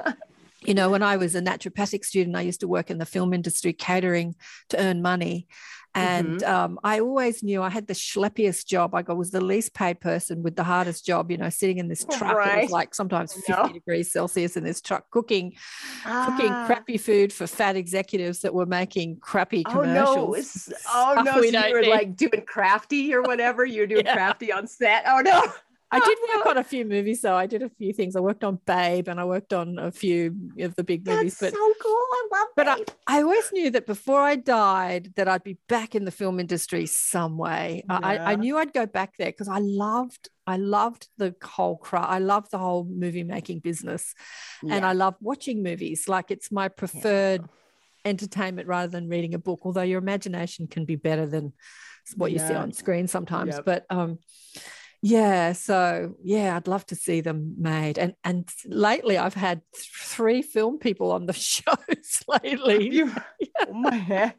you 0.65 0.75
know, 0.75 0.91
when 0.91 1.03
I 1.03 1.17
was 1.17 1.35
a 1.35 1.41
naturopathic 1.41 2.05
student, 2.05 2.37
I 2.37 2.41
used 2.41 2.61
to 2.61 2.69
work 2.69 2.91
in 2.91 2.99
the 2.99 3.07
film 3.07 3.33
industry 3.33 3.73
catering 3.73 4.35
to 4.71 4.79
earn 4.79 5.03
money. 5.03 5.47
And 5.97 6.41
Mm-hmm. 6.41 6.55
um, 6.55 6.79
I 6.83 7.01
always 7.01 7.43
knew 7.43 7.63
I 7.63 7.71
had 7.71 7.87
the 7.87 7.95
schleppiest 7.95 8.67
job. 8.67 8.93
Like 8.95 9.09
I 9.09 9.13
was 9.13 9.31
the 9.31 9.41
least 9.41 9.75
paid 9.75 10.01
person 10.01 10.43
with 10.43 10.57
the 10.57 10.65
hardest 10.65 11.07
job, 11.07 11.31
you 11.31 11.37
know, 11.37 11.51
sitting 11.51 11.79
in 11.79 11.89
this 11.89 12.05
truck. 12.05 12.47
It 12.47 12.63
was 12.63 12.71
like 12.71 12.95
sometimes 12.95 13.33
50 13.35 13.53
know. 13.53 13.69
degrees 13.73 14.11
Celsius 14.11 14.57
in 14.57 14.65
this 14.65 14.81
truck 14.81 15.09
cooking, 15.11 15.53
cooking 16.05 16.51
Ah. 16.51 16.65
crappy 16.67 16.99
food 16.99 17.33
for 17.33 17.47
fat 17.47 17.77
executives 17.77 18.41
that 18.41 18.53
were 18.53 18.67
making 18.67 19.19
crappy 19.21 19.63
commercials. 19.65 20.73
Oh 20.93 21.15
no! 21.17 21.21
Oh 21.21 21.23
no! 21.23 21.33
So 21.33 21.43
you 21.43 21.73
were 21.73 21.81
need. 21.83 21.91
like 21.91 22.17
doing 22.17 22.45
crafty 22.47 23.15
or 23.15 23.23
whatever. 23.23 23.65
You're 23.65 23.87
doing 23.87 24.05
Yeah. 24.07 24.15
crafty 24.15 24.51
on 24.53 24.67
set. 24.67 25.05
Oh 25.07 25.21
no! 25.21 25.45
I 25.95 26.01
did 26.01 26.19
work 26.35 26.47
on 26.51 26.59
a 26.59 26.65
few 26.65 26.85
movies, 26.85 27.21
so 27.21 27.35
I 27.35 27.47
did 27.47 27.63
a 27.63 27.69
few 27.69 27.93
things. 27.93 28.17
I 28.17 28.21
worked 28.21 28.45
on 28.45 28.59
Babe 28.67 29.09
and 29.09 29.21
I 29.21 29.25
worked 29.25 29.53
on 29.53 29.79
a 29.79 29.91
few 29.91 30.35
of 30.61 30.75
the 30.75 30.85
big 30.85 31.07
movies, 31.07 31.39
That's 31.39 31.53
but 31.53 31.59
so 31.59 31.75
cool. 31.81 31.93
I 31.93 32.29
love 32.33 32.49
but 32.57 32.69
I, 32.69 32.79
I 33.07 33.23
always 33.23 33.51
knew 33.53 33.71
that 33.71 33.87
before 33.87 34.21
I 34.21 34.37
died 34.37 35.13
that 35.17 35.29
I'd 35.29 35.45
be 35.45 35.59
back 35.69 35.95
in 35.95 36.05
the 36.05 36.11
film 36.11 36.41
industry 36.41 36.87
some 36.87 37.39
way. 37.39 37.85
I, 37.89 38.19
I 38.19 38.35
knew 38.37 38.59
I'd 38.59 38.73
go 38.73 38.87
back 38.87 39.17
there 39.17 39.31
because 39.31 39.49
I 39.49 39.59
loved 39.59 40.29
I 40.47 40.57
loved 40.57 41.09
the 41.17 41.35
whole 41.43 41.77
craft. 41.77 42.11
I 42.11 42.19
loved 42.19 42.51
the 42.51 42.59
whole 42.59 42.85
movie 42.85 43.25
making 43.25 43.61
business, 43.61 44.15
and 44.69 44.85
I 44.85 44.93
love 44.93 45.15
watching 45.21 45.63
movies. 45.63 46.09
Like 46.09 46.31
it's 46.31 46.53
my 46.53 46.69
preferred 46.69 47.45
entertainment 48.05 48.69
rather 48.69 48.89
than 48.89 49.09
reading 49.09 49.35
a 49.35 49.39
book. 49.39 49.61
Although 49.63 49.83
your 49.83 49.99
imagination 49.99 50.67
can 50.67 50.85
be 50.85 50.97
better 50.97 51.27
than 51.27 51.53
what 52.17 52.33
you 52.33 52.39
see 52.39 52.55
on 52.55 52.73
screen 52.73 53.09
sometimes. 53.09 53.55
Yep. 53.57 53.65
But 53.65 53.87
um, 53.91 54.19
yeah, 55.07 55.53
so 55.53 56.15
yeah, 56.23 56.57
I'd 56.57 56.67
love 56.67 56.87
to 56.87 56.97
see 56.97 57.21
them 57.21 57.57
made. 57.59 57.99
And 57.99 58.15
and 58.25 58.49
lately, 58.65 59.19
I've 59.19 59.35
had 59.35 59.61
th- 59.75 59.91
three 59.95 60.41
film 60.41 60.79
people 60.79 61.13
on 61.13 61.27
the 61.27 61.33
shows 61.35 62.25
lately. 62.43 62.91
You, 62.91 63.13
oh 63.69 63.73
my 63.75 63.97
head. 63.97 64.33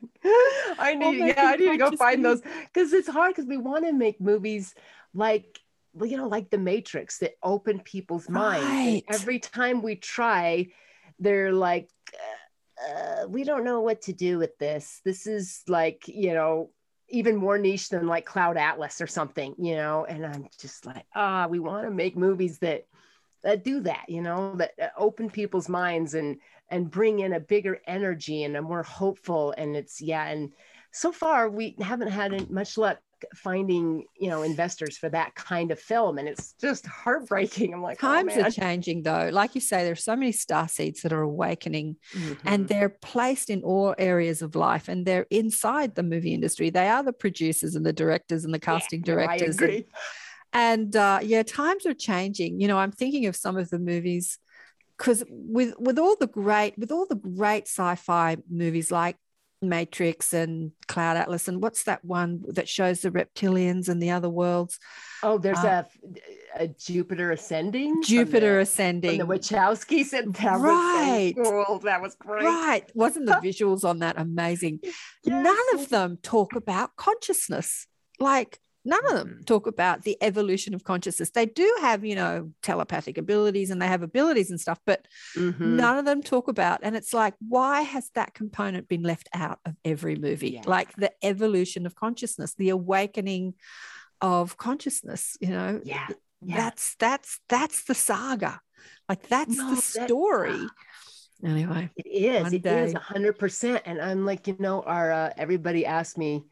I 0.80 0.96
need, 0.96 1.20
making 1.20 1.28
yeah, 1.28 1.46
I 1.50 1.56
need 1.58 1.70
to 1.74 1.78
go 1.78 1.92
find 1.92 2.26
those 2.26 2.42
because 2.42 2.94
it's 2.94 3.08
hard 3.08 3.36
because 3.36 3.46
we 3.48 3.58
want 3.58 3.86
to 3.86 3.94
make 3.94 4.20
movies 4.20 4.74
like, 5.14 5.60
well, 5.94 6.10
you 6.10 6.18
know, 6.18 6.28
like 6.28 6.50
The 6.50 6.58
Matrix 6.58 7.20
that 7.20 7.36
open 7.44 7.80
people's 7.82 8.28
minds. 8.28 8.66
Right. 8.66 9.04
every 9.08 9.38
time 9.38 9.84
we 9.84 9.98
try, 9.98 10.70
they're 11.20 11.54
like, 11.54 11.92
uh, 12.90 13.28
we 13.28 13.44
don't 13.44 13.66
know 13.66 13.82
what 13.82 14.02
to 14.04 14.14
do 14.14 14.40
with 14.40 14.58
this. 14.58 15.00
This 15.06 15.28
is 15.28 15.62
like, 15.68 16.08
you 16.08 16.34
know, 16.34 16.72
even 17.10 17.36
more 17.36 17.58
niche 17.58 17.90
than 17.90 18.08
like 18.08 18.26
Cloud 18.26 18.58
Atlas 18.58 19.02
or 19.02 19.08
something, 19.08 19.56
you 19.58 19.76
know. 19.76 20.06
And 20.06 20.26
I'm 20.26 20.48
just 20.60 20.86
like, 20.86 21.06
ah, 21.14 21.48
we 21.50 21.60
want 21.60 21.86
to 21.86 21.92
make 21.92 22.18
movies 22.18 22.60
that 22.60 22.86
that 23.44 23.64
do 23.64 23.82
that, 23.82 24.06
you 24.08 24.22
know, 24.22 24.56
that 24.56 24.72
that 24.78 24.94
open 24.98 25.30
people's 25.30 25.70
minds 25.70 26.14
and 26.16 26.38
and 26.70 26.90
bring 26.90 27.20
in 27.20 27.34
a 27.34 27.40
bigger 27.40 27.80
energy 27.86 28.44
and 28.44 28.58
a 28.58 28.62
more 28.62 28.84
hopeful. 28.84 29.54
And 29.58 29.76
it's 29.76 30.02
yeah, 30.02 30.26
and 30.28 30.52
so 30.92 31.12
far 31.12 31.50
we 31.50 31.76
haven't 31.80 32.10
had 32.10 32.50
much 32.50 32.78
luck 32.78 33.00
finding 33.36 34.06
you 34.20 34.30
know 34.30 34.44
investors 34.44 34.98
for 34.98 35.10
that 35.10 35.36
kind 35.36 35.72
of 35.72 35.80
film, 35.80 36.18
and 36.18 36.28
it's 36.28 36.54
just 36.54 36.86
heartbreaking. 37.04 37.74
I'm 37.74 37.82
like, 37.82 38.00
Times 38.00 38.34
oh, 38.36 38.42
are 38.44 38.52
changing, 38.52 39.04
though. 39.04 39.30
Like 39.32 39.56
you 39.56 39.62
say, 39.62 39.84
there's 39.84 40.04
so 40.04 40.16
many 40.16 40.32
star 40.32 40.68
seeds 40.68 41.02
that 41.02 41.14
are 41.14 41.22
awakening, 41.22 41.98
and 42.46 42.66
Mhm. 42.66 42.68
they're 42.68 42.90
placed 42.90 43.50
in 43.50 43.62
all 43.64 43.96
areas 43.98 44.42
of 44.42 44.56
life, 44.56 44.88
and 44.88 45.06
they're 45.06 45.28
inside 45.30 45.96
the 45.96 46.04
movie 46.04 46.34
industry. 46.34 46.70
They 46.70 46.88
are 46.90 47.04
the 47.04 47.14
producers 47.14 47.76
and 47.76 47.86
the 47.86 47.94
directors 47.94 48.46
and 48.46 48.54
the 48.54 48.58
Yeah, 48.60 48.66
casting 48.74 49.04
no, 49.06 49.14
I 49.14 49.16
directors. 49.16 49.58
and- 49.60 49.70
agree. 49.70 49.86
and 50.54 50.96
uh, 50.96 51.20
yeah 51.22 51.44
times 51.44 51.86
are 51.86 51.94
changing 51.94 52.62
you 52.62 52.68
know 52.70 52.78
i'm 52.78 52.92
thinking 52.92 53.26
of 53.26 53.36
some 53.36 53.58
of 53.58 53.70
the 53.72 53.80
movies 53.80 54.38
because 54.98 55.22
with 55.30 55.74
with 55.78 56.00
all 56.00 56.16
the 56.18 56.28
great 56.28 56.78
with 56.78 56.92
all 56.92 57.06
the 57.06 57.16
great 57.16 57.64
sci-fi 57.68 58.38
movies 58.50 58.90
like 58.92 59.18
matrix 59.62 60.34
and 60.34 60.72
cloud 60.88 61.18
atlas 61.18 61.48
and 61.48 61.62
what's 61.64 61.84
that 61.84 62.04
one 62.06 62.44
that 62.48 62.68
shows 62.70 63.02
the 63.02 63.10
reptilians 63.12 63.88
and 63.90 64.02
the 64.02 64.12
other 64.12 64.30
worlds 64.30 64.80
Oh, 65.24 65.38
there's 65.40 65.58
Uh, 65.60 65.84
a, 66.58 66.64
a 66.64 66.68
Jupiter 66.68 67.32
ascending. 67.32 68.04
jupiter 68.04 68.56
the, 68.56 68.60
ascending 68.62 69.18
the 69.20 69.26
Wachowskis. 69.26 70.14
And 70.14 70.34
that 70.36 70.60
Right. 70.60 71.34
was 71.36 71.48
so 71.48 71.66
cool. 71.66 71.80
That 71.80 72.02
was 72.02 72.16
great. 72.16 72.46
right 72.46 72.92
wasn't 72.94 73.26
the 73.26 73.34
visuals 73.44 73.84
on 73.84 74.00
that 74.00 74.20
amazing 74.20 74.80
none 75.26 75.58
of 75.74 75.90
them 75.90 76.18
talk 76.22 76.56
about 76.56 76.96
consciousness 76.96 77.88
like 78.20 78.60
none 78.86 79.06
of 79.08 79.14
them 79.18 79.40
Mhm. 79.42 79.46
talk 79.46 79.66
about 79.68 80.04
the 80.04 80.16
evolution 80.22 80.74
of 80.76 80.84
consciousness 80.84 81.32
they 81.32 81.46
do 81.46 81.68
have 81.82 82.06
you 82.06 82.16
know 82.16 82.52
telepathic 82.62 83.18
abilities 83.18 83.70
and 83.72 83.82
they 83.82 83.88
have 83.88 84.04
abilities 84.04 84.50
and 84.52 84.62
stuff 84.62 84.80
but 84.86 85.08
Mhm. 85.36 85.60
none 85.60 85.98
of 85.98 86.06
them 86.06 86.22
talk 86.22 86.48
about 86.48 86.80
and 86.84 86.96
it's 86.96 87.14
like 87.14 87.34
why 87.40 87.82
has 87.82 88.10
that 88.12 88.34
component 88.34 88.88
been 88.88 89.04
left 89.04 89.28
out 89.34 89.60
of 89.66 89.74
every 89.84 90.16
movie 90.16 90.52
Yeah. 90.52 90.62
like 90.68 90.94
the 90.96 91.12
evolution 91.24 91.86
of 91.86 91.96
consciousness 91.96 92.54
the 92.54 92.70
awakening 92.70 93.56
of 94.22 94.58
consciousness 94.58 95.38
you 95.42 95.50
know 95.50 95.82
Yeah. 95.84 96.08
Yeah. 96.42 96.58
that's 96.58 96.96
that's 96.96 97.40
that's 97.50 97.84
the 97.86 97.96
saga 97.96 98.62
like 99.10 99.28
that's 99.28 99.58
No, 99.58 99.70
the 99.72 99.76
that- 99.76 100.08
story 100.08 100.68
anyway 101.44 101.90
It 101.98 102.08
is. 102.08 102.54
It 102.54 102.66
is 102.66 102.94
day. 102.94 102.94
a 102.96 103.00
hundred 103.00 103.38
percent. 103.38 103.84
And 103.86 104.02
I'm 104.02 104.26
like, 104.26 104.48
you 104.48 104.56
know, 104.58 104.82
our 104.84 105.12
uh, 105.12 105.30
everybody 105.38 105.86
asked 105.86 106.18
me, 106.18 106.44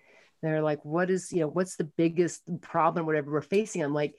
they're 0.44 0.62
like, 0.62 0.84
what 0.84 1.10
is, 1.10 1.32
you 1.32 1.40
know, 1.40 1.48
what's 1.48 1.76
the 1.76 1.84
biggest 1.84 2.42
problem, 2.62 3.06
whatever 3.06 3.32
we're 3.32 3.42
facing? 3.42 3.84
I'm 3.84 3.94
like, 3.94 4.16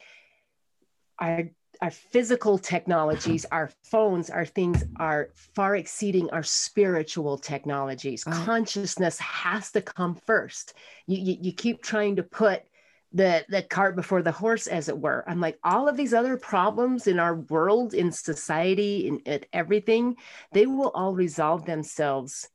our 1.19 1.51
our 1.81 1.91
physical 1.91 2.57
technologies, 2.57 3.45
our 3.51 3.71
phones, 3.83 4.31
our 4.31 4.47
things 4.47 4.85
are 4.97 5.31
far 5.55 5.75
exceeding 5.75 6.31
our 6.31 6.43
spiritual 6.43 7.37
technologies. 7.37 8.25
Right. 8.27 8.47
Consciousness 8.47 9.19
has 9.19 9.73
to 9.73 9.83
come 9.83 10.15
first. 10.15 10.75
You, 11.07 11.19
you 11.19 11.37
you 11.41 11.53
keep 11.53 11.83
trying 11.83 12.17
to 12.17 12.23
put 12.23 12.63
the 13.15 13.45
the 13.49 13.63
cart 13.63 13.97
before 13.97 14.23
the 14.23 14.33
horse 14.33 14.67
as 14.67 14.89
it 14.89 14.99
were 14.99 15.25
i'm 15.29 15.41
like 15.41 15.57
all 15.63 15.89
of 15.89 15.97
these 15.97 16.13
other 16.13 16.37
problems 16.37 17.07
in 17.07 17.21
our 17.21 17.37
world 17.37 17.95
in 17.95 18.11
society 18.11 19.07
in, 19.07 19.19
in 19.21 19.41
everything 19.53 20.17
they 20.53 20.67
will 20.67 20.91
all 20.97 21.15
resolve 21.15 21.65
themselves 21.65 22.49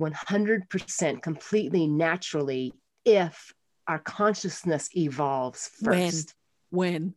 100% 0.00 1.22
completely 1.22 1.86
naturally 1.86 2.74
if 3.04 3.52
our 3.86 3.98
consciousness 3.98 4.88
evolves 4.96 5.68
first. 5.82 6.34
When? 6.70 7.14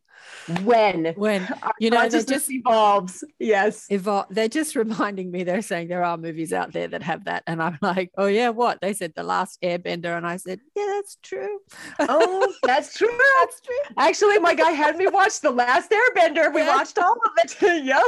When, 0.63 1.13
when? 1.15 1.45
our 1.61 1.73
you 1.79 1.89
know 1.89 1.97
consciousness 1.97 2.47
just 2.47 2.51
evolves 2.51 3.23
yes. 3.39 3.85
evol- 3.91 4.25
they're 4.29 4.47
just 4.47 4.75
reminding 4.75 5.29
me 5.29 5.43
they're 5.43 5.61
saying 5.61 5.88
there 5.88 6.03
are 6.03 6.17
movies 6.17 6.53
out 6.53 6.73
there 6.73 6.88
that 6.88 7.03
have 7.03 7.25
that 7.25 7.43
and 7.47 7.61
i'm 7.61 7.77
like 7.83 8.11
oh 8.17 8.25
yeah 8.25 8.49
what? 8.49 8.79
They 8.81 8.93
said 8.93 9.13
the 9.15 9.23
last 9.23 9.59
airbender 9.61 10.17
and 10.17 10.25
i 10.25 10.38
said 10.38 10.59
yeah 10.75 10.85
that's 10.95 11.17
true. 11.21 11.59
Oh 11.99 12.51
that's 12.63 12.93
true. 12.97 13.15
That's 13.39 13.61
true. 13.61 13.95
Actually 13.97 14.39
my 14.39 14.55
guy 14.55 14.71
had 14.71 14.97
me 14.97 15.07
watch 15.07 15.39
the 15.41 15.51
last 15.51 15.91
airbender. 15.91 16.53
We 16.53 16.61
Yeah. 16.61 16.75
watched 16.75 16.97
all 16.97 17.13
of 17.13 17.31
it. 17.38 17.55
Yep 17.85 18.03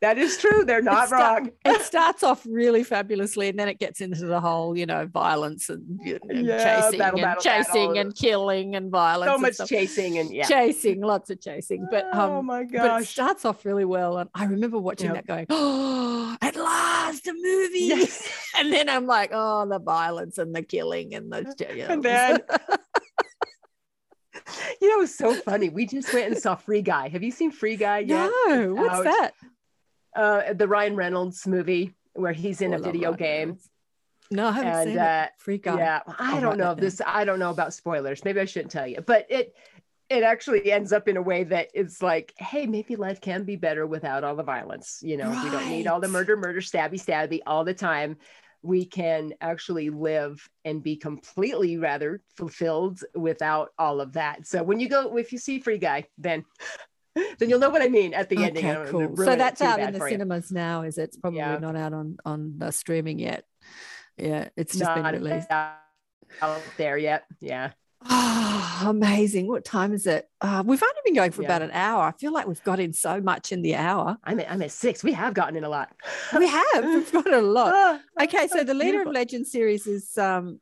that 0.00 0.18
is 0.18 0.36
true 0.38 0.64
they're 0.64 0.82
not 0.82 0.98
It's 1.04 1.08
start- 1.08 1.42
wrong 1.42 1.50
it 1.64 1.82
starts 1.82 2.22
off 2.22 2.44
really 2.48 2.84
fabulously 2.84 3.48
and 3.48 3.58
then 3.58 3.68
it 3.68 3.78
gets 3.78 4.00
into 4.00 4.26
the 4.26 4.40
whole 4.40 4.76
you 4.76 4.86
know 4.86 5.06
violence 5.06 5.68
and, 5.68 5.98
you 6.04 6.18
know, 6.24 6.40
Yeah, 6.40 6.80
chasing 6.82 6.98
battle, 6.98 7.18
and 7.20 7.24
battle, 7.24 7.42
chasing 7.42 7.72
battle. 7.88 7.98
and 7.98 8.14
killing 8.14 8.74
and 8.76 8.90
violence 8.90 9.28
so 9.30 9.34
and 9.34 9.42
much 9.42 9.54
stuff. 9.54 9.68
chasing 9.68 10.18
and 10.18 10.30
yeah 10.34 10.46
chasing 10.46 11.00
lots 11.00 11.30
of 11.30 11.40
chasing 11.40 11.86
but 11.90 12.04
um 12.14 12.30
oh 12.30 12.42
my 12.42 12.64
but 12.64 13.02
it 13.02 13.06
starts 13.06 13.44
off 13.44 13.64
really 13.64 13.84
well 13.84 14.18
and 14.18 14.28
i 14.34 14.44
remember 14.44 14.78
watching 14.78 15.06
Yep. 15.06 15.14
that 15.14 15.26
going 15.26 15.46
oh 15.50 16.36
at 16.42 16.56
last 16.56 17.26
a 17.26 17.32
movie 17.32 17.78
Yes. 17.86 18.28
and 18.58 18.72
then 18.72 18.88
i'm 18.88 19.06
like 19.06 19.30
oh 19.32 19.66
the 19.68 19.78
violence 19.78 20.38
and 20.38 20.54
the 20.54 20.62
killing 20.62 21.14
and 21.14 21.32
the 21.32 21.54
you 21.74 21.76
know, 21.86 21.92
And 21.94 22.02
then- 22.02 22.40
you 24.80 24.88
know, 24.94 25.02
it's 25.02 25.16
so 25.16 25.34
funny. 25.34 25.70
We 25.70 25.86
just 25.86 26.12
went 26.12 26.26
and 26.32 26.38
saw 26.38 26.54
Free 26.54 26.82
Guy. 26.82 27.08
Have 27.08 27.22
you 27.22 27.30
seen 27.30 27.50
Free 27.50 27.76
Guy 27.76 28.00
yet? 28.00 28.30
no 28.48 28.74
what's 28.74 28.94
out. 28.96 29.04
that 29.04 29.30
Uh, 30.16 30.52
the 30.54 30.66
Ryan 30.66 30.96
Reynolds 30.96 31.46
movie 31.46 31.94
where 32.14 32.32
he's 32.32 32.62
in 32.62 32.72
Oh, 32.72 32.78
a 32.78 32.80
video 32.80 33.10
Ryan 33.10 33.18
game. 33.18 33.58
No 34.30 34.48
i 34.48 34.52
haven't 34.52 34.72
And, 34.72 34.88
seen 34.88 34.98
uh, 34.98 35.26
it 35.28 35.32
free 35.38 35.58
guy 35.58 35.76
Yeah, 35.78 36.00
I 36.18 36.40
don't 36.40 36.58
know 36.58 36.72
if 36.72 36.78
this. 36.78 37.00
I 37.06 37.24
don't 37.24 37.38
know 37.38 37.50
about 37.50 37.74
spoilers. 37.74 38.24
Maybe 38.24 38.40
I 38.40 38.44
shouldn't 38.46 38.72
tell 38.72 38.86
you, 38.86 39.00
but 39.00 39.26
it 39.28 39.54
it 40.08 40.22
actually 40.22 40.70
ends 40.70 40.92
up 40.92 41.08
in 41.08 41.16
a 41.16 41.22
way 41.22 41.42
that 41.44 41.68
it's 41.74 42.00
like, 42.00 42.32
hey, 42.38 42.64
maybe 42.66 42.94
life 42.94 43.20
can 43.20 43.42
be 43.44 43.56
better 43.56 43.86
without 43.86 44.22
all 44.24 44.36
the 44.36 44.42
violence. 44.44 45.00
You 45.02 45.16
know, 45.16 45.28
we 45.30 45.50
don't 45.50 45.68
need 45.68 45.88
all 45.88 45.98
the 46.00 46.06
murder, 46.08 46.36
murder, 46.36 46.60
stabby, 46.60 46.94
stabby 46.94 47.40
all 47.44 47.64
the 47.64 47.74
time. 47.74 48.16
We 48.62 48.84
can 48.84 49.32
actually 49.40 49.90
live 49.90 50.48
and 50.64 50.80
be 50.82 50.96
completely 50.96 51.76
rather 51.76 52.22
fulfilled 52.36 53.00
without 53.16 53.70
all 53.78 54.00
of 54.00 54.12
that. 54.12 54.46
So 54.46 54.62
when 54.62 54.78
you 54.78 54.88
go, 54.88 55.16
if 55.16 55.32
you 55.32 55.38
see 55.38 55.58
Free 55.58 55.78
Guy, 55.78 56.06
then 56.18 56.44
then 57.38 57.48
you'll 57.50 57.58
know 57.58 57.70
what 57.70 57.82
I 57.82 57.88
mean 57.88 58.14
at 58.14 58.28
the 58.28 58.36
ending. 58.44 58.64
Okay 58.64 58.74
don't 58.74 58.88
cool 58.88 59.16
so 59.16 59.36
that's 59.36 59.60
out 59.62 59.80
in 59.80 59.92
the 59.92 59.98
for 59.98 60.08
you. 60.08 60.14
cinemas 60.14 60.52
now 60.52 60.82
is 60.82 60.98
it 60.98 61.02
it's 61.04 61.16
probably 61.16 61.38
Yeah. 61.38 61.58
not 61.58 61.76
out 61.76 61.92
on 61.92 62.16
on 62.24 62.54
the 62.58 62.70
streaming 62.70 63.18
yet 63.18 63.44
yeah 64.18 64.48
it's 64.56 64.72
just 64.76 64.84
Not 64.84 65.12
been 65.12 65.22
released 65.22 65.50
out 65.50 65.76
there 66.76 66.98
yet. 66.98 67.24
Yeah. 67.40 67.72
Oh, 68.08 68.84
amazing. 68.88 69.46
What 69.48 69.64
time 69.64 69.92
is 69.92 70.06
it? 70.06 70.28
Uh, 70.40 70.62
we've 70.66 70.82
only 70.82 70.94
been 71.04 71.14
going 71.14 71.30
for 71.32 71.42
Yeah. 71.42 71.48
about 71.48 71.62
an 71.62 71.70
hour. 71.72 72.02
I 72.04 72.12
feel 72.12 72.32
like 72.32 72.46
we've 72.46 72.62
got 72.62 72.78
in 72.78 72.92
so 72.92 73.20
much 73.20 73.52
in 73.52 73.62
the 73.62 73.74
hour. 73.74 74.16
I'm 74.22 74.38
at, 74.40 74.50
I'm 74.50 74.60
at 74.62 74.70
six. 74.70 75.02
We 75.02 75.12
have 75.12 75.34
gotten 75.34 75.56
in 75.56 75.64
a 75.64 75.68
lot. 75.68 75.92
We 76.36 76.46
have. 76.46 76.84
We've 76.84 77.10
got 77.12 77.32
a 77.32 77.40
lot. 77.40 78.00
Okay, 78.22 78.48
so 78.48 78.64
the 78.64 78.74
Leader 78.82 78.98
Beautiful. 78.98 79.10
of 79.10 79.14
Legend 79.14 79.46
series 79.46 79.86
is 79.86 80.16
um 80.18 80.60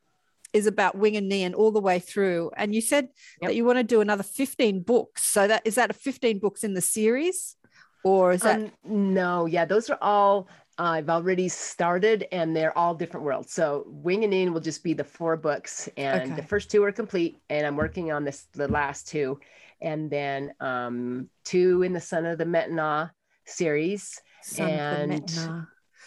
is 0.55 0.67
about 0.67 0.97
Wing 0.97 1.17
and 1.17 1.31
Nian 1.31 1.53
all 1.55 1.73
the 1.73 1.81
way 1.81 1.99
through. 1.99 2.51
And 2.57 2.75
you 2.75 2.81
said 2.81 3.09
Yep. 3.43 3.51
that 3.51 3.55
you 3.57 3.65
want 3.65 3.79
to 3.79 3.83
do 3.85 4.01
another 4.01 4.23
15 4.23 4.83
books. 4.83 5.25
So 5.25 5.47
that 5.49 5.63
is 5.67 5.75
that 5.75 5.91
a 5.91 5.93
15 5.93 6.39
books 6.39 6.65
in 6.65 6.73
the 6.73 6.81
series? 6.81 7.57
Or 8.05 8.33
is 8.33 8.43
that 8.43 8.61
Um, 8.61 8.73
no, 8.85 9.47
yeah, 9.47 9.65
those 9.65 9.91
are 9.91 9.99
all 10.01 10.49
I've 10.77 11.09
already 11.09 11.49
started, 11.49 12.27
and 12.33 12.55
they're 12.55 12.77
all 12.77 12.97
different 12.97 13.25
worlds. 13.25 13.53
So 13.53 13.85
Wing 13.87 14.25
and 14.25 14.33
Nian 14.33 14.53
will 14.53 14.61
just 14.61 14.83
be 14.83 14.93
the 14.93 15.05
four 15.05 15.37
books, 15.37 15.89
and 15.97 16.35
the 16.35 16.43
first 16.43 16.69
two 16.71 16.83
are 16.83 16.91
complete, 16.91 17.39
and 17.49 17.65
I'm 17.67 17.77
working 17.77 18.11
on 18.11 18.25
this 18.25 18.49
the 18.53 18.67
last 18.67 19.07
two, 19.07 19.39
and 19.81 20.11
then 20.11 20.53
um, 20.61 21.29
two 21.45 21.83
in 21.83 21.93
the 21.93 22.01
Son 22.01 22.27
of 22.27 22.39
the 22.39 22.45
Metna 22.45 23.11
series. 23.45 24.21
Son 24.43 24.73
of 24.73 25.09
the 25.09 25.15
and-? 25.15 25.67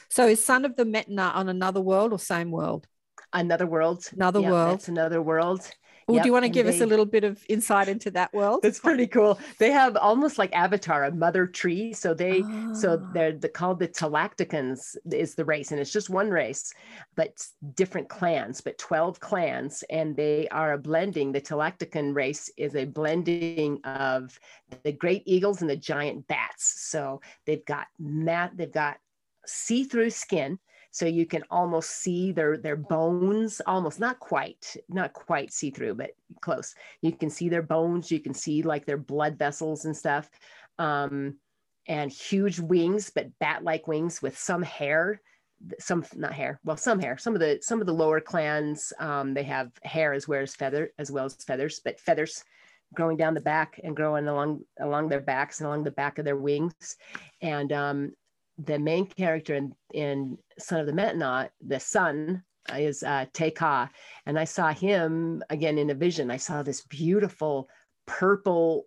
So 0.09 0.27
is 0.27 0.43
Son 0.43 0.65
of 0.65 0.75
the 0.75 0.85
Metna 0.85 1.33
on 1.33 1.47
another 1.49 1.81
world 1.81 2.11
or 2.11 2.19
same 2.19 2.51
world? 2.51 2.87
Another 3.39 3.67
world. 3.67 4.09
Another 4.13 4.41
Yep, 4.41 4.51
world. 4.51 4.79
That's 4.79 4.87
another 4.87 5.21
world. 5.21 5.71
Or 6.07 6.15
Yep, 6.15 6.23
do 6.23 6.27
you 6.29 6.33
want 6.33 6.45
to 6.45 6.49
give 6.49 6.67
us 6.67 6.79
a 6.79 6.85
little 6.85 7.05
bit 7.05 7.25
of 7.25 7.43
insight 7.49 7.89
into 7.89 8.09
that 8.11 8.33
world? 8.33 8.61
That's 8.63 8.79
pretty 8.79 9.07
cool. 9.07 9.39
They 9.59 9.71
have 9.71 9.97
almost 9.97 10.37
like 10.37 10.53
Avatar, 10.53 11.03
a 11.03 11.11
mother 11.11 11.45
tree. 11.45 11.91
So 11.93 12.13
they 12.13 12.43
so 12.71 12.93
Ah. 12.93 13.11
they're 13.11 13.33
the, 13.33 13.49
called 13.49 13.79
the 13.79 13.89
Talacticans 13.89 14.95
is 15.11 15.35
the 15.35 15.43
race, 15.43 15.71
and 15.71 15.81
it's 15.81 15.91
just 15.91 16.09
one 16.09 16.29
race, 16.29 16.73
but 17.15 17.45
different 17.75 18.07
clans, 18.07 18.61
but 18.61 18.77
12 18.77 19.19
clans, 19.19 19.83
and 19.89 20.15
they 20.15 20.47
are 20.49 20.71
a 20.73 20.77
blending. 20.77 21.33
The 21.33 21.41
Talactican 21.41 22.15
race 22.15 22.49
is 22.57 22.73
a 22.75 22.85
blending 22.85 23.81
of 23.83 24.39
the 24.83 24.93
great 24.93 25.23
eagles 25.25 25.61
and 25.61 25.69
the 25.69 25.75
giant 25.75 26.25
bats. 26.27 26.89
So 26.89 27.19
they've 27.45 27.65
got 27.65 27.87
mat, 27.99 28.51
they've 28.55 28.71
got 28.71 28.97
see-through 29.45 30.11
skin. 30.11 30.59
So 30.97 31.05
you 31.05 31.27
can 31.27 31.43
almost 31.51 31.91
see 32.01 32.31
their 32.31 32.57
their 32.57 32.75
bones, 32.75 33.61
almost 33.67 33.99
not 33.99 34.19
quite, 34.19 34.75
not 34.89 35.13
quite 35.13 35.53
see 35.53 35.69
through, 35.69 35.93
but 35.93 36.15
close. 36.41 36.73
You 37.03 37.11
can 37.11 37.29
see 37.29 37.49
their 37.49 37.61
bones. 37.61 38.11
You 38.11 38.19
can 38.19 38.33
see 38.33 38.63
like 38.63 38.87
their 38.87 38.97
blood 38.97 39.37
vessels 39.37 39.85
and 39.85 39.95
stuff. 39.95 40.27
Um, 40.79 41.35
and 41.87 42.11
huge 42.11 42.59
wings, 42.59 43.11
but 43.13 43.29
bat-like 43.37 43.87
wings 43.87 44.23
with 44.23 44.35
some 44.39 44.63
hair, 44.63 45.21
some 45.77 46.03
not 46.15 46.33
hair, 46.33 46.59
well, 46.63 46.77
some 46.77 46.99
hair. 46.99 47.15
Some 47.19 47.35
of 47.35 47.41
the 47.41 47.59
some 47.61 47.79
of 47.79 47.85
the 47.85 47.93
lower 47.93 48.19
clans, 48.19 48.91
um, 48.99 49.35
they 49.35 49.43
have 49.43 49.69
hair 49.83 50.13
as 50.13 50.27
well 50.27 50.41
as 50.41 50.55
feather 50.55 50.91
as 50.97 51.11
well 51.11 51.25
as 51.25 51.35
feathers, 51.35 51.79
but 51.79 51.99
feathers 51.99 52.43
growing 52.95 53.17
down 53.17 53.35
the 53.35 53.41
back 53.41 53.79
and 53.83 53.95
growing 53.95 54.27
along 54.27 54.61
along 54.79 55.09
their 55.09 55.21
backs 55.21 55.59
and 55.59 55.67
along 55.67 55.83
the 55.83 55.91
back 55.91 56.17
of 56.17 56.25
their 56.25 56.37
wings. 56.37 56.97
And 57.39 57.71
um, 57.71 58.13
the 58.57 58.79
main 58.79 59.05
character 59.05 59.55
in 59.55 59.73
in 59.93 60.37
Son 60.57 60.79
of 60.79 60.87
the 60.87 60.93
Metna, 60.93 61.49
the 61.65 61.79
son 61.79 62.43
is 62.75 63.03
uh, 63.03 63.25
Teka, 63.33 63.89
and 64.25 64.37
I 64.37 64.43
saw 64.43 64.73
him 64.73 65.43
again 65.49 65.77
in 65.77 65.89
a 65.89 65.95
vision. 65.95 66.31
I 66.31 66.37
saw 66.37 66.63
this 66.63 66.81
beautiful 66.81 67.69
purple 68.05 68.85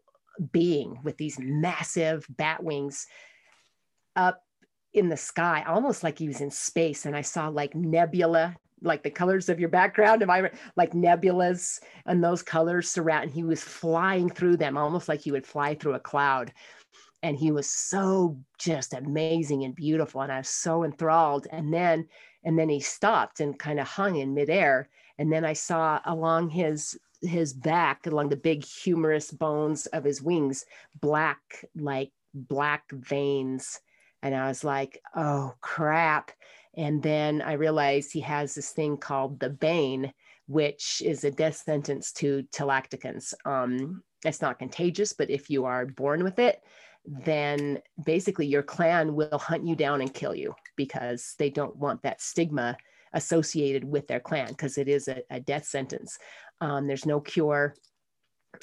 being 0.53 0.99
with 1.05 1.17
these 1.17 1.39
massive 1.39 2.27
bat 2.31 2.63
wings 2.63 3.07
up 4.17 4.43
in 4.93 5.09
the 5.09 5.17
sky, 5.17 5.65
almost 5.67 6.03
like 6.03 6.19
he 6.19 6.27
was 6.27 6.41
in 6.41 6.51
space. 6.51 7.07
And 7.07 7.17
I 7.17 7.21
saw 7.23 7.49
like 7.49 7.75
nebula, 7.75 8.57
like 8.83 9.03
the 9.03 9.11
colors 9.11 9.49
of 9.49 9.61
your 9.61 9.69
background. 9.69 10.23
Am 10.23 10.31
I 10.31 10.51
like 10.77 10.93
nebulas 10.93 11.81
and 12.07 12.23
those 12.23 12.43
colors 12.43 12.91
surround? 12.91 13.25
And 13.25 13.33
he 13.33 13.45
was 13.45 13.63
flying 13.63 14.29
through 14.29 14.57
them, 14.57 14.77
almost 14.77 15.09
like 15.09 15.21
he 15.21 15.33
would 15.33 15.47
fly 15.47 15.75
through 15.75 15.95
a 15.95 16.01
cloud. 16.01 16.53
And 17.23 17.37
he 17.37 17.51
was 17.51 17.69
so 17.69 18.39
just 18.59 18.95
amazing 18.95 19.65
and 19.65 19.75
beautiful. 19.75 20.23
And 20.23 20.33
I 20.33 20.39
was 20.39 20.49
so 20.49 20.85
enthralled. 20.85 21.47
And 21.51 21.73
then, 21.73 22.09
and 22.45 22.59
then 22.59 22.69
he 22.69 22.81
stopped 22.81 23.41
and 23.41 23.59
kind 23.59 23.79
of 23.79 23.87
hung 23.87 24.17
in 24.17 24.35
midair. 24.35 24.89
And 25.19 25.31
then 25.31 25.45
I 25.45 25.53
saw 25.53 26.01
along 26.05 26.51
his 26.51 26.99
his 27.23 27.53
back, 27.53 28.07
along 28.07 28.31
the 28.31 28.37
big 28.37 28.65
humerus 28.65 29.31
bones 29.31 29.87
of 29.87 30.05
his 30.05 30.23
wings, 30.23 30.65
black, 31.01 31.65
like 31.77 32.13
black 32.35 32.91
veins. 32.91 33.79
And 34.23 34.35
I 34.35 34.49
was 34.49 34.65
like, 34.65 35.03
oh 35.15 35.55
crap. 35.61 36.31
And 36.75 37.03
then 37.03 37.43
I 37.43 37.53
realized 37.55 38.13
he 38.13 38.21
has 38.21 38.55
this 38.55 38.71
thing 38.71 38.97
called 38.97 39.41
the 39.41 39.51
Bane, 39.51 40.13
which 40.47 41.03
is 41.05 41.25
a 41.25 41.31
death 41.31 41.57
sentence 41.57 42.13
to 42.13 42.45
Talacticans. 42.53 43.35
Um, 43.45 44.03
it's 44.25 44.43
not 44.43 44.59
contagious, 44.59 45.13
but 45.13 45.31
if 45.31 45.51
you 45.51 45.65
are 45.65 45.87
born 45.87 46.23
with 46.23 46.39
it, 46.39 46.63
then 47.05 47.81
basically 48.05 48.47
your 48.47 48.63
clan 48.63 49.15
will 49.15 49.39
hunt 49.39 49.67
you 49.67 49.75
down 49.75 50.01
and 50.01 50.13
kill 50.13 50.35
you 50.35 50.55
because 50.77 51.35
they 51.39 51.51
don't 51.51 51.77
want 51.77 52.03
that 52.03 52.21
stigma 52.21 52.77
associated 53.13 53.85
with 53.85 54.07
their 54.07 54.21
clan 54.21 54.49
because 54.49 54.79
it 54.79 54.89
is 54.89 55.09
a, 55.09 55.23
a 55.31 55.41
death 55.41 55.67
sentence. 55.67 56.19
Um, 56.61 56.87
there's 56.87 57.07
no 57.07 57.21
cure. 57.21 57.75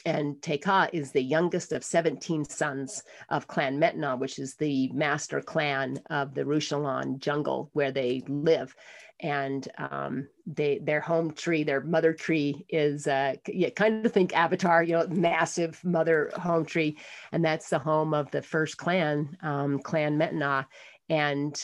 And 0.06 0.36
Teka 0.42 0.90
is 0.94 1.12
the 1.12 1.22
youngest 1.22 1.72
of 1.72 1.84
17 1.84 2.46
sons 2.46 3.04
of 3.30 3.48
Clan 3.48 3.80
Metna, 3.80 4.18
which 4.18 4.40
is 4.40 4.56
the 4.56 4.90
master 4.90 5.42
clan 5.42 6.00
of 6.10 6.34
the 6.34 6.44
Rushalan 6.44 7.20
jungle 7.20 7.70
where 7.74 7.92
they 7.92 8.24
live. 8.28 8.76
And 9.20 9.68
um, 9.78 10.28
they 10.46 10.78
their 10.78 11.02
home 11.02 11.34
tree, 11.34 11.64
their 11.64 11.82
mother 11.82 12.14
tree 12.14 12.66
is 12.70 13.08
uh, 13.08 13.36
yeah, 13.48 13.70
kind 13.70 14.06
of 14.06 14.12
think 14.12 14.36
Avatar, 14.36 14.84
you 14.84 14.94
know, 14.94 15.08
massive 15.08 15.84
mother 15.84 16.32
home 16.36 16.66
tree, 16.66 17.00
and 17.32 17.44
that's 17.44 17.70
the 17.70 17.80
home 17.80 18.14
of 18.14 18.30
the 18.30 18.44
first 18.44 18.78
clan, 18.78 19.36
um, 19.42 19.80
Clan 19.80 20.20
Metna. 20.20 20.68
And 21.10 21.60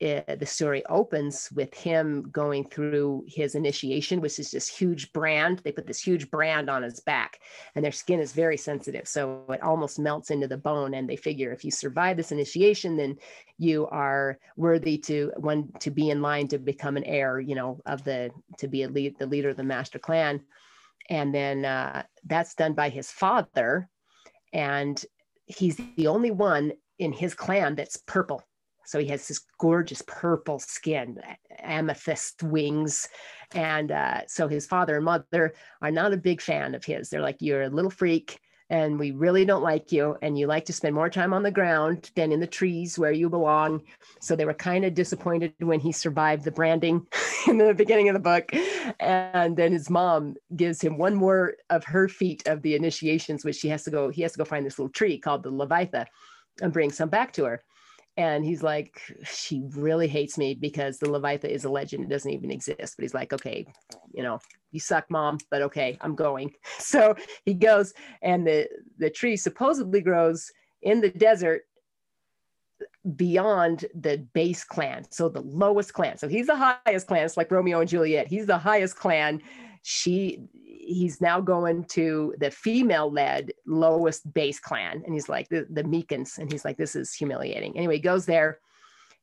the 0.00 0.46
story 0.46 0.82
opens 0.86 1.50
with 1.54 1.74
him 1.74 2.30
going 2.32 2.64
through 2.64 3.22
his 3.28 3.54
initiation, 3.54 4.22
which 4.22 4.38
is 4.38 4.50
this 4.50 4.66
huge 4.66 5.12
brand. 5.12 5.58
They 5.58 5.72
put 5.72 5.86
this 5.86 6.00
huge 6.00 6.30
brand 6.30 6.70
on 6.70 6.82
his 6.82 7.00
back, 7.00 7.38
and 7.74 7.84
their 7.84 7.92
skin 7.92 8.18
is 8.18 8.32
very 8.32 8.56
sensitive. 8.56 9.06
So 9.06 9.44
it 9.50 9.62
almost 9.62 9.98
melts 9.98 10.30
into 10.30 10.48
the 10.48 10.56
bone. 10.56 10.94
And 10.94 11.08
they 11.08 11.16
figure 11.16 11.52
if 11.52 11.64
you 11.64 11.70
survive 11.70 12.16
this 12.16 12.32
initiation, 12.32 12.96
then 12.96 13.16
you 13.58 13.88
are 13.88 14.38
worthy 14.56 14.96
to 14.98 15.32
one 15.36 15.70
to 15.80 15.90
be 15.90 16.08
in 16.08 16.22
line 16.22 16.48
to 16.48 16.58
become 16.58 16.96
an 16.96 17.04
heir, 17.04 17.38
you 17.38 17.54
know, 17.54 17.80
of 17.84 18.02
the 18.02 18.30
to 18.58 18.68
be 18.68 18.84
a 18.84 18.88
lead, 18.88 19.18
the 19.18 19.26
leader 19.26 19.50
of 19.50 19.56
the 19.58 19.64
master 19.64 19.98
clan. 19.98 20.40
And 21.10 21.34
then 21.34 21.64
uh, 21.66 22.04
that's 22.24 22.54
done 22.54 22.72
by 22.72 22.88
his 22.88 23.10
father, 23.10 23.88
and 24.52 25.04
he's 25.44 25.78
the 25.96 26.06
only 26.06 26.30
one 26.30 26.72
in 26.98 27.12
his 27.12 27.34
clan 27.34 27.74
that's 27.74 27.96
purple. 27.96 28.42
So 28.84 28.98
he 28.98 29.06
has 29.06 29.28
this 29.28 29.40
gorgeous 29.58 30.02
purple 30.06 30.58
skin, 30.58 31.20
amethyst 31.60 32.42
wings. 32.42 33.08
And 33.54 33.92
uh, 33.92 34.22
so 34.26 34.48
his 34.48 34.66
father 34.66 34.96
and 34.96 35.04
mother 35.04 35.54
are 35.82 35.90
not 35.90 36.12
a 36.12 36.16
big 36.16 36.40
fan 36.40 36.74
of 36.74 36.84
his. 36.84 37.10
They're 37.10 37.20
like, 37.20 37.36
You're 37.40 37.62
a 37.62 37.68
little 37.68 37.90
freak, 37.90 38.40
and 38.70 38.98
we 38.98 39.10
really 39.10 39.44
don't 39.44 39.62
like 39.62 39.90
you. 39.90 40.16
And 40.22 40.38
you 40.38 40.46
like 40.46 40.64
to 40.66 40.72
spend 40.72 40.94
more 40.94 41.10
time 41.10 41.34
on 41.34 41.42
the 41.42 41.50
ground 41.50 42.10
than 42.14 42.30
in 42.30 42.38
the 42.38 42.46
trees 42.46 42.98
where 42.98 43.10
you 43.10 43.28
belong. 43.28 43.82
So 44.20 44.36
they 44.36 44.44
were 44.44 44.54
kind 44.54 44.84
of 44.84 44.94
disappointed 44.94 45.54
when 45.58 45.80
he 45.80 45.90
survived 45.90 46.44
the 46.44 46.52
branding 46.52 47.04
in 47.48 47.58
the 47.58 47.74
beginning 47.74 48.08
of 48.08 48.14
the 48.14 48.20
book. 48.20 48.52
And 49.00 49.56
then 49.56 49.72
his 49.72 49.90
mom 49.90 50.36
gives 50.54 50.80
him 50.80 50.98
one 50.98 51.16
more 51.16 51.54
of 51.68 51.84
her 51.84 52.08
feet 52.08 52.46
of 52.46 52.62
the 52.62 52.76
initiations, 52.76 53.44
which 53.44 53.56
she 53.56 53.68
has 53.68 53.82
to 53.84 53.90
go, 53.90 54.08
he 54.08 54.22
has 54.22 54.32
to 54.32 54.38
go 54.38 54.44
find 54.44 54.64
this 54.64 54.78
little 54.78 54.92
tree 54.92 55.18
called 55.18 55.42
the 55.42 55.50
Levitha 55.50 56.06
and 56.62 56.72
bring 56.72 56.92
some 56.92 57.08
back 57.08 57.32
to 57.32 57.44
her. 57.44 57.64
And 58.20 58.44
he's 58.44 58.62
like, 58.62 59.00
she 59.24 59.62
really 59.70 60.06
hates 60.06 60.36
me 60.36 60.52
because 60.52 60.98
the 60.98 61.06
Levitha 61.06 61.46
is 61.46 61.64
a 61.64 61.70
legend. 61.70 62.04
It 62.04 62.10
doesn't 62.10 62.30
even 62.30 62.50
exist. 62.50 62.96
But 62.96 63.02
he's 63.02 63.14
like, 63.14 63.32
okay, 63.32 63.66
you 64.12 64.22
know, 64.22 64.40
you 64.72 64.78
suck, 64.78 65.10
mom, 65.10 65.38
but 65.50 65.62
okay, 65.62 65.96
I'm 66.02 66.14
going. 66.14 66.52
So 66.78 67.14
he 67.46 67.54
goes, 67.54 67.94
and 68.20 68.46
the 68.46 68.68
the 68.98 69.08
tree 69.08 69.36
supposedly 69.36 70.02
grows 70.02 70.52
in 70.82 71.00
the 71.00 71.08
desert 71.08 71.62
beyond 73.16 73.86
the 73.94 74.18
base 74.34 74.64
clan. 74.64 75.06
So 75.10 75.30
the 75.30 75.40
lowest 75.40 75.94
clan. 75.94 76.18
So 76.18 76.28
he's 76.28 76.48
the 76.48 76.56
highest 76.56 77.06
clan. 77.06 77.24
It's 77.24 77.38
like 77.38 77.50
Romeo 77.50 77.80
and 77.80 77.88
Juliet. 77.88 78.26
He's 78.26 78.46
the 78.46 78.58
highest 78.58 78.96
clan. 78.96 79.40
She 79.82 80.40
he's 80.52 81.20
now 81.20 81.40
going 81.40 81.84
to 81.84 82.34
the 82.38 82.50
female 82.50 83.10
led 83.10 83.52
lowest 83.66 84.32
base 84.32 84.58
clan. 84.58 85.02
And 85.04 85.14
he's 85.14 85.28
like 85.28 85.48
the, 85.48 85.66
the 85.70 85.84
Meekins. 85.84 86.38
And 86.38 86.50
he's 86.50 86.64
like, 86.64 86.76
this 86.76 86.96
is 86.96 87.12
humiliating. 87.14 87.76
Anyway, 87.76 87.96
he 87.96 88.02
goes 88.02 88.26
there 88.26 88.58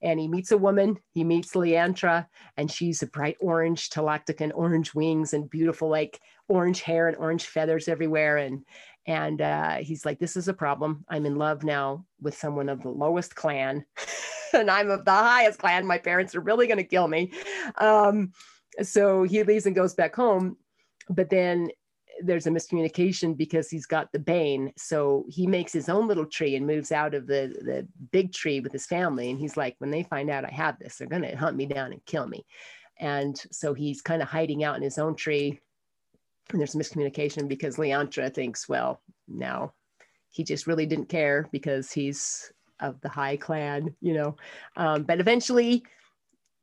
and 0.02 0.20
he 0.20 0.28
meets 0.28 0.52
a 0.52 0.58
woman. 0.58 0.98
He 1.14 1.24
meets 1.24 1.54
Leantra, 1.54 2.28
and 2.56 2.72
she's 2.72 3.02
a 3.02 3.08
bright 3.08 3.38
orange, 3.40 3.90
talactic 3.90 4.42
and 4.42 4.54
orange 4.54 4.94
wings 4.94 5.34
and 5.34 5.50
beautiful, 5.50 5.90
like 5.90 6.20
orange 6.48 6.82
hair 6.82 7.08
and 7.08 7.18
orange 7.18 7.46
feathers 7.46 7.88
everywhere. 7.88 8.38
And 8.38 8.64
and 9.08 9.42
uh, 9.42 9.76
he's 9.78 10.06
like, 10.06 10.20
"This 10.20 10.38
is 10.38 10.48
a 10.48 10.54
problem. 10.54 11.04
I'm 11.10 11.26
in 11.26 11.36
love 11.36 11.64
now 11.64 12.06
with 12.22 12.38
someone 12.38 12.70
of 12.70 12.84
the 12.84 12.90
lowest 12.90 13.36
clan, 13.36 13.86
and 14.54 14.70
I'm 14.70 14.92
of 14.92 15.04
the 15.04 15.12
highest 15.12 15.60
clan. 15.60 15.88
My 15.88 15.98
parents 15.98 16.36
are 16.36 16.42
really 16.42 16.68
going 16.68 16.78
to 16.78 16.84
kill 16.84 17.08
me." 17.08 17.32
Um, 17.78 18.34
so 18.82 19.24
he 19.24 19.44
leaves 19.44 19.66
and 19.66 19.76
goes 19.76 19.94
back 19.94 20.16
home, 20.16 20.58
but 21.10 21.30
then 21.30 21.70
there's 22.22 22.48
a 22.48 22.52
miscommunication 22.52 23.38
because 23.38 23.70
he's 23.70 23.86
got 23.86 24.12
the 24.12 24.20
bane. 24.20 24.72
So 24.78 25.26
he 25.30 25.46
makes 25.48 25.72
his 25.72 25.90
own 25.90 26.08
little 26.08 26.26
tree 26.26 26.56
and 26.56 26.66
moves 26.66 26.92
out 26.92 27.14
of 27.14 27.28
the 27.28 27.56
the 27.62 27.88
big 28.12 28.34
tree 28.34 28.60
with 28.60 28.72
his 28.72 28.86
family. 28.86 29.30
And 29.30 29.40
he's 29.40 29.58
like, 29.58 29.76
when 29.80 29.92
they 29.92 30.04
find 30.04 30.30
out 30.30 30.46
I 30.46 30.50
have 30.50 30.80
this, 30.80 30.98
they're 30.98 31.08
gonna 31.08 31.36
hunt 31.36 31.56
me 31.56 31.66
down 31.66 31.92
and 31.92 32.06
kill 32.06 32.28
me. 32.28 32.46
And 33.00 33.40
so 33.52 33.74
he's 33.74 34.02
kind 34.02 34.22
of 34.22 34.28
hiding 34.28 34.64
out 34.64 34.78
in 34.78 34.82
his 34.82 34.98
own 34.98 35.16
tree. 35.16 35.60
And 36.50 36.60
there's 36.60 36.76
miscommunication 36.76 37.48
because 37.48 37.76
Leontra 37.78 38.34
thinks, 38.34 38.68
well, 38.68 39.02
now 39.28 39.74
he 40.30 40.44
just 40.44 40.68
really 40.68 40.86
didn't 40.86 41.10
care 41.10 41.48
because 41.52 41.92
he's 41.92 42.52
of 42.80 43.00
the 43.02 43.10
high 43.10 43.38
clan, 43.38 43.96
you 44.02 44.14
know. 44.14 44.36
Um, 44.76 45.04
but 45.04 45.20
eventually 45.20 45.84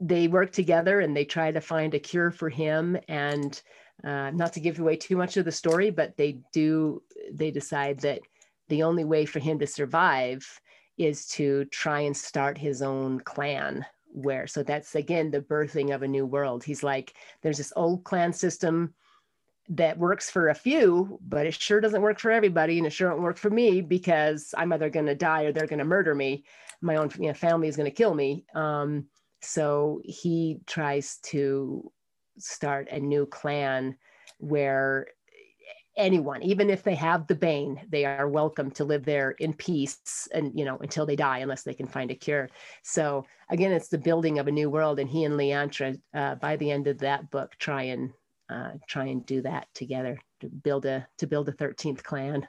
they 0.06 0.28
work 0.28 0.52
together 0.52 1.00
and 1.00 1.16
they 1.16 1.24
try 1.24 1.50
to 1.50 1.60
find 1.60 1.94
a 1.94 1.98
cure 1.98 2.30
for 2.30 2.50
him. 2.50 2.96
And 3.08 3.60
uh, 4.04 4.30
not 4.30 4.52
to 4.52 4.60
give 4.60 4.78
away 4.78 4.96
too 4.96 5.16
much 5.16 5.36
of 5.36 5.44
the 5.44 5.52
story, 5.52 5.90
but 5.90 6.16
they 6.16 6.40
do, 6.52 7.02
they 7.32 7.50
decide 7.50 8.00
that 8.00 8.20
the 8.68 8.82
only 8.82 9.04
way 9.04 9.24
for 9.24 9.38
him 9.38 9.58
to 9.58 9.66
survive 9.66 10.60
is 10.98 11.26
to 11.26 11.64
try 11.66 12.00
and 12.00 12.16
start 12.16 12.58
his 12.58 12.82
own 12.82 13.20
clan 13.20 13.84
where 14.12 14.46
so 14.46 14.62
that's 14.62 14.94
again 14.94 15.28
the 15.28 15.40
birthing 15.40 15.92
of 15.92 16.04
a 16.04 16.08
new 16.08 16.24
world 16.24 16.62
he's 16.62 16.84
like 16.84 17.14
there's 17.42 17.58
this 17.58 17.72
old 17.74 18.04
clan 18.04 18.32
system 18.32 18.94
that 19.68 19.98
works 19.98 20.30
for 20.30 20.48
a 20.48 20.54
few, 20.54 21.18
but 21.26 21.46
it 21.46 21.54
sure 21.54 21.80
doesn't 21.80 22.02
work 22.02 22.18
for 22.18 22.30
everybody, 22.30 22.78
and 22.78 22.86
it 22.86 22.92
sure 22.92 23.10
won't 23.10 23.22
work 23.22 23.38
for 23.38 23.50
me 23.50 23.80
because 23.80 24.54
I'm 24.56 24.72
either 24.72 24.90
going 24.90 25.06
to 25.06 25.14
die 25.14 25.44
or 25.44 25.52
they're 25.52 25.66
going 25.66 25.78
to 25.78 25.84
murder 25.84 26.14
me. 26.14 26.44
My 26.82 26.96
own 26.96 27.10
you 27.18 27.28
know, 27.28 27.34
family 27.34 27.68
is 27.68 27.76
going 27.76 27.90
to 27.90 27.96
kill 27.96 28.14
me. 28.14 28.44
Um, 28.54 29.06
so 29.44 30.00
he 30.04 30.60
tries 30.66 31.18
to 31.18 31.90
start 32.38 32.88
a 32.90 32.98
new 32.98 33.26
clan 33.26 33.96
where 34.38 35.06
anyone, 35.96 36.42
even 36.42 36.70
if 36.70 36.82
they 36.82 36.94
have 36.94 37.26
the 37.26 37.34
bane, 37.34 37.80
they 37.88 38.04
are 38.04 38.28
welcome 38.28 38.70
to 38.72 38.84
live 38.84 39.04
there 39.04 39.32
in 39.32 39.52
peace 39.52 40.28
and 40.32 40.52
you 40.58 40.64
know 40.64 40.78
until 40.78 41.06
they 41.06 41.16
die, 41.16 41.38
unless 41.38 41.62
they 41.62 41.74
can 41.74 41.86
find 41.86 42.10
a 42.10 42.14
cure. 42.14 42.48
So 42.82 43.24
again, 43.50 43.72
it's 43.72 43.88
the 43.88 43.98
building 43.98 44.38
of 44.38 44.48
a 44.48 44.52
new 44.52 44.70
world, 44.70 44.98
and 44.98 45.08
he 45.08 45.24
and 45.24 45.34
Leantra, 45.34 45.98
uh, 46.14 46.34
by 46.36 46.56
the 46.56 46.70
end 46.70 46.86
of 46.86 46.98
that 46.98 47.30
book, 47.30 47.54
try 47.58 47.82
and 47.84 48.10
uh, 48.48 48.72
try 48.88 49.06
and 49.06 49.24
do 49.24 49.42
that 49.42 49.68
together 49.74 50.18
to 50.40 50.48
build 50.48 50.86
a 50.86 51.06
to 51.18 51.26
build 51.26 51.48
a 51.48 51.52
13th 51.52 52.02
clan 52.02 52.46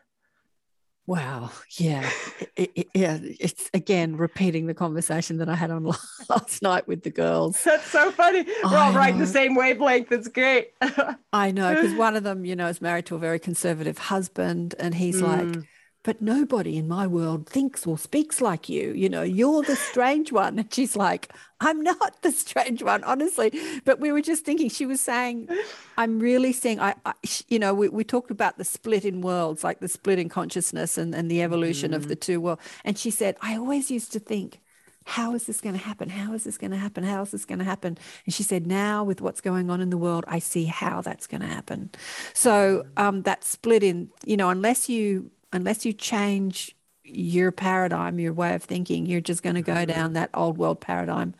wow 1.07 1.51
yeah. 1.77 2.09
It, 2.55 2.71
it, 2.75 2.87
yeah 2.93 3.19
it's 3.21 3.69
again 3.73 4.15
repeating 4.15 4.65
the 4.65 4.73
conversation 4.73 5.39
that 5.39 5.49
i 5.49 5.55
had 5.55 5.71
on 5.71 5.83
last 6.29 6.61
night 6.61 6.87
with 6.87 7.03
the 7.03 7.09
girls. 7.09 7.61
That's 7.63 7.85
so 7.85 8.11
funny. 8.11 8.45
We're 8.63 8.77
all 8.77 8.93
right 8.93 9.13
in 9.13 9.19
the 9.19 9.27
same 9.27 9.55
wavelength 9.55 10.09
That's 10.09 10.27
great. 10.29 10.71
I 11.33 11.51
know 11.51 11.73
because 11.73 11.93
one 11.95 12.15
of 12.15 12.23
them 12.23 12.45
you 12.45 12.55
know 12.55 12.67
is 12.67 12.81
married 12.81 13.05
to 13.07 13.15
a 13.15 13.19
very 13.19 13.39
conservative 13.39 13.97
husband 13.97 14.75
and 14.79 14.95
he's 14.95 15.21
mm. 15.21 15.55
like 15.55 15.65
but 16.05 16.21
nobody 16.21 16.77
in 16.77 16.87
my 16.87 17.07
world 17.07 17.49
thinks 17.49 17.85
or 17.87 17.97
speaks 17.97 18.39
like 18.39 18.69
you. 18.69 18.93
You 18.93 19.09
know, 19.09 19.23
you're 19.23 19.63
the 19.63 19.75
strange 19.75 20.31
one. 20.31 20.59
And 20.59 20.71
she's 20.71 20.95
like, 20.95 21.33
I'm 21.59 21.81
not 21.81 22.21
the 22.21 22.31
strange 22.31 22.83
one, 22.83 23.03
honestly. 23.03 23.51
But 23.85 23.99
we 23.99 24.11
were 24.11 24.21
just 24.21 24.45
thinking, 24.45 24.69
she 24.69 24.85
was 24.85 25.01
saying, 25.01 25.49
I'm 25.97 26.19
really 26.19 26.53
seeing, 26.53 26.79
I, 26.79 26.93
I 27.07 27.13
you 27.47 27.57
know, 27.57 27.73
we, 27.73 27.89
we 27.89 28.03
talked 28.03 28.29
about 28.29 28.59
the 28.59 28.63
split 28.63 29.03
in 29.03 29.21
worlds, 29.21 29.63
like 29.63 29.79
the 29.79 29.87
split 29.87 30.19
in 30.19 30.29
consciousness 30.29 30.99
and, 30.99 31.15
and 31.15 31.29
the 31.29 31.41
evolution 31.41 31.91
mm. 31.91 31.95
of 31.95 32.07
the 32.07 32.15
two 32.15 32.39
worlds. 32.39 32.61
And 32.83 32.99
she 32.99 33.09
said, 33.09 33.35
I 33.41 33.57
always 33.57 33.89
used 33.89 34.13
to 34.13 34.19
think, 34.19 34.61
how 35.05 35.33
is 35.33 35.45
this 35.45 35.61
going 35.61 35.75
to 35.75 35.81
happen? 35.81 36.09
How 36.09 36.33
is 36.33 36.43
this 36.43 36.57
going 36.57 36.71
to 36.71 36.77
happen? 36.77 37.03
How 37.03 37.21
is 37.21 37.31
this 37.31 37.45
going 37.45 37.59
to 37.59 37.65
happen? 37.65 37.97
And 38.25 38.33
she 38.33 38.43
said, 38.43 38.65
now 38.65 39.03
with 39.03 39.21
what's 39.21 39.41
going 39.41 39.69
on 39.69 39.79
in 39.79 39.91
the 39.91 39.97
world, 39.97 40.25
I 40.27 40.39
see 40.39 40.65
how 40.65 41.01
that's 41.01 41.27
going 41.27 41.41
to 41.41 41.47
happen. 41.47 41.91
So 42.33 42.85
um, 42.97 43.21
that 43.21 43.43
split 43.43 43.83
in, 43.83 44.09
you 44.25 44.35
know, 44.35 44.49
unless 44.49 44.89
you 44.89 45.31
unless 45.55 45.85
you 45.85 45.93
change 45.93 46.75
your 47.03 47.51
paradigm, 47.51 48.19
your 48.19 48.33
way 48.33 48.55
of 48.55 48.63
thinking, 48.63 49.05
you're 49.05 49.21
just 49.21 49.43
going 49.43 49.55
to 49.55 49.61
go 49.61 49.73
mm-hmm. 49.73 49.91
down 49.91 50.13
that 50.13 50.29
old 50.33 50.57
world 50.57 50.81
paradigm. 50.81 51.33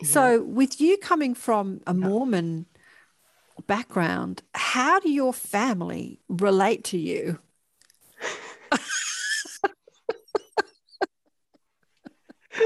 Yeah. 0.00 0.08
So, 0.08 0.42
with 0.42 0.80
you 0.80 0.96
coming 0.98 1.34
from 1.34 1.80
a 1.86 1.94
Mormon 1.94 2.66
background, 3.66 4.42
how 4.54 5.00
do 5.00 5.10
your 5.10 5.32
family 5.32 6.20
relate 6.28 6.84
to 6.84 6.98
you? 6.98 7.38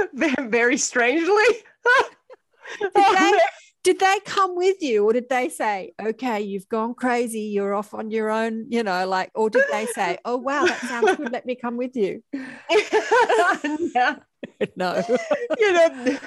Very 0.15 0.77
strangely. 0.77 1.45
did, 2.81 2.91
they, 2.95 3.41
did 3.83 3.99
they 3.99 4.21
come 4.25 4.55
with 4.55 4.81
you 4.81 5.05
or 5.05 5.13
did 5.13 5.29
they 5.29 5.49
say 5.49 5.93
okay 6.01 6.41
you've 6.41 6.69
gone 6.69 6.95
crazy 6.95 7.41
you're 7.41 7.75
off 7.75 7.95
on 7.95 8.11
your 8.11 8.31
own 8.31 8.67
you 8.71 8.83
know 8.83 9.07
like 9.07 9.31
or 9.35 9.51
did 9.51 9.65
they 9.71 9.87
say 9.87 10.19
oh 10.25 10.37
wow 10.37 10.65
that 10.65 10.81
sounds 10.81 11.17
good 11.17 11.33
let 11.33 11.47
me 11.47 11.55
come 11.55 11.77
with 11.77 11.97
you? 11.97 12.23
No. 13.65 14.23
no 14.77 15.03
you 15.59 15.73
know 15.73 16.19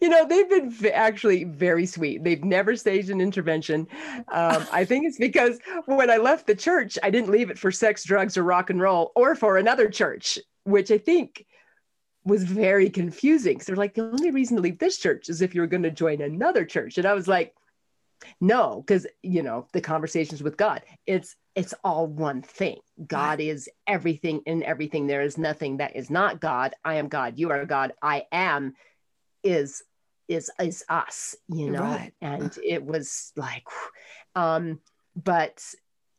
you 0.00 0.08
know 0.08 0.26
they've 0.26 0.48
been 0.48 0.74
actually 0.92 1.44
very 1.44 1.86
sweet. 1.86 2.24
They've 2.24 2.42
never 2.42 2.74
staged 2.74 3.10
an 3.10 3.20
intervention. 3.20 3.86
Um, 4.32 4.66
i 4.72 4.84
think 4.84 5.06
it's 5.06 5.18
because 5.18 5.58
when 5.86 6.10
i 6.10 6.16
left 6.16 6.46
the 6.46 6.54
church 6.54 6.98
i 7.02 7.10
didn't 7.10 7.30
leave 7.30 7.50
it 7.50 7.58
for 7.58 7.70
sex 7.70 8.04
drugs 8.04 8.36
or 8.36 8.42
rock 8.42 8.70
and 8.70 8.80
roll 8.80 9.12
or 9.14 9.34
for 9.34 9.58
another 9.58 9.88
church 9.88 10.38
which 10.64 10.90
i 10.90 10.98
think 10.98 11.44
was 12.24 12.44
very 12.44 12.88
confusing. 12.88 13.60
So 13.60 13.72
they're 13.72 13.76
like, 13.76 13.94
the 13.94 14.02
only 14.02 14.30
reason 14.30 14.56
to 14.56 14.62
leave 14.62 14.78
this 14.78 14.98
church 14.98 15.28
is 15.28 15.42
if 15.42 15.54
you're 15.54 15.66
going 15.66 15.82
to 15.82 15.90
join 15.90 16.20
another 16.20 16.64
church. 16.64 16.98
And 16.98 17.06
I 17.06 17.14
was 17.14 17.28
like, 17.28 17.54
no, 18.40 18.82
because 18.86 19.06
you 19.22 19.42
know, 19.42 19.66
the 19.72 19.80
conversations 19.80 20.42
with 20.42 20.56
God, 20.56 20.82
it's 21.06 21.36
it's 21.54 21.74
all 21.84 22.06
one 22.06 22.42
thing. 22.42 22.78
God 23.06 23.40
is 23.40 23.68
everything 23.86 24.42
in 24.46 24.62
everything. 24.62 25.06
There 25.06 25.22
is 25.22 25.36
nothing 25.36 25.78
that 25.78 25.96
is 25.96 26.08
not 26.08 26.40
God. 26.40 26.74
I 26.84 26.94
am 26.94 27.08
God. 27.08 27.34
You 27.36 27.50
are 27.50 27.64
God. 27.66 27.92
I 28.00 28.26
am 28.30 28.74
is 29.42 29.82
is 30.28 30.50
is 30.60 30.84
us, 30.88 31.34
you 31.48 31.70
know. 31.70 31.82
Right. 31.82 32.12
And 32.20 32.56
it 32.64 32.84
was 32.84 33.32
like 33.36 33.64
um 34.34 34.80
but 35.14 35.62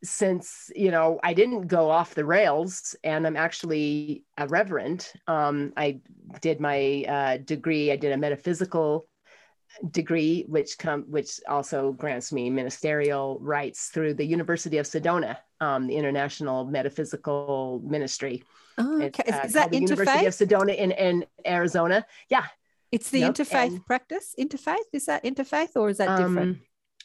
since 0.04 0.70
you 0.76 0.90
know 0.90 1.18
I 1.22 1.34
didn't 1.34 1.66
go 1.66 1.90
off 1.90 2.14
the 2.14 2.24
rails 2.24 2.94
and 3.02 3.26
I'm 3.26 3.36
actually 3.36 4.24
a 4.38 4.46
reverend. 4.46 5.10
Um, 5.26 5.72
I 5.76 6.00
did 6.40 6.60
my 6.60 7.04
uh, 7.08 7.36
degree. 7.38 7.90
I 7.90 7.96
did 7.96 8.12
a 8.12 8.16
metaphysical 8.16 9.06
degree, 9.90 10.44
which 10.48 10.78
come 10.78 11.02
which 11.10 11.40
also 11.48 11.92
grants 11.92 12.32
me 12.32 12.50
ministerial 12.50 13.38
rights 13.40 13.88
through 13.88 14.14
the 14.14 14.24
University 14.24 14.78
of 14.78 14.86
Sedona, 14.86 15.38
um, 15.60 15.86
the 15.86 15.96
International 15.96 16.64
Metaphysical 16.64 17.82
Ministry. 17.84 18.44
Oh, 18.78 19.02
okay. 19.02 19.24
It's, 19.26 19.36
uh, 19.36 19.42
is 19.44 19.52
that 19.54 19.70
the 19.70 19.80
University 19.80 20.26
of 20.26 20.34
Sedona 20.34 20.76
in, 20.76 20.90
in 20.92 21.24
Arizona? 21.46 22.06
Yeah. 22.28 22.44
It's 22.92 23.10
the 23.10 23.20
yep. 23.20 23.34
interfaith 23.34 23.66
and, 23.66 23.86
practice. 23.86 24.34
Interfaith 24.38 24.76
is 24.92 25.06
that 25.06 25.24
interfaith 25.24 25.74
or 25.74 25.88
is 25.90 25.98
that 25.98 26.16
different? 26.16 26.58
Um, 26.58 26.60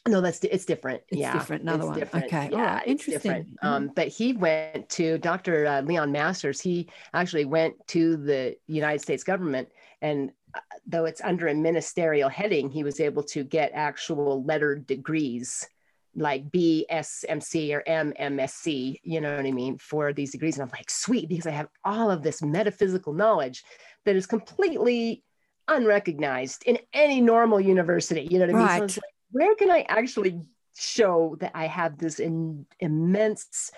no, 0.08 0.20
that's 0.20 0.42
it's 0.44 0.64
different. 0.64 1.02
It's 1.08 1.20
yeah, 1.20 1.32
different. 1.32 1.62
Another 1.62 1.86
one. 1.86 1.98
Different. 1.98 2.26
Okay. 2.26 2.48
Yeah, 2.50 2.80
oh, 2.82 2.90
interesting. 2.90 3.32
Mm-hmm. 3.32 3.66
Um, 3.66 3.90
but 3.94 4.08
he 4.08 4.32
went 4.32 4.88
to 4.90 5.18
Dr. 5.18 5.66
Uh, 5.66 5.82
Leon 5.82 6.10
Masters. 6.10 6.60
He 6.60 6.88
actually 7.12 7.44
went 7.44 7.74
to 7.88 8.16
the 8.16 8.56
United 8.66 9.00
States 9.00 9.22
government, 9.24 9.68
and 10.00 10.32
uh, 10.54 10.60
though 10.86 11.04
it's 11.04 11.20
under 11.20 11.48
a 11.48 11.54
ministerial 11.54 12.30
heading, 12.30 12.70
he 12.70 12.82
was 12.82 12.98
able 12.98 13.22
to 13.24 13.44
get 13.44 13.72
actual 13.74 14.42
lettered 14.44 14.86
degrees 14.86 15.68
like 16.16 16.50
BSMC 16.50 17.72
or 17.72 17.82
MMSC, 17.86 19.00
you 19.02 19.20
know 19.20 19.36
what 19.36 19.46
I 19.46 19.52
mean, 19.52 19.78
for 19.78 20.12
these 20.12 20.32
degrees. 20.32 20.56
And 20.58 20.64
I'm 20.64 20.72
like, 20.76 20.90
sweet, 20.90 21.28
because 21.28 21.46
I 21.46 21.52
have 21.52 21.68
all 21.84 22.10
of 22.10 22.22
this 22.22 22.42
metaphysical 22.42 23.12
knowledge 23.12 23.62
that 24.04 24.16
is 24.16 24.26
completely 24.26 25.22
unrecognized 25.68 26.64
in 26.66 26.78
any 26.92 27.20
normal 27.20 27.60
university. 27.60 28.26
You 28.28 28.40
know 28.40 28.46
what 28.46 28.54
I 28.54 28.58
mean? 28.58 28.66
Right. 28.66 28.90
So 28.90 29.00
where 29.32 29.54
can 29.54 29.70
I 29.70 29.84
actually 29.88 30.40
show 30.76 31.36
that 31.40 31.52
I 31.54 31.66
have 31.66 31.98
this 31.98 32.18
in, 32.18 32.66
immense, 32.78 33.70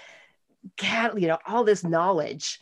you 0.82 1.28
know, 1.28 1.38
all 1.46 1.64
this 1.64 1.84
knowledge? 1.84 2.60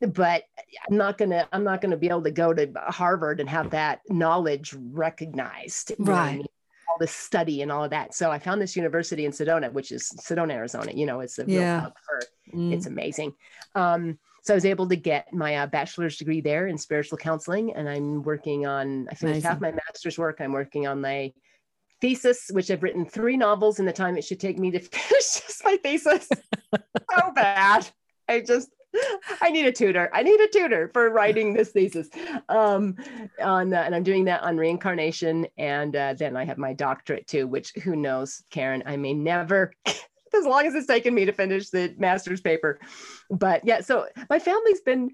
But 0.00 0.44
I'm 0.88 0.96
not 0.96 1.16
gonna, 1.16 1.48
I'm 1.52 1.64
not 1.64 1.80
gonna 1.80 1.96
be 1.96 2.08
able 2.08 2.24
to 2.24 2.30
go 2.30 2.52
to 2.52 2.70
Harvard 2.88 3.40
and 3.40 3.48
have 3.48 3.70
that 3.70 4.00
knowledge 4.08 4.74
recognized. 4.74 5.92
Right. 5.98 6.18
I 6.18 6.36
mean? 6.36 6.46
All 6.88 6.98
this 7.00 7.12
study 7.12 7.62
and 7.62 7.72
all 7.72 7.84
of 7.84 7.90
that. 7.90 8.14
So 8.14 8.30
I 8.30 8.38
found 8.38 8.60
this 8.60 8.76
university 8.76 9.24
in 9.24 9.32
Sedona, 9.32 9.72
which 9.72 9.92
is 9.92 10.12
Sedona, 10.20 10.52
Arizona. 10.52 10.92
You 10.92 11.06
know, 11.06 11.20
it's 11.20 11.38
a 11.38 11.44
real 11.44 11.60
yeah. 11.60 11.80
hub 11.80 11.94
for. 12.04 12.20
Mm. 12.56 12.72
It's 12.72 12.86
amazing. 12.86 13.34
Um, 13.74 14.18
so 14.46 14.54
I 14.54 14.56
was 14.56 14.64
able 14.64 14.88
to 14.88 14.96
get 14.96 15.32
my 15.32 15.56
uh, 15.56 15.66
bachelor's 15.66 16.16
degree 16.18 16.40
there 16.40 16.68
in 16.68 16.78
spiritual 16.78 17.18
counseling, 17.18 17.74
and 17.74 17.88
I'm 17.88 18.22
working 18.22 18.64
on. 18.64 19.08
I 19.10 19.16
finished 19.16 19.38
Amazing. 19.38 19.50
half 19.50 19.60
my 19.60 19.72
master's 19.72 20.16
work. 20.16 20.40
I'm 20.40 20.52
working 20.52 20.86
on 20.86 21.00
my 21.00 21.32
thesis, 22.00 22.50
which 22.50 22.70
I've 22.70 22.82
written 22.82 23.06
three 23.06 23.36
novels 23.36 23.78
in 23.78 23.86
the 23.86 23.92
time 23.92 24.16
it 24.16 24.24
should 24.24 24.40
take 24.40 24.58
me 24.58 24.70
to 24.70 24.78
finish 24.80 25.40
just 25.40 25.64
my 25.64 25.76
thesis. 25.82 26.28
so 26.74 27.32
bad. 27.34 27.88
I 28.28 28.40
just 28.40 28.70
I 29.40 29.50
need 29.50 29.66
a 29.66 29.72
tutor. 29.72 30.10
I 30.12 30.22
need 30.22 30.40
a 30.40 30.48
tutor 30.48 30.90
for 30.92 31.10
writing 31.10 31.52
this 31.52 31.70
thesis. 31.70 32.08
Um, 32.48 32.96
on 33.42 33.72
uh, 33.72 33.82
and 33.82 33.94
I'm 33.94 34.02
doing 34.02 34.24
that 34.24 34.42
on 34.42 34.56
reincarnation, 34.56 35.46
and 35.58 35.94
uh, 35.94 36.14
then 36.14 36.36
I 36.36 36.44
have 36.44 36.58
my 36.58 36.72
doctorate 36.72 37.26
too. 37.26 37.46
Which 37.46 37.72
who 37.82 37.96
knows, 37.96 38.42
Karen? 38.50 38.82
I 38.86 38.96
may 38.96 39.12
never 39.12 39.72
as 39.86 40.44
long 40.44 40.66
as 40.66 40.74
it's 40.74 40.86
taken 40.86 41.14
me 41.14 41.24
to 41.24 41.32
finish 41.32 41.70
the 41.70 41.94
master's 41.98 42.40
paper. 42.40 42.78
But 43.30 43.64
yeah, 43.64 43.80
so 43.80 44.06
my 44.30 44.38
family's 44.38 44.80
been 44.80 45.10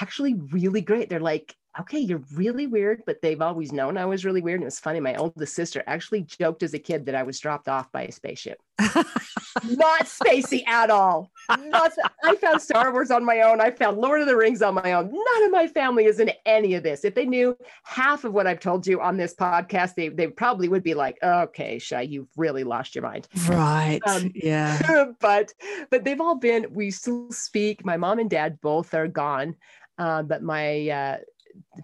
actually 0.00 0.34
really 0.34 0.80
great. 0.80 1.08
They're 1.08 1.20
like, 1.20 1.54
okay, 1.80 1.98
you're 1.98 2.22
really 2.34 2.66
weird, 2.66 3.02
but 3.06 3.22
they've 3.22 3.40
always 3.40 3.72
known 3.72 3.96
I 3.96 4.04
was 4.04 4.24
really 4.24 4.40
weird. 4.40 4.56
And 4.56 4.64
it 4.64 4.66
was 4.66 4.80
funny. 4.80 5.00
My 5.00 5.14
oldest 5.14 5.54
sister 5.54 5.82
actually 5.86 6.22
joked 6.22 6.62
as 6.62 6.74
a 6.74 6.78
kid 6.78 7.06
that 7.06 7.14
I 7.14 7.22
was 7.22 7.38
dropped 7.38 7.68
off 7.68 7.90
by 7.92 8.02
a 8.02 8.12
spaceship. 8.12 8.58
Not 8.78 10.06
spacey 10.06 10.66
at 10.66 10.90
all. 10.90 11.30
Not, 11.48 11.92
I 12.22 12.36
found 12.36 12.60
Star 12.60 12.92
Wars 12.92 13.10
on 13.10 13.24
my 13.24 13.42
own. 13.42 13.60
I 13.60 13.70
found 13.70 13.98
Lord 13.98 14.20
of 14.20 14.26
the 14.26 14.36
Rings 14.36 14.62
on 14.62 14.74
my 14.74 14.92
own. 14.92 15.10
None 15.12 15.44
of 15.44 15.50
my 15.50 15.66
family 15.66 16.06
is 16.06 16.20
in 16.20 16.30
any 16.46 16.74
of 16.74 16.82
this. 16.82 17.04
If 17.04 17.14
they 17.14 17.26
knew 17.26 17.56
half 17.84 18.24
of 18.24 18.32
what 18.32 18.46
I've 18.46 18.60
told 18.60 18.86
you 18.86 19.00
on 19.00 19.16
this 19.16 19.34
podcast, 19.34 19.94
they, 19.94 20.08
they 20.08 20.26
probably 20.26 20.68
would 20.68 20.82
be 20.82 20.94
like, 20.94 21.18
okay, 21.22 21.78
Shy, 21.78 22.02
you've 22.02 22.28
really 22.36 22.64
lost 22.64 22.94
your 22.94 23.02
mind. 23.02 23.28
Right. 23.48 24.00
Um, 24.06 24.32
yeah. 24.34 25.06
but 25.20 25.52
but 25.90 26.04
they've 26.04 26.20
all 26.20 26.36
been, 26.36 26.66
we 26.70 26.90
still 26.90 27.30
speak. 27.30 27.84
My 27.84 27.96
mom 27.96 28.18
and 28.18 28.30
dad 28.30 28.60
both 28.60 28.94
are 28.94 29.08
gone. 29.08 29.56
Uh, 29.98 30.22
but 30.22 30.42
my 30.42 30.88
uh, 30.88 31.16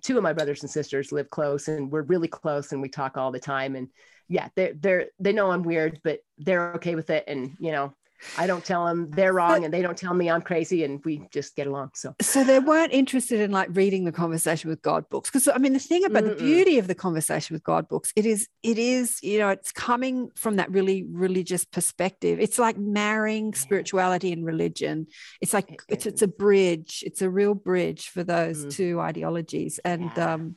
two 0.03 0.17
of 0.17 0.23
my 0.23 0.33
brothers 0.33 0.63
and 0.63 0.71
sisters 0.71 1.13
live 1.13 1.31
close 1.31 1.69
and 1.69 1.91
we're 1.91 2.03
really 2.03 2.29
close 2.29 2.73
and 2.73 2.81
we 2.81 2.89
talk 2.89 3.17
all 3.17 3.33
the 3.33 3.41
time. 3.41 3.77
And 3.77 3.89
yeah 4.29 4.49
they're 4.55 4.73
they're 4.81 5.07
they 5.21 5.35
know 5.35 5.51
i'm 5.51 5.63
weird 5.63 6.01
but 6.03 6.21
they're 6.39 6.73
okay 6.75 6.95
with 6.95 7.11
it. 7.11 7.25
And 7.27 7.57
you 7.59 7.73
know 7.73 7.95
I 8.39 8.47
don't 8.47 8.65
tell 8.65 8.87
them 8.87 9.11
they're 9.11 9.33
wrong 9.33 9.61
but, 9.61 9.65
and 9.65 9.75
they 9.75 9.83
don't 9.83 9.97
tell 9.97 10.15
me 10.15 10.31
I'm 10.31 10.43
crazy 10.43 10.85
and 10.85 11.05
we 11.05 11.27
just 11.31 11.57
get 11.57 11.67
along. 11.67 11.91
So 11.95 12.15
So 12.21 12.45
they 12.45 12.59
weren't 12.59 12.93
interested 12.93 13.41
in 13.41 13.51
like 13.51 13.69
reading 13.73 14.05
the 14.05 14.13
conversation 14.13 14.71
with 14.71 14.83
God 14.83 15.09
books. 15.09 15.31
Because 15.31 15.49
I 15.49 15.59
mean 15.59 15.73
the 15.73 15.79
thing 15.79 16.05
about 16.05 16.25
Mm-mm. 16.25 16.39
the 16.39 16.45
beauty 16.45 16.79
of 16.79 16.87
the 16.87 16.95
conversation 16.95 17.55
with 17.55 17.65
God 17.65 17.89
books, 17.89 18.13
it 18.17 18.27
is, 18.27 18.49
it 18.63 18.79
is, 18.79 19.19
you 19.23 19.39
know, 19.39 19.49
it's 19.49 19.73
coming 19.73 20.31
from 20.35 20.57
that 20.57 20.71
really 20.71 21.05
religious 21.11 21.65
perspective. 21.65 22.39
It's 22.41 22.59
like 22.59 22.79
marrying 22.79 23.55
spirituality 23.55 24.33
and 24.33 24.45
religion. 24.45 25.07
It's 25.41 25.53
like 25.53 25.71
it 25.71 25.81
it's 25.89 26.07
it's 26.07 26.23
a 26.23 26.29
bridge, 26.29 27.03
it's 27.07 27.23
a 27.23 27.31
real 27.31 27.55
bridge 27.55 28.09
for 28.09 28.25
those 28.25 28.67
mm. 28.67 28.73
two 28.73 29.01
ideologies. 29.01 29.81
And 29.85 30.11
yeah. 30.17 30.35
um 30.35 30.57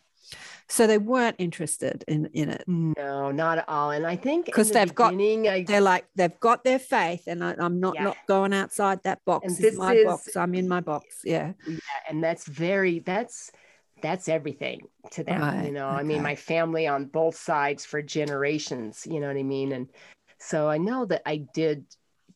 so 0.70 0.86
they 0.86 0.98
weren't 0.98 1.38
interested 1.40 2.04
in 2.08 2.30
in 2.34 2.50
it. 2.50 2.64
Mm. 2.68 2.98
No, 2.98 3.32
not 3.32 3.60
at 3.60 3.70
all. 3.70 3.92
And 3.92 4.06
I 4.06 4.16
think 4.16 4.46
because 4.46 4.68
the 4.70 4.76
they've 4.76 4.96
got 4.96 5.14
I, 5.14 5.64
they're 5.68 5.82
like 5.82 6.06
they've 6.16 6.40
got 6.40 6.64
their 6.64 6.80
faith, 6.80 7.24
and 7.28 7.44
I, 7.44 7.56
am 7.60 7.80
not 7.80 7.96
yeah. 7.96 8.04
not 8.04 8.18
going 8.28 8.54
outside 8.54 9.02
that 9.04 9.24
box. 9.26 9.48
And 9.48 9.58
this 9.58 9.74
is 9.74 9.80
my 9.80 9.94
is, 9.94 10.06
box. 10.06 10.36
I'm 10.36 10.56
in 10.56 10.68
my 10.68 10.82
box. 10.82 11.22
Yeah. 11.24 11.54
Yeah, 11.68 11.78
and 12.10 12.24
that's 12.24 12.46
very 12.48 13.00
that's 13.00 13.52
that's 14.02 14.28
everything 14.28 14.88
to 15.12 15.24
them. 15.24 15.42
Right. 15.42 15.66
You 15.66 15.72
know, 15.72 15.88
okay. 15.88 16.00
I 16.00 16.04
mean, 16.04 16.22
my 16.22 16.36
family 16.36 16.88
on 16.88 17.06
both 17.06 17.36
sides 17.36 17.86
for 17.86 18.02
generations. 18.02 19.08
You 19.10 19.20
know 19.20 19.28
what 19.28 19.38
I 19.38 19.44
mean? 19.44 19.72
And 19.72 19.88
so 20.38 20.70
I 20.70 20.78
know 20.78 21.06
that 21.06 21.22
I 21.26 21.38
did 21.54 21.86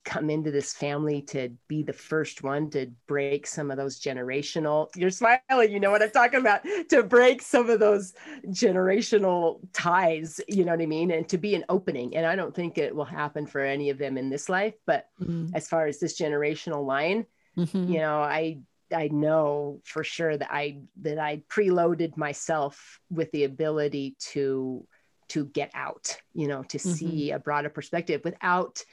come 0.04 0.30
into 0.30 0.52
this 0.52 0.74
family 0.74 1.22
to 1.22 1.50
be 1.68 1.84
the 1.84 1.94
first 1.94 2.44
one 2.44 2.70
to 2.72 2.88
break 3.08 3.46
some 3.46 3.70
of 3.70 3.78
those 3.78 4.00
generational 4.00 4.88
you're 4.96 5.12
smiling 5.12 5.40
you 5.70 5.80
know 5.80 5.92
what 5.92 6.02
i'm 6.02 6.10
talking 6.10 6.40
about 6.40 6.62
to 6.90 7.04
break 7.04 7.42
some 7.42 7.70
of 7.70 7.80
those 7.80 8.14
generational 8.48 9.60
ties 9.74 10.42
you 10.48 10.66
know 10.66 10.72
what 10.72 10.82
i 10.82 10.86
mean 10.86 11.12
and 11.12 11.30
to 11.30 11.38
be 11.38 11.54
an 11.56 11.66
opening 11.70 12.16
and 12.16 12.26
i 12.26 12.36
don't 12.36 12.56
think 12.56 12.78
it 12.78 12.96
will 12.96 13.06
happen 13.06 13.46
for 13.46 13.62
any 13.62 13.90
of 13.90 13.98
them 13.98 14.18
in 14.18 14.30
this 14.30 14.50
life 14.50 14.74
but 14.86 15.08
mm-hmm. 15.22 15.48
as 15.56 15.68
far 15.68 15.86
as 15.86 16.00
this 16.00 16.20
generational 16.20 16.86
line 16.86 17.26
mm-hmm. 17.58 17.92
you 17.92 18.00
know 18.00 18.20
i 18.20 18.58
I 18.94 19.08
know 19.08 19.80
for 19.86 20.04
sure 20.04 20.36
that 20.36 20.50
I 20.52 20.80
that 21.04 21.18
I 21.18 21.44
preloaded 21.50 22.18
myself 22.18 23.00
with 23.10 23.32
the 23.32 23.46
ability 23.46 24.18
to 24.32 24.86
to 25.30 25.46
get 25.46 25.72
out, 25.74 26.18
you 26.34 26.48
know, 26.48 26.62
to 26.64 26.78
mm-hmm. 26.78 26.92
see 26.92 27.32
a 27.32 27.40
broader 27.40 27.70
perspective 27.70 28.20
without 28.26 28.84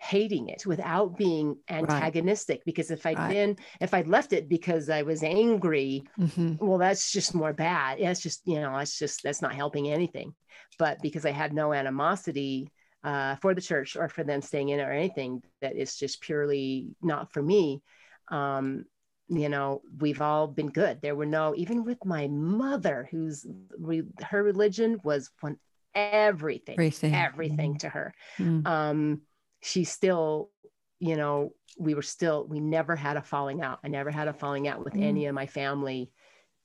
hating 0.00 0.48
it 0.48 0.64
without 0.64 1.16
being 1.18 1.56
antagonistic 1.68 2.56
right. 2.56 2.64
because 2.64 2.90
if 2.90 3.04
i'd 3.04 3.18
right. 3.18 3.30
been 3.30 3.56
if 3.82 3.92
i'd 3.92 4.08
left 4.08 4.32
it 4.32 4.48
because 4.48 4.88
i 4.88 5.02
was 5.02 5.22
angry 5.22 6.02
mm-hmm. 6.18 6.54
well 6.58 6.78
that's 6.78 7.12
just 7.12 7.34
more 7.34 7.52
bad 7.52 7.98
that's 8.00 8.20
just 8.20 8.40
you 8.46 8.58
know 8.58 8.72
that's 8.78 8.98
just 8.98 9.22
that's 9.22 9.42
not 9.42 9.54
helping 9.54 9.90
anything 9.90 10.34
but 10.78 11.00
because 11.02 11.26
i 11.26 11.30
had 11.30 11.52
no 11.52 11.74
animosity 11.74 12.72
uh, 13.02 13.34
for 13.36 13.54
the 13.54 13.62
church 13.62 13.96
or 13.96 14.10
for 14.10 14.24
them 14.24 14.42
staying 14.42 14.68
in 14.68 14.80
or 14.80 14.90
anything 14.90 15.42
that 15.62 15.74
is 15.74 15.96
just 15.96 16.20
purely 16.20 16.88
not 17.02 17.32
for 17.32 17.42
me 17.42 17.82
um, 18.28 18.84
you 19.28 19.48
know 19.50 19.82
we've 19.98 20.22
all 20.22 20.46
been 20.46 20.68
good 20.68 21.00
there 21.02 21.14
were 21.14 21.26
no 21.26 21.54
even 21.56 21.84
with 21.84 22.02
my 22.06 22.26
mother 22.28 23.06
who's 23.10 23.46
re, 23.78 24.02
her 24.22 24.42
religion 24.42 24.98
was 25.04 25.30
one 25.40 25.58
everything 25.94 26.74
everything, 26.74 27.14
everything 27.14 27.70
mm-hmm. 27.72 27.78
to 27.78 27.88
her 27.88 28.14
mm-hmm. 28.38 28.66
um, 28.66 29.20
she 29.60 29.84
still, 29.84 30.50
you 30.98 31.16
know, 31.16 31.52
we 31.78 31.94
were 31.94 32.02
still, 32.02 32.46
we 32.46 32.60
never 32.60 32.96
had 32.96 33.16
a 33.16 33.22
falling 33.22 33.62
out. 33.62 33.80
I 33.84 33.88
never 33.88 34.10
had 34.10 34.28
a 34.28 34.32
falling 34.32 34.68
out 34.68 34.84
with 34.84 34.94
mm. 34.94 35.02
any 35.02 35.26
of 35.26 35.34
my 35.34 35.46
family 35.46 36.10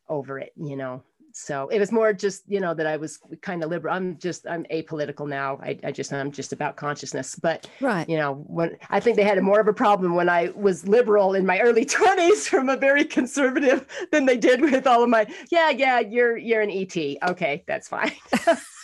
over 0.09 0.39
it, 0.39 0.51
you 0.55 0.75
know. 0.75 1.03
So 1.37 1.67
it 1.67 1.79
was 1.79 1.91
more 1.91 2.13
just, 2.13 2.43
you 2.47 2.61
know, 2.61 2.73
that 2.73 2.87
I 2.87 2.95
was 2.95 3.19
kind 3.41 3.61
of 3.61 3.69
liberal. 3.69 3.93
I'm 3.93 4.17
just, 4.17 4.47
I'm 4.47 4.63
apolitical 4.71 5.27
now. 5.27 5.59
I, 5.61 5.77
I 5.83 5.91
just, 5.91 6.13
I'm 6.13 6.31
just 6.31 6.53
about 6.53 6.77
consciousness. 6.77 7.35
But, 7.35 7.69
right. 7.81 8.07
you 8.07 8.15
know, 8.15 8.45
when 8.47 8.77
I 8.89 9.01
think 9.01 9.17
they 9.17 9.23
had 9.23 9.41
more 9.43 9.59
of 9.59 9.67
a 9.67 9.73
problem 9.73 10.15
when 10.15 10.29
I 10.29 10.53
was 10.55 10.87
liberal 10.87 11.33
in 11.33 11.45
my 11.45 11.59
early 11.59 11.85
20s 11.85 12.47
from 12.47 12.69
a 12.69 12.77
very 12.77 13.03
conservative 13.03 13.85
than 14.13 14.25
they 14.25 14.37
did 14.37 14.61
with 14.61 14.87
all 14.87 15.03
of 15.03 15.09
my, 15.09 15.27
yeah, 15.51 15.71
yeah, 15.71 15.99
you're, 15.99 16.37
you're 16.37 16.61
an 16.61 16.71
ET. 16.71 16.95
Okay, 16.95 17.65
that's 17.67 17.89
fine. 17.89 18.13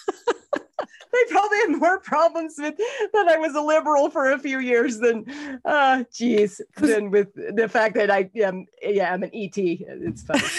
they 1.12 1.20
probably 1.30 1.58
had 1.58 1.80
more 1.80 2.00
problems 2.00 2.56
with 2.58 2.78
that 2.78 3.28
I 3.28 3.38
was 3.38 3.56
a 3.56 3.62
liberal 3.62 4.10
for 4.10 4.32
a 4.32 4.40
few 4.40 4.60
years 4.60 5.00
than, 5.00 5.26
uh, 5.66 6.04
geez, 6.14 6.62
than 6.78 7.12
with 7.12 7.30
the 7.34 7.68
fact 7.70 7.96
that 7.96 8.10
I 8.10 8.30
am, 8.36 8.66
yeah, 8.82 9.14
I'm 9.14 9.24
an 9.24 9.32
ET. 9.34 9.58
It's 9.58 10.24
funny. 10.24 10.42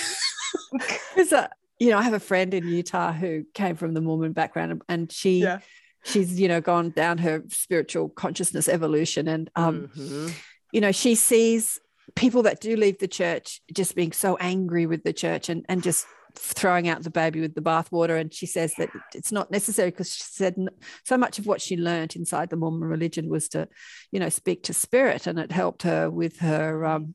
Because, 1.15 1.33
uh, 1.33 1.49
you 1.79 1.91
know, 1.91 1.99
I 1.99 2.03
have 2.03 2.15
a 2.15 2.21
friend 2.21 2.55
in 2.55 2.67
Utah 2.67 3.13
who 3.13 3.45
came 3.55 3.77
from 3.77 3.95
the 3.95 4.01
Mormon 4.01 4.33
background 4.33 4.83
and 4.89 5.11
she, 5.11 5.41
yeah. 5.41 5.61
she's, 6.05 6.41
you 6.41 6.49
know, 6.49 6.61
gone 6.61 6.91
down 6.91 7.19
her 7.19 7.43
spiritual 7.49 8.09
consciousness 8.09 8.69
evolution. 8.69 9.29
And, 9.29 9.51
um, 9.57 9.91
mm-hmm. 9.95 10.29
you 10.73 10.81
know, 10.81 10.93
she 10.93 11.15
sees 11.15 11.81
people 12.15 12.43
that 12.45 12.61
do 12.61 12.77
leave 12.77 12.99
the 12.99 13.09
church 13.09 13.61
just 13.73 13.95
being 13.95 14.13
so 14.13 14.37
angry 14.39 14.87
with 14.87 15.05
the 15.05 15.13
church 15.13 15.49
and, 15.49 15.65
and 15.69 15.83
just 15.83 16.07
throwing 16.35 16.89
out 16.89 17.03
the 17.03 17.11
baby 17.11 17.41
with 17.41 17.55
the 17.55 17.61
bathwater. 17.61 18.21
And 18.21 18.33
she 18.33 18.47
says 18.47 18.75
that 18.79 18.91
it's 19.15 19.33
not 19.33 19.51
necessary 19.51 19.91
because 19.91 20.13
she 20.13 20.23
said 20.23 20.57
so 21.05 21.17
much 21.17 21.39
of 21.39 21.47
what 21.47 21.61
she 21.61 21.77
learned 21.77 22.17
inside 22.17 22.51
the 22.51 22.57
Mormon 22.57 22.89
religion 22.89 23.29
was 23.29 23.49
to, 23.51 23.69
you 24.11 24.21
know, 24.21 24.29
speak 24.29 24.65
to 24.65 24.75
spirit, 24.75 25.27
and 25.27 25.39
it 25.39 25.53
helped 25.53 25.83
her 25.83 26.11
with 26.11 26.39
her. 26.41 26.85
Um, 26.85 27.15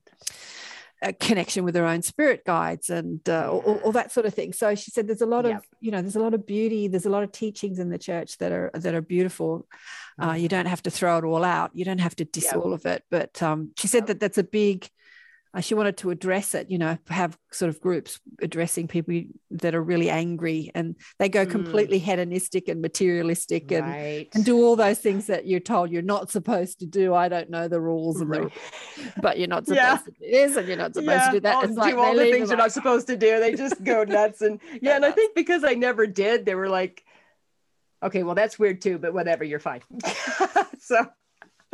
connection 1.20 1.64
with 1.64 1.76
her 1.76 1.86
own 1.86 2.02
spirit 2.02 2.44
guides 2.44 2.90
and 2.90 3.22
uh, 3.30 3.52
all, 3.52 3.80
all, 3.84 3.92
that 3.92 4.12
sort 4.12 4.26
of 4.26 4.34
thing. 4.34 4.52
So 4.52 4.74
she 4.74 4.90
said, 4.90 5.08
"There's 5.08 5.22
a 5.22 5.28
lot 5.28 5.46
of 5.46 5.64
you 5.80 5.92
know, 5.92 6.02
there's 6.02 6.16
a 6.16 6.20
lot 6.20 6.34
of 6.34 6.48
beauty. 6.48 6.88
There's 6.88 7.06
a 7.06 7.12
lot 7.12 7.22
of 7.22 7.32
teachings 7.32 7.78
in 7.78 7.90
the 7.90 8.00
church 8.00 8.40
that 8.40 8.52
are 8.52 8.72
that 8.74 8.96
are 8.96 9.02
beautiful. 9.02 9.68
Uh, 10.20 10.30
mm-hmm. 10.30 10.40
you 10.40 10.48
don't 10.48 10.66
have 10.66 10.82
to 10.84 10.90
throw 10.90 11.20
it 11.20 11.24
all 11.24 11.44
out. 11.44 11.70
You 11.76 11.86
don't 11.86 12.00
have 12.00 12.16
to 12.16 12.26
diss 12.26 12.52
all 12.52 12.74
of 12.74 12.88
it. 12.88 13.04
But 13.12 13.42
um, 13.44 13.74
she 13.78 13.88
said 13.88 14.08
that 14.08 14.20
that's 14.20 14.40
a 14.40 14.44
big 14.44 14.90
she 15.62 15.74
wanted 15.74 15.98
to 15.98 16.12
address 16.12 16.54
it, 16.54 16.70
you 16.70 16.78
know, 16.78 16.98
have 17.10 17.38
sort 17.52 17.70
of 17.70 17.82
groups 17.82 18.20
addressing 18.42 18.88
people 18.88 19.24
that 19.52 19.74
are 19.74 19.82
really 19.82 20.10
angry 20.10 20.72
and 20.76 20.96
they 21.20 21.30
go 21.30 21.46
mm. 21.46 21.50
completely 21.52 22.00
hedonistic 22.00 22.68
and 22.68 22.82
materialistic 22.82 23.72
right. 23.72 23.80
and, 23.80 24.28
and 24.36 24.46
do 24.46 24.58
all 24.64 24.76
those 24.76 25.00
things 25.00 25.28
that 25.28 25.48
you're 25.48 25.60
told 25.60 25.92
you're 25.92 26.02
not 26.02 26.30
supposed 26.30 26.80
to 26.80 26.86
do. 26.86 27.14
I 27.14 27.28
don't 27.30 27.50
know 27.50 27.68
the 27.68 27.80
rules, 27.80 28.22
and 28.22 28.32
the, 28.32 28.52
but 29.22 29.40
you're 29.40 29.48
not 29.48 29.66
supposed 29.66 29.82
yeah. 29.82 29.98
to 29.98 30.12
do 30.12 30.32
this 30.32 30.58
and 30.58 30.68
you're 30.68 30.78
not 30.78 30.94
supposed 30.94 31.10
yeah. 31.10 31.26
to 31.28 31.32
do 31.32 31.40
that. 31.42 31.64
It's 31.64 31.74
do 31.74 31.80
like 31.80 31.96
all 31.96 32.16
the 32.16 32.32
things 32.32 32.50
you're 32.50 32.58
not 32.58 32.72
supposed 32.72 33.08
to 33.08 33.18
do. 33.18 33.40
They 33.40 33.56
just 33.56 33.84
go 33.84 34.04
nuts. 34.08 34.42
And 34.42 34.60
yeah, 34.82 34.96
and 34.96 35.06
I 35.06 35.12
think 35.12 35.36
because 35.36 35.64
I 35.64 35.74
never 35.74 36.06
did, 36.06 36.46
they 36.46 36.56
were 36.56 36.70
like, 36.70 37.04
okay, 38.04 38.24
well, 38.24 38.36
that's 38.36 38.60
weird 38.60 38.82
too, 38.82 38.98
but 39.00 39.14
whatever, 39.14 39.44
you're 39.44 39.60
fine. 39.60 39.82
so 40.80 41.08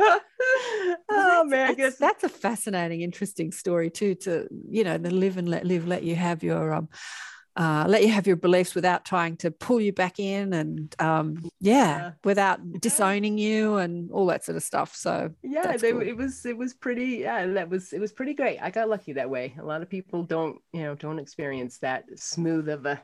oh 1.10 1.44
man, 1.46 1.76
that's, 1.76 1.98
that's, 1.98 2.24
a 2.24 2.28
fascinating, 2.28 3.02
interesting 3.02 3.52
story 3.52 3.90
too. 3.90 4.14
To 4.16 4.48
you 4.68 4.84
know, 4.84 4.98
the 4.98 5.10
live 5.10 5.36
and 5.36 5.48
let 5.48 5.64
live, 5.64 5.86
let 5.86 6.02
you 6.02 6.16
have 6.16 6.42
your 6.42 6.72
um, 6.72 6.88
uh, 7.56 7.84
let 7.88 8.02
you 8.02 8.08
have 8.08 8.26
your 8.26 8.36
beliefs 8.36 8.74
without 8.74 9.04
trying 9.04 9.36
to 9.36 9.50
pull 9.50 9.80
you 9.80 9.92
back 9.92 10.18
in, 10.18 10.52
and 10.52 10.94
um, 11.00 11.38
yeah, 11.60 11.96
yeah. 11.96 12.10
without 12.24 12.58
disowning 12.80 13.38
you 13.38 13.76
and 13.76 14.10
all 14.10 14.26
that 14.26 14.44
sort 14.44 14.56
of 14.56 14.62
stuff. 14.62 14.96
So 14.96 15.30
yeah, 15.42 15.76
they, 15.76 15.92
cool. 15.92 16.02
it 16.02 16.16
was 16.16 16.44
it 16.44 16.56
was 16.56 16.74
pretty. 16.74 17.18
Yeah, 17.18 17.46
that 17.46 17.68
was 17.68 17.92
it 17.92 18.00
was 18.00 18.12
pretty 18.12 18.34
great. 18.34 18.58
I 18.60 18.70
got 18.70 18.88
lucky 18.88 19.12
that 19.12 19.30
way. 19.30 19.54
A 19.60 19.64
lot 19.64 19.82
of 19.82 19.88
people 19.88 20.24
don't 20.24 20.60
you 20.72 20.82
know 20.82 20.96
don't 20.96 21.20
experience 21.20 21.78
that 21.78 22.04
smooth 22.16 22.68
of 22.68 22.86
a 22.86 23.00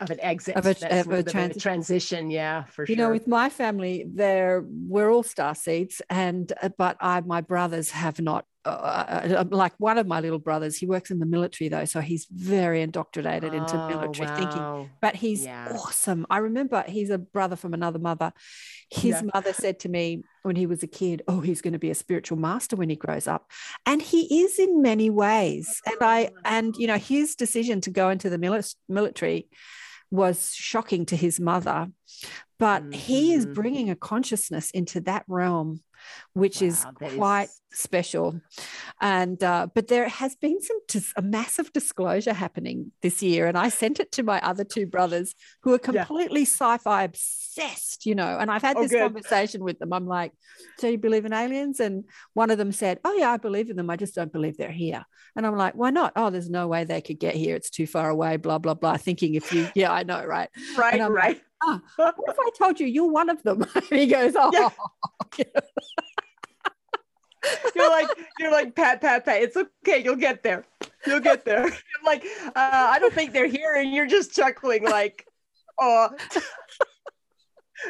of 0.00 0.10
an 0.10 0.20
exit 0.20 0.56
of 0.56 0.66
a, 0.66 0.70
of 0.70 1.10
a, 1.10 1.22
transi- 1.22 1.56
a 1.56 1.58
transition 1.58 2.30
yeah 2.30 2.64
for 2.64 2.86
sure 2.86 2.92
you 2.94 2.96
know 2.96 3.10
with 3.10 3.26
my 3.26 3.48
family 3.48 4.04
there 4.12 4.64
we're 4.68 5.10
all 5.10 5.22
star 5.22 5.54
seeds 5.54 6.00
and 6.10 6.52
uh, 6.62 6.68
but 6.78 6.96
i 7.00 7.20
my 7.20 7.40
brothers 7.40 7.90
have 7.90 8.20
not 8.20 8.44
uh, 8.64 9.44
like 9.50 9.72
one 9.78 9.96
of 9.96 10.06
my 10.06 10.20
little 10.20 10.38
brothers, 10.38 10.76
he 10.76 10.84
works 10.84 11.10
in 11.10 11.20
the 11.20 11.24
military 11.24 11.68
though, 11.70 11.86
so 11.86 12.00
he's 12.00 12.26
very 12.30 12.82
indoctrinated 12.82 13.54
into 13.54 13.76
Oh, 13.76 13.88
military 13.88 14.28
thinking. 14.36 14.90
But 15.00 15.14
he's 15.16 15.44
Yeah. 15.44 15.68
awesome. 15.74 16.26
I 16.28 16.38
remember 16.38 16.84
he's 16.86 17.08
a 17.08 17.16
brother 17.16 17.56
from 17.56 17.72
another 17.72 17.98
mother. 17.98 18.30
His 18.90 19.14
Yeah. 19.14 19.30
mother 19.32 19.54
said 19.54 19.78
to 19.80 19.88
me 19.88 20.22
when 20.42 20.56
he 20.56 20.66
was 20.66 20.82
a 20.82 20.86
kid, 20.86 21.22
"Oh, 21.28 21.40
he's 21.40 21.62
going 21.62 21.72
to 21.72 21.78
be 21.78 21.88
a 21.88 21.94
spiritual 21.94 22.36
master 22.36 22.76
when 22.76 22.90
he 22.90 22.96
grows 22.96 23.26
up," 23.26 23.50
and 23.86 24.02
he 24.02 24.42
is 24.42 24.58
in 24.58 24.82
many 24.82 25.08
ways. 25.08 25.80
And 25.86 25.96
I 26.02 26.30
and 26.44 26.76
you 26.76 26.88
know 26.88 26.98
his 26.98 27.36
decision 27.36 27.80
to 27.82 27.90
go 27.90 28.10
into 28.10 28.28
the 28.28 28.38
mili- 28.38 28.74
military 28.86 29.48
was 30.10 30.54
shocking 30.54 31.06
to 31.06 31.16
his 31.16 31.38
mother, 31.38 31.88
but 32.58 32.92
he 32.92 33.32
is 33.32 33.46
Mhm. 33.46 33.54
bringing 33.54 33.90
a 33.90 33.96
consciousness 33.96 34.70
into 34.70 35.00
that 35.02 35.24
realm, 35.28 35.82
which 36.32 36.62
is 36.62 36.84
Wow, 36.84 36.92
that 37.00 37.16
quite 37.16 37.44
is- 37.44 37.60
special. 37.72 38.40
And 39.00 39.42
uh, 39.42 39.68
but 39.74 39.88
there 39.88 40.08
has 40.08 40.34
been 40.36 40.60
some 40.60 40.78
dis- 40.88 41.12
a 41.16 41.22
massive 41.22 41.72
disclosure 41.72 42.32
happening 42.32 42.92
this 43.02 43.22
year, 43.22 43.46
and 43.46 43.56
I 43.58 43.68
sent 43.68 44.00
it 44.00 44.10
to 44.12 44.22
my 44.22 44.40
other 44.40 44.64
two 44.64 44.86
brothers 44.86 45.34
who 45.62 45.70
are 45.74 45.80
Yeah. 45.82 46.04
completely 46.04 46.42
sci-fi 46.42 47.02
obsessed, 47.04 48.06
you 48.06 48.14
know. 48.14 48.38
And 48.40 48.50
I've 48.50 48.62
had 48.62 48.76
Oh, 48.76 48.82
this 48.82 48.92
good. 48.92 49.02
conversation 49.02 49.62
with 49.64 49.78
them. 49.78 49.92
I'm 49.92 50.06
like, 50.06 50.32
"So 50.78 50.88
you 50.88 50.98
believe 50.98 51.24
in 51.26 51.32
aliens?" 51.32 51.78
And 51.80 52.04
one 52.34 52.50
of 52.50 52.58
them 52.58 52.72
said, 52.72 53.00
"Oh 53.04 53.12
yeah, 53.14 53.30
I 53.32 53.36
believe 53.36 53.70
in 53.70 53.76
them. 53.76 53.90
I 53.90 53.96
just 53.96 54.14
don't 54.14 54.32
believe 54.32 54.56
they're 54.56 54.70
here." 54.72 55.04
And 55.36 55.46
I'm 55.46 55.56
like, 55.56 55.74
"Why 55.74 55.90
not?" 55.90 56.12
"Oh, 56.16 56.30
there's 56.30 56.50
no 56.50 56.66
way 56.66 56.84
they 56.84 57.00
could 57.00 57.18
get 57.20 57.34
here. 57.34 57.54
It's 57.54 57.70
too 57.70 57.86
far 57.86 58.08
away." 58.10 58.36
Blah 58.38 58.58
blah 58.58 58.74
blah. 58.74 58.96
Thinking 58.96 59.34
if 59.34 59.52
you, 59.52 59.68
yeah, 59.74 59.92
I 59.92 60.02
know, 60.02 60.24
right? 60.24 60.48
Right, 60.76 61.00
right. 61.10 61.40
"Ah, 61.62 61.80
What 61.96 62.14
if 62.28 62.38
I 62.38 62.50
told 62.56 62.80
you 62.80 62.86
you're 62.86 63.10
one 63.10 63.30
of 63.30 63.42
them? 63.42 63.64
And 63.74 63.84
he 63.90 64.06
goes, 64.06 64.34
"Oh." 64.36 64.50
Yeah. 65.38 65.46
you're 67.74 67.90
like 67.90 68.08
you're 68.38 68.50
like 68.50 68.74
pat 68.74 69.00
pat 69.00 69.24
pat 69.24 69.42
it's 69.42 69.56
okay 69.56 70.02
you'll 70.02 70.16
get 70.16 70.42
there 70.42 70.64
you'll 71.06 71.20
get 71.20 71.44
there 71.44 71.64
I'm 71.64 72.04
like 72.04 72.24
uh, 72.46 72.50
i 72.56 72.98
don't 72.98 73.14
think 73.14 73.32
they're 73.32 73.46
here 73.46 73.74
and 73.74 73.92
you're 73.92 74.06
just 74.06 74.34
chuckling 74.34 74.84
like 74.84 75.26
oh 75.78 76.10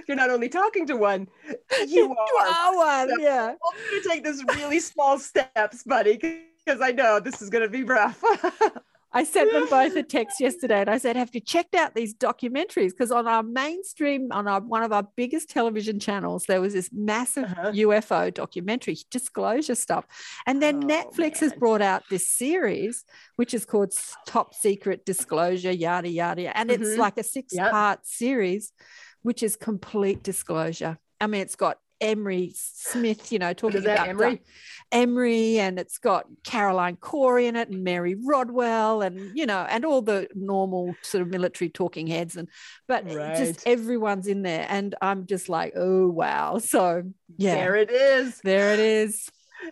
you're 0.06 0.16
not 0.16 0.30
only 0.30 0.48
talking 0.48 0.86
to 0.86 0.96
one 0.96 1.28
you 1.86 2.14
are 2.14 2.46
are 2.46 2.76
one, 2.76 3.20
yeah. 3.20 3.54
i'm 3.54 3.90
gonna 3.90 4.02
take 4.06 4.22
this 4.22 4.44
really 4.54 4.80
small 4.80 5.18
steps 5.18 5.82
buddy 5.82 6.16
because 6.64 6.80
i 6.80 6.90
know 6.90 7.18
this 7.18 7.40
is 7.40 7.48
gonna 7.48 7.68
be 7.68 7.84
rough 7.84 8.22
I 9.12 9.24
sent 9.24 9.52
them 9.52 9.66
both 9.70 9.96
a 9.96 10.02
text 10.16 10.38
yesterday 10.40 10.80
and 10.82 10.90
I 10.90 10.98
said, 10.98 11.16
Have 11.16 11.30
you 11.34 11.40
checked 11.40 11.74
out 11.74 11.94
these 11.94 12.14
documentaries? 12.14 12.90
Because 12.90 13.10
on 13.10 13.26
our 13.26 13.42
mainstream, 13.42 14.28
on 14.32 14.46
our 14.46 14.60
one 14.60 14.82
of 14.82 14.92
our 14.92 15.06
biggest 15.16 15.48
television 15.48 15.98
channels, 15.98 16.44
there 16.46 16.60
was 16.60 16.74
this 16.74 16.90
massive 16.92 17.44
Uh-huh. 17.44 17.72
UFO 17.72 18.32
documentary, 18.32 18.96
disclosure 19.10 19.74
stuff. 19.74 20.04
And 20.46 20.60
then 20.62 20.76
Oh, 20.84 20.86
Netflix 20.86 21.38
has 21.38 21.52
brought 21.54 21.80
out 21.82 22.02
this 22.10 22.28
series, 22.30 23.04
which 23.36 23.54
is 23.54 23.64
called 23.64 23.92
Top 24.26 24.54
Secret 24.54 25.06
Disclosure, 25.06 25.72
yada, 25.72 26.08
yada. 26.08 26.42
yada. 26.42 26.58
And 26.58 26.70
it's 26.70 26.90
Mhm. 26.90 26.98
like 26.98 27.16
a 27.18 27.22
six 27.22 27.54
part 27.56 28.06
series, 28.06 28.72
which 29.22 29.42
is 29.42 29.56
complete 29.56 30.22
disclosure. 30.22 30.98
I 31.20 31.26
mean, 31.26 31.40
it's 31.40 31.56
got 31.56 31.78
Emery 32.00 32.52
Smith, 32.54 33.32
you 33.32 33.38
know, 33.38 33.52
talking 33.52 33.80
about 33.82 34.08
Emery? 34.08 34.40
Emery, 34.90 35.58
and 35.58 35.78
it's 35.78 35.98
got 35.98 36.26
Caroline 36.44 36.96
Corey 36.96 37.46
in 37.46 37.56
it, 37.56 37.68
and 37.68 37.84
Mary 37.84 38.14
Rodwell, 38.14 39.02
and 39.02 39.36
you 39.36 39.44
know, 39.46 39.66
and 39.68 39.84
all 39.84 40.00
the 40.02 40.28
normal 40.34 40.94
sort 41.02 41.22
of 41.22 41.28
military 41.28 41.68
talking 41.68 42.06
heads, 42.06 42.36
and 42.36 42.48
but 42.86 43.04
Right. 43.04 43.36
just 43.36 43.66
everyone's 43.66 44.26
in 44.26 44.42
there, 44.42 44.66
and 44.68 44.94
I'm 45.02 45.26
just 45.26 45.48
like, 45.48 45.74
oh 45.76 46.08
wow, 46.08 46.58
so 46.74 47.02
yeah, 47.36 47.54
there 47.54 47.76
it 47.76 47.90
is 47.90 48.40
there 48.44 48.72
it 48.72 48.80
is. 48.80 49.28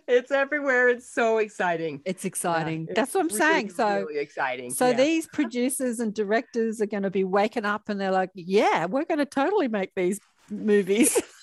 it's 0.07 0.31
everywhere 0.31 0.89
it's 0.89 1.09
so 1.11 1.37
exciting 1.37 2.01
It's 2.05 2.23
Yeah, 2.25 2.27
exciting. 2.27 2.83
it's 2.89 2.95
That's 2.95 3.13
what 3.15 3.21
I'm 3.21 3.27
really, 3.27 3.39
saying. 3.39 3.69
So. 3.71 3.87
really 4.05 4.19
exciting 4.19 4.69
So 4.71 4.89
yeah. 4.89 4.97
these 4.97 5.27
producers 5.27 5.99
and 6.01 6.13
directors 6.13 6.81
are 6.81 6.85
going 6.87 7.03
to 7.03 7.09
be 7.09 7.23
waking 7.23 7.63
up 7.65 7.87
and 7.87 7.99
they're 7.99 8.11
like, 8.11 8.29
"Yeah, 8.35 8.85
we're 8.85 9.05
going 9.05 9.19
to 9.19 9.25
totally 9.25 9.69
make 9.69 9.91
these 9.95 10.19
movies. 10.51 11.19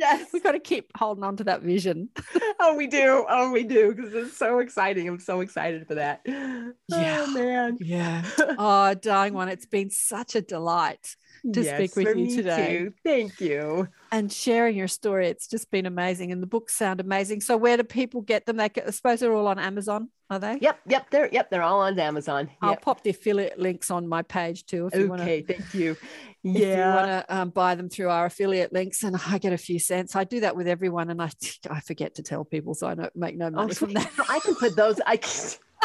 yes 0.00 0.28
We've 0.32 0.42
got 0.42 0.52
to 0.52 0.58
keep 0.58 0.90
holding 0.96 1.22
on 1.24 1.36
to 1.36 1.44
that 1.44 1.62
vision." 1.62 2.08
oh 2.60 2.74
we 2.74 2.86
do 2.86 3.24
oh 3.28 3.50
we 3.52 3.62
do 3.64 3.94
because 3.94 4.12
it's 4.14 4.36
so 4.36 4.58
exciting 4.58 5.08
i'm 5.08 5.18
so 5.20 5.40
excited 5.40 5.86
for 5.86 5.94
that 5.94 6.20
oh, 6.28 6.72
Yeah. 6.88 7.24
oh 7.26 7.32
man 7.32 7.78
Yeah. 7.80 8.24
Oh, 8.58 8.94
darling 8.94 9.34
one, 9.34 9.48
it's 9.48 9.66
been 9.66 9.90
such 9.90 10.34
a 10.34 10.40
delight 10.40 11.16
to 11.52 11.64
speak 11.64 11.96
with 11.96 12.08
you 12.08 12.14
me 12.14 12.36
today. 12.36 12.78
too. 12.78 12.94
thank 13.04 13.40
you 13.40 13.88
and 14.12 14.32
sharing 14.32 14.76
your 14.76 14.88
story. 14.88 15.28
It's 15.28 15.46
just 15.46 15.70
been 15.70 15.86
amazing, 15.86 16.32
and 16.32 16.42
the 16.42 16.46
books 16.46 16.74
sound 16.74 17.00
amazing. 17.00 17.40
So, 17.40 17.56
where 17.56 17.76
do 17.76 17.84
people 17.84 18.20
get 18.22 18.46
them? 18.46 18.56
They, 18.56 18.68
ca- 18.68 18.82
I 18.86 18.90
suppose 18.90 19.20
they're 19.20 19.32
all 19.32 19.46
on 19.46 19.58
Amazon, 19.58 20.08
are 20.30 20.38
they? 20.38 20.58
yep 20.60 20.78
yep 20.86 21.10
they're 21.10 21.28
yep 21.32 21.50
they're 21.50 21.62
all 21.62 21.80
on 21.80 21.98
amazon 21.98 22.48
I'll 22.62 22.76
pop 22.76 23.02
the 23.02 23.10
affiliate 23.10 23.58
links 23.58 23.90
on 23.90 24.06
my 24.06 24.22
page 24.22 24.64
too 24.64 24.88
if 24.92 24.98
you 24.98 25.08
want 25.08 25.22
to. 25.22 25.24
okay 25.24 25.42
thank 25.42 25.74
you 25.74 25.90
If 25.92 25.98
you 26.44 26.66
yeah 26.68 26.94
want 26.94 27.06
to 27.28 27.36
um, 27.36 27.50
buy 27.50 27.74
them 27.74 27.88
through 27.88 28.10
our 28.10 28.26
affiliate 28.26 28.72
links, 28.72 29.02
and 29.02 29.16
I 29.26 29.38
get 29.38 29.52
a 29.52 29.58
few 29.58 29.78
cents. 29.80 30.14
I 30.16 30.24
do 30.24 30.40
that 30.40 30.54
with 30.56 30.68
everyone, 30.68 31.10
and 31.10 31.20
I 31.20 31.30
I 31.68 31.80
forget 31.80 32.14
to 32.14 32.22
tell 32.22 32.44
people, 32.44 32.74
so 32.74 32.86
I 32.86 32.94
don't 32.94 33.14
make 33.16 33.36
no 33.36 33.46
oh, 33.46 33.50
money 33.50 33.74
from 33.74 33.92
that. 33.94 34.10
i 34.28 34.38
can 34.38 34.54
put 34.54 34.76
those 34.76 35.00
i 35.06 35.16
can, 35.24 35.30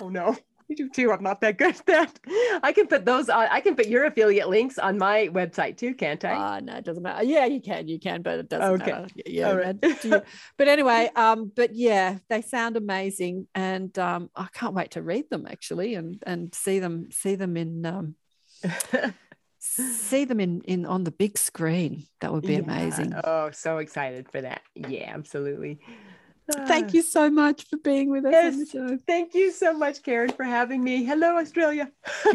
oh 0.02 0.10
no 0.10 0.38
you 0.68 0.76
do 0.76 0.90
too 0.90 1.12
i'm 1.12 1.22
not 1.22 1.42
that 1.42 1.58
good 1.58 1.76
at 1.76 1.86
that 1.86 2.20
i 2.64 2.72
can 2.72 2.88
put 2.88 3.06
those 3.06 3.30
on 3.30 3.48
i 3.52 3.60
can 3.60 3.76
put 3.76 3.86
your 3.88 4.06
affiliate 4.06 4.50
links 4.50 4.78
on 4.80 4.98
my 4.98 5.28
website 5.32 5.78
too 5.78 5.94
can't 5.94 6.24
i 6.26 6.34
Ah, 6.34 6.60
no, 6.60 6.76
it 6.78 6.84
doesn't 6.86 7.04
matter. 7.04 7.24
Yeah, 7.24 7.46
you 7.46 7.62
can, 7.62 7.88
you 7.88 8.00
can, 8.00 8.22
but 8.22 8.40
it 8.40 8.50
doesn't 8.50 8.82
Okay. 8.82 8.92
matter. 8.92 9.08
Yeah, 9.26 9.52
right. 9.52 9.82
man, 9.82 9.98
do 10.02 10.10
you- 10.10 10.22
but 10.58 10.68
anyway, 10.68 11.10
um, 11.16 11.52
but 11.56 11.74
yeah, 11.76 12.18
they 12.30 12.42
sound 12.42 12.78
amazing, 12.78 13.48
and 13.56 13.98
um, 14.00 14.30
I 14.36 14.48
can't 14.54 14.74
wait 14.74 14.92
to 14.92 15.02
read 15.02 15.30
them 15.30 15.46
actually, 15.50 15.96
and 15.96 16.22
and 16.26 16.54
see 16.54 16.80
them, 16.80 17.08
see 17.12 17.36
them 17.36 17.56
in, 17.58 17.86
um, 17.86 18.16
see 19.60 20.26
them 20.26 20.40
in 20.40 20.62
in 20.62 20.86
on 20.86 21.04
the 21.04 21.12
big 21.12 21.38
screen. 21.38 22.04
That 22.22 22.32
would 22.34 22.44
be 22.46 22.54
Yeah. 22.54 22.60
amazing. 22.60 23.14
oh 23.24 23.52
so 23.52 23.78
excited 23.80 24.30
for 24.32 24.42
that 24.42 24.62
yeah 24.76 25.12
absolutely 25.14 25.80
Thank 26.52 26.94
you 26.94 27.02
so 27.02 27.30
much 27.30 27.66
for 27.68 27.78
being 27.78 28.12
with 28.12 28.26
us 28.26 28.34
on 28.36 28.52
the 28.52 28.58
Yes. 28.60 28.70
show. 28.70 28.98
Thank 29.08 29.34
you 29.34 29.52
so 29.52 29.74
much, 29.78 30.04
Karen, 30.04 30.30
for 30.32 30.44
having 30.44 30.84
me. 30.84 31.04
Hello, 31.04 31.38
Australia. 31.38 31.92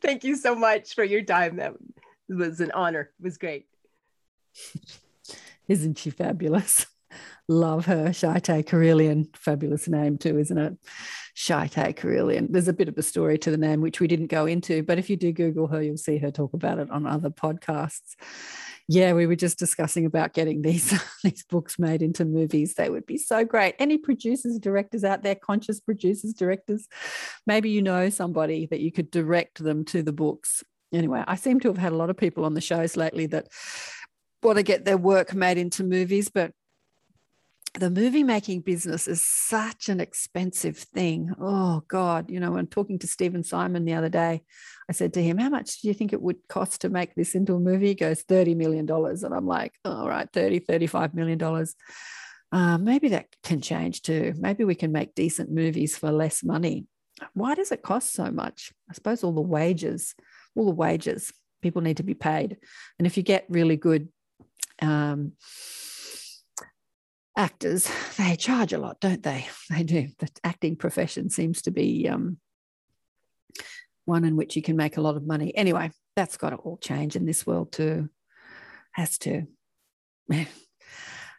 Thank 0.00 0.24
you 0.24 0.36
so 0.36 0.54
much 0.54 0.94
for 0.94 1.04
your 1.04 1.22
time. 1.22 1.56
That 1.56 1.74
was 2.28 2.60
an 2.60 2.70
honor. 2.72 3.10
It 3.18 3.22
was 3.24 3.38
great. 3.38 3.66
Isn't 5.68 5.98
she 5.98 6.10
fabulous? 6.10 6.86
Love 7.48 7.86
her. 7.86 8.06
Shaite 8.10 8.66
Carillion. 8.66 9.28
Fabulous 9.34 9.88
name 9.88 10.18
too, 10.18 10.38
isn't 10.38 10.58
it? 10.58 10.76
Shaite 11.36 11.96
Carillion. 11.96 12.50
There's 12.50 12.68
a 12.68 12.72
bit 12.72 12.88
of 12.88 12.96
a 12.98 13.02
story 13.02 13.38
to 13.38 13.50
the 13.50 13.56
name, 13.56 13.80
which 13.80 14.00
we 14.00 14.06
didn't 14.06 14.26
go 14.26 14.46
into, 14.46 14.82
but 14.82 14.98
if 14.98 15.10
you 15.10 15.16
do 15.16 15.32
Google 15.32 15.66
her, 15.68 15.82
you'll 15.82 15.96
see 15.96 16.18
her 16.18 16.30
talk 16.30 16.52
about 16.52 16.78
it 16.78 16.90
on 16.90 17.06
other 17.06 17.30
podcasts. 17.30 18.14
Yeah, 18.88 19.12
we 19.12 19.26
were 19.26 19.36
just 19.36 19.58
discussing 19.58 20.06
about 20.06 20.34
getting 20.34 20.62
these, 20.62 20.92
these 21.24 21.44
books 21.44 21.78
made 21.78 22.02
into 22.02 22.24
movies. 22.24 22.74
They 22.74 22.90
would 22.90 23.06
be 23.06 23.18
so 23.18 23.44
great. 23.44 23.74
Any 23.78 23.98
producers, 23.98 24.58
directors 24.58 25.04
out 25.04 25.22
there, 25.22 25.34
conscious 25.34 25.80
producers, 25.80 26.32
directors, 26.32 26.88
maybe 27.46 27.70
you 27.70 27.82
know 27.82 28.10
somebody 28.10 28.66
that 28.66 28.80
you 28.80 28.92
could 28.92 29.10
direct 29.10 29.62
them 29.62 29.84
to 29.86 30.02
the 30.02 30.12
books. 30.12 30.64
Anyway, 30.92 31.24
I 31.26 31.36
seem 31.36 31.60
to 31.60 31.68
have 31.68 31.78
had 31.78 31.92
a 31.92 31.96
lot 31.96 32.10
of 32.10 32.16
people 32.16 32.44
on 32.44 32.54
the 32.54 32.60
shows 32.60 32.96
lately 32.96 33.26
that 33.26 33.48
want 34.42 34.58
to 34.58 34.62
get 34.62 34.84
their 34.84 34.98
work 34.98 35.34
made 35.34 35.58
into 35.58 35.84
movies, 35.84 36.28
but 36.28 36.52
the 37.74 37.90
movie 37.90 38.22
making 38.22 38.60
business 38.60 39.08
is 39.08 39.22
such 39.22 39.88
an 39.88 39.98
expensive 39.98 40.76
thing. 40.76 41.32
Oh 41.40 41.82
God, 41.88 42.30
you 42.30 42.38
know, 42.38 42.52
when 42.52 42.66
talking 42.66 42.98
to 42.98 43.06
Stephen 43.06 43.42
Simon 43.42 43.84
the 43.84 43.94
other 43.94 44.10
day, 44.10 44.42
I 44.90 44.92
said 44.92 45.14
to 45.14 45.22
him, 45.22 45.38
How 45.38 45.48
much 45.48 45.80
do 45.80 45.88
you 45.88 45.94
think 45.94 46.12
it 46.12 46.20
would 46.20 46.36
cost 46.48 46.82
to 46.82 46.90
make 46.90 47.14
this 47.14 47.34
into 47.34 47.54
a 47.54 47.60
movie? 47.60 47.88
He 47.88 47.94
goes, 47.94 48.24
$30 48.24 48.56
million. 48.56 48.88
And 48.90 49.34
I'm 49.34 49.46
like, 49.46 49.72
All 49.84 50.08
right, 50.08 50.28
30, 50.32 50.60
35 50.60 51.14
million 51.14 51.38
dollars. 51.38 51.74
Uh, 52.50 52.76
maybe 52.76 53.08
that 53.08 53.28
can 53.42 53.62
change 53.62 54.02
too. 54.02 54.34
Maybe 54.36 54.64
we 54.64 54.74
can 54.74 54.92
make 54.92 55.14
decent 55.14 55.50
movies 55.50 55.96
for 55.96 56.12
less 56.12 56.44
money. 56.44 56.86
Why 57.32 57.54
does 57.54 57.72
it 57.72 57.82
cost 57.82 58.12
so 58.12 58.30
much? 58.30 58.72
I 58.90 58.92
suppose 58.92 59.24
all 59.24 59.32
the 59.32 59.40
wages, 59.40 60.14
all 60.54 60.66
the 60.66 60.72
wages, 60.72 61.32
people 61.62 61.80
need 61.80 61.96
to 61.96 62.02
be 62.02 62.14
paid. 62.14 62.58
And 62.98 63.06
if 63.06 63.16
you 63.16 63.22
get 63.22 63.46
really 63.48 63.76
good 63.76 64.08
um, 64.82 65.32
actors, 67.36 67.90
they 68.18 68.36
charge 68.36 68.72
a 68.72 68.78
lot, 68.78 69.00
don't 69.00 69.22
they? 69.22 69.46
They 69.70 69.82
do. 69.82 70.08
The 70.18 70.28
acting 70.44 70.76
profession 70.76 71.30
seems 71.30 71.62
to 71.62 71.70
be 71.70 72.08
um, 72.08 72.38
one 74.04 74.24
in 74.24 74.36
which 74.36 74.56
you 74.56 74.62
can 74.62 74.76
make 74.76 74.96
a 74.96 75.00
lot 75.00 75.16
of 75.16 75.26
money. 75.26 75.56
Anyway, 75.56 75.90
that's 76.16 76.36
got 76.36 76.50
to 76.50 76.56
all 76.56 76.76
change 76.76 77.16
in 77.16 77.26
this 77.26 77.46
world 77.46 77.72
too. 77.72 78.08
Has 78.92 79.18
to. 79.18 79.46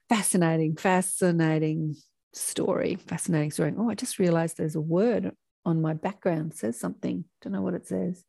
Fascinating, 0.09 0.75
fascinating 0.75 1.95
story. 2.33 2.95
Fascinating 2.95 3.51
story. 3.51 3.73
Oh, 3.77 3.89
I 3.89 3.95
just 3.95 4.19
realized 4.19 4.57
there's 4.57 4.75
a 4.75 4.81
word 4.81 5.31
on 5.65 5.81
my 5.81 5.93
background. 5.93 6.51
It 6.51 6.57
says 6.57 6.79
something. 6.79 7.25
Don't 7.41 7.53
know 7.53 7.61
what 7.61 7.73
it 7.73 7.87
says. 7.87 8.23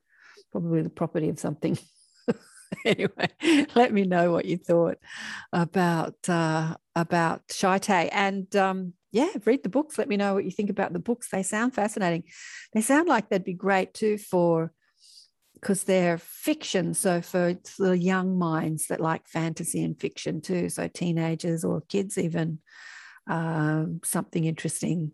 Probably 0.53 0.83
the 0.83 0.91
property 0.91 1.29
of 1.29 1.39
something. 1.39 1.77
anyway, 2.85 3.69
let 3.75 3.93
me 3.93 4.05
know 4.05 4.31
what 4.31 4.45
you 4.45 4.57
thought 4.57 4.99
about 5.53 6.17
uh, 6.29 6.75
about 6.95 7.43
Shy 7.51 7.79
And 8.13 8.55
um, 8.57 8.95
yeah, 9.13 9.31
read 9.45 9.63
the 9.63 9.69
books. 9.69 9.99
Let 9.99 10.09
me 10.09 10.17
know 10.17 10.35
what 10.35 10.45
you 10.45 10.51
think 10.51 10.71
about 10.71 10.93
the 10.93 10.99
books. 10.99 11.29
They 11.31 11.43
sound 11.43 11.75
fascinating. 11.75 12.25
They 12.73 12.81
sound 12.81 13.09
like 13.09 13.29
they'd 13.29 13.45
be 13.45 13.55
great 13.55 13.95
too 13.95 14.19
for 14.19 14.73
because 15.55 15.85
they're 15.85 16.19
fiction. 16.19 16.95
So 16.95 17.23
for 17.23 17.57
the 17.79 17.97
young 17.97 18.39
minds 18.39 18.89
that 18.89 19.01
like 19.01 19.27
fantasy 19.27 19.83
and 19.83 19.99
fiction 19.99 20.41
too, 20.41 20.69
so 20.69 20.89
teenagers 20.89 21.65
or 21.65 21.81
kids 21.89 22.19
even, 22.19 22.59
um, 23.31 24.01
something 24.05 24.45
interesting, 24.45 25.13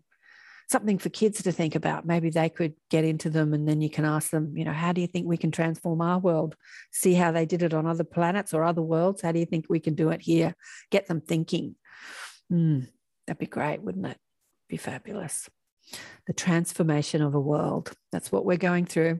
something 0.71 0.97
for 0.97 1.09
kids 1.09 1.43
to 1.43 1.51
think 1.51 1.75
about. 1.75 2.05
Maybe 2.05 2.29
they 2.29 2.49
could 2.49 2.73
get 2.89 3.03
into 3.03 3.29
them, 3.29 3.53
and 3.53 3.67
then 3.67 3.81
you 3.81 3.89
can 3.89 4.05
ask 4.05 4.31
them, 4.31 4.57
you 4.57 4.63
know, 4.63 4.71
how 4.71 4.93
do 4.93 5.01
you 5.01 5.07
think 5.07 5.27
we 5.27 5.37
can 5.37 5.51
transform 5.51 6.01
our 6.01 6.17
world? 6.17 6.55
See 6.91 7.13
how 7.13 7.31
they 7.31 7.45
did 7.45 7.61
it 7.61 7.73
on 7.73 7.85
other 7.85 8.03
planets 8.03 8.53
or 8.53 8.63
other 8.63 8.81
worlds. 8.81 9.21
How 9.21 9.31
do 9.31 9.39
you 9.39 9.45
think 9.45 9.65
we 9.69 9.79
can 9.79 9.95
do 9.95 10.09
it 10.09 10.21
here? 10.21 10.55
Get 10.89 11.07
them 11.07 11.21
thinking. 11.21 11.75
Mm, 12.51 12.87
that'd 13.27 13.39
be 13.39 13.45
great, 13.45 13.81
wouldn't 13.81 14.07
it? 14.07 14.17
Be 14.69 14.77
fabulous. 14.77 15.49
The 16.25 16.33
transformation 16.33 17.21
of 17.21 17.35
a 17.35 17.39
world. 17.39 17.91
That's 18.11 18.31
what 18.31 18.45
we're 18.45 18.57
going 18.57 18.85
through. 18.85 19.19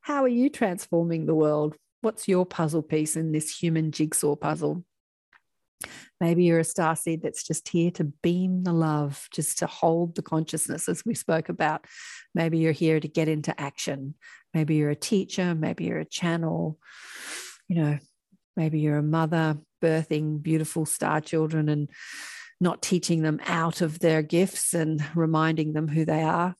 How 0.00 0.24
are 0.24 0.28
you 0.28 0.50
transforming 0.50 1.26
the 1.26 1.34
world? 1.34 1.76
What's 2.00 2.28
your 2.28 2.44
puzzle 2.44 2.82
piece 2.82 3.16
in 3.16 3.32
this 3.32 3.56
human 3.56 3.92
jigsaw 3.92 4.36
puzzle? 4.36 4.84
Maybe 6.20 6.44
you're 6.44 6.58
a 6.58 6.64
star 6.64 6.96
seed 6.96 7.22
that's 7.22 7.44
just 7.44 7.68
here 7.68 7.90
to 7.92 8.04
beam 8.04 8.64
the 8.64 8.72
love, 8.72 9.28
just 9.32 9.58
to 9.58 9.66
hold 9.66 10.16
the 10.16 10.22
consciousness, 10.22 10.88
as 10.88 11.04
we 11.04 11.14
spoke 11.14 11.48
about. 11.48 11.84
Maybe 12.34 12.58
you're 12.58 12.72
here 12.72 12.98
to 12.98 13.08
get 13.08 13.28
into 13.28 13.58
action. 13.60 14.14
Maybe 14.52 14.76
you're 14.76 14.90
a 14.90 14.96
teacher. 14.96 15.54
Maybe 15.54 15.84
you're 15.84 16.00
a 16.00 16.04
channel. 16.04 16.78
You 17.68 17.82
know, 17.82 17.98
maybe 18.56 18.80
you're 18.80 18.98
a 18.98 19.02
mother 19.02 19.58
birthing 19.82 20.42
beautiful 20.42 20.86
star 20.86 21.20
children 21.20 21.68
and 21.68 21.88
not 22.60 22.82
teaching 22.82 23.22
them 23.22 23.40
out 23.46 23.80
of 23.80 24.00
their 24.00 24.22
gifts 24.22 24.74
and 24.74 25.04
reminding 25.14 25.72
them 25.72 25.86
who 25.86 26.04
they 26.04 26.22
are, 26.22 26.56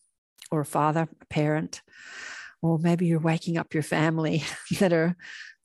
or 0.53 0.61
a 0.61 0.65
father, 0.67 1.09
a 1.21 1.27
parent 1.27 1.83
or 2.63 2.79
maybe 2.79 3.07
you're 3.07 3.21
waking 3.21 3.57
up 3.57 3.75
your 3.75 3.83
family 3.83 4.43
that 4.79 4.93
are 4.93 5.17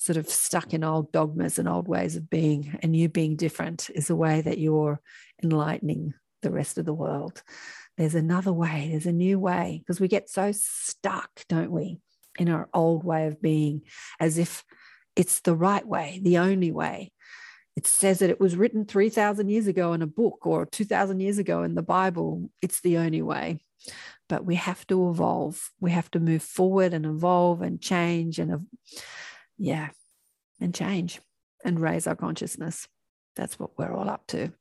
sort 0.03 0.17
of 0.17 0.29
stuck 0.29 0.73
in 0.73 0.83
old 0.83 1.13
dogmas 1.13 1.57
and 1.57 1.69
old 1.69 1.87
ways 1.87 2.17
of 2.17 2.29
being, 2.29 2.77
and 2.83 2.93
you 2.93 3.07
being 3.07 3.37
different 3.37 3.89
is 3.95 4.09
a 4.09 4.15
way 4.15 4.41
that 4.41 4.57
you're 4.57 4.99
enlightening 5.41 6.13
the 6.41 6.51
rest 6.51 6.77
of 6.77 6.83
the 6.83 6.93
world. 6.93 7.41
There's 7.97 8.15
another 8.15 8.51
way, 8.51 8.89
there's 8.91 9.05
a 9.05 9.13
new 9.13 9.39
way, 9.39 9.79
because 9.79 10.01
we 10.01 10.09
get 10.09 10.29
so 10.29 10.51
stuck, 10.51 11.29
don't 11.47 11.71
we, 11.71 11.99
in 12.37 12.49
our 12.49 12.67
old 12.73 13.05
way 13.05 13.27
of 13.27 13.41
being, 13.41 13.83
as 14.19 14.37
if 14.37 14.65
it's 15.15 15.39
the 15.39 15.55
right 15.55 15.87
way, 15.87 16.19
the 16.21 16.39
only 16.39 16.71
way. 16.71 17.13
It 17.77 17.87
says 17.87 18.19
that 18.19 18.29
it 18.29 18.41
was 18.41 18.57
written 18.57 18.85
3,000 18.85 19.47
years 19.47 19.67
ago 19.67 19.93
in 19.93 20.01
a 20.01 20.07
book 20.07 20.45
or 20.45 20.65
2,000 20.65 21.21
years 21.21 21.37
ago 21.37 21.63
in 21.63 21.75
the 21.75 21.81
Bible. 21.81 22.49
It's 22.61 22.81
the 22.81 22.97
only 22.97 23.21
way 23.21 23.59
but 24.29 24.45
we 24.45 24.55
have 24.55 24.87
to 24.87 25.09
evolve. 25.09 25.69
We 25.81 25.91
have 25.91 26.09
to 26.11 26.19
move 26.19 26.41
forward 26.41 26.93
and 26.93 27.05
evolve 27.05 27.61
and 27.61 27.81
change 27.81 28.39
and, 28.39 28.65
yeah, 29.57 29.89
and 30.59 30.73
change 30.73 31.19
and 31.63 31.79
raise 31.79 32.07
our 32.07 32.15
consciousness. 32.15 32.87
That's 33.35 33.57
what 33.59 33.77
we're 33.77 33.93
all 33.93 34.09
up 34.09 34.27
to. 34.27 34.51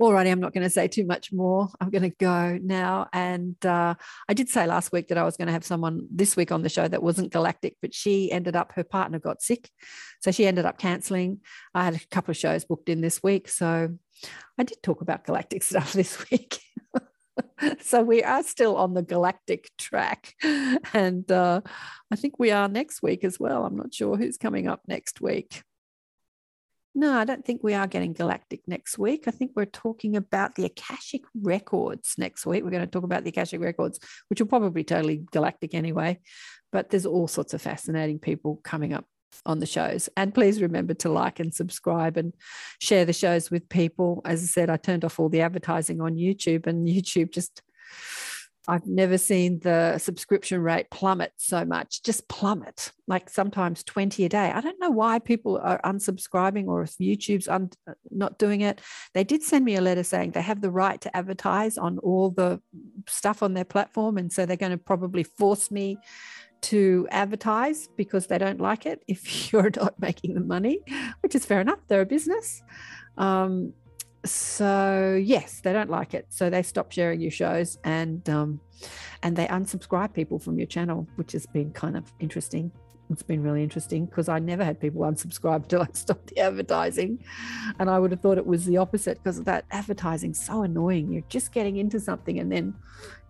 Alrighty, 0.00 0.32
I'm 0.32 0.40
not 0.40 0.52
going 0.52 0.64
to 0.64 0.70
say 0.70 0.88
too 0.88 1.06
much 1.06 1.32
more. 1.32 1.68
I'm 1.80 1.90
going 1.90 2.02
to 2.02 2.16
go 2.18 2.58
now. 2.60 3.08
And 3.12 3.54
uh, 3.64 3.94
I 4.28 4.34
did 4.34 4.48
say 4.48 4.66
last 4.66 4.90
week 4.90 5.08
that 5.08 5.18
I 5.18 5.22
was 5.22 5.36
going 5.36 5.46
to 5.46 5.52
have 5.52 5.64
someone 5.64 6.08
this 6.10 6.34
week 6.34 6.50
on 6.50 6.62
the 6.62 6.68
show 6.68 6.88
that 6.88 7.04
wasn't 7.04 7.32
galactic, 7.32 7.76
but 7.80 7.94
she 7.94 8.32
ended 8.32 8.56
up, 8.56 8.72
her 8.72 8.82
partner 8.82 9.20
got 9.20 9.42
sick. 9.42 9.70
So 10.20 10.32
she 10.32 10.44
ended 10.44 10.64
up 10.64 10.76
canceling. 10.76 11.40
I 11.72 11.84
had 11.84 11.94
a 11.94 12.00
couple 12.10 12.32
of 12.32 12.36
shows 12.36 12.64
booked 12.64 12.88
in 12.88 13.00
this 13.00 13.22
week. 13.22 13.48
So 13.48 13.90
I 14.58 14.62
did 14.64 14.82
talk 14.82 15.02
about 15.02 15.24
galactic 15.24 15.62
stuff 15.62 15.92
this 15.92 16.28
week. 16.30 16.58
so 17.80 18.02
we 18.02 18.22
are 18.22 18.42
still 18.42 18.76
on 18.76 18.94
the 18.94 19.02
galactic 19.02 19.70
track. 19.78 20.34
And 20.94 21.30
uh, 21.30 21.60
I 22.10 22.16
think 22.16 22.38
we 22.38 22.50
are 22.50 22.68
next 22.68 23.02
week 23.02 23.24
as 23.24 23.38
well. 23.38 23.64
I'm 23.64 23.76
not 23.76 23.94
sure 23.94 24.16
who's 24.16 24.36
coming 24.36 24.68
up 24.68 24.80
next 24.86 25.20
week. 25.20 25.62
No, 26.94 27.14
I 27.14 27.24
don't 27.24 27.44
think 27.44 27.62
we 27.62 27.72
are 27.72 27.86
getting 27.86 28.12
galactic 28.12 28.60
next 28.66 28.98
week. 28.98 29.24
I 29.26 29.30
think 29.30 29.52
we're 29.56 29.64
talking 29.64 30.14
about 30.16 30.54
the 30.56 30.66
Akashic 30.66 31.22
records 31.34 32.14
next 32.18 32.44
week. 32.44 32.62
We're 32.62 32.70
going 32.70 32.84
to 32.84 32.90
talk 32.90 33.04
about 33.04 33.24
the 33.24 33.30
Akashic 33.30 33.62
records, 33.62 33.98
which 34.28 34.40
will 34.40 34.48
probably 34.48 34.84
totally 34.84 35.24
galactic 35.30 35.72
anyway. 35.74 36.20
But 36.70 36.90
there's 36.90 37.06
all 37.06 37.28
sorts 37.28 37.54
of 37.54 37.62
fascinating 37.62 38.18
people 38.18 38.60
coming 38.62 38.92
up 38.92 39.06
on 39.46 39.58
the 39.58 39.66
shows. 39.66 40.08
And 40.16 40.34
please 40.34 40.62
remember 40.62 40.94
to 40.94 41.08
like 41.08 41.40
and 41.40 41.54
subscribe 41.54 42.16
and 42.16 42.32
share 42.80 43.04
the 43.04 43.12
shows 43.12 43.50
with 43.50 43.68
people. 43.68 44.22
As 44.24 44.42
I 44.42 44.46
said, 44.46 44.70
I 44.70 44.76
turned 44.76 45.04
off 45.04 45.18
all 45.18 45.28
the 45.28 45.42
advertising 45.42 46.00
on 46.00 46.16
YouTube, 46.16 46.66
and 46.66 46.86
YouTube 46.88 47.32
just, 47.32 47.62
I've 48.68 48.86
never 48.86 49.18
seen 49.18 49.58
the 49.58 49.98
subscription 49.98 50.62
rate 50.62 50.90
plummet 50.90 51.32
so 51.36 51.64
much, 51.64 52.02
just 52.02 52.28
plummet, 52.28 52.92
like 53.08 53.28
sometimes 53.28 53.82
20 53.82 54.24
a 54.24 54.28
day. 54.28 54.52
I 54.52 54.60
don't 54.60 54.78
know 54.78 54.90
why 54.90 55.18
people 55.18 55.58
are 55.58 55.80
unsubscribing 55.82 56.66
or 56.66 56.82
if 56.82 56.96
YouTube's 56.98 57.48
un- 57.48 57.70
not 58.10 58.38
doing 58.38 58.60
it. 58.60 58.80
They 59.14 59.24
did 59.24 59.42
send 59.42 59.64
me 59.64 59.74
a 59.74 59.80
letter 59.80 60.04
saying 60.04 60.30
they 60.30 60.42
have 60.42 60.60
the 60.60 60.70
right 60.70 61.00
to 61.00 61.16
advertise 61.16 61.76
on 61.76 61.98
all 61.98 62.30
the 62.30 62.60
stuff 63.08 63.42
on 63.42 63.54
their 63.54 63.64
platform. 63.64 64.16
And 64.16 64.32
so 64.32 64.46
they're 64.46 64.56
going 64.56 64.70
to 64.70 64.78
probably 64.78 65.24
force 65.24 65.70
me 65.72 65.98
to 66.62 67.06
advertise 67.10 67.88
because 67.96 68.26
they 68.26 68.38
don't 68.38 68.60
like 68.60 68.86
it 68.86 69.02
if 69.08 69.52
you're 69.52 69.70
not 69.76 69.98
making 70.00 70.34
the 70.34 70.40
money, 70.40 70.80
which 71.20 71.34
is 71.34 71.44
fair 71.44 71.60
enough. 71.60 71.80
They're 71.88 72.02
a 72.02 72.06
business. 72.06 72.62
Um, 73.18 73.74
so 74.24 75.20
yes, 75.22 75.60
they 75.60 75.72
don't 75.72 75.90
like 75.90 76.14
it. 76.14 76.26
So 76.28 76.48
they 76.48 76.62
stop 76.62 76.92
sharing 76.92 77.20
your 77.20 77.30
shows 77.30 77.78
and 77.84 78.28
um, 78.30 78.60
and 79.22 79.36
they 79.36 79.46
unsubscribe 79.46 80.12
people 80.12 80.38
from 80.38 80.58
your 80.58 80.66
channel, 80.66 81.08
which 81.16 81.32
has 81.32 81.46
been 81.46 81.72
kind 81.72 81.96
of 81.96 82.12
interesting 82.20 82.70
it's 83.12 83.22
been 83.22 83.42
really 83.42 83.62
interesting 83.62 84.06
because 84.06 84.28
I 84.28 84.38
never 84.38 84.64
had 84.64 84.80
people 84.80 85.02
unsubscribe 85.02 85.68
till 85.68 85.82
I 85.82 85.88
stopped 85.92 86.28
the 86.28 86.40
advertising. 86.40 87.24
And 87.78 87.90
I 87.90 87.98
would 87.98 88.10
have 88.10 88.20
thought 88.20 88.38
it 88.38 88.46
was 88.46 88.64
the 88.64 88.78
opposite 88.78 89.22
because 89.22 89.42
that 89.42 89.64
advertising 89.70 90.34
so 90.34 90.62
annoying. 90.62 91.12
You're 91.12 91.24
just 91.28 91.52
getting 91.52 91.76
into 91.76 92.00
something 92.00 92.38
and 92.38 92.50
then, 92.50 92.74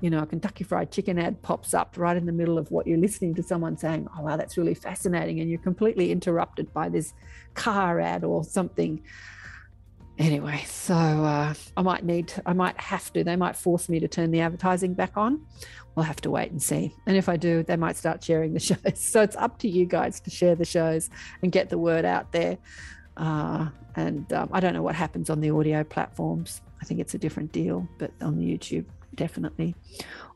you 0.00 0.10
know, 0.10 0.20
a 0.20 0.26
Kentucky 0.26 0.64
Fried 0.64 0.90
Chicken 0.90 1.18
ad 1.18 1.42
pops 1.42 1.74
up 1.74 1.94
right 1.96 2.16
in 2.16 2.26
the 2.26 2.32
middle 2.32 2.58
of 2.58 2.70
what 2.70 2.86
you're 2.86 2.98
listening 2.98 3.34
to 3.34 3.42
someone 3.42 3.76
saying, 3.76 4.08
oh, 4.16 4.22
wow, 4.22 4.36
that's 4.36 4.56
really 4.56 4.74
fascinating. 4.74 5.40
And 5.40 5.50
you're 5.50 5.60
completely 5.60 6.12
interrupted 6.12 6.72
by 6.72 6.88
this 6.88 7.14
car 7.54 8.00
ad 8.00 8.24
or 8.24 8.44
something 8.44 9.02
anyway 10.22 10.62
so 10.66 10.94
uh, 10.94 11.52
i 11.76 11.82
might 11.82 12.04
need 12.04 12.28
to, 12.28 12.42
i 12.46 12.52
might 12.52 12.78
have 12.80 13.12
to 13.12 13.24
they 13.24 13.36
might 13.36 13.56
force 13.56 13.88
me 13.88 14.00
to 14.00 14.08
turn 14.08 14.30
the 14.30 14.40
advertising 14.40 14.94
back 14.94 15.16
on. 15.16 15.44
We'll 15.94 16.06
have 16.06 16.22
to 16.22 16.30
wait 16.30 16.50
and 16.50 16.62
see. 16.62 16.94
And 17.06 17.16
if 17.16 17.28
i 17.28 17.36
do 17.36 17.62
they 17.62 17.76
might 17.76 17.96
start 17.96 18.24
sharing 18.24 18.54
the 18.54 18.60
shows. 18.60 18.78
So 18.94 19.20
it's 19.22 19.36
up 19.36 19.58
to 19.58 19.68
you 19.68 19.84
guys 19.84 20.20
to 20.20 20.30
share 20.30 20.54
the 20.54 20.64
shows 20.64 21.10
and 21.42 21.52
get 21.52 21.68
the 21.68 21.78
word 21.78 22.04
out 22.04 22.32
there. 22.32 22.58
Uh, 23.16 23.68
and 23.96 24.32
um, 24.32 24.48
i 24.52 24.60
don't 24.60 24.72
know 24.72 24.82
what 24.82 24.94
happens 24.94 25.28
on 25.28 25.40
the 25.40 25.50
audio 25.50 25.84
platforms. 25.84 26.62
I 26.80 26.84
think 26.84 26.98
it's 26.98 27.14
a 27.14 27.18
different 27.18 27.52
deal 27.52 27.86
but 27.98 28.10
on 28.20 28.38
youtube 28.38 28.86
definitely. 29.14 29.74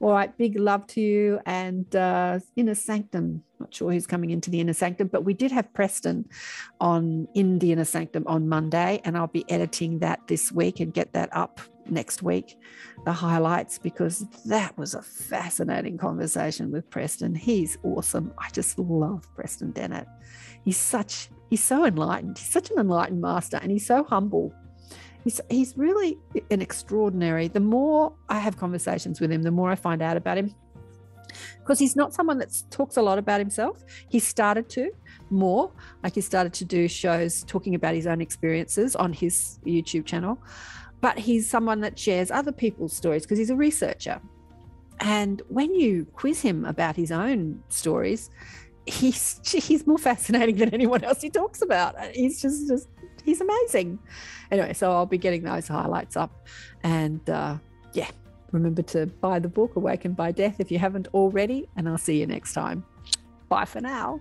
All 0.00 0.12
right, 0.12 0.36
big 0.36 0.58
love 0.58 0.86
to 0.88 1.00
you 1.00 1.40
and 1.46 1.94
uh, 1.96 2.40
Inner 2.56 2.74
Sanctum. 2.74 3.42
Not 3.58 3.74
sure 3.74 3.92
who's 3.92 4.06
coming 4.06 4.30
into 4.30 4.50
the 4.50 4.60
Inner 4.60 4.74
Sanctum, 4.74 5.08
but 5.08 5.24
we 5.24 5.32
did 5.32 5.50
have 5.52 5.72
Preston 5.72 6.28
on 6.80 7.26
in 7.34 7.58
the 7.58 7.72
Inner 7.72 7.84
Sanctum 7.84 8.24
on 8.26 8.48
Monday, 8.48 9.00
and 9.04 9.16
I'll 9.16 9.26
be 9.26 9.50
editing 9.50 10.00
that 10.00 10.20
this 10.28 10.52
week 10.52 10.80
and 10.80 10.92
get 10.92 11.12
that 11.14 11.30
up 11.32 11.60
next 11.88 12.22
week, 12.22 12.58
the 13.04 13.12
highlights, 13.12 13.78
because 13.78 14.26
that 14.44 14.76
was 14.76 14.94
a 14.94 15.02
fascinating 15.02 15.96
conversation 15.96 16.70
with 16.70 16.88
Preston. 16.90 17.34
He's 17.34 17.78
awesome. 17.82 18.32
I 18.38 18.50
just 18.50 18.78
love 18.78 19.24
Preston 19.34 19.72
Dennett. 19.72 20.06
He's 20.64 20.76
such, 20.76 21.30
he's 21.48 21.62
so 21.62 21.86
enlightened. 21.86 22.38
He's 22.38 22.50
such 22.50 22.70
an 22.70 22.78
enlightened 22.78 23.20
master, 23.20 23.58
and 23.62 23.70
he's 23.70 23.86
so 23.86 24.04
humble 24.04 24.52
he's 25.26 25.40
he's 25.50 25.76
really 25.76 26.18
an 26.52 26.62
extraordinary. 26.62 27.48
The 27.48 27.60
more 27.60 28.12
I 28.28 28.38
have 28.38 28.56
conversations 28.56 29.20
with 29.20 29.32
him, 29.32 29.42
the 29.42 29.50
more 29.50 29.70
I 29.70 29.74
find 29.74 30.00
out 30.00 30.16
about 30.16 30.38
him. 30.38 30.54
Because 31.58 31.80
he's 31.80 31.96
not 31.96 32.14
someone 32.14 32.38
that 32.38 32.50
talks 32.70 32.96
a 32.96 33.02
lot 33.02 33.18
about 33.18 33.40
himself. 33.40 33.84
He 34.08 34.20
started 34.20 34.68
to 34.70 34.92
more, 35.28 35.72
like 36.04 36.14
he 36.14 36.20
started 36.20 36.52
to 36.54 36.64
do 36.64 36.86
shows 36.86 37.42
talking 37.44 37.74
about 37.74 37.94
his 37.94 38.06
own 38.06 38.20
experiences 38.20 38.94
on 38.94 39.12
his 39.12 39.58
YouTube 39.66 40.06
channel. 40.06 40.38
But 41.00 41.18
he's 41.18 41.50
someone 41.50 41.80
that 41.80 41.98
shares 41.98 42.30
other 42.30 42.52
people's 42.52 42.94
stories 42.96 43.22
because 43.22 43.38
he's 43.38 43.50
a 43.50 43.56
researcher. 43.56 44.20
And 45.00 45.42
when 45.48 45.74
you 45.74 46.06
quiz 46.14 46.40
him 46.40 46.64
about 46.64 46.94
his 46.94 47.10
own 47.10 47.62
stories, 47.68 48.30
he's 48.86 49.40
he's 49.44 49.86
more 49.86 49.98
fascinating 49.98 50.56
than 50.56 50.72
anyone 50.72 51.02
else 51.02 51.20
he 51.20 51.30
talks 51.30 51.60
about. 51.62 51.96
He's 52.14 52.40
just 52.40 52.68
just 52.68 52.88
he's 53.26 53.42
amazing. 53.42 53.98
Anyway, 54.50 54.72
so 54.72 54.92
I'll 54.92 55.04
be 55.04 55.18
getting 55.18 55.42
those 55.42 55.68
highlights 55.68 56.16
up. 56.16 56.46
And 56.82 57.28
uh, 57.28 57.58
yeah, 57.92 58.10
remember 58.52 58.82
to 58.82 59.06
buy 59.06 59.38
the 59.38 59.48
book, 59.48 59.76
Awakened 59.76 60.16
by 60.16 60.32
Death, 60.32 60.60
if 60.60 60.70
you 60.70 60.78
haven't 60.78 61.08
already. 61.12 61.68
And 61.76 61.86
I'll 61.86 61.98
see 61.98 62.18
you 62.18 62.26
next 62.26 62.54
time. 62.54 62.86
Bye 63.50 63.66
for 63.66 63.80
now. 63.80 64.20